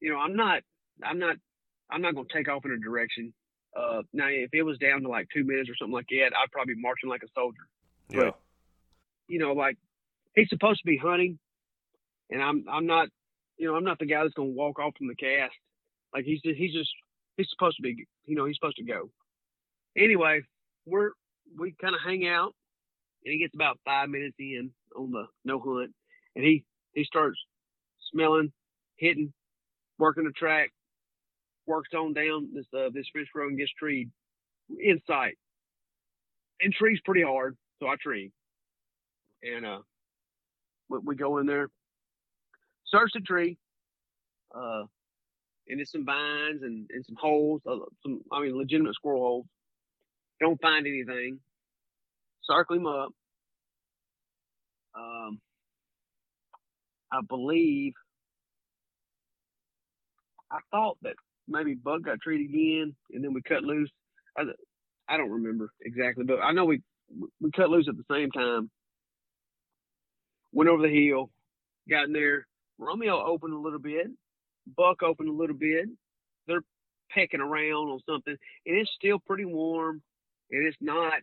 you 0.00 0.10
know, 0.10 0.18
I'm 0.18 0.36
not, 0.36 0.62
I'm 1.02 1.18
not, 1.18 1.36
I'm 1.90 2.02
not 2.02 2.14
gonna 2.14 2.28
take 2.32 2.48
off 2.48 2.64
in 2.64 2.72
a 2.72 2.78
direction. 2.78 3.32
Uh, 3.76 4.02
now 4.12 4.28
if 4.28 4.50
it 4.52 4.62
was 4.62 4.78
down 4.78 5.02
to 5.02 5.08
like 5.08 5.26
two 5.34 5.44
minutes 5.44 5.68
or 5.68 5.74
something 5.76 5.94
like 5.94 6.06
that, 6.10 6.30
I'd 6.36 6.52
probably 6.52 6.74
be 6.74 6.80
marching 6.80 7.10
like 7.10 7.22
a 7.22 7.32
soldier. 7.34 7.66
Yeah. 8.10 8.30
But, 8.30 8.38
you 9.28 9.38
know, 9.38 9.52
like 9.52 9.76
he's 10.34 10.48
supposed 10.48 10.80
to 10.80 10.86
be 10.86 10.96
hunting, 10.96 11.38
and 12.30 12.42
I'm, 12.42 12.64
I'm 12.70 12.86
not, 12.86 13.08
you 13.56 13.66
know, 13.66 13.76
I'm 13.76 13.84
not 13.84 13.98
the 13.98 14.06
guy 14.06 14.22
that's 14.22 14.34
gonna 14.34 14.48
walk 14.48 14.78
off 14.78 14.94
from 14.96 15.08
the 15.08 15.14
cast. 15.14 15.54
Like 16.12 16.24
he's 16.24 16.40
just, 16.42 16.56
he's 16.56 16.72
just, 16.72 16.90
he's 17.36 17.48
supposed 17.50 17.76
to 17.76 17.82
be, 17.82 18.06
you 18.24 18.36
know, 18.36 18.44
he's 18.44 18.56
supposed 18.56 18.76
to 18.76 18.84
go. 18.84 19.10
Anyway, 19.96 20.42
we're 20.86 21.10
we 21.58 21.74
kind 21.80 21.94
of 21.94 22.00
hang 22.04 22.26
out, 22.26 22.54
and 23.24 23.32
he 23.32 23.38
gets 23.38 23.54
about 23.54 23.78
five 23.84 24.08
minutes 24.08 24.36
in 24.38 24.70
on 24.96 25.10
the 25.10 25.26
no 25.44 25.60
hunt, 25.60 25.92
and 26.36 26.44
he 26.44 26.64
he 26.94 27.04
starts 27.04 27.38
smelling, 28.12 28.52
hitting, 28.96 29.32
working 29.98 30.24
the 30.24 30.32
track, 30.32 30.70
works 31.66 31.90
on 31.96 32.12
down 32.12 32.48
this 32.54 32.66
uh, 32.76 32.90
this 32.92 33.06
fish 33.12 33.28
road 33.34 33.48
and 33.50 33.58
gets 33.58 33.72
treed 33.78 34.10
in 34.78 35.00
sight, 35.06 35.36
and 36.60 36.72
trees 36.72 37.00
pretty 37.04 37.22
hard, 37.22 37.56
so 37.80 37.88
I 37.88 37.94
tree, 38.00 38.32
and 39.44 39.66
uh, 39.66 39.78
we, 40.88 40.98
we 41.04 41.16
go 41.16 41.38
in 41.38 41.46
there, 41.46 41.68
search 42.86 43.10
the 43.14 43.20
tree, 43.20 43.58
uh, 44.54 44.84
and 45.68 45.80
it's 45.80 45.92
some 45.92 46.04
vines 46.04 46.62
and, 46.62 46.86
and 46.90 47.04
some 47.06 47.16
holes, 47.20 47.62
uh, 47.70 47.76
some 48.02 48.20
I 48.32 48.42
mean 48.42 48.56
legitimate 48.56 48.94
squirrel 48.94 49.20
holes. 49.20 49.46
Don't 50.40 50.60
find 50.60 50.86
anything. 50.86 51.38
Circle 52.44 52.76
him 52.76 52.86
up. 52.86 53.10
Um, 54.96 55.40
I 57.12 57.20
believe 57.28 57.92
I 60.50 60.58
thought 60.70 60.98
that 61.02 61.14
maybe 61.48 61.74
Buck 61.74 62.02
got 62.02 62.20
treated 62.20 62.50
again, 62.50 62.94
and 63.12 63.24
then 63.24 63.32
we 63.34 63.42
cut 63.42 63.62
loose. 63.62 63.90
I, 64.36 64.42
I 65.08 65.16
don't 65.16 65.30
remember 65.30 65.70
exactly, 65.82 66.24
but 66.24 66.40
I 66.40 66.52
know 66.52 66.64
we 66.64 66.80
we 67.40 67.50
cut 67.54 67.70
loose 67.70 67.88
at 67.88 67.96
the 67.96 68.04
same 68.14 68.30
time. 68.30 68.70
Went 70.54 70.70
over 70.70 70.82
the 70.82 70.88
hill, 71.08 71.30
got 71.90 72.04
in 72.04 72.12
there. 72.14 72.46
Romeo 72.78 73.22
opened 73.26 73.52
a 73.54 73.58
little 73.58 73.78
bit. 73.80 74.06
Buck 74.76 75.02
opened 75.02 75.28
a 75.28 75.32
little 75.32 75.56
bit. 75.56 75.86
They're 76.46 76.62
pecking 77.10 77.40
around 77.40 77.88
on 77.90 78.00
something, 78.08 78.36
and 78.66 78.76
it's 78.76 78.90
still 78.96 79.18
pretty 79.18 79.44
warm, 79.44 80.00
and 80.50 80.66
it's 80.66 80.76
not 80.80 81.14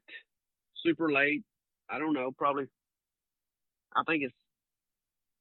super 0.84 1.12
late. 1.12 1.44
I 1.90 1.98
don't 1.98 2.14
know, 2.14 2.32
probably. 2.38 2.66
I 3.96 4.04
think 4.06 4.24
it's. 4.24 4.34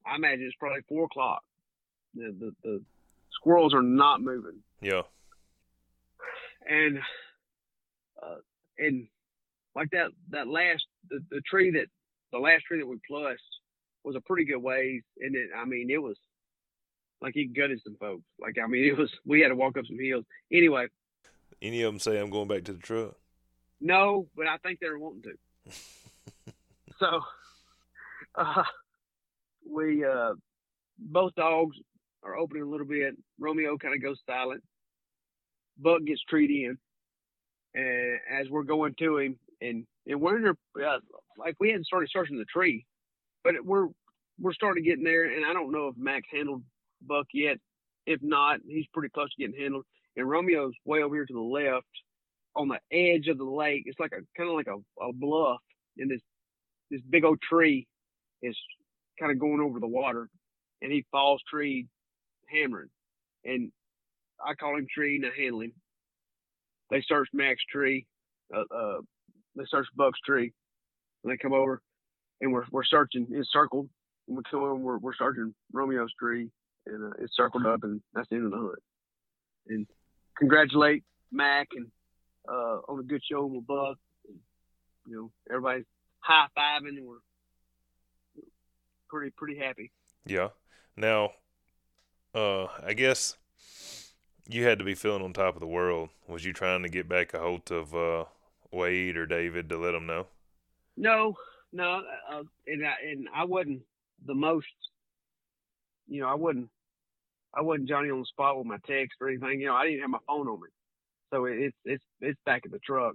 I 0.07 0.17
imagine 0.17 0.45
it's 0.47 0.57
probably 0.59 0.81
four 0.89 1.05
o'clock. 1.05 1.43
The 2.15 2.35
the, 2.39 2.53
the 2.63 2.83
squirrels 3.33 3.75
are 3.75 3.83
not 3.83 4.23
moving, 4.23 4.61
Yeah. 4.81 5.03
and 6.69 6.99
uh, 8.23 8.37
and 8.79 9.07
like 9.75 9.91
that 9.93 10.11
that 10.31 10.49
last 10.49 10.83
the, 11.09 11.21
the 11.31 11.41
tree 11.49 11.71
that 11.73 11.87
the 12.33 12.39
last 12.39 12.65
tree 12.65 12.79
that 12.81 12.87
we 12.87 12.99
plussed 13.09 13.43
was 14.05 14.17
a 14.17 14.21
pretty 14.21 14.45
good 14.45 14.59
ways, 14.63 15.03
and 15.19 15.35
it 15.37 15.51
I 15.57 15.65
mean 15.65 15.91
it 15.91 16.03
was 16.03 16.17
like 17.21 17.35
he 17.35 17.45
gutted 17.47 17.81
some 17.85 17.97
folks. 18.01 18.23
Like 18.41 18.57
I 18.63 18.67
mean 18.67 18.85
it 18.85 18.97
was 18.97 19.11
we 19.27 19.41
had 19.41 19.49
to 19.49 19.57
walk 19.57 19.77
up 19.77 19.87
some 19.87 19.99
hills. 19.99 20.25
Anyway, 20.53 20.87
Any 21.63 21.83
of 21.83 21.93
them 21.93 22.01
say 22.01 22.19
I'm 22.19 22.31
going 22.31 22.49
back 22.49 22.65
to 22.65 22.73
the 22.73 22.79
truck? 22.79 23.15
no, 23.81 24.27
but 24.37 24.47
I 24.47 24.57
think 24.59 24.79
they're 24.81 24.99
wanting 24.99 25.23
to. 25.23 25.73
so 26.99 27.21
uh, 28.35 28.63
we 29.71 30.05
uh, 30.05 30.35
both 30.99 31.35
dogs 31.35 31.77
are 32.23 32.37
opening 32.37 32.63
a 32.63 32.67
little 32.69 32.87
bit. 32.87 33.17
Romeo 33.39 33.79
kind 33.79 33.95
of 33.95 34.03
goes 34.03 34.19
silent. 34.27 34.63
Buck 35.79 36.05
gets 36.05 36.23
treed 36.29 36.51
in, 36.51 36.77
and 37.75 38.19
as 38.31 38.49
we're 38.51 38.65
going 38.65 38.95
to 38.99 39.19
him, 39.19 39.39
and 39.63 39.87
and 40.07 40.21
we're 40.21 40.37
in 40.37 40.43
there, 40.43 40.87
uh, 40.89 40.99
like 41.39 41.57
we 41.59 41.69
hadn't 41.71 41.87
started 41.87 42.11
searching 42.13 42.37
the 42.39 42.45
tree, 42.45 42.85
but 43.45 43.55
we're 43.65 43.89
we're 44.41 44.53
starting 44.53 44.85
getting 44.85 45.05
there, 45.05 45.25
and 45.25 45.45
I 45.45 45.53
don't 45.53 45.73
know 45.73 45.89
if 45.89 45.97
Mac's 45.97 46.29
handled 46.33 46.63
Buck 47.03 47.27
yet. 47.33 47.59
If 48.07 48.21
not, 48.23 48.61
he's 48.67 48.87
pretty 48.93 49.11
close 49.11 49.29
to 49.35 49.47
getting 49.47 49.61
handled. 49.61 49.85
And 50.17 50.29
Romeo's 50.29 50.73
way 50.85 51.03
over 51.03 51.15
here 51.15 51.27
to 51.27 51.33
the 51.33 51.41
left, 51.41 51.87
on 52.57 52.69
the 52.69 52.81
edge 52.93 53.29
of 53.29 53.39
the 53.39 53.45
lake. 53.45 53.85
It's 53.87 54.01
like 54.01 54.13
a 54.13 54.23
kind 54.37 54.49
of 54.49 54.57
like 54.57 54.67
a, 54.67 54.77
a 55.03 55.13
bluff, 55.13 55.61
and 55.99 56.11
this 56.11 56.21
this 56.91 57.01
big 57.09 57.25
old 57.25 57.41
tree 57.41 57.87
is 58.43 58.57
kind 59.19 59.31
of 59.31 59.39
going 59.39 59.61
over 59.61 59.79
the 59.79 59.87
water, 59.87 60.29
and 60.83 60.91
he 60.91 61.05
falls 61.11 61.43
tree 61.49 61.87
hammering, 62.51 62.89
and 63.45 63.71
I 64.45 64.55
call 64.55 64.77
him 64.77 64.87
tree 64.93 65.17
and 65.17 65.27
I 65.27 65.41
handle 65.41 65.61
him. 65.61 65.73
They 66.91 67.03
search 67.07 67.29
Mac's 67.33 67.63
tree, 67.71 68.07
uh, 68.55 68.75
uh, 68.75 69.01
they 69.55 69.65
search 69.69 69.87
Buck's 69.95 70.21
tree, 70.27 70.53
and 71.23 71.33
they 71.33 71.37
come 71.37 71.53
over, 71.53 71.81
and 72.41 72.53
we're 72.53 72.65
we're 72.71 72.85
searching. 72.85 73.27
It's 73.31 73.53
circled, 73.53 73.89
and 74.29 74.37
we 74.37 74.43
come 74.51 74.63
over. 74.63 74.75
We're 74.75 74.99
we're 74.99 75.15
searching 75.15 75.55
Romeo's 75.73 76.13
tree, 76.19 76.51
and 76.87 77.13
uh, 77.13 77.17
it's 77.19 77.37
circled 77.37 77.67
up, 77.67 77.85
and 77.85 78.01
that's 78.15 78.29
the 78.29 78.37
end 78.37 78.47
of 78.47 78.51
the 78.53 78.57
hunt. 78.59 78.79
And 79.69 79.87
congratulate 80.39 81.05
Mac 81.31 81.69
and 81.77 81.87
uh, 82.49 82.79
on 82.89 83.01
a 83.01 83.03
good 83.03 83.23
show 83.31 83.47
with 83.47 83.67
Buck. 83.67 83.99
And, 84.29 84.39
you 85.07 85.17
know, 85.17 85.31
everybody's 85.49 85.85
high 86.21 86.47
fiving, 86.57 86.99
and 86.99 87.07
we're 87.07 87.17
pretty 89.09 89.33
pretty 89.37 89.59
happy. 89.59 89.91
Yeah. 90.27 90.49
Now, 90.97 91.33
uh, 92.35 92.67
I 92.85 92.95
guess 92.95 93.37
you 94.49 94.65
had 94.65 94.79
to 94.79 94.85
be 94.85 94.95
feeling 94.95 95.23
on 95.23 95.33
top 95.33 95.55
of 95.55 95.61
the 95.61 95.67
world. 95.67 96.11
Was 96.29 96.45
you 96.45 96.53
trying 96.53 96.83
to 96.83 96.89
get 96.89 97.09
back 97.09 97.35
a 97.35 97.39
hold 97.39 97.71
of 97.71 97.95
uh, 97.95 98.25
Wade 98.71 99.17
or 99.17 99.27
David 99.27 99.69
to 99.69 99.79
let 99.79 99.93
them 99.93 100.07
know? 100.07 100.27
No, 100.97 101.37
no, 101.73 102.03
uh, 102.33 102.43
and 102.67 102.87
I, 102.87 103.11
and 103.11 103.29
I 103.35 103.45
wasn't 103.45 103.81
the 104.27 104.35
most. 104.35 104.67
You 106.09 106.23
know, 106.23 106.29
I 106.29 106.35
wasn't. 106.35 106.69
I 107.55 107.63
wasn't 107.63 107.89
Johnny 107.89 108.11
on 108.11 108.21
the 108.21 108.27
spot 108.27 108.59
with 108.59 108.67
my 108.67 108.79
text 108.87 109.17
or 109.21 109.29
anything. 109.29 109.61
You 109.61 109.67
know, 109.67 109.75
I 109.75 109.87
didn't 109.87 110.01
have 110.03 110.11
my 110.11 110.19
phone 110.27 110.49
on 110.49 110.61
me, 110.61 110.69
so 111.33 111.47
it, 111.47 111.59
it's 111.59 111.77
it's 111.85 112.05
it's 112.21 112.41
back 112.47 112.63
in 112.65 112.71
the 112.71 112.79
truck. 112.79 113.15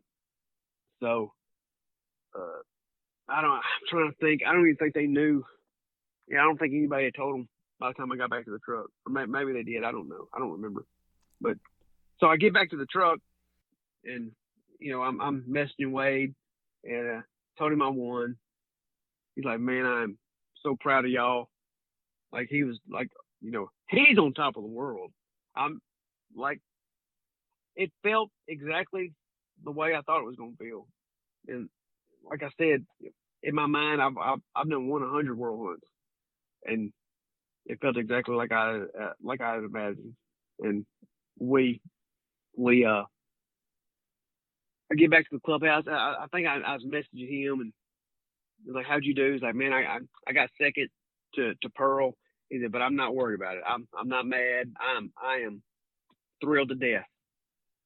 So, 1.01 1.31
uh, 2.35 2.61
I 3.29 3.41
don't. 3.41 3.51
I'm 3.51 3.61
trying 3.89 4.11
to 4.11 4.17
think. 4.17 4.41
I 4.47 4.53
don't 4.53 4.65
even 4.65 4.77
think 4.77 4.93
they 4.93 5.07
knew. 5.07 5.43
Yeah, 6.27 6.39
I 6.39 6.43
don't 6.43 6.57
think 6.57 6.73
anybody 6.73 7.05
had 7.05 7.15
told 7.15 7.35
them 7.35 7.49
by 7.79 7.89
the 7.89 7.93
time 7.93 8.11
I 8.11 8.17
got 8.17 8.29
back 8.29 8.45
to 8.45 8.51
the 8.51 8.59
truck, 8.59 8.87
or 9.05 9.11
may, 9.11 9.25
maybe 9.25 9.53
they 9.53 9.63
did. 9.63 9.83
I 9.83 9.91
don't 9.91 10.09
know. 10.09 10.27
I 10.33 10.39
don't 10.39 10.51
remember. 10.51 10.85
But 11.41 11.57
so 12.19 12.27
I 12.27 12.37
get 12.37 12.53
back 12.53 12.69
to 12.71 12.77
the 12.77 12.85
truck, 12.85 13.19
and 14.05 14.31
you 14.79 14.91
know, 14.91 15.01
I'm 15.01 15.21
I'm 15.21 15.43
messaging 15.49 15.91
Wade, 15.91 16.33
and 16.83 17.17
uh, 17.17 17.21
told 17.57 17.73
him 17.73 17.81
I 17.81 17.89
won. 17.89 18.37
He's 19.35 19.45
like, 19.45 19.59
man, 19.59 19.85
I'm 19.85 20.17
so 20.63 20.75
proud 20.79 21.05
of 21.05 21.11
y'all. 21.11 21.49
Like 22.31 22.47
he 22.49 22.63
was 22.63 22.77
like, 22.89 23.09
you 23.41 23.51
know, 23.51 23.69
he's 23.89 24.17
on 24.17 24.33
top 24.33 24.57
of 24.57 24.63
the 24.63 24.69
world. 24.69 25.11
I'm 25.55 25.79
like, 26.35 26.59
it 27.75 27.91
felt 28.03 28.29
exactly 28.47 29.13
the 29.63 29.71
way 29.71 29.93
I 29.95 30.01
thought 30.01 30.21
it 30.21 30.25
was 30.25 30.35
going 30.35 30.55
to 30.57 30.63
feel. 30.63 30.87
And 31.47 31.69
like 32.29 32.43
I 32.43 32.49
said, 32.57 32.85
in 33.43 33.55
my 33.55 33.67
mind, 33.67 34.01
I've 34.01 34.17
I've, 34.17 34.39
I've 34.55 34.69
done 34.69 34.87
100 34.87 35.37
world 35.37 35.67
hunts, 35.67 35.87
and 36.65 36.91
it 37.65 37.79
felt 37.81 37.97
exactly 37.97 38.35
like 38.35 38.51
I 38.51 38.79
uh, 38.99 39.13
like 39.23 39.41
I 39.41 39.55
had 39.55 39.63
imagined. 39.63 40.13
And 40.59 40.85
we 41.39 41.81
we 42.57 42.85
uh 42.85 43.03
I 44.91 44.95
get 44.95 45.11
back 45.11 45.29
to 45.29 45.35
the 45.35 45.41
clubhouse. 45.41 45.85
I, 45.87 46.15
I 46.23 46.25
think 46.31 46.47
I, 46.47 46.59
I 46.59 46.73
was 46.73 46.85
messaging 46.85 47.29
him 47.29 47.59
and 47.61 47.73
was 48.65 48.75
like, 48.75 48.85
"How'd 48.85 49.03
you 49.03 49.13
do?" 49.13 49.33
He's 49.33 49.41
like, 49.41 49.55
"Man, 49.55 49.73
I, 49.73 49.83
I 49.83 49.99
I 50.27 50.33
got 50.33 50.49
second 50.61 50.89
to 51.35 51.53
to 51.61 51.69
Pearl." 51.69 52.15
He 52.49 52.59
said, 52.61 52.71
"But 52.71 52.81
I'm 52.81 52.95
not 52.95 53.15
worried 53.15 53.35
about 53.35 53.57
it. 53.57 53.63
I'm 53.67 53.87
I'm 53.97 54.07
not 54.07 54.25
mad. 54.25 54.73
I'm 54.79 55.11
I 55.21 55.45
am 55.45 55.61
thrilled 56.41 56.69
to 56.69 56.75
death." 56.75 57.05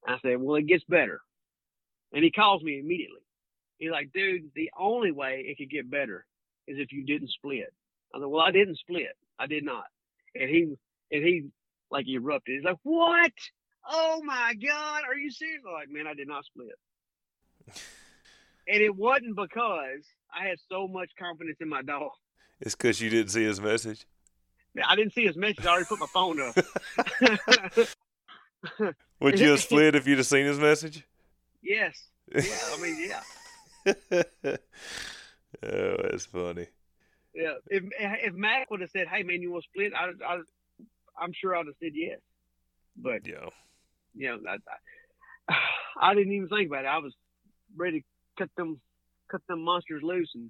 I 0.07 0.17
said, 0.21 0.39
"Well, 0.39 0.55
it 0.55 0.67
gets 0.67 0.83
better." 0.85 1.21
And 2.11 2.23
he 2.23 2.31
calls 2.31 2.63
me 2.63 2.79
immediately. 2.79 3.21
He's 3.77 3.91
like, 3.91 4.11
"Dude, 4.13 4.51
the 4.55 4.71
only 4.77 5.11
way 5.11 5.45
it 5.47 5.57
could 5.57 5.69
get 5.69 5.89
better 5.89 6.25
is 6.67 6.77
if 6.79 6.91
you 6.91 7.05
didn't 7.05 7.31
split." 7.31 7.73
I 8.13 8.19
said, 8.19 8.25
"Well, 8.25 8.41
I 8.41 8.51
didn't 8.51 8.77
split. 8.77 9.15
I 9.37 9.47
did 9.47 9.63
not." 9.63 9.85
And 10.35 10.49
he 10.49 10.75
and 11.11 11.23
he 11.25 11.49
like 11.91 12.07
erupted. 12.07 12.55
He's 12.55 12.63
like, 12.63 12.77
"What? 12.83 13.31
Oh 13.87 14.21
my 14.23 14.53
God, 14.53 15.03
are 15.07 15.15
you 15.15 15.31
serious?" 15.31 15.63
I'm 15.67 15.73
like, 15.73 15.89
"Man, 15.89 16.07
I 16.07 16.13
did 16.13 16.27
not 16.27 16.45
split." 16.45 16.75
and 18.67 18.81
it 18.81 18.95
wasn't 18.95 19.35
because 19.35 20.03
I 20.33 20.47
had 20.47 20.57
so 20.69 20.87
much 20.87 21.09
confidence 21.17 21.57
in 21.61 21.69
my 21.69 21.81
dog. 21.81 22.11
It's 22.61 22.75
because 22.75 22.99
you 23.01 23.09
didn't 23.09 23.31
see 23.31 23.43
his 23.43 23.59
message. 23.61 24.05
I 24.85 24.95
didn't 24.95 25.13
see 25.13 25.25
his 25.25 25.35
message. 25.35 25.65
I 25.65 25.69
already 25.69 25.85
put 25.85 25.99
my 25.99 26.05
phone 26.07 26.39
up. 26.41 26.55
Would 29.21 29.39
you 29.39 29.49
have 29.51 29.61
split 29.61 29.95
if 29.95 30.05
you'd 30.07 30.17
have 30.17 30.27
seen 30.27 30.45
his 30.45 30.59
message? 30.59 31.05
yes. 31.61 32.07
Yeah. 32.33 32.41
I 32.43 32.77
mean, 32.81 33.09
yeah. 33.09 33.23
oh, 35.63 35.95
that's 36.03 36.25
funny. 36.25 36.67
Yeah. 37.33 37.53
If 37.67 37.83
if 37.99 38.33
Mac 38.35 38.69
would 38.69 38.81
have 38.81 38.91
said, 38.91 39.07
"Hey, 39.07 39.23
man, 39.23 39.41
you 39.41 39.51
want 39.51 39.63
to 39.63 39.69
split?" 39.69 39.93
I, 39.95 40.11
I, 40.23 40.41
I'm 41.19 41.33
sure 41.33 41.55
I'd 41.55 41.65
have 41.65 41.75
said 41.81 41.93
yes. 41.95 42.19
But 42.95 43.25
Yeah. 43.25 43.49
you 44.13 44.27
know, 44.27 44.37
I, 44.47 44.57
I, 45.49 45.55
I 46.11 46.13
didn't 46.13 46.33
even 46.33 46.49
think 46.49 46.67
about 46.69 46.85
it. 46.85 46.89
I 46.89 46.99
was 46.99 47.15
ready 47.75 48.01
to 48.01 48.05
cut 48.37 48.51
them, 48.57 48.79
cut 49.29 49.41
them 49.47 49.61
monsters 49.63 50.03
loose 50.03 50.29
and 50.35 50.49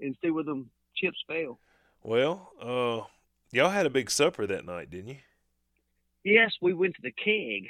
and 0.00 0.16
see 0.22 0.30
where 0.30 0.44
them 0.44 0.70
chips 0.96 1.18
fell. 1.26 1.58
Well, 2.02 2.52
uh, 2.60 3.06
y'all 3.50 3.70
had 3.70 3.86
a 3.86 3.90
big 3.90 4.10
supper 4.10 4.46
that 4.46 4.64
night, 4.64 4.90
didn't 4.90 5.08
you? 5.08 5.16
Yes, 6.24 6.52
we 6.60 6.72
went 6.72 6.94
to 6.96 7.02
the 7.02 7.10
keg. 7.10 7.66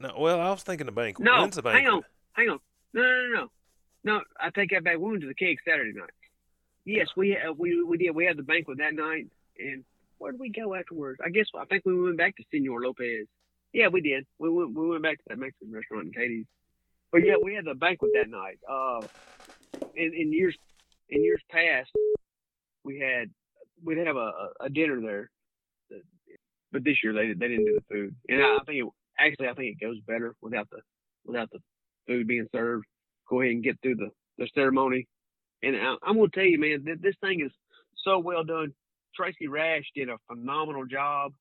No. 0.00 0.14
Well, 0.18 0.40
I 0.40 0.50
was 0.50 0.62
thinking 0.62 0.86
the 0.86 0.92
banquet. 0.92 1.24
No, 1.24 1.40
When's 1.40 1.56
the 1.56 1.62
hang 1.62 1.86
on, 1.86 2.02
hang 2.32 2.48
on. 2.48 2.60
No, 2.94 3.02
no, 3.02 3.08
no, 3.08 3.34
no. 3.34 3.50
No, 4.04 4.20
I 4.40 4.50
take 4.50 4.70
that 4.70 4.84
back. 4.84 4.96
We 4.98 5.10
went 5.10 5.22
to 5.22 5.26
the 5.26 5.34
keg 5.34 5.58
Saturday 5.68 5.92
night. 5.92 6.10
Yes, 6.84 7.08
we 7.16 7.36
uh, 7.36 7.52
we 7.52 7.82
we 7.82 7.98
did. 7.98 8.14
We 8.14 8.24
had 8.24 8.36
the 8.36 8.42
banquet 8.42 8.78
that 8.78 8.94
night, 8.94 9.26
and 9.58 9.84
where 10.18 10.32
did 10.32 10.40
we 10.40 10.50
go 10.50 10.74
afterwards? 10.74 11.20
I 11.24 11.28
guess 11.30 11.46
I 11.58 11.64
think 11.64 11.84
we 11.84 12.00
went 12.00 12.16
back 12.16 12.36
to 12.36 12.44
Senor 12.50 12.80
Lopez. 12.80 13.26
Yeah, 13.72 13.88
we 13.88 14.00
did. 14.00 14.24
We 14.38 14.48
went 14.48 14.74
we 14.74 14.88
went 14.88 15.02
back 15.02 15.18
to 15.18 15.24
that 15.28 15.38
Mexican 15.38 15.72
restaurant 15.72 16.06
in 16.06 16.12
Katie's. 16.12 16.46
But 17.10 17.24
yeah, 17.24 17.34
we 17.42 17.54
had 17.54 17.64
the 17.64 17.74
banquet 17.74 18.10
that 18.14 18.30
night. 18.30 18.58
Uh, 18.68 19.06
in, 19.98 20.14
in 20.14 20.32
years 20.32 20.56
in 21.10 21.24
years 21.24 21.42
past, 21.50 21.90
we 22.84 22.98
had 22.98 23.30
we'd 23.84 23.98
have 23.98 24.16
a, 24.16 24.32
a 24.60 24.68
dinner 24.70 25.00
there, 25.00 25.30
but 26.72 26.84
this 26.84 26.96
year 27.02 27.12
they 27.12 27.28
they 27.28 27.48
didn't 27.48 27.66
do 27.66 27.78
the 27.78 27.94
food, 27.94 28.14
and 28.28 28.42
I, 28.42 28.58
think 28.66 28.84
it, 28.84 28.88
actually 29.18 29.48
I 29.48 29.54
think 29.54 29.76
it 29.76 29.84
goes 29.84 29.98
better 30.06 30.34
without 30.40 30.68
the 30.70 30.80
without 31.24 31.50
the 31.50 31.58
food 32.06 32.26
being 32.26 32.46
served. 32.54 32.84
Go 33.28 33.40
ahead 33.40 33.52
and 33.52 33.64
get 33.64 33.78
through 33.82 33.96
the 33.96 34.10
the 34.38 34.48
ceremony, 34.54 35.06
and 35.62 35.76
I, 35.76 35.96
I'm 36.02 36.16
gonna 36.16 36.28
tell 36.32 36.44
you, 36.44 36.58
man, 36.58 36.84
th- 36.84 37.00
this 37.00 37.16
thing 37.20 37.40
is 37.44 37.52
so 38.04 38.18
well 38.18 38.44
done. 38.44 38.72
Tracy 39.14 39.48
Rash 39.48 39.84
did 39.94 40.08
a 40.08 40.16
phenomenal 40.28 40.86
job. 40.86 41.32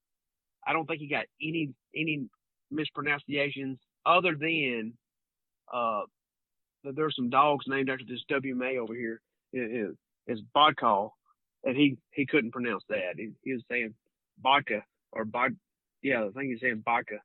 I 0.66 0.74
don't 0.74 0.86
think 0.86 1.00
he 1.00 1.08
got 1.08 1.26
any 1.42 1.70
any 1.96 2.26
mispronunciations 2.72 3.78
other 4.06 4.36
than 4.40 4.94
uh 5.74 6.02
that 6.02 6.17
there's 6.96 7.16
some 7.16 7.30
dogs 7.30 7.66
named 7.68 7.90
after 7.90 8.06
this 8.06 8.24
W 8.30 8.56
May 8.56 8.78
over 8.78 8.94
here. 8.94 9.22
It, 9.54 9.72
it, 9.72 9.98
it's 10.28 10.42
Bodcall, 10.56 11.12
and 11.64 11.76
he 11.76 11.98
he 12.12 12.26
couldn't 12.26 12.52
pronounce 12.52 12.84
that. 12.90 13.14
He, 13.18 13.30
he 13.44 13.54
was 13.54 13.64
saying 13.70 13.94
vodka 14.42 14.84
or 15.12 15.26
bod. 15.26 15.56
Yeah, 16.02 16.22
I 16.26 16.30
think 16.30 16.46
he 16.46 16.52
was 16.54 16.62
saying 16.62 16.84
vodka. 16.86 17.20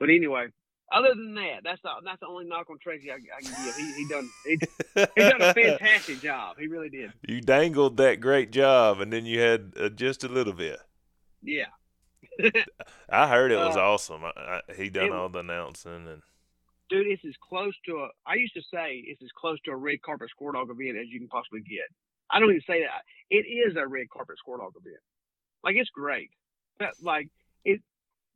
But 0.00 0.10
anyway, 0.10 0.48
other 0.92 1.10
than 1.14 1.34
that, 1.34 1.60
that's 1.64 1.80
the 1.82 1.90
that's 2.04 2.20
the 2.20 2.26
only 2.26 2.44
knock 2.46 2.68
on 2.70 2.78
Tracy 2.78 3.10
I, 3.10 3.14
I 3.16 3.40
can 3.42 3.64
give. 3.64 3.76
He 3.76 3.92
he 3.94 4.08
done 4.08 4.30
he, 4.44 4.58
he 5.14 5.22
done 5.30 5.40
a 5.42 5.54
fantastic 5.78 6.20
job. 6.20 6.56
He 6.58 6.66
really 6.66 6.88
did. 6.90 7.12
you 7.26 7.40
dangled 7.40 7.96
that 7.98 8.20
great 8.20 8.50
job, 8.50 9.00
and 9.00 9.12
then 9.12 9.24
you 9.26 9.40
had 9.40 9.72
uh, 9.78 9.88
just 9.88 10.24
a 10.24 10.28
little 10.28 10.52
bit. 10.52 10.78
Yeah. 11.42 11.66
I 13.08 13.28
heard 13.28 13.52
it 13.52 13.56
was 13.56 13.76
Uh, 13.76 13.80
awesome. 13.80 14.24
I, 14.24 14.32
I, 14.36 14.60
he 14.76 14.88
done 14.90 15.06
it- 15.06 15.12
all 15.12 15.28
the 15.28 15.40
announcing, 15.40 16.06
and 16.08 16.22
dude, 16.88 17.06
it's 17.06 17.24
as 17.24 17.34
close 17.48 17.74
to 17.86 17.96
a. 17.98 18.08
I 18.26 18.34
used 18.34 18.54
to 18.54 18.62
say 18.62 19.02
it's 19.06 19.22
as 19.22 19.30
close 19.36 19.58
to 19.64 19.72
a 19.72 19.76
red 19.76 20.02
carpet 20.02 20.30
score 20.30 20.52
dog 20.52 20.70
event 20.70 20.98
as 20.98 21.08
you 21.08 21.18
can 21.20 21.28
possibly 21.28 21.60
get. 21.60 21.88
I 22.30 22.40
don't 22.40 22.50
even 22.50 22.62
say 22.66 22.82
that. 22.82 23.02
It 23.30 23.46
is 23.46 23.76
a 23.76 23.86
red 23.86 24.10
carpet 24.10 24.36
score 24.38 24.58
dog 24.58 24.72
event. 24.80 25.00
Like 25.64 25.76
it's 25.76 25.90
great. 25.90 26.30
But, 26.78 26.90
like 27.02 27.28
it, 27.64 27.80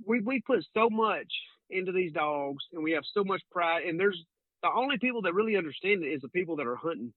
we 0.07 0.21
we 0.21 0.41
put 0.41 0.65
so 0.75 0.91
much 0.91 1.33
into 1.71 1.93
these 1.93 2.13
dogs, 2.13 2.65
and 2.73 2.83
we 2.83 2.93
have 2.93 3.05
so 3.15 3.25
much 3.25 3.43
pride. 3.51 3.85
And 3.85 3.99
there's 3.99 4.23
the 4.63 4.71
only 4.75 4.99
people 4.99 5.23
that 5.23 5.35
really 5.35 5.57
understand 5.57 6.05
it 6.05 6.09
is 6.09 6.23
the 6.23 6.29
people 6.29 6.57
that 6.57 6.67
are 6.67 6.77
hunting, 6.77 7.13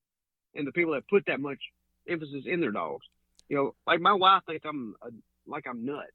and 0.53 0.67
the 0.67 0.71
people 0.71 0.93
that 0.93 1.07
put 1.09 1.25
that 1.27 1.39
much 1.39 1.59
emphasis 2.07 2.43
in 2.45 2.61
their 2.61 2.71
dogs. 2.71 3.05
You 3.49 3.57
know, 3.57 3.75
like 3.85 3.99
my 3.99 4.13
wife 4.13 4.43
thinks 4.47 4.65
I'm 4.67 4.95
a, 5.01 5.09
like 5.47 5.65
I'm 5.67 5.85
nuts. 5.85 6.07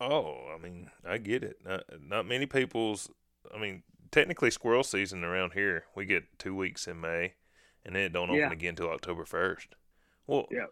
oh, 0.00 0.52
I 0.54 0.62
mean, 0.62 0.90
I 1.06 1.18
get 1.18 1.42
it. 1.42 1.56
Not, 1.64 1.84
not 2.00 2.26
many 2.26 2.46
people's. 2.46 3.10
I 3.54 3.58
mean, 3.58 3.82
technically, 4.10 4.50
squirrel 4.50 4.82
season 4.84 5.24
around 5.24 5.52
here, 5.52 5.84
we 5.94 6.04
get 6.04 6.38
two 6.38 6.54
weeks 6.54 6.86
in 6.86 7.00
May, 7.00 7.34
and 7.84 7.94
then 7.94 8.02
it 8.02 8.12
don't 8.12 8.30
open 8.30 8.40
Yeah. 8.40 8.52
again 8.52 8.74
till 8.76 8.90
October 8.90 9.24
first. 9.24 9.68
Well, 10.26 10.46
Yeah. 10.50 10.66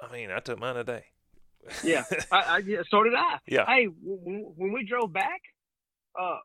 I 0.00 0.10
mean, 0.12 0.30
I 0.30 0.40
took 0.40 0.58
mine 0.58 0.74
today. 0.74 1.04
Yeah, 1.82 2.04
I, 2.30 2.36
I 2.40 2.58
yeah, 2.58 2.82
so 2.90 3.02
did 3.04 3.14
I. 3.14 3.38
Yeah. 3.46 3.64
Hey, 3.64 3.86
when, 3.86 4.52
when 4.56 4.72
we 4.72 4.84
drove 4.84 5.12
back, 5.12 5.40
uh, 6.18 6.38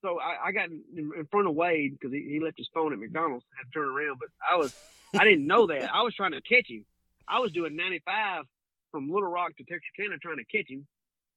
so 0.00 0.18
I, 0.20 0.46
I 0.48 0.52
got 0.52 0.70
in, 0.70 0.82
in 0.96 1.26
front 1.30 1.48
of 1.48 1.54
Wade 1.54 1.92
because 1.98 2.12
he, 2.14 2.26
he 2.30 2.40
left 2.40 2.56
his 2.56 2.68
phone 2.72 2.92
at 2.92 2.98
McDonald's. 2.98 3.44
I 3.52 3.58
had 3.58 3.72
to 3.72 3.78
turn 3.78 3.88
around, 3.88 4.18
but 4.18 4.28
I 4.50 4.56
was 4.56 4.74
I 5.18 5.24
didn't 5.24 5.46
know 5.46 5.66
that. 5.66 5.92
I 5.92 6.02
was 6.02 6.14
trying 6.14 6.32
to 6.32 6.40
catch 6.40 6.70
him. 6.70 6.84
I 7.26 7.40
was 7.40 7.52
doing 7.52 7.76
95 7.76 8.44
from 8.90 9.10
Little 9.10 9.28
Rock 9.28 9.54
to 9.58 9.64
Texarkana 9.64 10.18
trying 10.18 10.38
to 10.38 10.44
catch 10.44 10.70
him, 10.70 10.86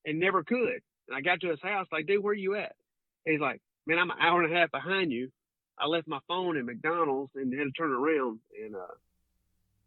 and 0.05 0.19
never 0.19 0.43
could. 0.43 0.79
And 1.09 1.15
I 1.17 1.21
got 1.21 1.41
to 1.41 1.49
his 1.49 1.61
house, 1.61 1.87
like, 1.91 2.07
dude, 2.07 2.23
where 2.23 2.33
you 2.33 2.55
at? 2.55 2.75
He's 3.25 3.41
like, 3.41 3.61
man, 3.85 3.99
I'm 3.99 4.11
an 4.11 4.17
hour 4.19 4.41
and 4.43 4.53
a 4.53 4.57
half 4.57 4.71
behind 4.71 5.11
you. 5.11 5.31
I 5.77 5.87
left 5.87 6.07
my 6.07 6.19
phone 6.27 6.57
at 6.57 6.65
McDonald's 6.65 7.31
and 7.35 7.53
had 7.53 7.63
to 7.65 7.71
turn 7.71 7.91
around. 7.91 8.39
And 8.63 8.75
uh, 8.75 8.79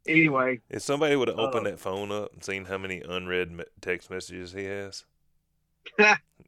anyway, 0.06 0.60
If 0.70 0.82
somebody 0.82 1.16
would 1.16 1.28
have 1.28 1.38
opened 1.38 1.66
Uh, 1.66 1.70
that 1.70 1.80
phone 1.80 2.10
up 2.10 2.32
and 2.32 2.42
seen 2.42 2.64
how 2.64 2.78
many 2.78 3.00
unread 3.00 3.50
me- 3.52 3.64
text 3.80 4.10
messages 4.10 4.52
he 4.52 4.64
has, 4.64 5.04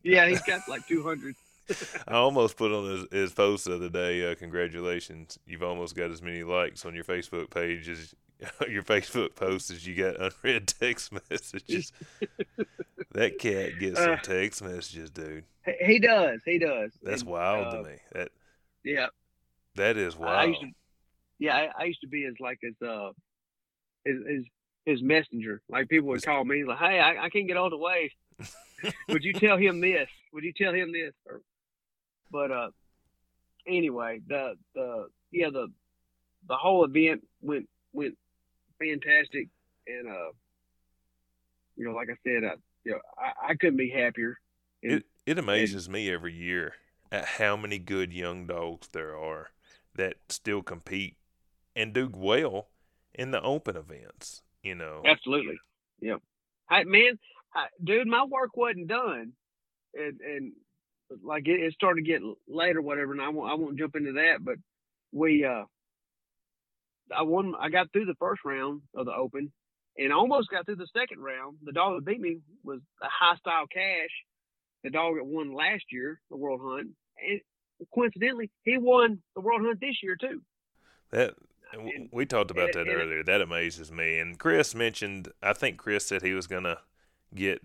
yeah, 0.02 0.26
he's 0.28 0.42
got 0.42 0.62
like 0.68 0.86
200. 0.86 1.34
I 2.08 2.14
almost 2.14 2.56
put 2.56 2.72
on 2.72 2.90
his, 2.90 3.06
his 3.10 3.32
post 3.32 3.64
the 3.66 3.74
other 3.74 3.88
day. 3.88 4.30
Uh, 4.30 4.34
congratulations, 4.34 5.38
you've 5.46 5.62
almost 5.62 5.94
got 5.96 6.10
as 6.10 6.22
many 6.22 6.42
likes 6.44 6.84
on 6.84 6.94
your 6.94 7.04
Facebook 7.04 7.50
page 7.50 7.88
as 7.88 8.14
your 8.68 8.82
Facebook 8.82 9.34
post 9.34 9.70
as 9.70 9.86
you 9.86 9.94
got 9.94 10.20
unread 10.20 10.66
text 10.80 11.12
messages. 11.30 11.92
that 13.12 13.38
cat 13.38 13.78
gets 13.78 13.98
some 14.00 14.12
Uh, 14.12 14.16
text 14.16 14.62
messages, 14.62 15.10
dude. 15.10 15.44
He- 15.80 15.98
does. 15.98 16.40
He 16.44 16.58
does. 16.58 16.92
That's 17.02 17.22
And, 17.22 17.30
wild 17.30 17.66
uh, 17.68 17.70
to 17.78 17.82
me. 17.88 17.94
That 18.12 18.28
Yeah. 18.84 19.06
that 19.76 19.96
is 19.96 20.14
I 20.16 20.18
wild. 20.18 20.48
used 20.50 20.60
to, 20.60 20.68
yeah, 21.38 21.56
I, 21.56 21.82
I 21.82 21.84
used 21.84 22.00
to 22.02 22.08
be 22.08 22.24
as 22.24 22.34
like 22.40 22.58
as 22.66 22.86
uh, 22.86 23.10
his 24.04 24.16
his, 24.26 24.44
his 24.84 25.02
messenger. 25.02 25.60
Like 25.68 25.88
people 25.88 26.08
would 26.08 26.22
call 26.24 26.44
me 26.44 26.64
like, 26.64 26.78
"Hey, 26.78 27.00
I, 27.00 27.24
I 27.24 27.28
can't 27.30 27.46
get 27.48 27.56
all 27.56 27.70
the 27.70 27.76
way. 27.78 28.12
Would 29.08 29.24
you 29.24 29.32
tell 29.32 29.56
him 29.56 29.80
this? 29.80 30.08
Would 30.32 30.44
you 30.44 30.52
tell 30.52 30.72
him 30.74 30.92
this?" 30.92 31.12
Or, 31.26 31.40
but 32.30 32.50
uh, 32.50 32.70
anyway, 33.66 34.20
the 34.26 34.54
the 34.74 35.08
yeah 35.32 35.50
the 35.50 35.68
the 36.48 36.56
whole 36.56 36.84
event 36.84 37.26
went 37.42 37.68
went 37.92 38.16
fantastic, 38.78 39.48
and 39.86 40.08
uh, 40.08 40.30
you 41.76 41.84
know, 41.86 41.92
like 41.92 42.08
I 42.10 42.16
said, 42.24 42.44
I, 42.44 42.54
you 42.84 42.92
know, 42.92 42.98
I, 43.18 43.50
I 43.50 43.54
couldn't 43.54 43.76
be 43.76 43.90
happier. 43.90 44.38
And- 44.82 44.92
It 44.92 45.04
it 45.26 45.38
amazes 45.38 45.88
me 45.88 46.10
every 46.10 46.32
year 46.32 46.74
at 47.10 47.24
how 47.24 47.56
many 47.56 47.78
good 47.78 48.12
young 48.12 48.46
dogs 48.46 48.88
there 48.92 49.16
are 49.16 49.50
that 49.94 50.16
still 50.28 50.62
compete 50.62 51.16
and 51.74 51.92
do 51.92 52.10
well 52.14 52.68
in 53.14 53.30
the 53.30 53.40
open 53.42 53.76
events. 53.76 54.42
You 54.62 54.74
know, 54.74 55.02
Absolutely. 55.04 55.56
Yeah. 56.00 56.16
Hey, 56.68 56.84
man, 56.84 57.18
I, 57.54 57.66
dude, 57.82 58.06
my 58.08 58.24
work 58.24 58.56
wasn't 58.56 58.88
done, 58.88 59.32
and 59.94 60.20
and 60.20 60.52
like 61.22 61.46
it, 61.46 61.60
it 61.60 61.72
started 61.74 62.04
to 62.04 62.10
get 62.10 62.20
late 62.48 62.76
or 62.76 62.82
whatever, 62.82 63.12
and 63.12 63.22
I 63.22 63.28
won't 63.28 63.50
I 63.50 63.54
won't 63.54 63.78
jump 63.78 63.94
into 63.96 64.12
that, 64.12 64.38
but 64.44 64.56
we 65.12 65.44
uh, 65.44 65.64
I 67.14 67.22
won. 67.22 67.54
I 67.60 67.68
got 67.68 67.92
through 67.92 68.06
the 68.06 68.14
first 68.18 68.42
round 68.44 68.82
of 68.94 69.06
the 69.06 69.12
Open, 69.12 69.52
and 69.98 70.12
I 70.12 70.16
almost 70.16 70.50
got 70.50 70.66
through 70.66 70.76
the 70.76 70.88
second 70.96 71.20
round. 71.20 71.58
The 71.62 71.72
dog 71.72 71.96
that 71.96 72.04
beat 72.04 72.20
me 72.20 72.38
was 72.64 72.80
a 73.02 73.06
high 73.08 73.36
style 73.36 73.66
cash, 73.72 74.10
the 74.82 74.90
dog 74.90 75.16
that 75.16 75.24
won 75.26 75.52
last 75.54 75.84
year 75.90 76.20
the 76.30 76.36
World 76.36 76.60
Hunt, 76.62 76.88
and 77.28 77.40
coincidentally, 77.94 78.50
he 78.64 78.78
won 78.78 79.22
the 79.34 79.40
World 79.40 79.62
Hunt 79.64 79.80
this 79.80 80.02
year 80.02 80.16
too. 80.16 80.42
that 81.10 81.34
and- 81.72 82.08
we 82.12 82.26
talked 82.26 82.50
about 82.50 82.66
and- 82.66 82.74
that 82.74 82.80
and 82.88 83.00
earlier. 83.02 83.22
That 83.22 83.40
amazes 83.40 83.92
me. 83.92 84.18
And 84.18 84.38
Chris 84.38 84.74
mentioned, 84.74 85.32
I 85.42 85.52
think 85.52 85.78
Chris 85.78 86.06
said 86.06 86.22
he 86.22 86.32
was 86.32 86.46
gonna 86.46 86.80
get 87.34 87.62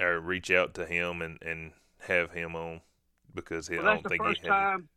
or 0.00 0.18
reach 0.20 0.50
out 0.50 0.74
to 0.74 0.86
him 0.86 1.22
and 1.22 1.40
and 1.42 1.72
have 2.00 2.32
him 2.32 2.56
on 2.56 2.80
because 3.34 3.68
he, 3.68 3.76
Well, 3.76 3.86
I 3.88 3.94
don't 3.94 4.08
think 4.08 4.22
he 4.22 4.28
had. 4.40 4.48
time. 4.48 4.88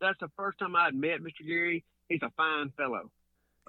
That's 0.00 0.18
the 0.20 0.28
first 0.36 0.58
time 0.58 0.76
I'd 0.76 0.94
met 0.94 1.20
Mr. 1.20 1.46
Gary. 1.46 1.84
He's 2.08 2.22
a 2.22 2.30
fine 2.30 2.70
fellow, 2.72 3.10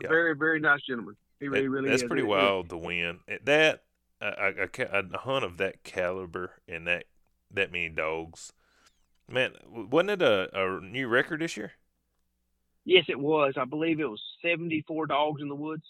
Yeah. 0.01 0.07
very 0.09 0.35
very 0.35 0.59
nice 0.59 0.81
gentleman. 0.81 1.15
He 1.39 1.47
really 1.47 1.63
That- 1.63 1.69
really 1.69 1.89
that's 1.89 2.01
is. 2.03 2.07
pretty 2.07 2.23
wild 2.23 2.69
to 2.69 2.77
win 2.77 3.19
At 3.27 3.45
that. 3.45 3.83
A, 4.21 4.25
a, 4.25 4.83
a, 4.83 5.03
a 5.13 5.17
hunt 5.17 5.43
of 5.43 5.57
that 5.57 5.83
caliber 5.83 6.51
and 6.67 6.87
that 6.87 7.05
that 7.51 7.71
many 7.73 7.89
dogs, 7.89 8.53
man, 9.29 9.51
wasn't 9.67 10.11
it 10.11 10.21
a, 10.21 10.49
a 10.57 10.79
new 10.79 11.07
record 11.09 11.41
this 11.41 11.57
year? 11.57 11.73
Yes, 12.85 13.05
it 13.09 13.19
was. 13.19 13.55
I 13.57 13.65
believe 13.65 13.99
it 13.99 14.09
was 14.09 14.21
74 14.41 15.07
dogs 15.07 15.41
in 15.41 15.49
the 15.49 15.55
woods 15.55 15.83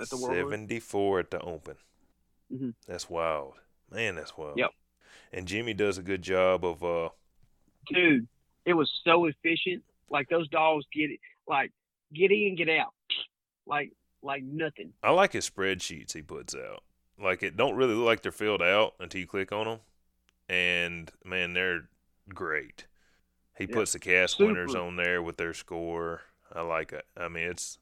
at 0.00 0.08
the 0.10 0.16
World. 0.16 0.36
74 0.36 1.20
at 1.20 1.30
the 1.32 1.40
Open. 1.40 1.76
Mhm. 2.52 2.74
That's 2.86 3.10
wild. 3.10 3.54
Man, 3.90 4.14
that's 4.14 4.36
wild. 4.38 4.58
Yep. 4.58 4.70
And 5.32 5.48
Jimmy 5.48 5.74
does 5.74 5.98
a 5.98 6.02
good 6.02 6.22
job 6.22 6.64
of 6.64 6.84
uh 6.84 7.08
Dude, 7.92 8.28
it 8.64 8.74
was 8.74 8.90
so 9.04 9.24
efficient. 9.26 9.82
Like 10.08 10.28
those 10.28 10.48
dogs 10.48 10.84
get 10.92 11.10
it, 11.10 11.18
like 11.48 11.72
get 12.14 12.30
in, 12.30 12.54
get 12.56 12.68
out, 12.68 12.94
like 13.66 13.92
like 14.22 14.42
nothing. 14.44 14.92
I 15.02 15.10
like 15.10 15.32
his 15.32 15.48
spreadsheets 15.48 16.12
he 16.12 16.22
puts 16.22 16.54
out. 16.54 16.82
Like 17.20 17.42
it 17.42 17.56
don't 17.56 17.76
really 17.76 17.94
look 17.94 18.06
like 18.06 18.22
they're 18.22 18.32
filled 18.32 18.62
out 18.62 18.94
until 19.00 19.20
you 19.20 19.26
click 19.26 19.52
on 19.52 19.66
them, 19.66 19.80
and 20.48 21.10
man, 21.24 21.52
they're 21.54 21.88
great. 22.28 22.86
He 23.56 23.64
Yeah. 23.64 23.74
puts 23.74 23.92
the 23.92 23.98
cast 23.98 24.36
Super. 24.36 24.48
winners 24.48 24.74
on 24.74 24.96
there 24.96 25.22
with 25.22 25.36
their 25.36 25.54
score. 25.54 26.22
I 26.52 26.62
like 26.62 26.92
it. 26.92 27.04
I 27.16 27.28
mean, 27.28 27.48
it's 27.48 27.78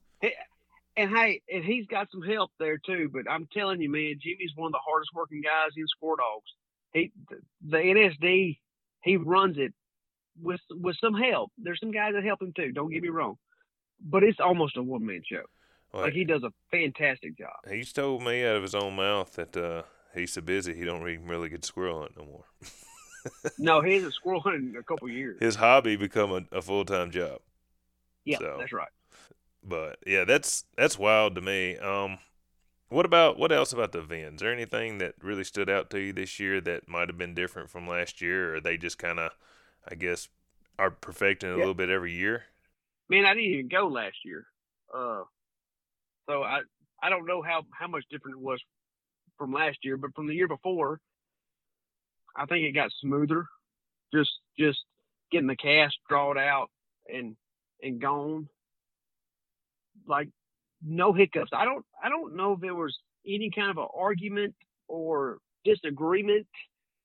And 0.96 1.16
hey, 1.16 1.40
and 1.50 1.64
he's 1.64 1.86
got 1.86 2.10
some 2.10 2.22
help 2.22 2.50
there 2.58 2.78
too. 2.78 3.08
But 3.12 3.30
I'm 3.30 3.46
telling 3.52 3.80
you, 3.80 3.88
man, 3.90 4.16
Jimmy's 4.20 4.52
one 4.56 4.66
of 4.68 4.72
the 4.72 4.80
hardest 4.84 5.10
working 5.14 5.40
guys 5.40 5.70
in 5.76 5.86
squirrel 5.88 6.16
dogs. 6.16 6.50
He, 6.92 7.12
the 7.66 7.76
NSD, 7.78 8.58
he 9.02 9.16
runs 9.16 9.56
it 9.58 9.72
with 10.42 10.60
with 10.70 10.96
some 11.00 11.14
help. 11.14 11.52
There's 11.56 11.80
some 11.80 11.92
guys 11.92 12.12
that 12.14 12.24
help 12.24 12.42
him 12.42 12.52
too. 12.54 12.72
Don't 12.72 12.90
get 12.90 13.02
me 13.02 13.08
wrong, 13.08 13.36
but 14.00 14.24
it's 14.24 14.40
almost 14.40 14.76
a 14.76 14.82
one 14.82 15.06
man 15.06 15.22
show. 15.24 15.42
Like, 15.92 16.04
Like 16.04 16.12
he 16.12 16.24
does 16.24 16.42
a 16.42 16.52
fantastic 16.70 17.36
job. 17.38 17.56
he's 17.68 17.92
told 17.92 18.22
me 18.22 18.44
out 18.44 18.56
of 18.56 18.62
his 18.62 18.74
own 18.74 18.96
mouth 18.96 19.32
that 19.34 19.56
uh, 19.56 19.82
he's 20.14 20.32
so 20.32 20.40
busy 20.40 20.74
he 20.74 20.84
don't 20.84 21.08
even 21.08 21.26
really 21.26 21.48
get 21.48 21.64
squirrel 21.64 22.00
hunt 22.00 22.16
no 22.16 22.24
more. 22.24 22.44
No, 23.58 23.82
he 23.82 23.92
hasn't 23.96 24.14
squirrel 24.14 24.40
hunted 24.40 24.62
in 24.62 24.76
a 24.76 24.82
couple 24.82 25.06
of 25.06 25.12
years. 25.12 25.36
His 25.40 25.56
hobby 25.56 25.94
become 25.94 26.32
a, 26.32 26.56
a 26.56 26.62
full 26.62 26.86
time 26.86 27.10
job. 27.10 27.40
Yeah, 28.24 28.38
so- 28.38 28.56
that's 28.58 28.72
right. 28.72 28.88
But 29.62 29.98
yeah, 30.06 30.24
that's 30.24 30.64
that's 30.74 30.98
wild 30.98 31.34
to 31.34 31.42
me. 31.42 31.76
Um, 31.76 32.16
what 32.88 33.04
about 33.04 33.38
what 33.38 33.52
else 33.52 33.74
about 33.74 33.92
the 33.92 33.98
event? 33.98 34.36
Is 34.36 34.40
there 34.40 34.52
anything 34.54 34.96
that 34.98 35.16
really 35.22 35.44
stood 35.44 35.68
out 35.68 35.90
to 35.90 35.98
you 36.00 36.14
this 36.14 36.40
year 36.40 36.62
that 36.62 36.88
might 36.88 37.08
have 37.10 37.18
been 37.18 37.34
different 37.34 37.68
from 37.68 37.86
last 37.86 38.22
year, 38.22 38.54
or 38.54 38.60
they 38.62 38.78
just 38.78 38.96
kind 38.96 39.18
of, 39.20 39.32
I 39.86 39.96
guess, 39.96 40.28
are 40.78 40.90
perfecting 40.90 41.50
a 41.50 41.52
Yeah. 41.52 41.58
little 41.58 41.74
bit 41.74 41.90
every 41.90 42.12
year? 42.14 42.44
Man, 43.10 43.26
I 43.26 43.34
didn't 43.34 43.50
even 43.50 43.68
go 43.68 43.86
last 43.88 44.16
year. 44.24 44.46
Uh, 44.94 45.24
so 46.30 46.42
I 46.42 46.60
I 47.02 47.10
don't 47.10 47.26
know 47.26 47.42
how 47.42 47.62
how 47.72 47.88
much 47.88 48.04
different 48.10 48.36
it 48.36 48.42
was 48.42 48.60
from 49.38 49.52
last 49.52 49.78
year, 49.82 49.96
but 49.96 50.14
from 50.14 50.28
the 50.28 50.34
year 50.34 50.48
before, 50.48 51.00
I 52.36 52.46
think 52.46 52.64
it 52.64 52.72
got 52.72 52.90
smoother. 53.00 53.46
Just 54.14 54.30
just 54.58 54.78
getting 55.32 55.48
the 55.48 55.56
cast 55.56 55.96
drawed 56.08 56.38
out 56.38 56.70
and 57.12 57.36
and 57.82 58.00
gone. 58.00 58.48
Like 60.06 60.28
no 60.82 61.12
hiccups. 61.12 61.50
I 61.52 61.64
don't 61.64 61.84
I 62.02 62.08
don't 62.08 62.36
know 62.36 62.52
if 62.52 62.60
there 62.60 62.74
was 62.74 62.96
any 63.26 63.50
kind 63.50 63.70
of 63.70 63.78
an 63.78 63.88
argument 63.94 64.54
or 64.88 65.38
disagreement 65.64 66.46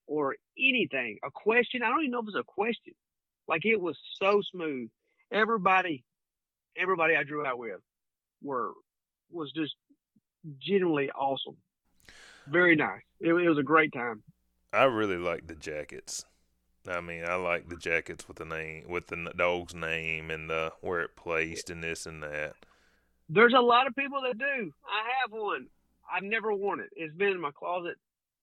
or 0.08 0.36
anything. 0.58 1.18
A 1.26 1.32
question. 1.32 1.82
I 1.84 1.90
don't 1.90 2.02
even 2.02 2.12
know 2.12 2.20
if 2.20 2.28
it 2.28 2.36
was 2.36 2.42
a 2.42 2.44
question. 2.44 2.94
Like 3.48 3.66
it 3.66 3.80
was 3.80 3.98
so 4.22 4.42
smooth. 4.52 4.90
Everybody 5.32 6.04
everybody 6.78 7.16
I 7.16 7.24
drew 7.24 7.46
out 7.46 7.58
with 7.58 7.80
were 8.44 8.74
was 9.32 9.52
just 9.56 9.74
genuinely 10.60 11.10
awesome. 11.12 11.58
Very 12.48 12.76
nice. 12.76 13.02
It, 13.20 13.30
it 13.30 13.50
was 13.50 13.58
a 13.58 13.64
great 13.64 13.92
time. 13.94 14.24
I 14.72 14.84
really 14.84 15.18
like 15.18 15.48
the 15.48 15.56
jackets. 15.56 16.26
I 16.88 17.02
mean, 17.02 17.26
I 17.26 17.36
like 17.36 17.68
the 17.70 17.78
jackets 17.78 18.28
with 18.28 18.38
the 18.38 18.46
name, 18.46 18.86
with 18.88 19.08
the 19.08 19.32
dog's 19.36 19.74
name 19.74 20.30
and 20.30 20.50
the 20.50 20.72
where 20.82 21.02
it 21.02 21.16
placed 21.16 21.70
and 21.70 21.84
this 21.84 22.06
and 22.06 22.22
that. 22.22 22.54
There's 23.28 23.56
a 23.58 23.62
lot 23.62 23.88
of 23.88 23.96
people 23.96 24.22
that 24.22 24.38
do. 24.38 24.72
I 24.86 25.10
have 25.22 25.32
one. 25.32 25.68
I've 26.14 26.24
never 26.24 26.54
worn 26.54 26.80
it. 26.80 26.90
It's 26.96 27.16
been 27.16 27.30
in 27.30 27.42
my 27.42 27.52
closet. 27.58 27.96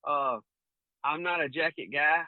Uh, 0.05 0.39
I'm 1.05 1.23
not 1.23 1.41
a 1.43 1.49
jacket 1.49 1.91
guy. 1.93 2.23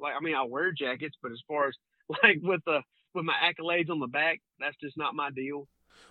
Like, 0.00 0.14
I 0.18 0.22
mean, 0.22 0.34
I 0.34 0.42
wear 0.42 0.72
jackets, 0.72 1.16
but 1.22 1.30
as 1.30 1.40
far 1.46 1.68
as 1.68 1.74
like 2.22 2.38
with 2.42 2.60
the 2.66 2.80
with 3.14 3.24
my 3.24 3.34
accolades 3.34 3.90
on 3.90 4.00
the 4.00 4.06
back, 4.06 4.40
that's 4.58 4.76
just 4.82 4.96
not 4.96 5.14
my 5.14 5.30
deal. 5.30 5.68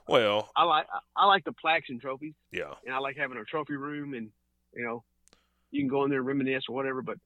Well, 0.07 0.51
I 0.55 0.63
like 0.63 0.87
I 1.15 1.25
like 1.25 1.43
the 1.43 1.53
plaques 1.53 1.89
and 1.89 2.01
trophies, 2.01 2.33
yeah, 2.51 2.73
and 2.85 2.93
I 2.93 2.99
like 2.99 3.17
having 3.17 3.37
a 3.37 3.43
trophy 3.43 3.75
room, 3.75 4.13
and 4.13 4.29
you 4.73 4.83
know, 4.83 5.03
you 5.71 5.81
can 5.81 5.87
go 5.87 6.03
in 6.03 6.09
there 6.09 6.19
and 6.19 6.27
reminisce 6.27 6.65
or 6.67 6.75
whatever. 6.75 7.01
But 7.01 7.17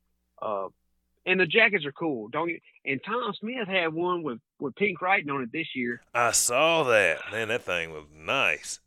uh, 0.42 0.68
and 1.26 1.40
the 1.40 1.46
jackets 1.46 1.86
are 1.86 1.92
cool. 1.92 2.28
Don't 2.28 2.50
you? 2.50 2.60
and 2.86 3.02
Tom 3.04 3.34
Smith 3.40 3.68
had 3.68 3.94
one 3.94 4.24
with 4.24 4.40
with 4.60 4.76
pink 4.76 5.02
writing 5.02 5.30
on 5.30 5.42
it 5.42 5.52
this 5.52 5.68
year. 5.76 6.02
I 6.14 6.32
saw 6.32 6.84
that. 6.84 7.20
Man, 7.32 7.48
that 7.48 7.64
thing 7.64 7.92
was 7.92 8.06
nice. 8.16 8.80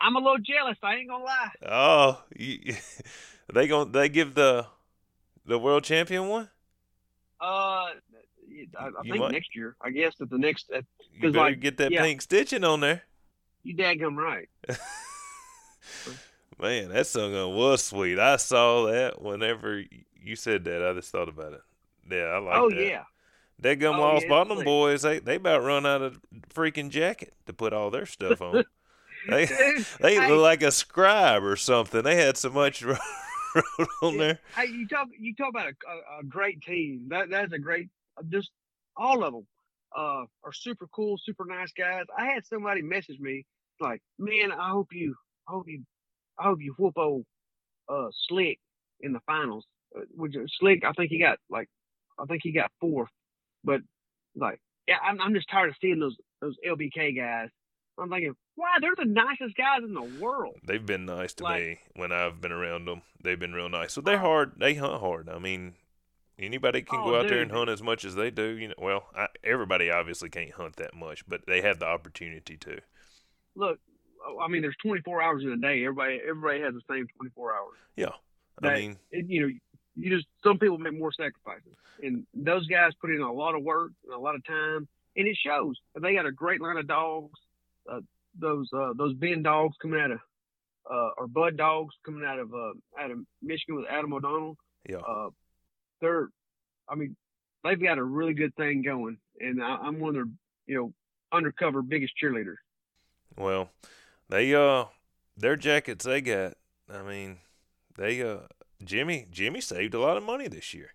I'm 0.00 0.16
a 0.16 0.20
little 0.20 0.38
jealous. 0.38 0.78
I 0.82 0.96
ain't 0.96 1.08
gonna 1.08 1.24
lie. 1.24 1.50
Oh, 1.68 2.22
you, 2.36 2.74
they 3.52 3.68
gon' 3.68 3.92
they 3.92 4.08
give 4.08 4.34
the 4.34 4.66
the 5.46 5.58
world 5.58 5.84
champion 5.84 6.28
one? 6.28 6.48
Uh, 7.40 7.86
I, 8.78 8.86
I 8.88 9.02
think 9.02 9.18
might- 9.18 9.32
next 9.32 9.54
year. 9.56 9.76
I 9.82 9.90
guess 9.90 10.16
that 10.16 10.30
the 10.30 10.38
next. 10.38 10.70
Uh, 10.74 10.82
You 11.12 11.20
'Cause, 11.22 11.32
better 11.32 11.44
like, 11.50 11.60
get 11.60 11.76
that 11.78 11.90
yeah. 11.92 12.02
pink 12.02 12.22
stitching 12.22 12.64
on 12.64 12.80
there. 12.80 13.02
you 13.62 13.74
dadgum 13.76 14.16
right. 14.16 14.48
Man, 16.60 16.88
that 16.88 17.06
song 17.06 17.32
was 17.54 17.84
sweet. 17.84 18.18
I 18.18 18.36
saw 18.36 18.86
that 18.86 19.22
whenever 19.22 19.82
you 20.20 20.34
said 20.34 20.64
that. 20.64 20.84
I 20.84 20.92
just 20.92 21.10
thought 21.12 21.28
about 21.28 21.52
it. 21.52 21.60
Yeah, 22.10 22.24
I 22.24 22.38
like 22.38 22.56
oh 22.58 22.70
that. 22.70 22.78
yeah. 22.84 23.02
That 23.60 23.76
gum 23.76 23.96
Oh, 23.96 24.00
lost 24.00 24.22
yeah, 24.24 24.28
bottom 24.28 24.58
it's 24.58 24.64
boys, 24.64 25.02
they 25.02 25.18
they 25.20 25.36
about 25.36 25.62
run 25.62 25.86
out 25.86 26.02
of 26.02 26.20
freaking 26.54 26.90
jacket 26.90 27.34
to 27.46 27.52
put 27.52 27.72
all 27.72 27.90
their 27.90 28.06
stuff 28.06 28.40
on. 28.42 28.64
they 29.28 29.46
Dude, 29.46 29.86
they 30.00 30.14
hey, 30.16 30.28
look 30.28 30.42
like 30.42 30.62
a 30.62 30.72
scribe 30.72 31.44
or 31.44 31.56
something. 31.56 32.02
They 32.02 32.16
had 32.16 32.36
so 32.36 32.50
much 32.50 32.82
wrote 32.82 32.98
on 34.02 34.16
there. 34.16 34.40
Hey, 34.56 34.66
you 34.66 34.86
talk 34.88 35.08
you 35.18 35.34
talk 35.36 35.50
about 35.50 35.66
a, 35.68 35.70
a, 36.16 36.20
a 36.20 36.24
great 36.24 36.60
team. 36.62 37.06
That 37.08 37.30
that's 37.30 37.52
a 37.52 37.58
great. 37.58 37.88
Just 38.28 38.50
all 38.96 39.24
of 39.24 39.32
them 39.32 39.46
uh, 39.96 40.24
are 40.44 40.52
super 40.52 40.86
cool, 40.94 41.16
super 41.22 41.44
nice 41.44 41.72
guys. 41.76 42.04
I 42.16 42.26
had 42.26 42.44
somebody 42.46 42.82
message 42.82 43.18
me 43.20 43.44
like, 43.80 44.00
"Man, 44.18 44.52
I 44.52 44.70
hope 44.70 44.88
you, 44.92 45.14
I 45.48 45.52
hope 45.52 45.68
you, 45.68 45.82
I 46.38 46.44
hope 46.44 46.58
you 46.60 46.74
whoop 46.78 46.94
old 46.96 47.24
uh, 47.88 48.08
Slick 48.28 48.58
in 49.00 49.12
the 49.12 49.20
finals." 49.26 49.64
Uh, 49.96 50.02
Which 50.14 50.34
Slick, 50.58 50.84
I 50.84 50.92
think 50.92 51.10
he 51.10 51.18
got 51.18 51.38
like, 51.48 51.68
I 52.18 52.24
think 52.26 52.40
he 52.42 52.52
got 52.52 52.70
fourth. 52.80 53.08
But 53.64 53.80
like, 54.36 54.60
yeah, 54.86 54.96
I'm 55.02 55.20
I'm 55.20 55.34
just 55.34 55.48
tired 55.50 55.70
of 55.70 55.76
seeing 55.80 55.98
those 56.00 56.16
those 56.40 56.56
LBK 56.66 57.16
guys. 57.16 57.48
I'm 58.00 58.10
thinking, 58.10 58.34
wow, 58.56 58.66
they're 58.80 58.94
the 58.96 59.10
nicest 59.10 59.56
guys 59.56 59.80
in 59.82 59.92
the 59.92 60.20
world. 60.22 60.54
They've 60.64 60.84
been 60.86 61.04
nice 61.04 61.34
to 61.34 61.42
Like- 61.44 61.60
me 61.62 61.78
when 61.96 62.12
I've 62.12 62.40
been 62.40 62.52
around 62.52 62.84
them. 62.84 63.02
They've 63.20 63.38
been 63.40 63.52
real 63.52 63.68
nice. 63.68 63.92
So 63.92 64.00
they're 64.00 64.18
hard. 64.20 64.52
They 64.56 64.74
hunt 64.74 65.00
hard. 65.00 65.28
I 65.28 65.40
mean, 65.40 65.74
anybody 66.38 66.82
can 66.82 67.00
Oh, 67.00 67.04
go 67.10 67.18
out 67.20 67.28
there 67.28 67.40
and 67.42 67.50
hunt 67.50 67.68
as 67.70 67.82
much 67.82 68.04
as 68.04 68.14
they 68.14 68.30
do. 68.30 68.56
You 68.56 68.68
know, 68.68 68.74
well, 68.78 69.04
I, 69.14 69.26
everybody 69.44 69.90
obviously 69.90 70.28
can't 70.30 70.52
hunt 70.52 70.76
that 70.76 70.94
much, 70.94 71.26
but 71.28 71.42
they 71.46 71.60
have 71.62 71.78
the 71.78 71.86
opportunity 71.86 72.56
to. 72.58 72.80
look, 73.54 73.78
I 74.40 74.48
mean, 74.48 74.62
there's 74.62 74.76
24 74.82 75.22
hours 75.22 75.42
in 75.42 75.50
a 75.52 75.56
day. 75.56 75.84
Everybody, 75.84 76.20
everybody 76.28 76.60
has 76.60 76.74
the 76.74 76.82
same 76.88 77.06
24 77.16 77.54
hours. 77.54 77.76
Yeah, 77.96 78.08
I 78.62 78.68
That- 78.68 78.78
mean, 78.78 78.98
It, 79.10 79.26
you 79.28 79.40
know, 79.42 79.52
you 79.96 80.10
just 80.16 80.26
some 80.44 80.58
people 80.58 80.78
make 80.78 80.94
more 80.96 81.12
sacrifices, 81.12 81.74
and 82.02 82.24
those 82.34 82.66
guys 82.66 82.92
put 83.00 83.10
in 83.10 83.20
a 83.20 83.32
lot 83.32 83.54
of 83.56 83.62
work 83.62 83.92
and 84.04 84.12
a 84.12 84.18
lot 84.18 84.34
of 84.36 84.44
time, 84.44 84.86
and 85.16 85.26
it 85.26 85.36
shows. 85.44 85.76
They 86.00 86.14
got 86.14 86.26
a 86.26 86.32
great 86.32 86.60
line 86.60 86.76
of 86.76 86.86
dogs. 86.86 87.38
Uh, 87.90 88.00
those 88.38 88.68
uh, 88.72 88.92
those 88.96 89.14
Ben 89.14 89.42
dogs 89.42 89.76
coming 89.82 89.98
out 90.00 90.10
of, 90.12 90.20
uh, 90.88 91.10
or 91.16 91.26
Bud 91.26 91.56
dogs 91.56 91.94
coming 92.04 92.24
out 92.24 92.38
of 92.38 92.52
uh, 92.54 92.72
out 92.98 93.10
of 93.10 93.18
Michigan 93.42 93.74
with 93.76 93.86
Adam 93.90 94.12
O'Donnell. 94.12 94.56
yeah. 94.88 94.98
They're, 96.00 96.28
I 96.88 96.94
mean, 96.94 97.16
they've 97.64 97.80
got 97.80 97.98
a 97.98 98.04
really 98.04 98.34
good 98.34 98.54
thing 98.56 98.82
going, 98.82 99.18
and 99.40 99.62
I, 99.62 99.76
I'm 99.76 99.98
one 100.00 100.10
of 100.10 100.14
their, 100.14 100.28
you 100.66 100.74
know, 100.76 100.92
undercover 101.32 101.82
biggest 101.82 102.14
cheerleaders. 102.22 102.56
Well, 103.36 103.70
they 104.28 104.54
uh, 104.54 104.86
their 105.36 105.56
jackets 105.56 106.04
they 106.04 106.20
got. 106.20 106.54
I 106.92 107.02
mean, 107.02 107.38
they 107.96 108.22
uh, 108.22 108.38
Jimmy 108.84 109.26
Jimmy 109.30 109.60
saved 109.60 109.94
a 109.94 110.00
lot 110.00 110.16
of 110.16 110.22
money 110.22 110.48
this 110.48 110.74
year. 110.74 110.94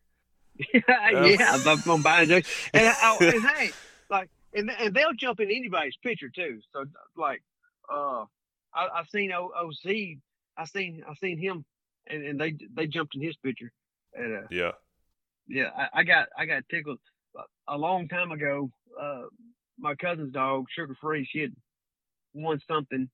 yeah, 0.74 0.82
Oh. 0.88 1.26
yeah, 1.26 1.62
I'm, 1.86 2.02
buying 2.02 2.30
those. 2.30 2.44
And, 2.74 2.88
I, 2.88 3.18
and 3.22 3.44
hey, 3.44 3.72
like, 4.10 4.30
and 4.54 4.70
and 4.72 4.94
they'll 4.94 5.14
jump 5.14 5.40
in 5.40 5.50
anybody's 5.50 5.96
picture 6.04 6.30
too. 6.30 6.60
So 6.74 6.86
like, 7.16 7.42
uh, 7.92 8.26
I, 8.74 8.88
I 8.88 9.04
seen 9.12 9.32
O- 9.32 9.52
OC, 9.56 10.18
I 10.58 10.66
seen 10.66 11.04
I 11.08 11.14
seen 11.16 11.38
him, 11.38 11.66
and, 12.08 12.24
and 12.24 12.40
they 12.40 12.56
they 12.74 12.88
jumped 12.88 13.16
in 13.16 13.22
his 13.22 13.36
picture. 13.38 13.72
And 14.14 14.44
uh, 14.44 14.48
Yeah, 14.52 14.72
yeah, 15.48 15.70
I, 15.76 16.00
I 16.00 16.04
got 16.04 16.28
I 16.38 16.46
got 16.46 16.64
tickled 16.70 17.00
a 17.68 17.78
long 17.78 18.08
time 18.08 18.32
ago. 18.32 18.70
Uh, 19.00 19.24
my 19.78 19.96
cousin's 19.96 20.34
dog, 20.34 20.66
Sugar 20.76 20.96
Free, 21.02 21.28
she 21.30 21.40
had 21.40 21.54
won 22.34 22.60
something, 22.68 23.10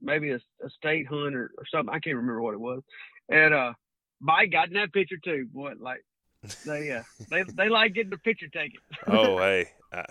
maybe 0.00 0.30
a, 0.30 0.36
a 0.36 0.70
state 0.76 1.06
hunt 1.06 1.34
or, 1.34 1.50
or 1.58 1.64
something. 1.70 1.94
I 1.94 1.98
can't 1.98 2.16
remember 2.16 2.42
what 2.42 2.54
it 2.54 2.60
was. 2.60 2.82
And 3.28 3.54
uh, 3.54 3.72
Mike 4.20 4.52
got 4.52 4.68
in 4.68 4.74
that 4.74 4.92
picture 4.92 5.18
too. 5.22 5.46
Boy, 5.52 5.72
like 5.78 6.04
they 6.64 6.92
uh, 6.92 7.02
they 7.30 7.42
they 7.42 7.68
like 7.68 7.94
getting 7.94 8.10
the 8.10 8.18
picture 8.18 8.48
taken. 8.48 8.80
oh 9.06 9.38
hey, 9.38 9.70
I, 9.92 10.04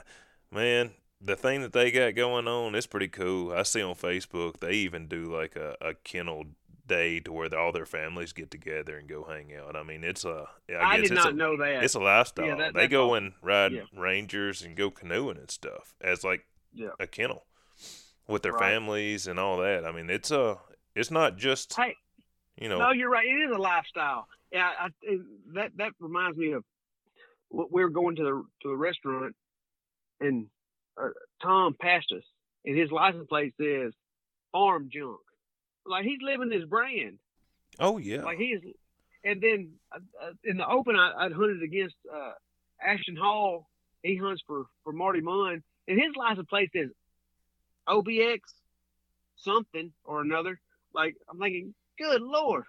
man, 0.51 0.91
the 1.21 1.35
thing 1.35 1.61
that 1.61 1.73
they 1.73 1.91
got 1.91 2.15
going 2.15 2.47
on 2.47 2.75
is 2.75 2.87
pretty 2.87 3.07
cool. 3.07 3.53
I 3.53 3.63
see 3.63 3.81
on 3.81 3.95
Facebook 3.95 4.59
they 4.59 4.73
even 4.73 5.07
do 5.07 5.25
like 5.25 5.55
a, 5.55 5.75
a 5.81 5.93
kennel 5.93 6.45
day 6.85 7.19
to 7.21 7.31
where 7.31 7.53
all 7.57 7.71
their 7.71 7.85
families 7.85 8.33
get 8.33 8.51
together 8.51 8.97
and 8.97 9.07
go 9.07 9.23
hang 9.23 9.53
out. 9.55 9.75
I 9.75 9.83
mean, 9.83 10.03
it's 10.03 10.25
a 10.25 10.47
I, 10.69 10.73
I 10.75 10.99
guess 10.99 11.09
did 11.09 11.15
not 11.15 11.31
a, 11.33 11.35
know 11.35 11.55
that. 11.57 11.83
it's 11.83 11.93
a 11.95 11.99
lifestyle. 11.99 12.45
Yeah, 12.45 12.55
that- 12.55 12.73
they 12.73 12.87
go 12.87 13.09
all- 13.09 13.15
and 13.15 13.33
ride 13.41 13.71
Yeah. 13.71 13.81
rangers 13.95 14.61
and 14.61 14.75
go 14.75 14.91
canoeing 14.91 15.37
and 15.37 15.49
stuff 15.49 15.95
as 16.01 16.23
like 16.23 16.45
Yeah. 16.73 16.89
a 16.99 17.07
kennel 17.07 17.45
with 18.27 18.41
their 18.43 18.51
Right. 18.53 18.59
families 18.73 19.27
and 19.27 19.39
all 19.39 19.57
that. 19.57 19.85
I 19.85 19.91
mean, 19.91 20.09
it's 20.09 20.31
a 20.31 20.59
it's 20.95 21.09
not 21.11 21.37
just 21.37 21.73
Hey, 21.75 21.95
you 22.57 22.67
know 22.69 22.79
no, 22.79 22.91
you're 22.91 23.09
right. 23.09 23.25
It 23.25 23.49
is 23.49 23.55
a 23.55 23.59
lifestyle. 23.59 24.27
Yeah, 24.51 24.71
I, 24.79 24.87
it, 25.01 25.21
that 25.55 25.71
that 25.77 25.93
reminds 25.99 26.37
me 26.37 26.51
of 26.51 26.63
we 27.49 27.83
were 27.83 27.89
going 27.89 28.15
to 28.17 28.23
the 28.23 28.43
to 28.63 28.69
a 28.69 28.75
restaurant, 28.75 29.35
and 30.19 30.47
uh, 31.01 31.09
Tom 31.41 31.75
passed 31.79 32.11
us, 32.11 32.23
and 32.65 32.77
his 32.77 32.91
license 32.91 33.27
plate 33.27 33.53
says 33.59 33.93
"Farm 34.51 34.89
Junk." 34.91 35.19
Like 35.85 36.05
he's 36.05 36.19
living 36.21 36.51
his 36.51 36.65
brand. 36.65 37.17
oh 37.79 37.97
yeah 37.97 38.23
Like 38.23 38.37
he's, 38.37 38.59
and 39.23 39.41
then 39.41 39.71
uh, 39.91 39.99
uh, 40.21 40.31
in 40.43 40.57
the 40.57 40.67
open, 40.67 40.95
I, 40.95 41.13
I'd 41.17 41.31
hunted 41.33 41.63
against 41.63 41.95
uh, 42.13 42.31
Ashton 42.85 43.15
Hall. 43.15 43.67
He 44.01 44.17
hunts 44.17 44.43
for 44.45 44.65
for 44.83 44.91
Marty 44.93 45.21
Munn, 45.21 45.63
and 45.87 45.99
his 45.99 46.15
license 46.15 46.47
plate 46.49 46.71
says 46.75 46.89
OBX 47.87 48.39
something 49.37 49.91
or 50.05 50.21
another. 50.21 50.59
Like 50.93 51.15
I'm 51.29 51.39
thinking, 51.39 51.73
good 51.97 52.21
lord, 52.21 52.63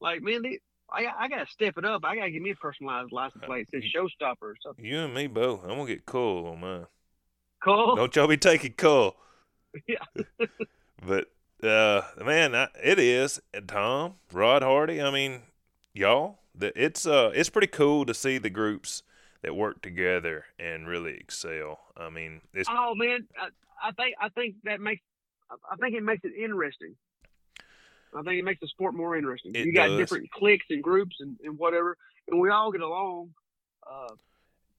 like 0.00 0.22
man, 0.22 0.42
they, 0.42 0.58
I 0.90 1.06
I 1.18 1.28
gotta 1.28 1.46
step 1.50 1.78
it 1.78 1.84
up. 1.84 2.04
I 2.04 2.16
gotta 2.16 2.30
give 2.30 2.42
me 2.42 2.50
a 2.50 2.56
personalized 2.56 3.12
license 3.12 3.44
plate 3.44 3.68
that 3.72 3.82
says 3.82 3.90
Showstopper 3.94 4.42
or 4.42 4.56
something. 4.62 4.84
you 4.84 4.98
and 4.98 5.14
me 5.14 5.26
both. 5.28 5.62
I'm 5.62 5.70
gonna 5.70 5.86
get 5.86 6.06
Cole 6.06 6.46
on 6.48 6.60
mine. 6.60 6.86
Cool. 7.64 7.96
Don't 7.96 8.14
y'all 8.16 8.26
be 8.26 8.36
taking 8.36 8.72
Cole. 8.72 9.16
Yeah. 9.86 10.24
but 11.06 11.28
uh, 11.64 12.02
man, 12.24 12.54
I, 12.54 12.68
it 12.82 12.98
is 12.98 13.40
and 13.54 13.68
Tom, 13.68 14.14
Rod 14.32 14.62
Hardy. 14.62 15.00
I 15.00 15.10
mean, 15.10 15.42
y'all. 15.94 16.38
The, 16.54 16.72
it's 16.80 17.06
uh, 17.06 17.30
it's 17.34 17.48
pretty 17.50 17.68
cool 17.68 18.04
to 18.06 18.14
see 18.14 18.38
the 18.38 18.50
groups 18.50 19.02
that 19.42 19.54
work 19.54 19.80
together 19.82 20.44
and 20.58 20.86
really 20.86 21.14
excel. 21.14 21.78
I 21.96 22.10
mean, 22.10 22.40
it's 22.52 22.68
Oh 22.70 22.94
man, 22.94 23.26
I, 23.40 23.88
I 23.88 23.92
think 23.92 24.16
I 24.20 24.28
think 24.30 24.56
that 24.64 24.80
makes 24.80 25.02
I- 25.50 25.72
I 25.72 25.76
think 25.76 25.94
it 25.94 26.02
makes 26.02 26.24
it 26.24 26.32
interesting. 26.36 26.96
I 28.14 28.22
think 28.22 28.40
it 28.40 28.44
makes 28.44 28.60
the 28.60 28.66
sport 28.66 28.94
more 28.94 29.16
interesting. 29.16 29.52
It 29.54 29.66
you 29.66 29.72
got 29.72 29.86
does. 29.88 29.98
different 29.98 30.30
cliques 30.32 30.66
and 30.70 30.82
groups 30.82 31.16
and, 31.20 31.36
and 31.44 31.56
whatever, 31.56 31.96
and 32.28 32.40
we 32.40 32.50
all 32.50 32.72
get 32.72 32.80
along. 32.80 33.30
Uh, 33.88 34.14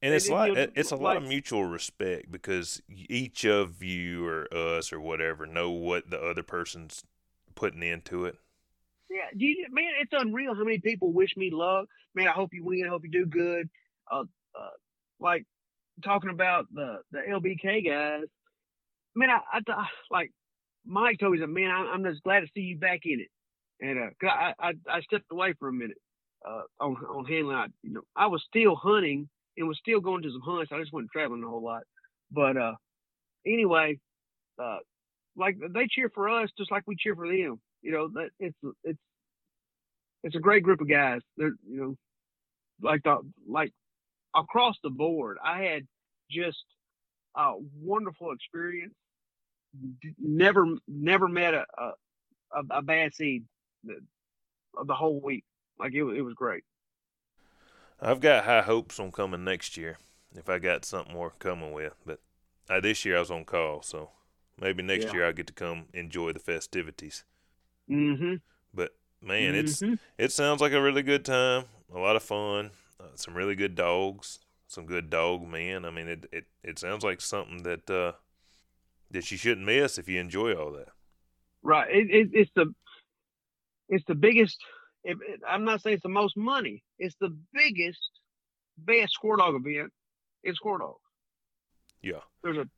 And 0.02 0.12
it's 0.12 0.28
like 0.28 0.72
it's 0.74 0.90
a 0.90 0.96
lot 0.96 1.16
of 1.16 1.22
mutual 1.22 1.64
respect 1.64 2.30
because 2.32 2.82
each 2.88 3.44
of 3.44 3.84
you 3.84 4.26
or 4.26 4.52
us 4.52 4.92
or 4.92 4.98
whatever 5.00 5.46
know 5.46 5.70
what 5.70 6.10
the 6.10 6.20
other 6.20 6.42
person's 6.42 7.04
putting 7.54 7.84
into 7.84 8.24
it. 8.24 8.36
yeah, 9.08 9.28
you, 9.34 9.64
man, 9.70 9.92
it's 10.00 10.12
unreal 10.12 10.56
how 10.56 10.64
many 10.64 10.80
people 10.80 11.12
wish 11.12 11.36
me 11.36 11.50
luck. 11.52 11.86
Man, 12.16 12.26
I 12.26 12.32
hope 12.32 12.50
you 12.52 12.64
win. 12.64 12.82
I 12.84 12.88
hope 12.88 13.04
you 13.04 13.10
do 13.12 13.26
good. 13.26 13.68
Uh, 14.10 14.24
uh, 14.58 14.70
like 15.20 15.44
talking 16.04 16.30
about 16.30 16.66
the 16.74 16.98
the 17.12 17.20
LBK 17.30 17.86
guys. 17.86 18.24
Man, 19.14 19.30
I, 19.30 19.60
I 19.68 19.86
like 20.10 20.32
Mike 20.84 21.20
told 21.20 21.34
me 21.34 21.38
that. 21.38 21.46
Man, 21.46 21.70
I, 21.70 21.92
I'm 21.92 22.02
just 22.02 22.24
glad 22.24 22.40
to 22.40 22.48
see 22.54 22.62
you 22.62 22.76
back 22.76 23.02
in 23.04 23.20
it. 23.20 23.28
And 23.80 23.98
uh, 24.00 24.26
I, 24.28 24.54
I 24.58 24.72
I 24.90 25.00
stepped 25.02 25.30
away 25.30 25.54
for 25.60 25.68
a 25.68 25.72
minute 25.72 25.98
uh, 26.44 26.62
on 26.80 26.96
on 26.96 27.24
handling. 27.24 27.56
I, 27.56 27.66
you 27.82 27.92
know, 27.92 28.02
I 28.16 28.26
was 28.26 28.42
still 28.48 28.74
hunting 28.74 29.28
and 29.56 29.68
was 29.68 29.78
still 29.78 30.00
going 30.00 30.22
to 30.22 30.30
some 30.30 30.40
hunts. 30.40 30.72
I 30.72 30.80
just 30.80 30.92
wasn't 30.92 31.10
traveling 31.12 31.44
a 31.44 31.48
whole 31.48 31.62
lot. 31.62 31.82
But 32.30 32.56
uh, 32.56 32.74
anyway, 33.46 33.98
uh, 34.62 34.78
like 35.36 35.56
they 35.72 35.86
cheer 35.90 36.10
for 36.14 36.28
us 36.28 36.50
just 36.56 36.70
like 36.70 36.84
we 36.86 36.96
cheer 36.96 37.14
for 37.14 37.26
them. 37.26 37.60
You 37.82 37.92
know, 37.92 38.08
that 38.14 38.30
it's 38.38 38.56
it's 38.84 38.98
it's 40.22 40.36
a 40.36 40.40
great 40.40 40.62
group 40.62 40.80
of 40.80 40.88
guys. 40.88 41.20
They're 41.36 41.52
you 41.68 41.76
know, 41.80 41.96
like 42.82 43.02
the 43.02 43.18
like 43.48 43.72
across 44.34 44.76
the 44.82 44.90
board. 44.90 45.38
I 45.44 45.62
had 45.62 45.82
just 46.30 46.64
a 47.36 47.52
wonderful 47.80 48.32
experience. 48.32 48.94
Never 50.18 50.66
never 50.86 51.28
met 51.28 51.54
a 51.54 51.64
a, 51.78 52.62
a, 52.70 52.82
bad 52.82 53.14
seed 53.14 53.44
the, 53.84 53.94
the 54.86 54.94
whole 54.94 55.20
week. 55.20 55.44
Like 55.78 55.94
it 55.94 56.04
it 56.04 56.22
was 56.22 56.34
great. 56.34 56.62
I've 58.02 58.20
got 58.20 58.44
high 58.44 58.62
hopes 58.62 58.98
on 58.98 59.12
coming 59.12 59.44
next 59.44 59.76
year 59.76 59.98
if 60.34 60.48
I 60.48 60.58
got 60.58 60.84
something 60.84 61.14
more 61.14 61.30
coming 61.38 61.72
with. 61.72 61.94
But 62.04 62.20
uh, 62.68 62.80
this 62.80 63.04
year 63.04 63.16
I 63.16 63.20
was 63.20 63.30
on 63.30 63.44
call, 63.44 63.82
so 63.82 64.10
maybe 64.60 64.82
next 64.82 65.04
Yeah. 65.04 65.12
year 65.12 65.26
I'll 65.26 65.32
get 65.32 65.46
to 65.46 65.52
come 65.52 65.84
enjoy 65.94 66.32
the 66.32 66.40
festivities. 66.40 67.24
Mm-hmm. 67.88 68.34
But 68.74 68.96
man, 69.20 69.54
it's 69.54 69.80
Mhm. 69.80 69.98
it 70.18 70.32
sounds 70.32 70.60
like 70.60 70.72
a 70.72 70.82
really 70.82 71.02
good 71.02 71.24
time, 71.24 71.66
a 71.94 71.98
lot 71.98 72.16
of 72.16 72.22
fun, 72.22 72.72
uh, 72.98 73.14
some 73.14 73.34
really 73.34 73.54
good 73.54 73.76
dogs, 73.76 74.40
some 74.66 74.86
good 74.86 75.08
dog 75.08 75.46
men. 75.46 75.84
I 75.84 75.90
mean, 75.90 76.08
it 76.08 76.26
it, 76.32 76.46
it 76.64 76.78
sounds 76.78 77.04
like 77.04 77.20
something 77.20 77.62
that 77.62 77.88
uh, 77.90 78.12
that 79.10 79.30
you 79.30 79.36
shouldn't 79.36 79.66
miss 79.66 79.98
if 79.98 80.08
you 80.08 80.18
enjoy 80.18 80.54
all 80.54 80.72
that. 80.72 80.88
Right. 81.62 81.88
It, 81.94 82.10
it, 82.10 82.30
it's 82.32 82.50
the 82.56 82.74
it's 83.88 84.04
the 84.06 84.14
biggest. 84.16 84.58
It, 85.04 85.16
it- 85.26 85.40
I'm 85.48 85.64
not 85.64 85.82
saying 85.82 85.94
it's 85.94 86.02
the 86.02 86.08
most 86.08 86.36
money. 86.36 86.82
It's 86.98 87.16
the 87.20 87.36
biggest, 87.52 88.00
best 88.78 89.12
squirrel 89.12 89.38
dog 89.38 89.54
event 89.66 89.92
in 90.44 90.54
squirrel 90.54 90.78
dog. 90.78 90.96
Yeah. 92.02 92.20
There's 92.42 92.56
a 92.58 92.68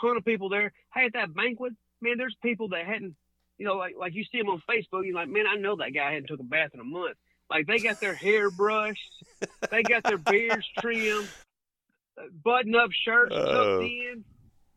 ton 0.00 0.16
of 0.16 0.24
people 0.24 0.48
there. 0.48 0.72
Hey, 0.94 1.06
at 1.06 1.12
that 1.14 1.34
banquet, 1.34 1.72
man, 2.00 2.16
there's 2.18 2.36
people 2.42 2.68
that 2.70 2.86
hadn't, 2.86 3.14
you 3.58 3.66
know, 3.66 3.74
like 3.74 3.94
like 3.98 4.14
you 4.14 4.24
see 4.24 4.38
them 4.38 4.48
on 4.48 4.62
Facebook. 4.68 5.04
You're 5.04 5.14
like, 5.14 5.28
man, 5.28 5.46
I 5.46 5.56
know 5.56 5.76
that 5.76 5.90
guy 5.94 6.12
hadn't 6.12 6.28
took 6.28 6.40
a 6.40 6.44
bath 6.44 6.70
in 6.74 6.80
a 6.80 6.84
month. 6.84 7.16
Like 7.50 7.66
they 7.66 7.78
got 7.78 8.00
their 8.00 8.14
hair 8.14 8.50
brushed, 8.50 9.24
they 9.70 9.82
got 9.82 10.04
their 10.04 10.16
beards 10.18 10.66
trimmed, 10.78 11.28
button 12.44 12.74
up 12.74 12.90
shirts 12.92 13.34
tucked 13.34 13.82
in. 13.82 14.24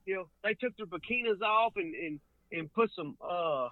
You 0.06 0.16
know, 0.16 0.28
they 0.44 0.54
took 0.56 0.76
their 0.78 0.86
bikinis 0.88 1.42
off 1.42 1.74
and 1.78 1.94
and 1.96 2.20
and 2.52 2.74
put 2.74 2.92
some 2.96 3.16
uh, 3.22 3.70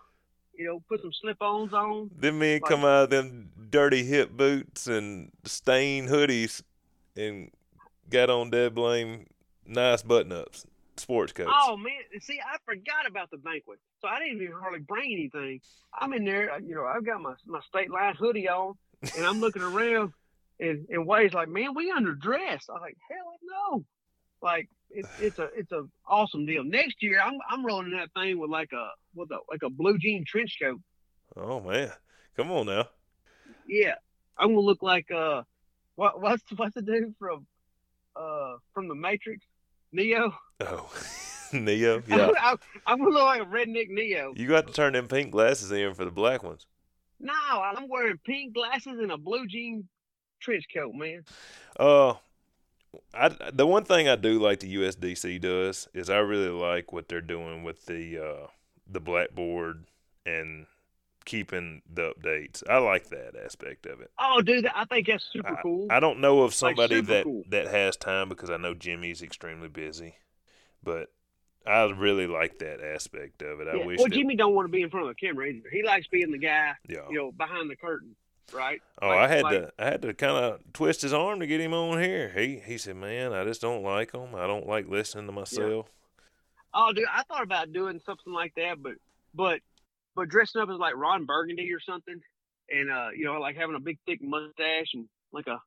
you 0.54 0.66
know, 0.66 0.82
put 0.88 1.02
some 1.02 1.14
slip-ons 1.14 1.74
on. 1.74 2.10
Then 2.18 2.40
men 2.40 2.60
Like- 2.62 2.70
come 2.70 2.86
out 2.86 3.04
of 3.06 3.10
them 3.10 3.52
dirty 3.70 4.04
hip 4.04 4.32
boots 4.32 4.88
and 4.88 5.32
stained 5.46 6.10
hoodies 6.10 6.62
and 7.16 7.52
got 8.10 8.30
on 8.30 8.50
dead 8.50 8.76
blame 8.76 9.28
nice 9.66 10.04
button 10.04 10.32
ups, 10.32 10.66
sports 10.98 11.32
coats. 11.34 11.52
Oh 11.54 11.78
man, 11.78 11.94
see, 12.20 12.40
I 12.40 12.58
forgot 12.66 13.08
about 13.08 13.32
the 13.32 13.38
banquet, 13.38 13.80
so 14.02 14.08
I 14.08 14.20
didn't 14.20 14.42
even 14.42 14.56
hardly 14.56 14.80
bring 14.80 15.12
anything. 15.14 15.62
I'm 15.94 16.14
in 16.14 16.26
there, 16.26 16.60
you 16.60 16.76
know, 16.76 16.86
I've 16.86 17.06
got 17.06 17.22
my 17.22 17.34
my 17.46 17.62
state 17.62 17.90
line 17.90 18.16
hoodie 18.16 18.50
on, 18.50 18.76
and 19.16 19.26
I'm 19.26 19.40
looking 19.40 19.62
around, 19.62 20.14
and 20.60 20.86
and 20.90 21.06
Wade's 21.06 21.34
like, 21.34 21.48
"Man, 21.48 21.74
we 21.74 21.92
underdressed." 21.92 22.70
I'm 22.74 22.82
like, 22.82 22.98
"Hell 23.10 23.38
no!" 23.44 23.86
Like 24.42 24.70
it's 24.94 25.10
it's 25.20 25.40
a 25.40 25.50
it's 25.56 25.72
a 25.72 25.84
awesome 26.08 26.46
deal. 26.46 26.64
Next 26.64 27.02
year, 27.02 27.22
I'm 27.22 27.38
I'm 27.50 27.66
rolling 27.66 27.92
that 27.92 28.10
thing 28.14 28.40
with 28.40 28.50
like 28.50 28.72
a 28.74 28.90
with 29.16 29.32
a 29.32 29.40
like 29.50 29.64
a 29.64 29.70
blue 29.70 29.98
jean 29.98 30.24
trench 30.26 30.58
coat. 30.62 30.80
Oh 31.36 31.60
man, 31.60 31.92
come 32.36 32.52
on 32.52 32.66
now. 32.68 32.88
Yeah, 33.66 33.96
I'm 34.38 34.50
gonna 34.50 34.60
look 34.60 34.82
like 34.82 35.10
uh, 35.12 35.44
what 35.96 36.22
what's 36.22 36.44
what's 36.56 36.76
the 36.76 36.82
dude 36.82 37.16
from 37.20 37.46
uh 38.16 38.56
from 38.74 38.88
the 38.88 38.96
Matrix, 38.96 39.46
Neo? 39.92 40.34
Oh, 40.60 40.90
Neo, 41.54 42.02
yeah. 42.08 42.32
I'm, 42.40 42.58
I'm 42.86 43.00
gonna 43.00 43.12
look 43.12 43.24
like 43.24 43.42
a 43.42 43.46
redneck 43.46 43.90
Neo. 43.90 44.34
You 44.36 44.48
got 44.48 44.68
to 44.68 44.74
turn 44.74 44.94
them 44.94 45.08
pink 45.08 45.32
glasses 45.32 45.72
in 45.72 45.94
for 45.94 46.06
the 46.06 46.12
black 46.12 46.44
ones. 46.44 46.66
No, 47.20 47.34
I'm 47.34 47.88
wearing 47.88 48.20
pink 48.26 48.56
glasses 48.56 48.98
and 49.00 49.12
a 49.12 49.18
blue 49.18 49.46
jean 49.48 49.88
trench 50.42 50.66
coat, 50.76 50.94
man. 50.96 51.24
Uh, 51.80 52.16
I 53.14 53.30
the 53.52 53.68
one 53.68 53.84
thing 53.86 54.08
I 54.08 54.16
do 54.16 54.40
like 54.40 54.60
the 54.60 54.76
USDC 54.76 55.40
does 55.42 55.88
is 55.94 56.10
I 56.10 56.18
really 56.18 56.50
like 56.50 56.92
what 56.92 57.08
they're 57.08 57.22
doing 57.22 57.64
with 57.64 57.86
the 57.86 58.18
uh 58.20 58.48
the 58.90 59.00
blackboard 59.00 59.86
and 60.26 60.66
keeping 61.26 61.82
the 61.92 62.14
updates. 62.14 62.64
I 62.70 62.78
like 62.80 63.10
that 63.10 63.34
aspect 63.42 63.86
of 63.86 64.02
it. 64.02 64.12
Oh, 64.20 64.42
dude, 64.42 64.66
I 64.76 64.86
think 64.86 65.08
that's 65.08 65.26
super 65.32 65.58
cool. 65.62 65.88
I 65.90 66.00
don't 66.00 66.20
know 66.20 66.42
of 66.42 66.54
somebody 66.54 66.96
super 66.96 67.14
that 67.14 67.24
cool. 67.24 67.44
that 67.50 67.68
has 67.68 67.96
time 67.96 68.28
because 68.30 68.50
I 68.50 68.58
know 68.58 68.74
Jimmy's 68.74 69.22
extremely 69.22 69.68
busy, 69.70 70.16
but 70.84 71.10
I 71.66 71.84
really 71.84 72.28
like 72.28 72.60
that 72.60 72.82
aspect 72.82 73.42
of 73.44 73.60
it. 73.62 73.68
I 73.68 73.78
Yeah. 73.78 73.86
wish 73.86 74.00
Well, 74.00 74.08
that, 74.08 74.16
Jimmy 74.16 74.36
don't 74.36 74.56
want 74.56 74.68
to 74.68 74.72
be 74.72 74.82
in 74.82 74.90
front 74.90 75.08
of 75.08 75.16
the 75.16 75.28
camera 75.28 75.48
either. 75.48 75.70
He 75.72 75.84
likes 75.84 76.08
being 76.08 76.32
the 76.32 76.40
guy, 76.40 76.74
yeah. 76.90 77.08
you 77.10 77.18
know, 77.18 77.32
behind 77.32 77.70
the 77.70 77.76
curtain, 77.76 78.16
right? 78.54 78.82
Oh, 79.02 79.08
Like- 79.08 79.20
I 79.20 79.28
had 79.28 79.44
like- 79.44 79.54
to 79.62 79.74
I 79.80 79.86
had 79.86 80.02
to 80.04 80.14
kind 80.14 80.38
of 80.38 80.74
twist 80.74 81.02
his 81.02 81.14
arm 81.14 81.40
to 81.40 81.48
get 81.48 81.60
him 81.62 81.74
on 81.74 82.02
here. 82.02 82.30
He 82.36 82.60
he 82.60 82.78
said, 82.78 82.96
"Man, 82.96 83.34
I 83.34 83.44
just 83.44 83.62
don't 83.62 83.84
like 83.84 84.14
him. 84.14 84.36
I 84.36 84.48
don't 84.48 84.68
like 84.68 84.88
listening 84.88 85.26
to 85.28 85.32
myself." 85.32 85.90
Oh, 86.74 86.94
dude, 86.94 87.06
I 87.12 87.24
thought 87.24 87.44
about 87.44 87.74
doing 87.74 88.00
something 88.06 88.32
like 88.34 88.54
that, 88.56 88.82
but 88.82 88.94
but 89.34 89.60
but 90.16 90.30
dressing 90.30 90.62
up 90.62 90.70
as 90.70 90.78
like 90.78 90.96
Ron 90.96 91.26
Burgundy 91.26 91.72
or 91.74 91.80
something, 91.80 92.22
and 92.70 92.92
uh, 92.92 93.10
you 93.16 93.26
know, 93.26 93.40
like 93.40 93.56
having 93.58 93.76
a 93.76 93.80
big 93.80 93.98
thick 94.06 94.22
mustache 94.22 94.94
and 94.94 95.08
like 95.32 95.48
a 95.48 95.62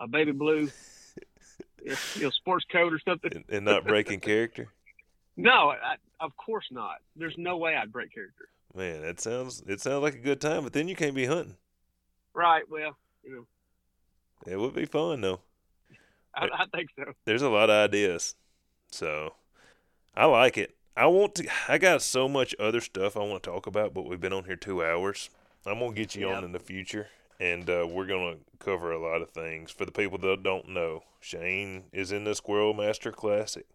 a 0.00 0.06
baby 0.08 0.32
blue, 0.32 0.68
you 1.84 1.94
know, 2.22 2.30
sports 2.30 2.64
coat 2.70 2.92
or 2.92 2.98
something. 3.00 3.32
and, 3.34 3.44
and 3.48 3.64
not 3.64 3.84
breaking 3.86 4.20
character. 4.20 4.68
No, 5.34 5.70
I, 5.70 5.94
of 6.20 6.36
course 6.36 6.66
not. 6.70 6.96
There's 7.16 7.36
no 7.38 7.56
way 7.56 7.74
I'd 7.74 7.90
break 7.90 8.12
character. 8.12 8.48
Man, 8.76 9.00
that 9.00 9.18
sounds 9.18 9.62
it 9.66 9.80
sounds 9.80 10.02
like 10.02 10.14
a 10.14 10.18
good 10.18 10.42
time, 10.42 10.62
but 10.62 10.74
then 10.74 10.88
you 10.88 10.94
can't 10.94 11.14
be 11.14 11.24
hunting. 11.24 11.56
Right. 12.34 12.62
Well, 12.68 12.96
you 13.22 13.34
know, 13.34 13.46
It 14.52 14.56
would 14.58 14.74
be 14.74 14.86
fun 14.86 15.20
though. 15.20 15.40
I, 16.34 16.48
I 16.52 16.66
think 16.74 16.90
so. 16.98 17.12
There's 17.26 17.42
a 17.42 17.50
lot 17.50 17.68
of 17.70 17.90
ideas, 17.90 18.34
so 18.90 19.34
I 20.16 20.24
like 20.24 20.56
it. 20.56 20.74
I 20.96 21.06
want 21.06 21.34
to. 21.36 21.46
I 21.68 21.78
got 21.78 22.02
so 22.02 22.28
much 22.28 22.54
other 22.58 22.80
stuff 22.80 23.16
I 23.16 23.20
want 23.20 23.42
to 23.42 23.50
talk 23.50 23.66
about, 23.66 23.92
but 23.94 24.06
we've 24.06 24.20
been 24.20 24.32
on 24.32 24.44
here 24.44 24.56
two 24.56 24.84
hours. 24.84 25.30
I'm 25.66 25.78
gonna 25.78 25.92
get 25.92 26.14
you 26.14 26.28
on 26.28 26.42
in 26.42 26.52
the 26.52 26.58
future, 26.58 27.08
and 27.38 27.68
uh, 27.68 27.86
we're 27.88 28.06
gonna 28.06 28.36
cover 28.58 28.92
a 28.92 28.98
lot 29.00 29.22
of 29.22 29.30
things. 29.30 29.70
For 29.70 29.84
the 29.84 29.92
people 29.92 30.18
that 30.18 30.42
don't 30.42 30.68
know, 30.70 31.02
Shane 31.20 31.84
is 31.92 32.12
in 32.12 32.24
the 32.24 32.34
Squirrel 32.34 32.74
Master 32.74 33.12
Classic, 33.12 33.66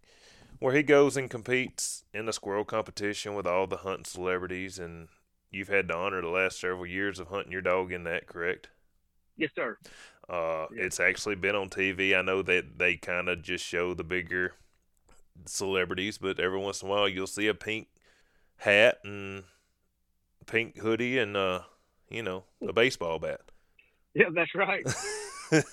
where 0.60 0.74
he 0.76 0.84
goes 0.84 1.16
and 1.16 1.30
competes 1.30 2.04
in 2.14 2.26
the 2.26 2.34
squirrel 2.34 2.66
competition 2.66 3.36
with 3.36 3.48
all 3.48 3.68
the 3.68 3.78
hunting 3.78 4.06
celebrities. 4.06 4.80
And 4.80 5.08
you've 5.52 5.68
had 5.70 5.88
the 5.88 5.96
honor 5.96 6.22
the 6.22 6.28
last 6.30 6.60
several 6.60 6.86
years 6.86 7.20
of 7.20 7.28
hunting 7.28 7.52
your 7.52 7.62
dog 7.62 7.92
in 7.92 8.04
that, 8.06 8.28
correct? 8.28 8.70
Yes, 9.38 9.52
sir. 9.56 9.78
Uh, 10.30 10.68
Yeah. 10.76 10.84
It's 10.84 11.00
actually 11.00 11.36
been 11.36 11.56
on 11.56 11.70
TV. 11.70 12.16
I 12.16 12.22
know 12.22 12.42
that 12.42 12.78
they 12.80 12.96
kind 12.98 13.30
of 13.30 13.42
just 13.44 13.66
show 13.66 13.94
the 13.94 14.04
bigger 14.04 14.54
celebrities, 15.46 16.18
but 16.18 16.40
every 16.40 16.60
once 16.60 16.82
in 16.82 16.88
a 16.88 16.92
while 16.92 17.08
you'll 17.08 17.28
see 17.28 17.48
a 17.48 17.54
pink 17.54 17.88
hat 18.58 18.98
and 19.04 19.44
pink 20.46 20.78
hoodie 20.78 21.18
and 21.18 21.36
uh, 21.38 21.62
you 22.10 22.24
know, 22.24 22.44
a 22.68 22.74
baseball 22.74 23.20
bat. 23.20 23.42
Yeah, 24.16 24.30
that's 24.34 24.56
right. 24.56 24.84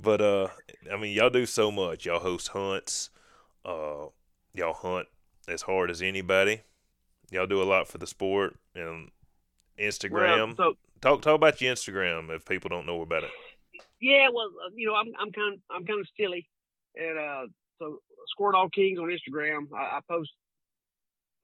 but 0.00 0.22
uh, 0.22 0.48
I 0.90 0.96
mean, 0.96 1.14
y'all 1.14 1.28
do 1.28 1.44
so 1.44 1.70
much. 1.70 2.06
Y'all 2.06 2.18
host 2.18 2.48
hunts. 2.48 3.10
Uh, 3.62 4.06
y'all 4.54 4.72
hunt 4.72 5.08
as 5.48 5.60
hard 5.62 5.90
as 5.90 6.00
anybody. 6.00 6.62
Y'all 7.30 7.46
do 7.46 7.62
a 7.62 7.64
lot 7.64 7.88
for 7.88 7.98
the 7.98 8.06
sport 8.06 8.56
and 8.74 9.10
Instagram. 9.78 10.56
Well, 10.58 10.74
so 10.74 10.76
talk 11.00 11.22
talk 11.22 11.34
about 11.34 11.60
your 11.60 11.74
Instagram 11.74 12.34
if 12.34 12.44
people 12.44 12.68
don't 12.68 12.86
know 12.86 13.02
about 13.02 13.24
it. 13.24 13.30
yeah, 14.00 14.28
well, 14.32 14.50
uh, 14.64 14.70
you 14.74 14.86
know, 14.86 14.94
I'm 14.94 15.12
I'm 15.18 15.32
kind 15.32 15.54
of 15.54 15.60
I'm 15.70 15.84
kind 15.84 16.00
of 16.00 16.06
silly, 16.18 16.48
and 16.96 17.18
uh, 17.18 17.46
so 17.78 18.00
Squirrel 18.28 18.52
Dog 18.52 18.72
Kings 18.72 18.98
on 18.98 19.08
Instagram. 19.08 19.66
I, 19.74 19.98
I 19.98 20.00
post 20.08 20.30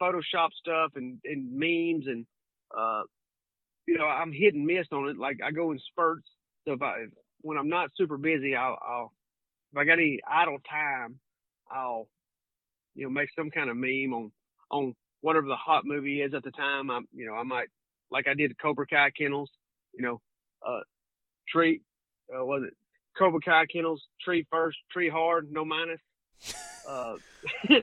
Photoshop 0.01 0.51
stuff 0.59 0.93
and 0.97 1.19
and 1.25 1.53
memes 1.53 2.07
and 2.07 2.27
uh, 2.77 3.03
you 3.87 3.99
know, 3.99 4.07
I'm 4.07 4.33
hit 4.33 4.55
and 4.55 4.67
miss 4.67 4.87
on 4.93 5.09
it. 5.09 5.19
Like 5.19 5.39
I 5.45 5.51
go 5.51 5.73
in 5.73 5.81
spurts. 5.91 6.29
So 6.67 6.75
if 6.75 6.83
I 6.83 7.07
when 7.43 7.59
I'm 7.59 7.69
not 7.69 7.91
super 7.97 8.17
busy, 8.17 8.55
I'll, 8.55 8.79
I'll 8.87 9.13
if 9.73 9.79
I 9.79 9.85
got 9.85 9.95
any 9.95 10.21
idle 10.29 10.59
time, 10.69 11.19
I'll 11.71 12.09
you 12.95 13.05
know 13.05 13.11
make 13.11 13.31
some 13.37 13.51
kind 13.51 13.71
of 13.71 13.77
meme 13.77 14.15
on 14.15 14.33
on 14.71 14.95
whatever 15.21 15.47
the 15.47 15.57
hot 15.57 15.85
movie 15.85 16.23
is 16.23 16.35
at 16.35 16.43
the 16.45 16.51
time. 16.51 16.91
I'm 16.91 17.07
you 17.15 17.27
know 17.27 17.35
I 17.35 17.43
might 17.43 17.69
like 18.11 18.27
I 18.29 18.35
did 18.35 18.59
Cobra 18.61 18.87
Kai 18.87 19.11
kennels. 19.11 19.51
You 19.95 20.03
know, 20.03 20.21
uh, 20.67 20.81
tree 21.49 21.81
uh, 22.35 22.45
was 22.45 22.63
it 22.67 22.75
Cobra 23.19 23.41
Kai 23.41 23.67
kennels? 23.67 24.03
Tree 24.25 24.47
first, 24.51 24.79
tree 24.93 25.09
hard, 25.09 25.51
no 25.51 25.65
minus. 25.65 26.01
Uh, 26.89 27.17
you 27.69 27.83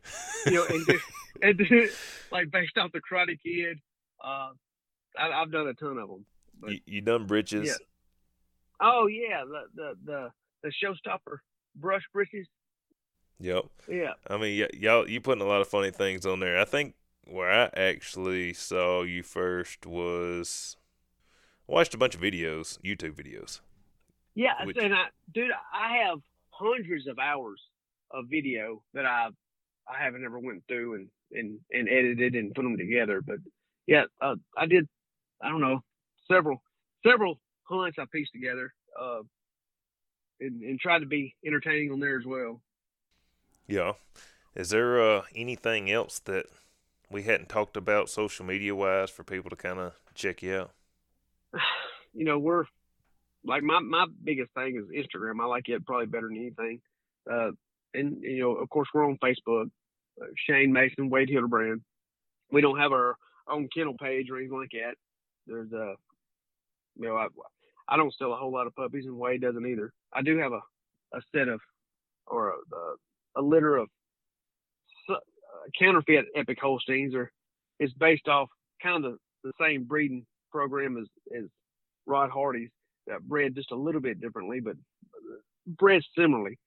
know, 0.51 0.65
and, 0.69 0.85
do- 0.85 0.99
and 1.41 1.57
do- 1.69 1.89
like 2.31 2.49
based 2.51 2.77
off 2.77 2.91
the 2.91 2.99
Karate 3.01 3.37
Kid. 3.43 3.77
Uh, 4.23 4.49
I, 5.19 5.31
I've 5.41 5.51
done 5.51 5.67
a 5.67 5.73
ton 5.73 5.97
of 5.97 6.09
them. 6.09 6.25
But- 6.59 6.71
You, 6.71 6.79
you 6.85 7.01
done 7.01 7.25
britches? 7.25 7.67
Yeah. 7.67 7.73
Oh 8.81 9.07
yeah, 9.07 9.43
the 9.45 9.63
the 9.75 9.93
the, 10.05 10.29
the 10.63 10.71
showstopper 10.83 11.37
brush 11.75 12.03
britches. 12.13 12.47
Yep. 13.39 13.65
Yeah. 13.87 14.13
I 14.27 14.37
mean, 14.37 14.61
y- 14.61 14.69
y'all, 14.79 15.07
you 15.09 15.21
putting 15.21 15.41
a 15.43 15.47
lot 15.47 15.61
of 15.61 15.67
funny 15.67 15.91
things 15.91 16.25
on 16.25 16.39
there. 16.39 16.59
I 16.59 16.65
think 16.65 16.95
where 17.29 17.51
I 17.51 17.69
actually 17.79 18.53
saw 18.53 19.03
you 19.03 19.23
first 19.23 19.85
was 19.85 20.77
I 21.67 21.73
watched 21.73 21.93
a 21.93 21.97
bunch 21.97 22.15
of 22.15 22.21
videos, 22.21 22.79
YouTube 22.81 23.13
videos. 23.13 23.59
Yeah, 24.35 24.65
Which- 24.65 24.77
and 24.77 24.93
I, 24.93 25.05
dude, 25.33 25.51
I 25.73 25.97
have 26.05 26.19
hundreds 26.49 27.07
of 27.07 27.19
hours 27.19 27.61
of 28.11 28.25
video 28.29 28.83
that 28.93 29.05
I 29.05 29.29
I 29.89 30.03
haven't 30.03 30.25
ever 30.25 30.39
went 30.39 30.63
through 30.67 30.95
and 30.95 31.09
and 31.31 31.59
and 31.71 31.89
edited 31.89 32.35
and 32.35 32.53
put 32.53 32.63
them 32.63 32.77
together. 32.77 33.21
But 33.21 33.37
yeah, 33.85 34.05
uh, 34.21 34.35
I 34.55 34.65
did. 34.65 34.87
I 35.41 35.49
don't 35.49 35.61
know 35.61 35.83
several 36.29 36.61
several 37.05 37.39
hunts 37.63 37.97
I 37.99 38.05
pieced 38.11 38.31
together, 38.33 38.73
uh, 38.99 39.21
and 40.39 40.61
and 40.61 40.79
tried 40.79 40.99
to 40.99 41.05
be 41.05 41.35
entertaining 41.45 41.91
on 41.91 41.99
there 41.99 42.17
as 42.17 42.25
well. 42.25 42.61
Yeah. 43.67 43.93
Is 44.55 44.69
there 44.69 45.01
uh, 45.01 45.23
anything 45.35 45.91
else 45.91 46.19
that 46.19 46.45
we 47.09 47.23
hadn't 47.23 47.49
talked 47.49 47.77
about 47.77 48.09
social 48.09 48.45
media 48.45 48.75
wise 48.75 49.09
for 49.09 49.23
people 49.23 49.49
to 49.49 49.55
kind 49.55 49.79
of 49.79 49.93
check 50.13 50.41
you 50.41 50.55
out? 50.55 50.71
you 52.13 52.25
know, 52.25 52.39
we're 52.39 52.65
like 53.45 53.63
my 53.63 53.79
my 53.79 54.05
biggest 54.23 54.53
thing 54.53 54.75
is 54.75 55.05
Instagram. 55.05 55.41
I 55.41 55.45
like 55.45 55.69
it 55.69 55.85
probably 55.85 56.07
better 56.07 56.27
than 56.27 56.37
anything. 56.37 56.81
Uh, 57.29 57.51
and 57.93 58.21
you 58.21 58.39
know, 58.39 58.51
of 58.53 58.69
course, 58.69 58.89
we're 58.93 59.05
on 59.05 59.17
Facebook. 59.23 59.69
Uh, 60.21 60.25
Shane 60.47 60.71
Mason, 60.73 61.09
Wade 61.09 61.29
Hildebrand. 61.29 61.81
We 62.51 62.61
don't 62.61 62.79
have 62.79 62.91
our 62.91 63.15
own 63.47 63.69
kennel 63.73 63.95
page 63.99 64.29
or 64.29 64.37
anything 64.37 64.57
like 64.57 64.71
that. 64.71 64.95
There's 65.45 65.71
a, 65.71 65.95
you 66.97 67.07
know, 67.07 67.15
I 67.15 67.27
I 67.87 67.97
don't 67.97 68.13
sell 68.17 68.33
a 68.33 68.37
whole 68.37 68.51
lot 68.51 68.67
of 68.67 68.75
puppies, 68.75 69.05
and 69.05 69.17
Wade 69.17 69.41
doesn't 69.41 69.65
either. 69.65 69.93
I 70.13 70.21
do 70.21 70.37
have 70.37 70.51
a 70.51 70.61
a 71.13 71.21
set 71.33 71.47
of 71.47 71.61
or 72.25 72.49
a 72.49 73.39
a, 73.39 73.41
litter 73.41 73.77
of 73.77 73.85
uh, 73.85 73.89
counterfeit 75.77 76.25
Epic 76.35 76.57
Holsteins, 76.61 77.15
are 77.15 77.31
it's 77.79 77.93
based 77.93 78.27
off 78.27 78.49
kind 78.81 79.03
of 79.03 79.11
the, 79.11 79.17
the 79.43 79.53
same 79.59 79.83
breeding 79.83 80.25
program 80.51 80.97
as 80.97 81.07
as 81.35 81.45
Rod 82.05 82.29
Hardy's 82.29 82.69
that 83.07 83.21
bred 83.21 83.55
just 83.55 83.71
a 83.71 83.75
little 83.75 84.01
bit 84.01 84.19
differently, 84.19 84.59
but 84.59 84.75
bred 85.65 86.01
similarly, 86.17 86.57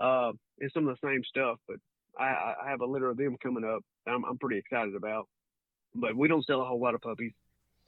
uh, 0.00 0.32
some 0.72 0.88
of 0.88 0.96
the 1.00 1.06
same 1.06 1.22
stuff. 1.24 1.58
But 1.68 1.76
I, 2.18 2.54
I 2.64 2.70
have 2.70 2.80
a 2.80 2.86
litter 2.86 3.08
of 3.08 3.16
them 3.16 3.36
coming 3.42 3.64
up. 3.64 3.82
I'm 4.06 4.24
I'm 4.24 4.38
pretty 4.38 4.58
excited 4.58 4.94
about. 4.94 5.28
But 5.94 6.16
we 6.16 6.28
don't 6.28 6.46
sell 6.46 6.60
a 6.60 6.64
whole 6.64 6.80
lot 6.80 6.94
of 6.94 7.00
puppies. 7.00 7.32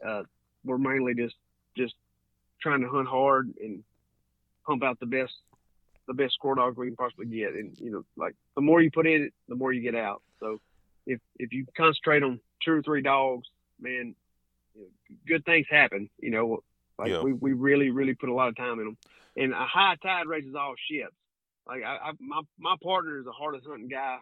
Uh, 0.07 0.23
we're 0.65 0.79
mainly 0.79 1.15
just 1.15 1.37
just 1.77 1.95
trying 2.61 2.83
to 2.83 2.89
hunt 2.89 3.09
hard 3.09 3.53
and 3.63 3.83
pump 4.67 4.83
out 4.85 5.01
the 5.01 5.07
best 5.07 5.33
the 6.07 6.15
best 6.15 6.35
squirrel 6.35 6.57
dog 6.57 6.77
we 6.77 6.87
can 6.87 6.97
possibly 6.97 7.27
get. 7.27 7.55
And 7.55 7.77
you 7.79 7.91
know, 7.91 8.05
like 8.17 8.35
the 8.55 8.63
more 8.63 8.81
you 8.83 8.91
put 8.91 9.07
in 9.07 9.23
it, 9.23 9.33
the 9.49 9.55
more 9.55 9.73
you 9.73 9.83
get 9.83 9.95
out. 9.95 10.23
So 10.41 10.61
if 11.07 11.21
if 11.39 11.53
you 11.53 11.67
concentrate 11.77 12.23
on 12.23 12.41
two 12.65 12.73
or 12.73 12.83
three 12.83 13.03
dogs, 13.03 13.49
man, 13.81 14.15
you 14.75 14.83
know, 14.83 15.17
good 15.27 15.45
things 15.45 15.67
happen. 15.71 16.09
You 16.19 16.31
know, 16.31 16.63
like 16.99 17.11
Yeah. 17.11 17.23
we, 17.23 17.33
we 17.33 17.53
really 17.53 17.91
really 17.91 18.15
put 18.15 18.29
a 18.29 18.35
lot 18.35 18.49
of 18.49 18.57
time 18.57 18.79
in 18.81 18.87
them. 18.87 18.97
And 19.37 19.53
a 19.53 19.65
high 19.65 19.97
tide 20.03 20.27
raises 20.27 20.55
all 20.55 20.75
ships. 20.91 21.15
Like 21.67 21.83
I, 21.83 21.97
I 21.97 22.13
my 22.19 22.43
my 22.59 22.77
partner 22.83 23.19
is 23.19 23.25
the 23.25 23.33
hardest 23.33 23.67
hunting 23.67 23.89
guy 23.89 24.19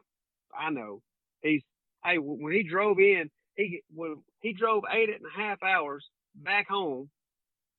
I 0.57 0.71
know. 0.71 1.03
He's 1.43 1.63
hey 2.05 2.19
when 2.19 2.53
he 2.53 2.63
drove 2.63 2.99
in, 2.99 3.31
he 3.57 3.83
when 3.95 4.23
he 4.41 4.53
drove 4.53 4.85
eight 4.91 5.09
and 5.09 5.25
a 5.25 5.41
half 5.41 5.63
hours 5.63 6.05
back 6.35 6.69
home, 6.69 7.09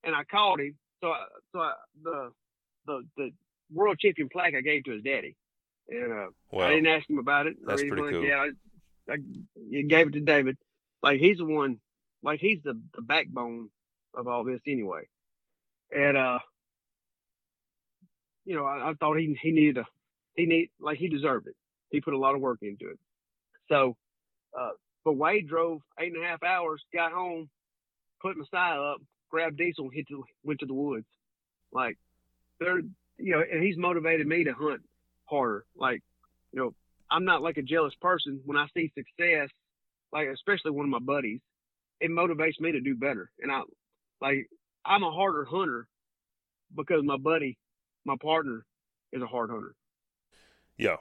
and 0.04 0.16
I 0.16 0.24
called 0.24 0.60
him. 0.60 0.76
So 1.02 1.10
I, 1.10 1.26
so 1.52 1.60
I, 1.60 1.74
the 2.04 2.32
the 2.86 3.08
the 3.18 3.32
world 3.74 4.00
champion 4.00 4.30
plaque 4.32 4.56
I 4.56 4.62
gave 4.62 4.84
to 4.86 4.92
his 4.92 5.04
daddy, 5.04 5.36
and 5.90 6.12
uh, 6.12 6.28
Wow. 6.52 6.68
I 6.68 6.70
didn't 6.72 6.88
ask 6.88 7.10
him 7.10 7.20
about 7.20 7.48
it. 7.48 7.58
That's 7.66 7.82
pretty 7.82 8.02
like 8.02 8.12
cool. 8.12 8.22
that. 8.24 8.54
I, 9.10 9.14
I 9.14 9.82
gave 9.82 10.08
it 10.08 10.14
to 10.14 10.22
David. 10.22 10.58
Like 11.02 11.20
he's 11.20 11.38
the 11.38 11.46
one. 11.46 11.80
Like 12.24 12.40
he's 12.40 12.60
the, 12.64 12.80
the 12.96 13.02
backbone 13.02 13.70
of 14.14 14.28
all 14.28 14.44
this 14.44 14.60
anyway. 14.68 15.04
And 15.96 16.18
uh, 16.18 16.40
you 18.46 18.56
know, 18.56 18.66
I, 18.66 18.92
I 18.92 18.94
thought 18.94 19.18
he 19.18 19.38
he 19.42 19.52
needed 19.52 19.78
a 19.78 19.86
he 20.36 20.46
need 20.46 20.70
like 20.80 20.98
he 20.98 21.08
deserved 21.08 21.48
it. 21.48 21.56
He 21.90 22.02
put 22.02 22.14
a 22.14 22.18
lot 22.18 22.36
of 22.36 22.42
work 22.42 22.60
into 22.62 22.90
it. 22.90 23.00
So, 23.70 23.96
uh, 24.58 24.72
but 25.04 25.14
Wade 25.14 25.48
drove 25.48 25.82
eight 26.00 26.14
and 26.14 26.24
a 26.24 26.28
half 26.28 26.44
hours, 26.44 26.84
got 26.94 27.12
home, 27.12 27.50
put 28.22 28.38
Messiah 28.38 28.80
up, 28.82 29.02
grabbed 29.30 29.58
Diesel, 29.58 29.86
and 29.86 29.94
hit 29.94 30.08
to, 30.10 30.24
went 30.44 30.60
to 30.62 30.66
the 30.66 30.74
woods. 30.74 31.08
Like, 31.74 31.98
they're 32.60 32.82
you 33.22 33.32
know, 33.34 33.44
and 33.52 33.64
he's 33.64 33.78
motivated 33.78 34.28
me 34.28 34.44
to 34.44 34.54
hunt 34.54 34.82
harder. 35.26 35.66
Like, 35.76 36.02
you 36.52 36.60
know, 36.60 36.74
I'm 37.10 37.26
not 37.26 37.42
like 37.42 37.58
a 37.58 37.62
jealous 37.62 37.94
person. 38.02 38.42
When 38.46 38.58
I 38.58 38.68
see 38.76 38.92
success, 38.96 39.50
like 40.12 40.28
especially 40.28 40.72
one 40.72 40.86
of 40.86 40.92
my 40.92 41.00
buddies, 41.00 41.40
it 42.00 42.12
motivates 42.12 42.60
me 42.60 42.72
to 42.72 42.82
do 42.82 42.96
better. 42.96 43.32
And 43.40 43.52
I, 43.52 43.62
like, 44.22 44.50
I'm 44.86 45.04
a 45.04 45.12
harder 45.12 45.46
hunter 45.46 45.88
because 46.76 47.04
my 47.04 47.18
buddy, 47.18 47.58
my 48.06 48.16
partner, 48.22 48.66
is 49.12 49.22
a 49.22 49.28
hard 49.28 49.50
hunter. 49.50 49.76
Yeah. 50.78 50.98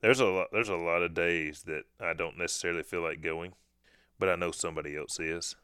There's 0.00 0.20
a 0.20 0.26
lot 0.26 0.48
there's 0.50 0.70
a 0.70 0.76
lot 0.76 1.02
of 1.02 1.12
days 1.12 1.62
that 1.64 1.82
I 2.00 2.14
don't 2.14 2.38
necessarily 2.38 2.82
feel 2.82 3.02
like 3.02 3.20
going, 3.20 3.52
but 4.18 4.30
I 4.30 4.34
know 4.34 4.50
somebody 4.50 4.96
else 4.96 5.20
is. 5.20 5.56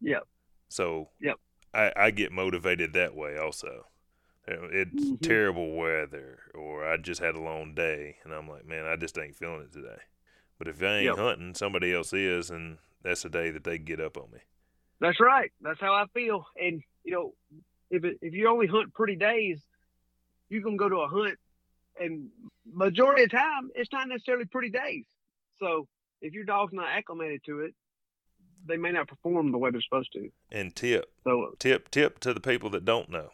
Yep. 0.00 0.24
So 0.68 1.10
Yep. 1.20 1.36
I, 1.72 1.92
I 1.96 2.10
get 2.10 2.32
motivated 2.32 2.92
that 2.94 3.14
way 3.14 3.38
also. 3.38 3.86
Know, 4.48 4.68
It's 4.72 5.10
Mhm. 5.10 5.20
terrible 5.22 5.72
weather 5.72 6.40
or 6.54 6.86
I 6.86 6.96
just 6.96 7.20
had 7.20 7.34
a 7.34 7.40
long 7.40 7.74
day 7.74 8.16
and 8.24 8.32
I'm 8.32 8.48
like, 8.48 8.64
man, 8.66 8.86
I 8.86 8.96
just 8.96 9.18
ain't 9.18 9.36
feeling 9.36 9.62
it 9.62 9.72
today. 9.72 9.98
But 10.58 10.68
if 10.68 10.82
I 10.82 10.86
ain't 10.86 11.04
Yep. 11.04 11.16
hunting, 11.16 11.54
somebody 11.54 11.92
else 11.92 12.12
is, 12.12 12.50
and 12.50 12.78
that's 13.02 13.22
the 13.22 13.28
day 13.28 13.50
that 13.50 13.64
they 13.64 13.78
get 13.78 14.00
up 14.00 14.16
on 14.16 14.30
me. 14.30 14.40
That's 15.00 15.20
right. 15.20 15.52
That's 15.60 15.80
how 15.80 15.94
I 15.94 16.06
feel. 16.14 16.46
And 16.60 16.82
you 17.04 17.12
know, 17.12 17.34
if 17.90 18.04
it, 18.04 18.18
if 18.20 18.34
you 18.34 18.48
only 18.48 18.66
hunt 18.66 18.92
pretty 18.92 19.16
days, 19.16 19.60
you 20.48 20.62
can 20.62 20.76
go 20.76 20.88
to 20.88 20.96
a 20.96 21.08
hunt, 21.08 21.38
and 22.00 22.30
majority 22.64 23.24
of 23.24 23.30
the 23.30 23.36
time, 23.36 23.70
it's 23.74 23.92
not 23.92 24.08
necessarily 24.08 24.46
pretty 24.46 24.70
days. 24.70 25.04
So 25.60 25.86
if 26.20 26.32
your 26.32 26.44
dog's 26.44 26.72
not 26.72 26.88
acclimated 26.88 27.42
to 27.46 27.60
it, 27.60 27.74
they 28.66 28.76
may 28.76 28.92
not 28.92 29.08
perform 29.08 29.52
the 29.52 29.58
way 29.58 29.70
they're 29.70 29.80
supposed 29.80 30.12
to. 30.14 30.30
And 30.50 30.74
tip, 30.74 31.12
So 31.24 31.54
tip, 31.58 31.90
tip 31.90 32.18
to 32.20 32.34
the 32.34 32.40
people 32.40 32.70
that 32.70 32.84
don't 32.84 33.08
know. 33.08 33.30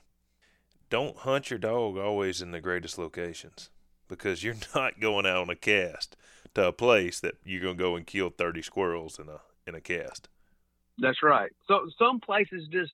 Don't 0.95 1.17
hunt 1.17 1.51
your 1.51 1.59
dog 1.59 1.99
always 1.99 2.41
in 2.41 2.53
the 2.53 2.61
greatest 2.61 2.99
locations 2.99 3.69
because 4.07 4.45
you're 4.45 4.55
not 4.77 5.01
going 5.01 5.27
out 5.27 5.39
on 5.39 5.51
a 5.51 5.57
cast 5.57 6.17
to 6.55 6.69
a 6.69 6.73
place 6.73 7.19
that 7.19 7.35
you're 7.45 7.61
gonna 7.61 7.75
go 7.75 7.97
and 7.97 8.07
kill 8.07 8.31
thirty 8.31 8.63
squirrels 8.63 9.19
in 9.19 9.29
a 9.29 9.41
in 9.67 9.75
a 9.75 9.81
cast. 9.81 10.29
that's 10.99 11.21
right. 11.21 11.51
So 11.67 11.89
some 11.99 12.21
places 12.21 12.69
just 12.71 12.93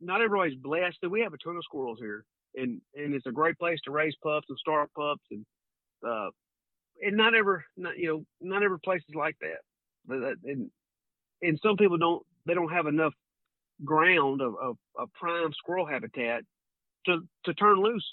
not 0.00 0.22
everybody's 0.22 0.56
blessed. 0.58 0.96
We 1.06 1.20
have 1.20 1.34
a 1.34 1.36
ton 1.36 1.54
of 1.58 1.64
squirrels 1.64 1.98
here, 2.00 2.24
and 2.54 2.80
and 2.94 3.12
it's 3.12 3.26
a 3.26 3.30
great 3.30 3.58
place 3.58 3.78
to 3.84 3.90
raise 3.90 4.14
pups 4.22 4.46
and 4.48 4.56
start 4.56 4.88
pups, 4.96 5.20
and 5.30 5.44
uh, 6.02 6.30
and 7.02 7.14
not 7.14 7.34
ever, 7.34 7.62
not 7.76 7.98
you 7.98 8.08
know, 8.08 8.24
not 8.40 8.62
every 8.62 8.80
place 8.80 9.02
is 9.06 9.14
like 9.14 9.36
that. 9.42 9.60
That- 10.08 10.36
And 10.44 10.70
and 11.42 11.60
some 11.62 11.76
people 11.76 11.98
don't 11.98 12.24
they 12.46 12.54
don't 12.54 12.72
have 12.72 12.86
enough 12.86 13.12
ground 13.84 14.40
of, 14.40 14.54
of, 14.56 14.78
of 14.98 15.12
prime 15.12 15.52
squirrel 15.52 15.84
habitat 15.84 16.42
to 17.06 17.26
to 17.44 17.54
turn 17.54 17.82
loose 17.82 18.06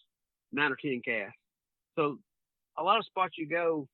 nine 0.51 0.71
or 0.71 0.75
ten 0.75 1.01
casts. 1.03 1.37
So 1.95 2.19
a 2.77 2.83
lot 2.83 2.97
of 2.99 3.05
spots 3.05 3.37
you 3.37 3.47
go 3.47 3.87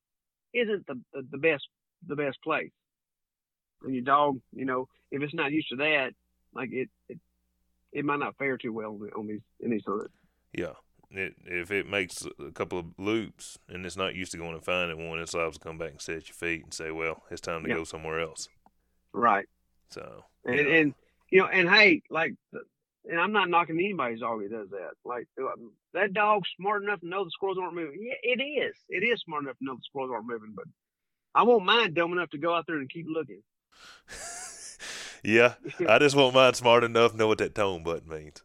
isn't 0.53 0.85
the 0.87 0.99
the, 1.13 1.27
the 1.31 1.37
best 1.37 1.67
the 2.07 2.15
best 2.15 2.37
place. 2.43 2.71
And 3.83 3.93
your 3.93 4.03
dog, 4.03 4.39
you 4.53 4.65
know, 4.65 4.87
if 5.11 5.21
it's 5.21 5.33
not 5.33 5.51
used 5.51 5.69
to 5.69 5.75
that, 5.77 6.11
like 6.53 6.71
it 6.71 6.89
it, 7.09 7.19
it 7.91 8.05
might 8.05 8.19
not 8.19 8.37
fare 8.37 8.57
too 8.57 8.73
well 8.73 8.97
on, 9.15 9.27
these 9.27 9.41
in 9.59 9.71
these 9.71 9.83
hunts. 9.85 10.13
Yeah. 10.53 10.73
It, 11.15 11.35
if 11.45 11.69
it 11.69 11.87
makes 11.87 12.25
a 12.39 12.51
couple 12.51 12.79
of 12.79 12.87
loops 12.97 13.59
and 13.69 13.85
it's 13.85 13.95
not 13.95 14.15
used 14.15 14.31
to 14.31 14.37
going 14.39 14.55
and 14.55 14.65
finding 14.65 15.07
one, 15.07 15.19
it's 15.19 15.35
liable 15.35 15.51
to 15.51 15.59
come 15.59 15.77
back 15.77 15.91
and 15.91 16.01
set 16.01 16.27
your 16.27 16.33
feet 16.33 16.63
and 16.63 16.73
say, 16.73 16.89
"Well, 16.89 17.21
it's 17.29 17.39
time 17.39 17.61
to 17.63 17.69
Yeah. 17.69 17.75
go 17.75 17.83
somewhere 17.83 18.19
else." 18.19 18.49
Right. 19.13 19.45
So, 19.91 20.25
And 20.45 20.55
yeah. 20.55 20.75
and 20.75 20.93
you 21.29 21.39
know, 21.39 21.45
and 21.47 21.69
hey, 21.69 22.01
like, 22.09 22.33
and 23.09 23.19
I'm 23.19 23.31
not 23.31 23.49
knocking 23.49 23.79
anybody's 23.79 24.21
dog 24.21 24.41
that 24.41 24.51
does 24.51 24.69
that. 24.69 24.91
Like 25.05 25.27
um, 25.39 25.71
that 25.93 26.13
dog's 26.13 26.49
smart 26.57 26.83
enough 26.83 27.01
to 27.01 27.07
know 27.07 27.23
the 27.23 27.31
squirrels 27.31 27.57
aren't 27.61 27.75
moving. 27.75 27.99
Yeah, 28.01 28.15
it 28.21 28.41
is. 28.41 28.75
It 28.89 29.03
is 29.03 29.21
smart 29.21 29.43
enough 29.43 29.57
to 29.57 29.65
know 29.65 29.75
the 29.75 29.81
squirrels 29.83 30.11
aren't 30.13 30.27
moving. 30.27 30.53
But 30.55 30.65
I 31.35 31.43
won't 31.43 31.65
mind 31.65 31.95
dumb 31.95 32.13
enough 32.13 32.29
to 32.31 32.37
go 32.37 32.53
out 32.55 32.65
there 32.67 32.77
and 32.77 32.89
keep 32.89 33.07
looking. 33.09 33.41
yeah, 35.23 35.53
I 35.87 35.99
just 35.99 36.15
want 36.15 36.35
mine 36.35 36.53
smart 36.53 36.83
enough 36.83 37.11
to 37.11 37.17
know 37.17 37.27
what 37.27 37.37
that 37.37 37.55
tone 37.55 37.83
button 37.83 38.09
means. 38.09 38.43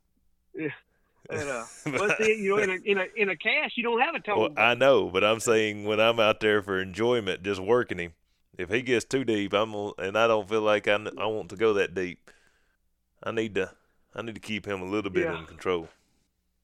And, 1.31 1.49
uh, 1.49 1.65
but 1.85 2.19
see, 2.19 2.37
you 2.37 2.57
know, 2.57 2.63
in 2.63 2.71
a 2.71 2.79
in 2.85 2.99
a 2.99 3.07
in 3.17 3.29
a 3.29 3.37
cast, 3.37 3.77
you 3.77 3.83
don't 3.83 4.01
have 4.01 4.15
a 4.15 4.21
tone. 4.21 4.39
Well, 4.39 4.53
I 4.57 4.75
know, 4.75 5.09
but 5.09 5.25
I'm 5.25 5.41
saying 5.41 5.85
when 5.85 6.01
I'm 6.01 6.21
out 6.21 6.41
there 6.41 6.63
for 6.63 6.81
enjoyment, 6.81 7.43
just 7.43 7.61
working 7.61 7.99
him, 7.99 8.13
if 8.57 8.71
he 8.71 8.83
gets 8.83 9.05
too 9.05 9.25
deep, 9.25 9.53
I'm 9.53 9.75
and 9.99 10.17
I 10.17 10.27
don't 10.29 10.49
feel 10.49 10.63
like 10.63 10.87
I, 10.87 10.95
I 11.19 11.27
want 11.27 11.51
to 11.51 11.57
go 11.57 11.75
that 11.75 11.95
deep. 11.95 12.31
I 13.23 13.33
need 13.33 13.57
to 13.57 13.73
I 14.19 14.23
need 14.23 14.35
to 14.35 14.41
keep 14.41 14.67
him 14.67 14.83
a 14.83 14.85
little 14.85 15.11
bit 15.13 15.25
Yeah. 15.25 15.39
in 15.39 15.47
control. 15.47 15.89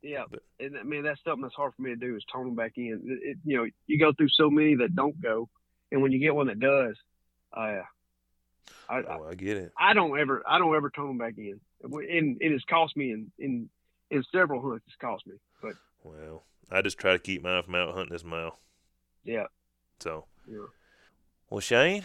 Yeah, 0.02 0.24
But- 0.28 0.42
and 0.60 0.76
I 0.76 0.82
mean 0.82 1.02
that's 1.04 1.22
something 1.22 1.42
that's 1.42 1.54
hard 1.54 1.72
for 1.74 1.82
me 1.82 1.90
to 1.90 1.96
do 1.96 2.16
is 2.16 2.24
tone 2.30 2.48
him 2.48 2.54
back 2.56 2.72
in. 2.76 3.00
It, 3.06 3.28
it, 3.30 3.38
you 3.44 3.56
know, 3.56 3.66
you 3.86 3.98
go 3.98 4.12
through 4.12 4.28
so 4.30 4.50
many 4.50 4.74
that 4.76 4.94
don't 4.94 5.18
go, 5.20 5.48
and 5.92 6.02
when 6.02 6.12
you 6.12 6.18
get 6.18 6.34
one 6.34 6.48
that 6.48 6.58
does, 6.60 6.98
uh, 7.56 7.82
I, 8.88 8.96
I 8.98 9.02
Oh, 9.18 9.28
I 9.30 9.34
get 9.34 9.56
it. 9.56 9.72
I 9.78 9.94
don't 9.94 10.18
ever 10.18 10.42
I 10.46 10.58
don't 10.58 10.74
ever 10.74 10.90
tone 10.90 11.08
them 11.08 11.18
back 11.18 11.38
in, 11.38 11.58
and 11.82 12.36
it 12.42 12.50
has 12.52 12.62
cost 12.64 12.96
me 12.96 13.12
in 13.12 13.30
in 13.38 13.70
in 14.10 14.22
several 14.32 14.60
hunts. 14.60 14.84
It's 14.88 14.96
cost 14.96 15.26
me, 15.26 15.36
but 15.62 15.74
Well, 16.02 16.44
I 16.70 16.82
just 16.82 16.98
try 16.98 17.12
to 17.12 17.18
keep 17.18 17.42
mine 17.42 17.62
from 17.62 17.74
out 17.76 17.94
hunting 17.94 18.12
this 18.12 18.24
mile. 18.24 18.58
yeah, 19.22 19.46
So, 20.00 20.26
yeah. 20.46 20.66
well, 21.48 21.60
Shane, 21.60 22.04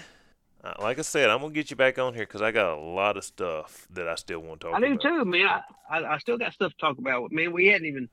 uh, 0.64 0.74
like 0.82 1.00
I 1.00 1.04
said, 1.04 1.30
I'm 1.30 1.40
gonna 1.42 1.54
get 1.54 1.70
you 1.70 1.76
back 1.76 1.98
on 2.00 2.14
here 2.14 2.24
because 2.24 2.42
I 2.42 2.52
got 2.52 2.78
a 2.78 2.80
lot 2.82 3.18
of 3.18 3.24
stuff 3.24 3.88
that 3.92 4.08
I 4.08 4.16
still 4.16 4.40
want 4.40 4.62
to 4.62 4.68
talk 4.68 4.78
about. 4.78 4.84
I 4.84 4.88
do 4.88 4.94
about. 4.96 5.02
too, 5.04 5.26
man. 5.26 5.48
I, 5.48 5.62
I 6.00 6.14
I 6.14 6.18
still 6.18 6.38
got 6.38 6.54
stuff 6.54 6.72
to 6.72 6.78
talk 6.78 6.98
about. 6.98 7.32
Man, 7.32 7.52
we 7.54 7.68
hadn't 7.68 7.88
even 7.88 8.10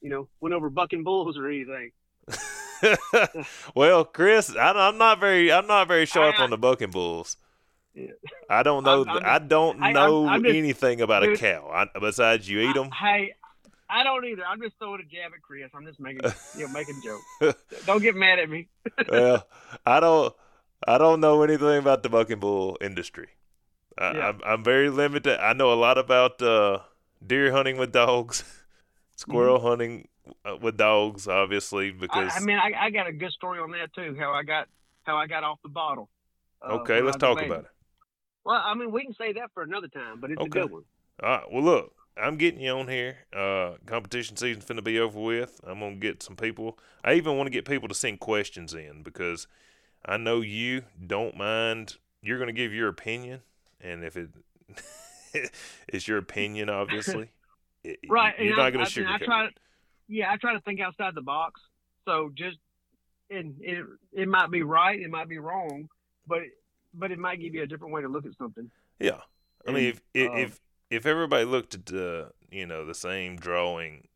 you 0.00 0.10
know 0.10 0.28
went 0.40 0.54
over 0.54 0.70
bucking 0.70 1.04
bulls 1.04 1.36
or 1.38 1.46
anything. 1.48 1.92
well, 3.74 4.04
Chris, 4.04 4.54
I, 4.56 4.70
I'm 4.72 4.98
not 4.98 5.20
very, 5.20 5.52
I'm 5.52 5.66
not 5.66 5.88
very 5.88 6.06
sharp 6.06 6.38
I- 6.38 6.42
on 6.44 6.50
the 6.50 6.58
bucking 6.58 6.90
bulls. 6.90 7.36
Yeah. 7.94 8.12
I 8.48 8.62
don't 8.62 8.84
know. 8.84 9.04
I'm- 9.04 9.16
I'm 9.18 9.24
I 9.26 9.38
don't 9.40 9.82
I- 9.82 9.86
I'm- 9.86 9.94
know 9.94 10.26
I'm 10.26 10.42
just- 10.44 10.54
anything 10.54 11.00
about 11.00 11.24
a 11.24 11.36
cow. 11.36 11.68
I, 11.94 11.98
besides, 11.98 12.48
you 12.48 12.60
eat 12.60 12.74
them. 12.74 12.90
Hey, 12.92 13.34
I 13.88 14.04
don't 14.04 14.24
either. 14.24 14.44
I'm 14.48 14.60
just 14.62 14.78
throwing 14.78 15.00
a 15.00 15.04
jab 15.04 15.32
at 15.34 15.42
Chris. 15.42 15.70
I'm 15.74 15.84
just 15.84 15.98
making 15.98 16.20
you 16.56 16.66
know 16.66 16.72
making 16.72 17.00
a 17.00 17.48
joke. 17.50 17.58
don't 17.86 18.00
get 18.00 18.14
mad 18.14 18.38
at 18.38 18.48
me. 18.48 18.68
well, 19.08 19.44
I 19.84 19.98
don't. 20.00 20.32
I 20.86 20.98
don't 20.98 21.20
know 21.20 21.42
anything 21.42 21.78
about 21.78 22.02
the 22.02 22.08
bucking 22.08 22.40
bull 22.40 22.76
industry. 22.80 23.28
I, 23.98 24.12
Yeah. 24.12 24.28
I'm, 24.30 24.40
I'm 24.44 24.64
very 24.64 24.90
limited. 24.90 25.38
I 25.40 25.52
know 25.52 25.72
a 25.72 25.74
lot 25.74 25.98
about 25.98 26.40
uh, 26.42 26.80
deer 27.24 27.52
hunting 27.52 27.76
with 27.76 27.92
dogs, 27.92 28.44
squirrel 29.16 29.60
hunting 29.60 30.08
uh, 30.44 30.56
with 30.56 30.76
dogs, 30.76 31.28
obviously, 31.28 31.90
because 31.90 32.32
I 32.36 32.40
mean, 32.40 32.58
I, 32.58 32.72
I 32.86 32.90
got 32.90 33.06
a 33.06 33.12
good 33.12 33.32
story 33.32 33.60
on 33.60 33.70
that 33.72 33.92
too. 33.94 34.16
How 34.18 34.32
I 34.32 34.42
got 34.42 34.68
how 35.04 35.16
I 35.16 35.26
got 35.26 35.44
off 35.44 35.58
the 35.62 35.68
bottle. 35.68 36.08
uh, 36.62 36.72
okay, 36.74 37.02
let's 37.02 37.16
talk 37.16 37.40
about 37.42 37.64
it. 37.64 37.70
Well, 38.44 38.60
I 38.62 38.74
mean, 38.74 38.90
we 38.90 39.04
can 39.04 39.14
say 39.14 39.32
that 39.34 39.50
for 39.52 39.62
another 39.62 39.88
time, 39.88 40.20
but 40.20 40.30
it's 40.30 40.40
Okay. 40.40 40.48
a 40.48 40.50
good 40.62 40.70
one. 40.70 40.84
All 41.22 41.28
right. 41.28 41.52
Well, 41.52 41.62
look, 41.62 41.92
I'm 42.16 42.36
getting 42.36 42.60
you 42.60 42.70
on 42.70 42.88
here. 42.88 43.18
Uh, 43.36 43.72
competition 43.86 44.36
season's 44.36 44.64
finna 44.64 44.82
be 44.82 44.98
over 44.98 45.20
with. 45.20 45.60
I'm 45.66 45.80
gonna 45.80 45.96
get 45.96 46.22
some 46.22 46.36
people. 46.36 46.78
I 47.04 47.14
even 47.14 47.36
want 47.36 47.46
to 47.46 47.50
get 47.50 47.66
people 47.66 47.88
to 47.88 47.94
send 47.94 48.20
questions 48.20 48.72
in 48.74 49.02
because 49.02 49.46
I 50.04 50.16
know 50.16 50.40
you 50.40 50.82
don't 51.06 51.36
mind. 51.36 51.96
You're 52.22 52.38
gonna 52.38 52.52
give 52.52 52.72
your 52.72 52.88
opinion, 52.88 53.40
and 53.80 54.04
if 54.04 54.16
it 54.16 54.30
it's 55.88 56.08
your 56.08 56.18
opinion, 56.18 56.68
obviously, 56.68 57.30
it- 57.84 57.98
Right, 58.08 58.34
You're 58.38 58.56
not 58.56 58.72
gonna 58.72 58.84
I- 58.84 59.00
and 59.00 59.08
I 59.08 59.18
try 59.18 59.46
it. 59.46 59.54
Yeah, 60.08 60.30
I 60.32 60.36
try 60.36 60.54
to 60.54 60.60
think 60.60 60.80
outside 60.80 61.14
the 61.14 61.22
box. 61.22 61.60
So 62.06 62.30
just 62.34 62.58
and 63.30 63.54
it 63.60 63.84
it 64.12 64.28
might 64.28 64.50
be 64.50 64.62
right, 64.62 64.98
it 65.00 65.10
might 65.10 65.28
be 65.28 65.38
wrong, 65.38 65.88
but 66.26 66.40
but 66.92 67.10
it 67.12 67.18
might 67.18 67.40
give 67.40 67.54
you 67.54 67.62
a 67.62 67.66
different 67.66 67.94
way 67.94 68.02
to 68.02 68.08
look 68.08 68.26
at 68.26 68.36
something. 68.36 68.70
Yeah. 68.98 69.20
I 69.66 69.72
mean, 69.72 69.84
if 69.84 70.00
if 70.14 70.30
um, 70.30 70.36
if, 70.38 70.60
if 70.90 71.06
everybody 71.06 71.44
looked 71.44 71.74
at 71.74 71.86
the 71.86 72.32
you 72.50 72.66
know 72.66 72.84
the 72.84 72.94
same 72.94 73.36
drawing, 73.36 74.08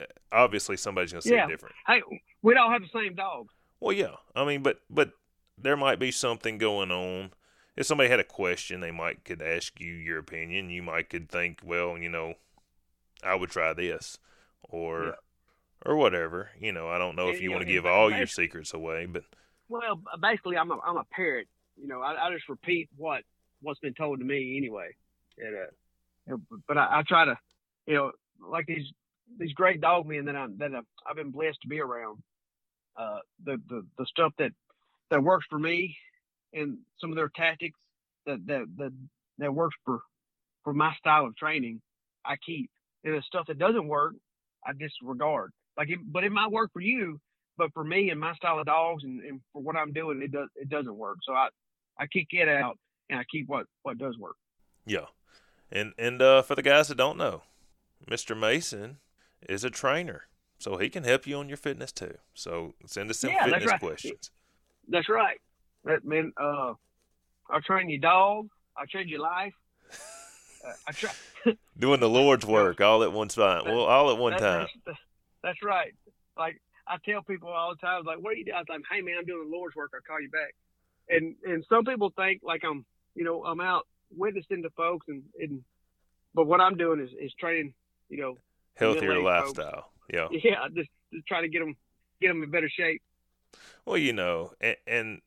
uh, 0.00 0.04
obviously 0.30 0.76
somebody's 0.76 1.12
gonna 1.12 1.22
see 1.22 1.30
Yeah. 1.30 1.46
it 1.46 1.48
different. 1.48 1.74
Hey, 1.86 2.02
we 2.42 2.52
don't 2.54 2.70
have 2.72 2.82
the 2.82 2.90
same 2.92 3.14
dog. 3.14 3.46
Well, 3.82 3.92
yeah. 3.92 4.14
I 4.36 4.44
mean, 4.44 4.62
but 4.62 4.80
but 4.88 5.10
there 5.58 5.76
might 5.76 5.98
be 5.98 6.12
something 6.12 6.56
going 6.56 6.92
on. 6.92 7.32
If 7.76 7.86
somebody 7.86 8.08
had 8.08 8.20
a 8.20 8.24
question, 8.24 8.80
they 8.80 8.92
might 8.92 9.24
could 9.24 9.42
ask 9.42 9.80
you 9.80 9.92
your 9.92 10.18
opinion. 10.18 10.70
You 10.70 10.84
might 10.84 11.10
could 11.10 11.28
think, 11.28 11.58
well, 11.64 11.98
you 11.98 12.08
know, 12.08 12.34
I 13.24 13.34
would 13.34 13.50
try 13.50 13.72
this, 13.72 14.18
or 14.62 15.04
Yeah. 15.06 15.12
or 15.84 15.96
whatever. 15.96 16.50
You 16.60 16.70
know, 16.70 16.88
I 16.88 16.98
don't 16.98 17.16
know 17.16 17.28
if 17.30 17.40
you 17.40 17.50
want 17.50 17.62
to 17.62 17.72
give 17.72 17.84
all 17.84 18.08
your 18.10 18.28
secrets 18.28 18.72
away, 18.72 19.06
but 19.06 19.24
Well, 19.68 20.00
basically, 20.20 20.56
I'm 20.56 20.70
a 20.70 20.78
I'm 20.86 20.96
a 20.96 21.04
parrot. 21.10 21.48
You 21.76 21.88
know, 21.88 22.02
I, 22.02 22.28
I 22.28 22.32
just 22.32 22.48
repeat 22.48 22.88
what 22.96 23.24
what's 23.62 23.80
been 23.80 23.94
told 23.94 24.20
to 24.20 24.24
me 24.24 24.56
anyway. 24.56 24.94
And, 25.38 25.56
uh, 26.32 26.56
but 26.68 26.78
I, 26.78 27.00
I 27.00 27.02
try 27.02 27.24
to, 27.24 27.36
you 27.86 27.94
know, 27.94 28.12
like 28.48 28.66
these 28.66 28.92
these 29.38 29.54
great 29.54 29.80
dog 29.80 30.06
men 30.06 30.26
that 30.26 30.36
I'm 30.36 30.56
that 30.58 30.72
I've, 30.72 30.84
I've 31.08 31.16
been 31.16 31.32
blessed 31.32 31.62
to 31.62 31.68
be 31.68 31.80
around. 31.80 32.22
Uh, 32.96 33.18
the 33.44 33.56
the 33.68 33.86
the 33.98 34.06
stuff 34.06 34.32
that 34.38 34.52
that 35.10 35.22
works 35.22 35.46
for 35.48 35.58
me, 35.58 35.96
and 36.52 36.78
some 37.00 37.10
of 37.10 37.16
their 37.16 37.30
tactics 37.34 37.78
that 38.26 38.46
that 38.46 38.64
that 38.76 38.92
that 39.38 39.54
works 39.54 39.76
for 39.84 40.00
for 40.64 40.72
my 40.72 40.92
style 40.94 41.26
of 41.26 41.36
training, 41.36 41.80
I 42.24 42.36
keep. 42.44 42.70
And 43.04 43.14
the 43.14 43.22
stuff 43.22 43.46
that 43.48 43.58
doesn't 43.58 43.88
work, 43.88 44.14
I 44.64 44.72
disregard. 44.72 45.50
Like, 45.76 45.90
it, 45.90 45.98
but 46.04 46.22
it 46.22 46.30
might 46.30 46.52
work 46.52 46.70
for 46.72 46.80
you, 46.80 47.18
but 47.56 47.72
for 47.74 47.82
me 47.82 48.10
and 48.10 48.20
my 48.20 48.34
style 48.34 48.60
of 48.60 48.66
dogs 48.66 49.02
and, 49.04 49.20
and 49.24 49.40
for 49.52 49.62
what 49.62 49.76
I'm 49.76 49.92
doing, 49.92 50.22
it 50.22 50.30
does 50.32 50.48
it 50.56 50.68
doesn't 50.68 50.96
work. 50.96 51.18
So 51.22 51.32
I 51.32 51.48
I 51.98 52.06
kick 52.06 52.28
it 52.30 52.48
out 52.48 52.78
and 53.10 53.18
I 53.18 53.24
keep 53.30 53.48
what 53.48 53.66
what 53.82 53.98
does 53.98 54.16
work. 54.18 54.36
yeah. 54.86 55.06
And 55.70 55.94
and 55.96 56.20
uh, 56.20 56.42
for 56.42 56.54
the 56.54 56.62
guys 56.62 56.88
that 56.88 56.96
don't 56.96 57.16
know, 57.16 57.42
Mr. 58.08 58.38
Mason 58.38 58.98
is 59.48 59.64
a 59.64 59.70
trainer, 59.70 60.26
so 60.62 60.76
he 60.78 60.88
can 60.88 61.02
help 61.02 61.26
you 61.26 61.36
on 61.38 61.48
your 61.48 61.56
fitness 61.56 61.90
too. 61.92 62.16
So 62.34 62.74
send 62.86 63.10
us 63.10 63.18
some 63.18 63.30
Yeah, 63.30 63.38
that's 63.46 63.52
fitness 63.52 63.70
right. 63.72 63.80
questions. 63.80 64.30
That's 64.88 65.08
right. 65.08 65.40
That 65.84 66.04
man, 66.04 66.32
uh, 66.40 66.74
I'll 67.50 67.60
train 67.66 67.90
your 67.90 67.98
dog. 68.00 68.48
I'll 68.76 68.86
change 68.86 69.10
your 69.10 69.20
life. 69.20 69.52
Uh, 70.64 70.70
I 70.86 70.92
try. 70.92 71.10
Doing 71.76 71.98
the 71.98 72.08
Lord's 72.08 72.46
work 72.46 72.80
all 72.80 73.02
at 73.02 73.10
one 73.12 73.26
time. 73.26 73.64
Well, 73.64 73.80
all 73.80 74.12
at 74.12 74.16
one 74.16 74.30
That- 74.34 74.38
time. 74.38 74.66
That's, 74.86 74.98
that's 75.42 75.58
right. 75.64 75.92
Like 76.38 76.60
I 76.86 76.98
tell 77.04 77.20
people 77.22 77.48
all 77.48 77.74
the 77.74 77.84
time, 77.84 78.04
like, 78.04 78.18
what 78.20 78.30
are 78.34 78.36
you 78.36 78.44
doing? 78.44 78.54
I 78.54 78.60
was 78.60 78.66
like, 78.68 78.78
hey 78.88 79.00
man, 79.00 79.16
I'm 79.18 79.24
doing 79.24 79.50
the 79.50 79.56
Lord's 79.56 79.74
work. 79.74 79.90
I'll 79.92 80.00
call 80.06 80.20
you 80.22 80.30
back. 80.30 80.54
And 81.08 81.34
and 81.44 81.64
some 81.68 81.84
people 81.84 82.12
think 82.14 82.42
like 82.44 82.62
I'm, 82.64 82.84
you 83.16 83.24
know, 83.24 83.42
I'm 83.44 83.60
out 83.60 83.88
witnessing 84.16 84.62
to 84.62 84.70
folks, 84.76 85.06
and, 85.08 85.24
and 85.40 85.64
but 86.32 86.46
what 86.46 86.60
I'm 86.60 86.76
doing 86.76 87.00
is 87.00 87.10
is 87.20 87.34
training, 87.40 87.74
you 88.08 88.18
know, 88.20 88.38
healthier 88.76 89.20
lifestyle. 89.20 89.72
Folks. 89.72 89.86
Yeah, 90.10 90.28
yeah, 90.30 90.68
just 90.74 90.90
just 91.12 91.26
try 91.26 91.40
to 91.40 91.48
get 91.48 91.60
them 91.60 91.76
get 92.20 92.28
them 92.28 92.42
in 92.42 92.50
better 92.50 92.70
shape. 92.70 93.02
Well, 93.84 93.98
you 93.98 94.12
know, 94.12 94.52
and, 94.60 94.76
and 94.86 95.20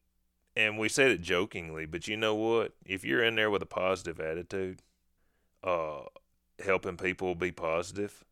and 0.55 0.77
we 0.77 0.89
said 0.89 1.11
it 1.11 1.21
jokingly, 1.21 1.85
but 1.85 2.07
you 2.07 2.17
know 2.17 2.35
what? 2.35 2.73
If 2.85 3.03
you're 3.03 3.23
in 3.23 3.35
there 3.35 3.49
with 3.49 3.61
a 3.61 3.67
positive 3.67 4.19
attitude, 4.19 4.81
uh, 5.63 6.03
helping 6.63 6.97
people 6.97 7.35
be 7.35 7.51
positive, 7.51 8.23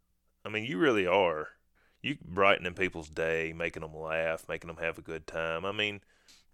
I 0.46 0.50
mean, 0.50 0.66
you 0.66 0.78
really 0.78 1.06
are. 1.06 1.50
You 2.02 2.18
brightening 2.24 2.74
people's 2.74 3.10
day, 3.10 3.54
making 3.56 3.82
them 3.82 3.96
laugh, 3.96 4.46
making 4.50 4.68
them 4.68 4.78
have 4.78 4.98
a 4.98 5.02
good 5.02 5.26
time. 5.26 5.66
I 5.66 5.72
mean, 5.72 6.02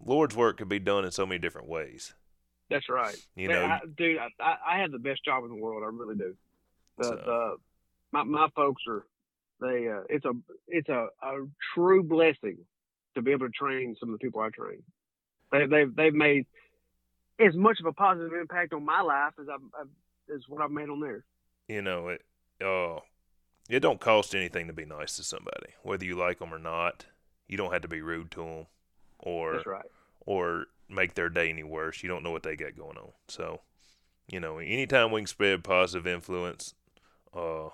Lord's 0.04 0.36
work 0.36 0.58
could 0.58 0.68
be 0.68 0.78
done 0.78 1.04
in 1.04 1.10
so 1.10 1.26
many 1.26 1.40
different 1.40 1.68
ways. 1.68 2.14
That's 2.70 2.88
right. 2.88 3.16
You 3.34 3.48
Man, 3.48 3.68
know, 3.68 3.74
I, 3.74 3.80
dude, 3.96 4.18
I, 4.40 4.54
I 4.64 4.78
have 4.78 4.92
the 4.92 4.98
best 4.98 5.24
job 5.24 5.42
in 5.42 5.50
the 5.50 5.56
world. 5.56 5.82
I 5.82 5.86
really 5.86 6.14
do. 6.14 6.36
The, 6.98 7.04
so. 7.04 7.10
the 7.16 7.56
my 8.12 8.22
my 8.22 8.48
folks 8.54 8.82
are 8.88 9.04
they. 9.60 9.88
Uh, 9.88 10.02
it's 10.08 10.24
a 10.24 10.32
it's 10.68 10.88
a, 10.88 11.08
a 11.22 11.46
true 11.74 12.02
blessing 12.02 12.58
to 13.14 13.22
be 13.22 13.32
able 13.32 13.46
to 13.46 13.52
train 13.52 13.96
some 13.98 14.12
of 14.12 14.18
the 14.18 14.24
people 14.24 14.40
I 14.40 14.50
train. 14.50 14.82
They, 15.52 15.66
they've 15.66 15.94
they've 15.94 16.14
made 16.14 16.46
as 17.38 17.54
much 17.54 17.80
of 17.80 17.86
a 17.86 17.92
positive 17.92 18.32
impact 18.32 18.72
on 18.72 18.84
my 18.84 19.00
life 19.00 19.32
as 19.40 19.48
I've, 19.48 19.60
I've 19.78 20.34
as 20.34 20.42
what 20.48 20.62
I've 20.62 20.70
made 20.70 20.88
on 20.88 21.00
theirs. 21.00 21.24
You 21.68 21.82
know 21.82 22.08
it. 22.08 22.22
Uh, 22.62 23.00
it 23.68 23.80
don't 23.80 24.00
cost 24.00 24.34
anything 24.34 24.66
to 24.66 24.72
be 24.72 24.84
nice 24.84 25.16
to 25.16 25.22
somebody, 25.22 25.74
whether 25.82 26.04
you 26.04 26.16
like 26.16 26.40
them 26.40 26.52
or 26.52 26.58
not. 26.58 27.06
You 27.48 27.56
don't 27.56 27.72
have 27.72 27.82
to 27.82 27.88
be 27.88 28.00
rude 28.00 28.30
to 28.32 28.40
them, 28.40 28.66
or 29.18 29.62
right. 29.66 29.84
or 30.26 30.66
make 30.88 31.14
their 31.14 31.28
day 31.28 31.48
any 31.48 31.62
worse. 31.62 32.02
You 32.02 32.08
don't 32.08 32.22
know 32.22 32.30
what 32.30 32.42
they 32.42 32.56
got 32.56 32.76
going 32.76 32.96
on. 32.96 33.12
So, 33.28 33.60
you 34.28 34.40
know, 34.40 34.58
anytime 34.58 35.10
we 35.10 35.20
can 35.20 35.26
spread 35.26 35.64
positive 35.64 36.06
influence, 36.06 36.74
uh, 37.34 37.68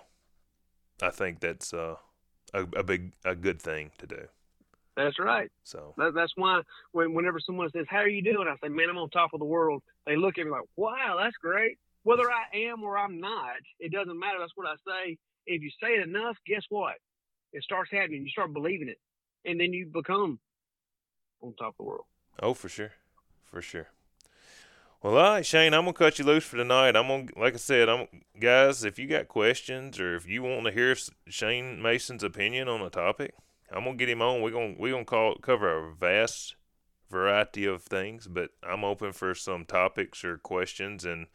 I 1.02 1.10
think 1.10 1.40
that's 1.40 1.72
uh, 1.74 1.96
a, 2.54 2.62
a 2.76 2.82
big 2.82 3.12
a 3.24 3.34
good 3.34 3.60
thing 3.60 3.90
to 3.98 4.06
do. 4.06 4.28
That's 4.96 5.18
right. 5.18 5.50
So 5.62 5.92
that, 5.98 6.14
that's 6.14 6.32
why 6.36 6.62
when 6.92 7.12
whenever 7.12 7.38
someone 7.38 7.70
says, 7.70 7.86
"How 7.88 7.98
are 7.98 8.08
you 8.08 8.22
doing?" 8.22 8.48
I 8.48 8.54
say, 8.62 8.72
"Man, 8.72 8.88
I'm 8.88 8.96
on 8.96 9.10
top 9.10 9.34
of 9.34 9.40
the 9.40 9.46
world." 9.46 9.82
They 10.06 10.16
look 10.16 10.38
at 10.38 10.44
me 10.44 10.50
like, 10.50 10.62
"Wow, 10.76 11.18
that's 11.22 11.36
great." 11.36 11.78
Whether 12.02 12.30
I 12.30 12.56
am 12.70 12.82
or 12.82 12.96
I'm 12.96 13.20
not, 13.20 13.56
it 13.80 13.92
doesn't 13.92 14.18
matter. 14.18 14.38
That's 14.38 14.52
what 14.54 14.68
I 14.68 14.74
say. 14.86 15.18
If 15.46 15.62
you 15.62 15.70
say 15.82 15.88
it 15.88 16.08
enough, 16.08 16.36
guess 16.46 16.62
what? 16.70 16.94
It 17.52 17.62
starts 17.62 17.90
happening. 17.92 18.22
You 18.22 18.28
start 18.28 18.52
believing 18.52 18.88
it, 18.88 18.98
and 19.44 19.60
then 19.60 19.72
you 19.72 19.86
become 19.92 20.38
on 21.42 21.54
top 21.58 21.74
of 21.74 21.76
the 21.78 21.84
world. 21.84 22.06
Oh, 22.40 22.54
for 22.54 22.68
sure, 22.68 22.92
for 23.44 23.60
sure. 23.60 23.88
Well, 25.06 25.18
all 25.18 25.34
right, 25.34 25.46
Shane, 25.46 25.72
I'm 25.72 25.82
gonna 25.82 25.92
cut 25.92 26.18
you 26.18 26.24
loose 26.24 26.42
for 26.42 26.56
tonight. 26.56 26.96
I'm 26.96 27.06
gonna, 27.06 27.26
like 27.36 27.54
I 27.54 27.58
said, 27.58 27.88
I'm 27.88 28.08
guys. 28.40 28.82
If 28.82 28.98
you 28.98 29.06
got 29.06 29.28
questions 29.28 30.00
or 30.00 30.16
if 30.16 30.26
you 30.26 30.42
want 30.42 30.66
to 30.66 30.72
hear 30.72 30.96
Shane 31.28 31.80
Mason's 31.80 32.24
opinion 32.24 32.66
on 32.66 32.80
a 32.82 32.90
topic, 32.90 33.32
I'm 33.70 33.84
gonna 33.84 33.94
get 33.94 34.08
him 34.08 34.20
on. 34.20 34.42
We're 34.42 34.50
gonna 34.50 34.74
we're 34.76 34.90
gonna 34.90 35.04
call 35.04 35.36
cover 35.36 35.90
a 35.90 35.94
vast 35.94 36.56
variety 37.08 37.66
of 37.66 37.84
things, 37.84 38.26
but 38.26 38.50
I'm 38.64 38.82
open 38.82 39.12
for 39.12 39.32
some 39.36 39.64
topics 39.64 40.24
or 40.24 40.38
questions, 40.38 41.04
and 41.04 41.28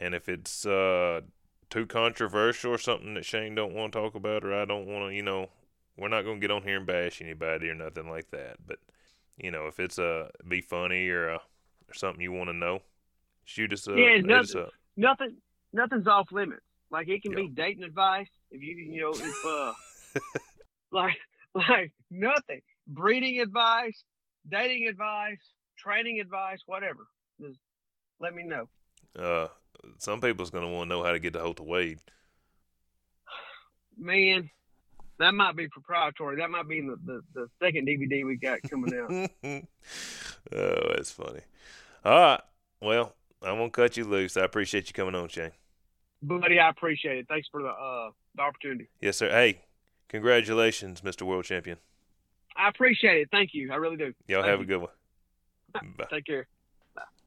and 0.00 0.14
if 0.14 0.26
it's 0.26 0.64
uh, 0.64 1.20
too 1.68 1.84
controversial 1.84 2.72
or 2.72 2.78
something 2.78 3.12
that 3.12 3.26
Shane 3.26 3.54
don't 3.54 3.74
want 3.74 3.92
to 3.92 3.98
talk 3.98 4.14
about, 4.14 4.46
or 4.46 4.54
I 4.54 4.64
don't 4.64 4.86
want 4.86 5.10
to, 5.10 5.14
you 5.14 5.22
know, 5.22 5.50
we're 5.94 6.08
not 6.08 6.22
gonna 6.22 6.40
get 6.40 6.50
on 6.50 6.62
here 6.62 6.78
and 6.78 6.86
bash 6.86 7.20
anybody 7.20 7.68
or 7.68 7.74
nothing 7.74 8.08
like 8.08 8.30
that. 8.30 8.66
But 8.66 8.78
you 9.36 9.50
know, 9.50 9.66
if 9.66 9.78
it's 9.78 9.98
a 9.98 10.30
be 10.48 10.62
funny 10.62 11.06
or 11.10 11.32
or 11.32 11.40
something 11.92 12.22
you 12.22 12.32
want 12.32 12.48
to 12.48 12.54
know, 12.56 12.80
shoot 13.50 13.72
us 13.72 13.88
up. 13.88 13.96
Yeah, 13.96 14.20
nothing, 14.20 14.62
up. 14.62 14.70
nothing, 14.96 15.36
nothing's 15.72 16.06
off 16.06 16.30
limits. 16.30 16.62
Like 16.90 17.08
it 17.08 17.22
can 17.22 17.34
be 17.34 17.48
dating 17.48 17.84
advice 17.84 18.28
if 18.50 18.62
you 18.62 18.76
you 18.76 19.00
know 19.00 19.12
if 19.12 19.44
uh 19.44 19.72
like 20.92 21.16
like 21.54 21.92
nothing. 22.10 22.60
Breeding 22.86 23.40
advice, 23.40 24.02
dating 24.48 24.88
advice, 24.88 25.38
training 25.78 26.20
advice, 26.20 26.60
whatever. 26.66 27.06
Just 27.40 27.58
let 28.18 28.34
me 28.34 28.42
know. 28.42 28.68
Uh, 29.16 29.48
some 29.98 30.20
people's 30.20 30.50
gonna 30.50 30.68
want 30.68 30.90
to 30.90 30.96
know 30.96 31.04
how 31.04 31.12
to 31.12 31.18
get 31.18 31.36
of 31.36 31.60
Wade. 31.60 32.00
Man, 33.96 34.50
that 35.18 35.34
might 35.34 35.54
be 35.54 35.68
proprietary. 35.68 36.36
That 36.36 36.50
might 36.50 36.68
be 36.68 36.78
in 36.78 36.88
the, 36.88 36.96
the, 37.04 37.20
the 37.34 37.46
second 37.62 37.86
DVD 37.86 38.26
we 38.26 38.36
got 38.36 38.62
coming 38.62 38.94
out. 38.96 39.30
oh, 40.52 40.94
that's 40.94 41.12
funny. 41.12 41.40
All 42.04 42.18
right. 42.18 42.40
Well, 42.80 43.14
I'm 43.42 43.56
gonna 43.56 43.70
cut 43.70 43.96
you 43.96 44.04
loose. 44.04 44.36
I 44.36 44.44
appreciate 44.44 44.88
you 44.88 44.92
coming 44.92 45.14
on, 45.14 45.28
Shane. 45.28 45.52
Buddy, 46.22 46.58
I 46.58 46.68
appreciate 46.68 47.18
it. 47.18 47.26
Thanks 47.28 47.48
for 47.50 47.62
the 47.62 47.68
uh 47.68 48.10
the 48.34 48.42
opportunity. 48.42 48.88
Yes, 49.00 49.16
sir. 49.16 49.30
Hey, 49.30 49.62
Congratulations, 50.10 51.02
Mr. 51.02 51.22
World 51.22 51.44
Champion. 51.44 51.78
I 52.56 52.68
appreciate 52.68 53.20
it. 53.20 53.28
Thank 53.30 53.50
you. 53.52 53.72
I 53.72 53.76
really 53.76 53.96
do. 53.96 54.12
Y'all 54.26 54.42
Thank 54.42 54.50
have 54.50 54.58
you. 54.58 54.64
a 54.64 54.66
good 54.66 54.78
one. 54.78 54.90
Bye. 55.96 56.06
Take 56.10 56.26
care. 56.26 56.48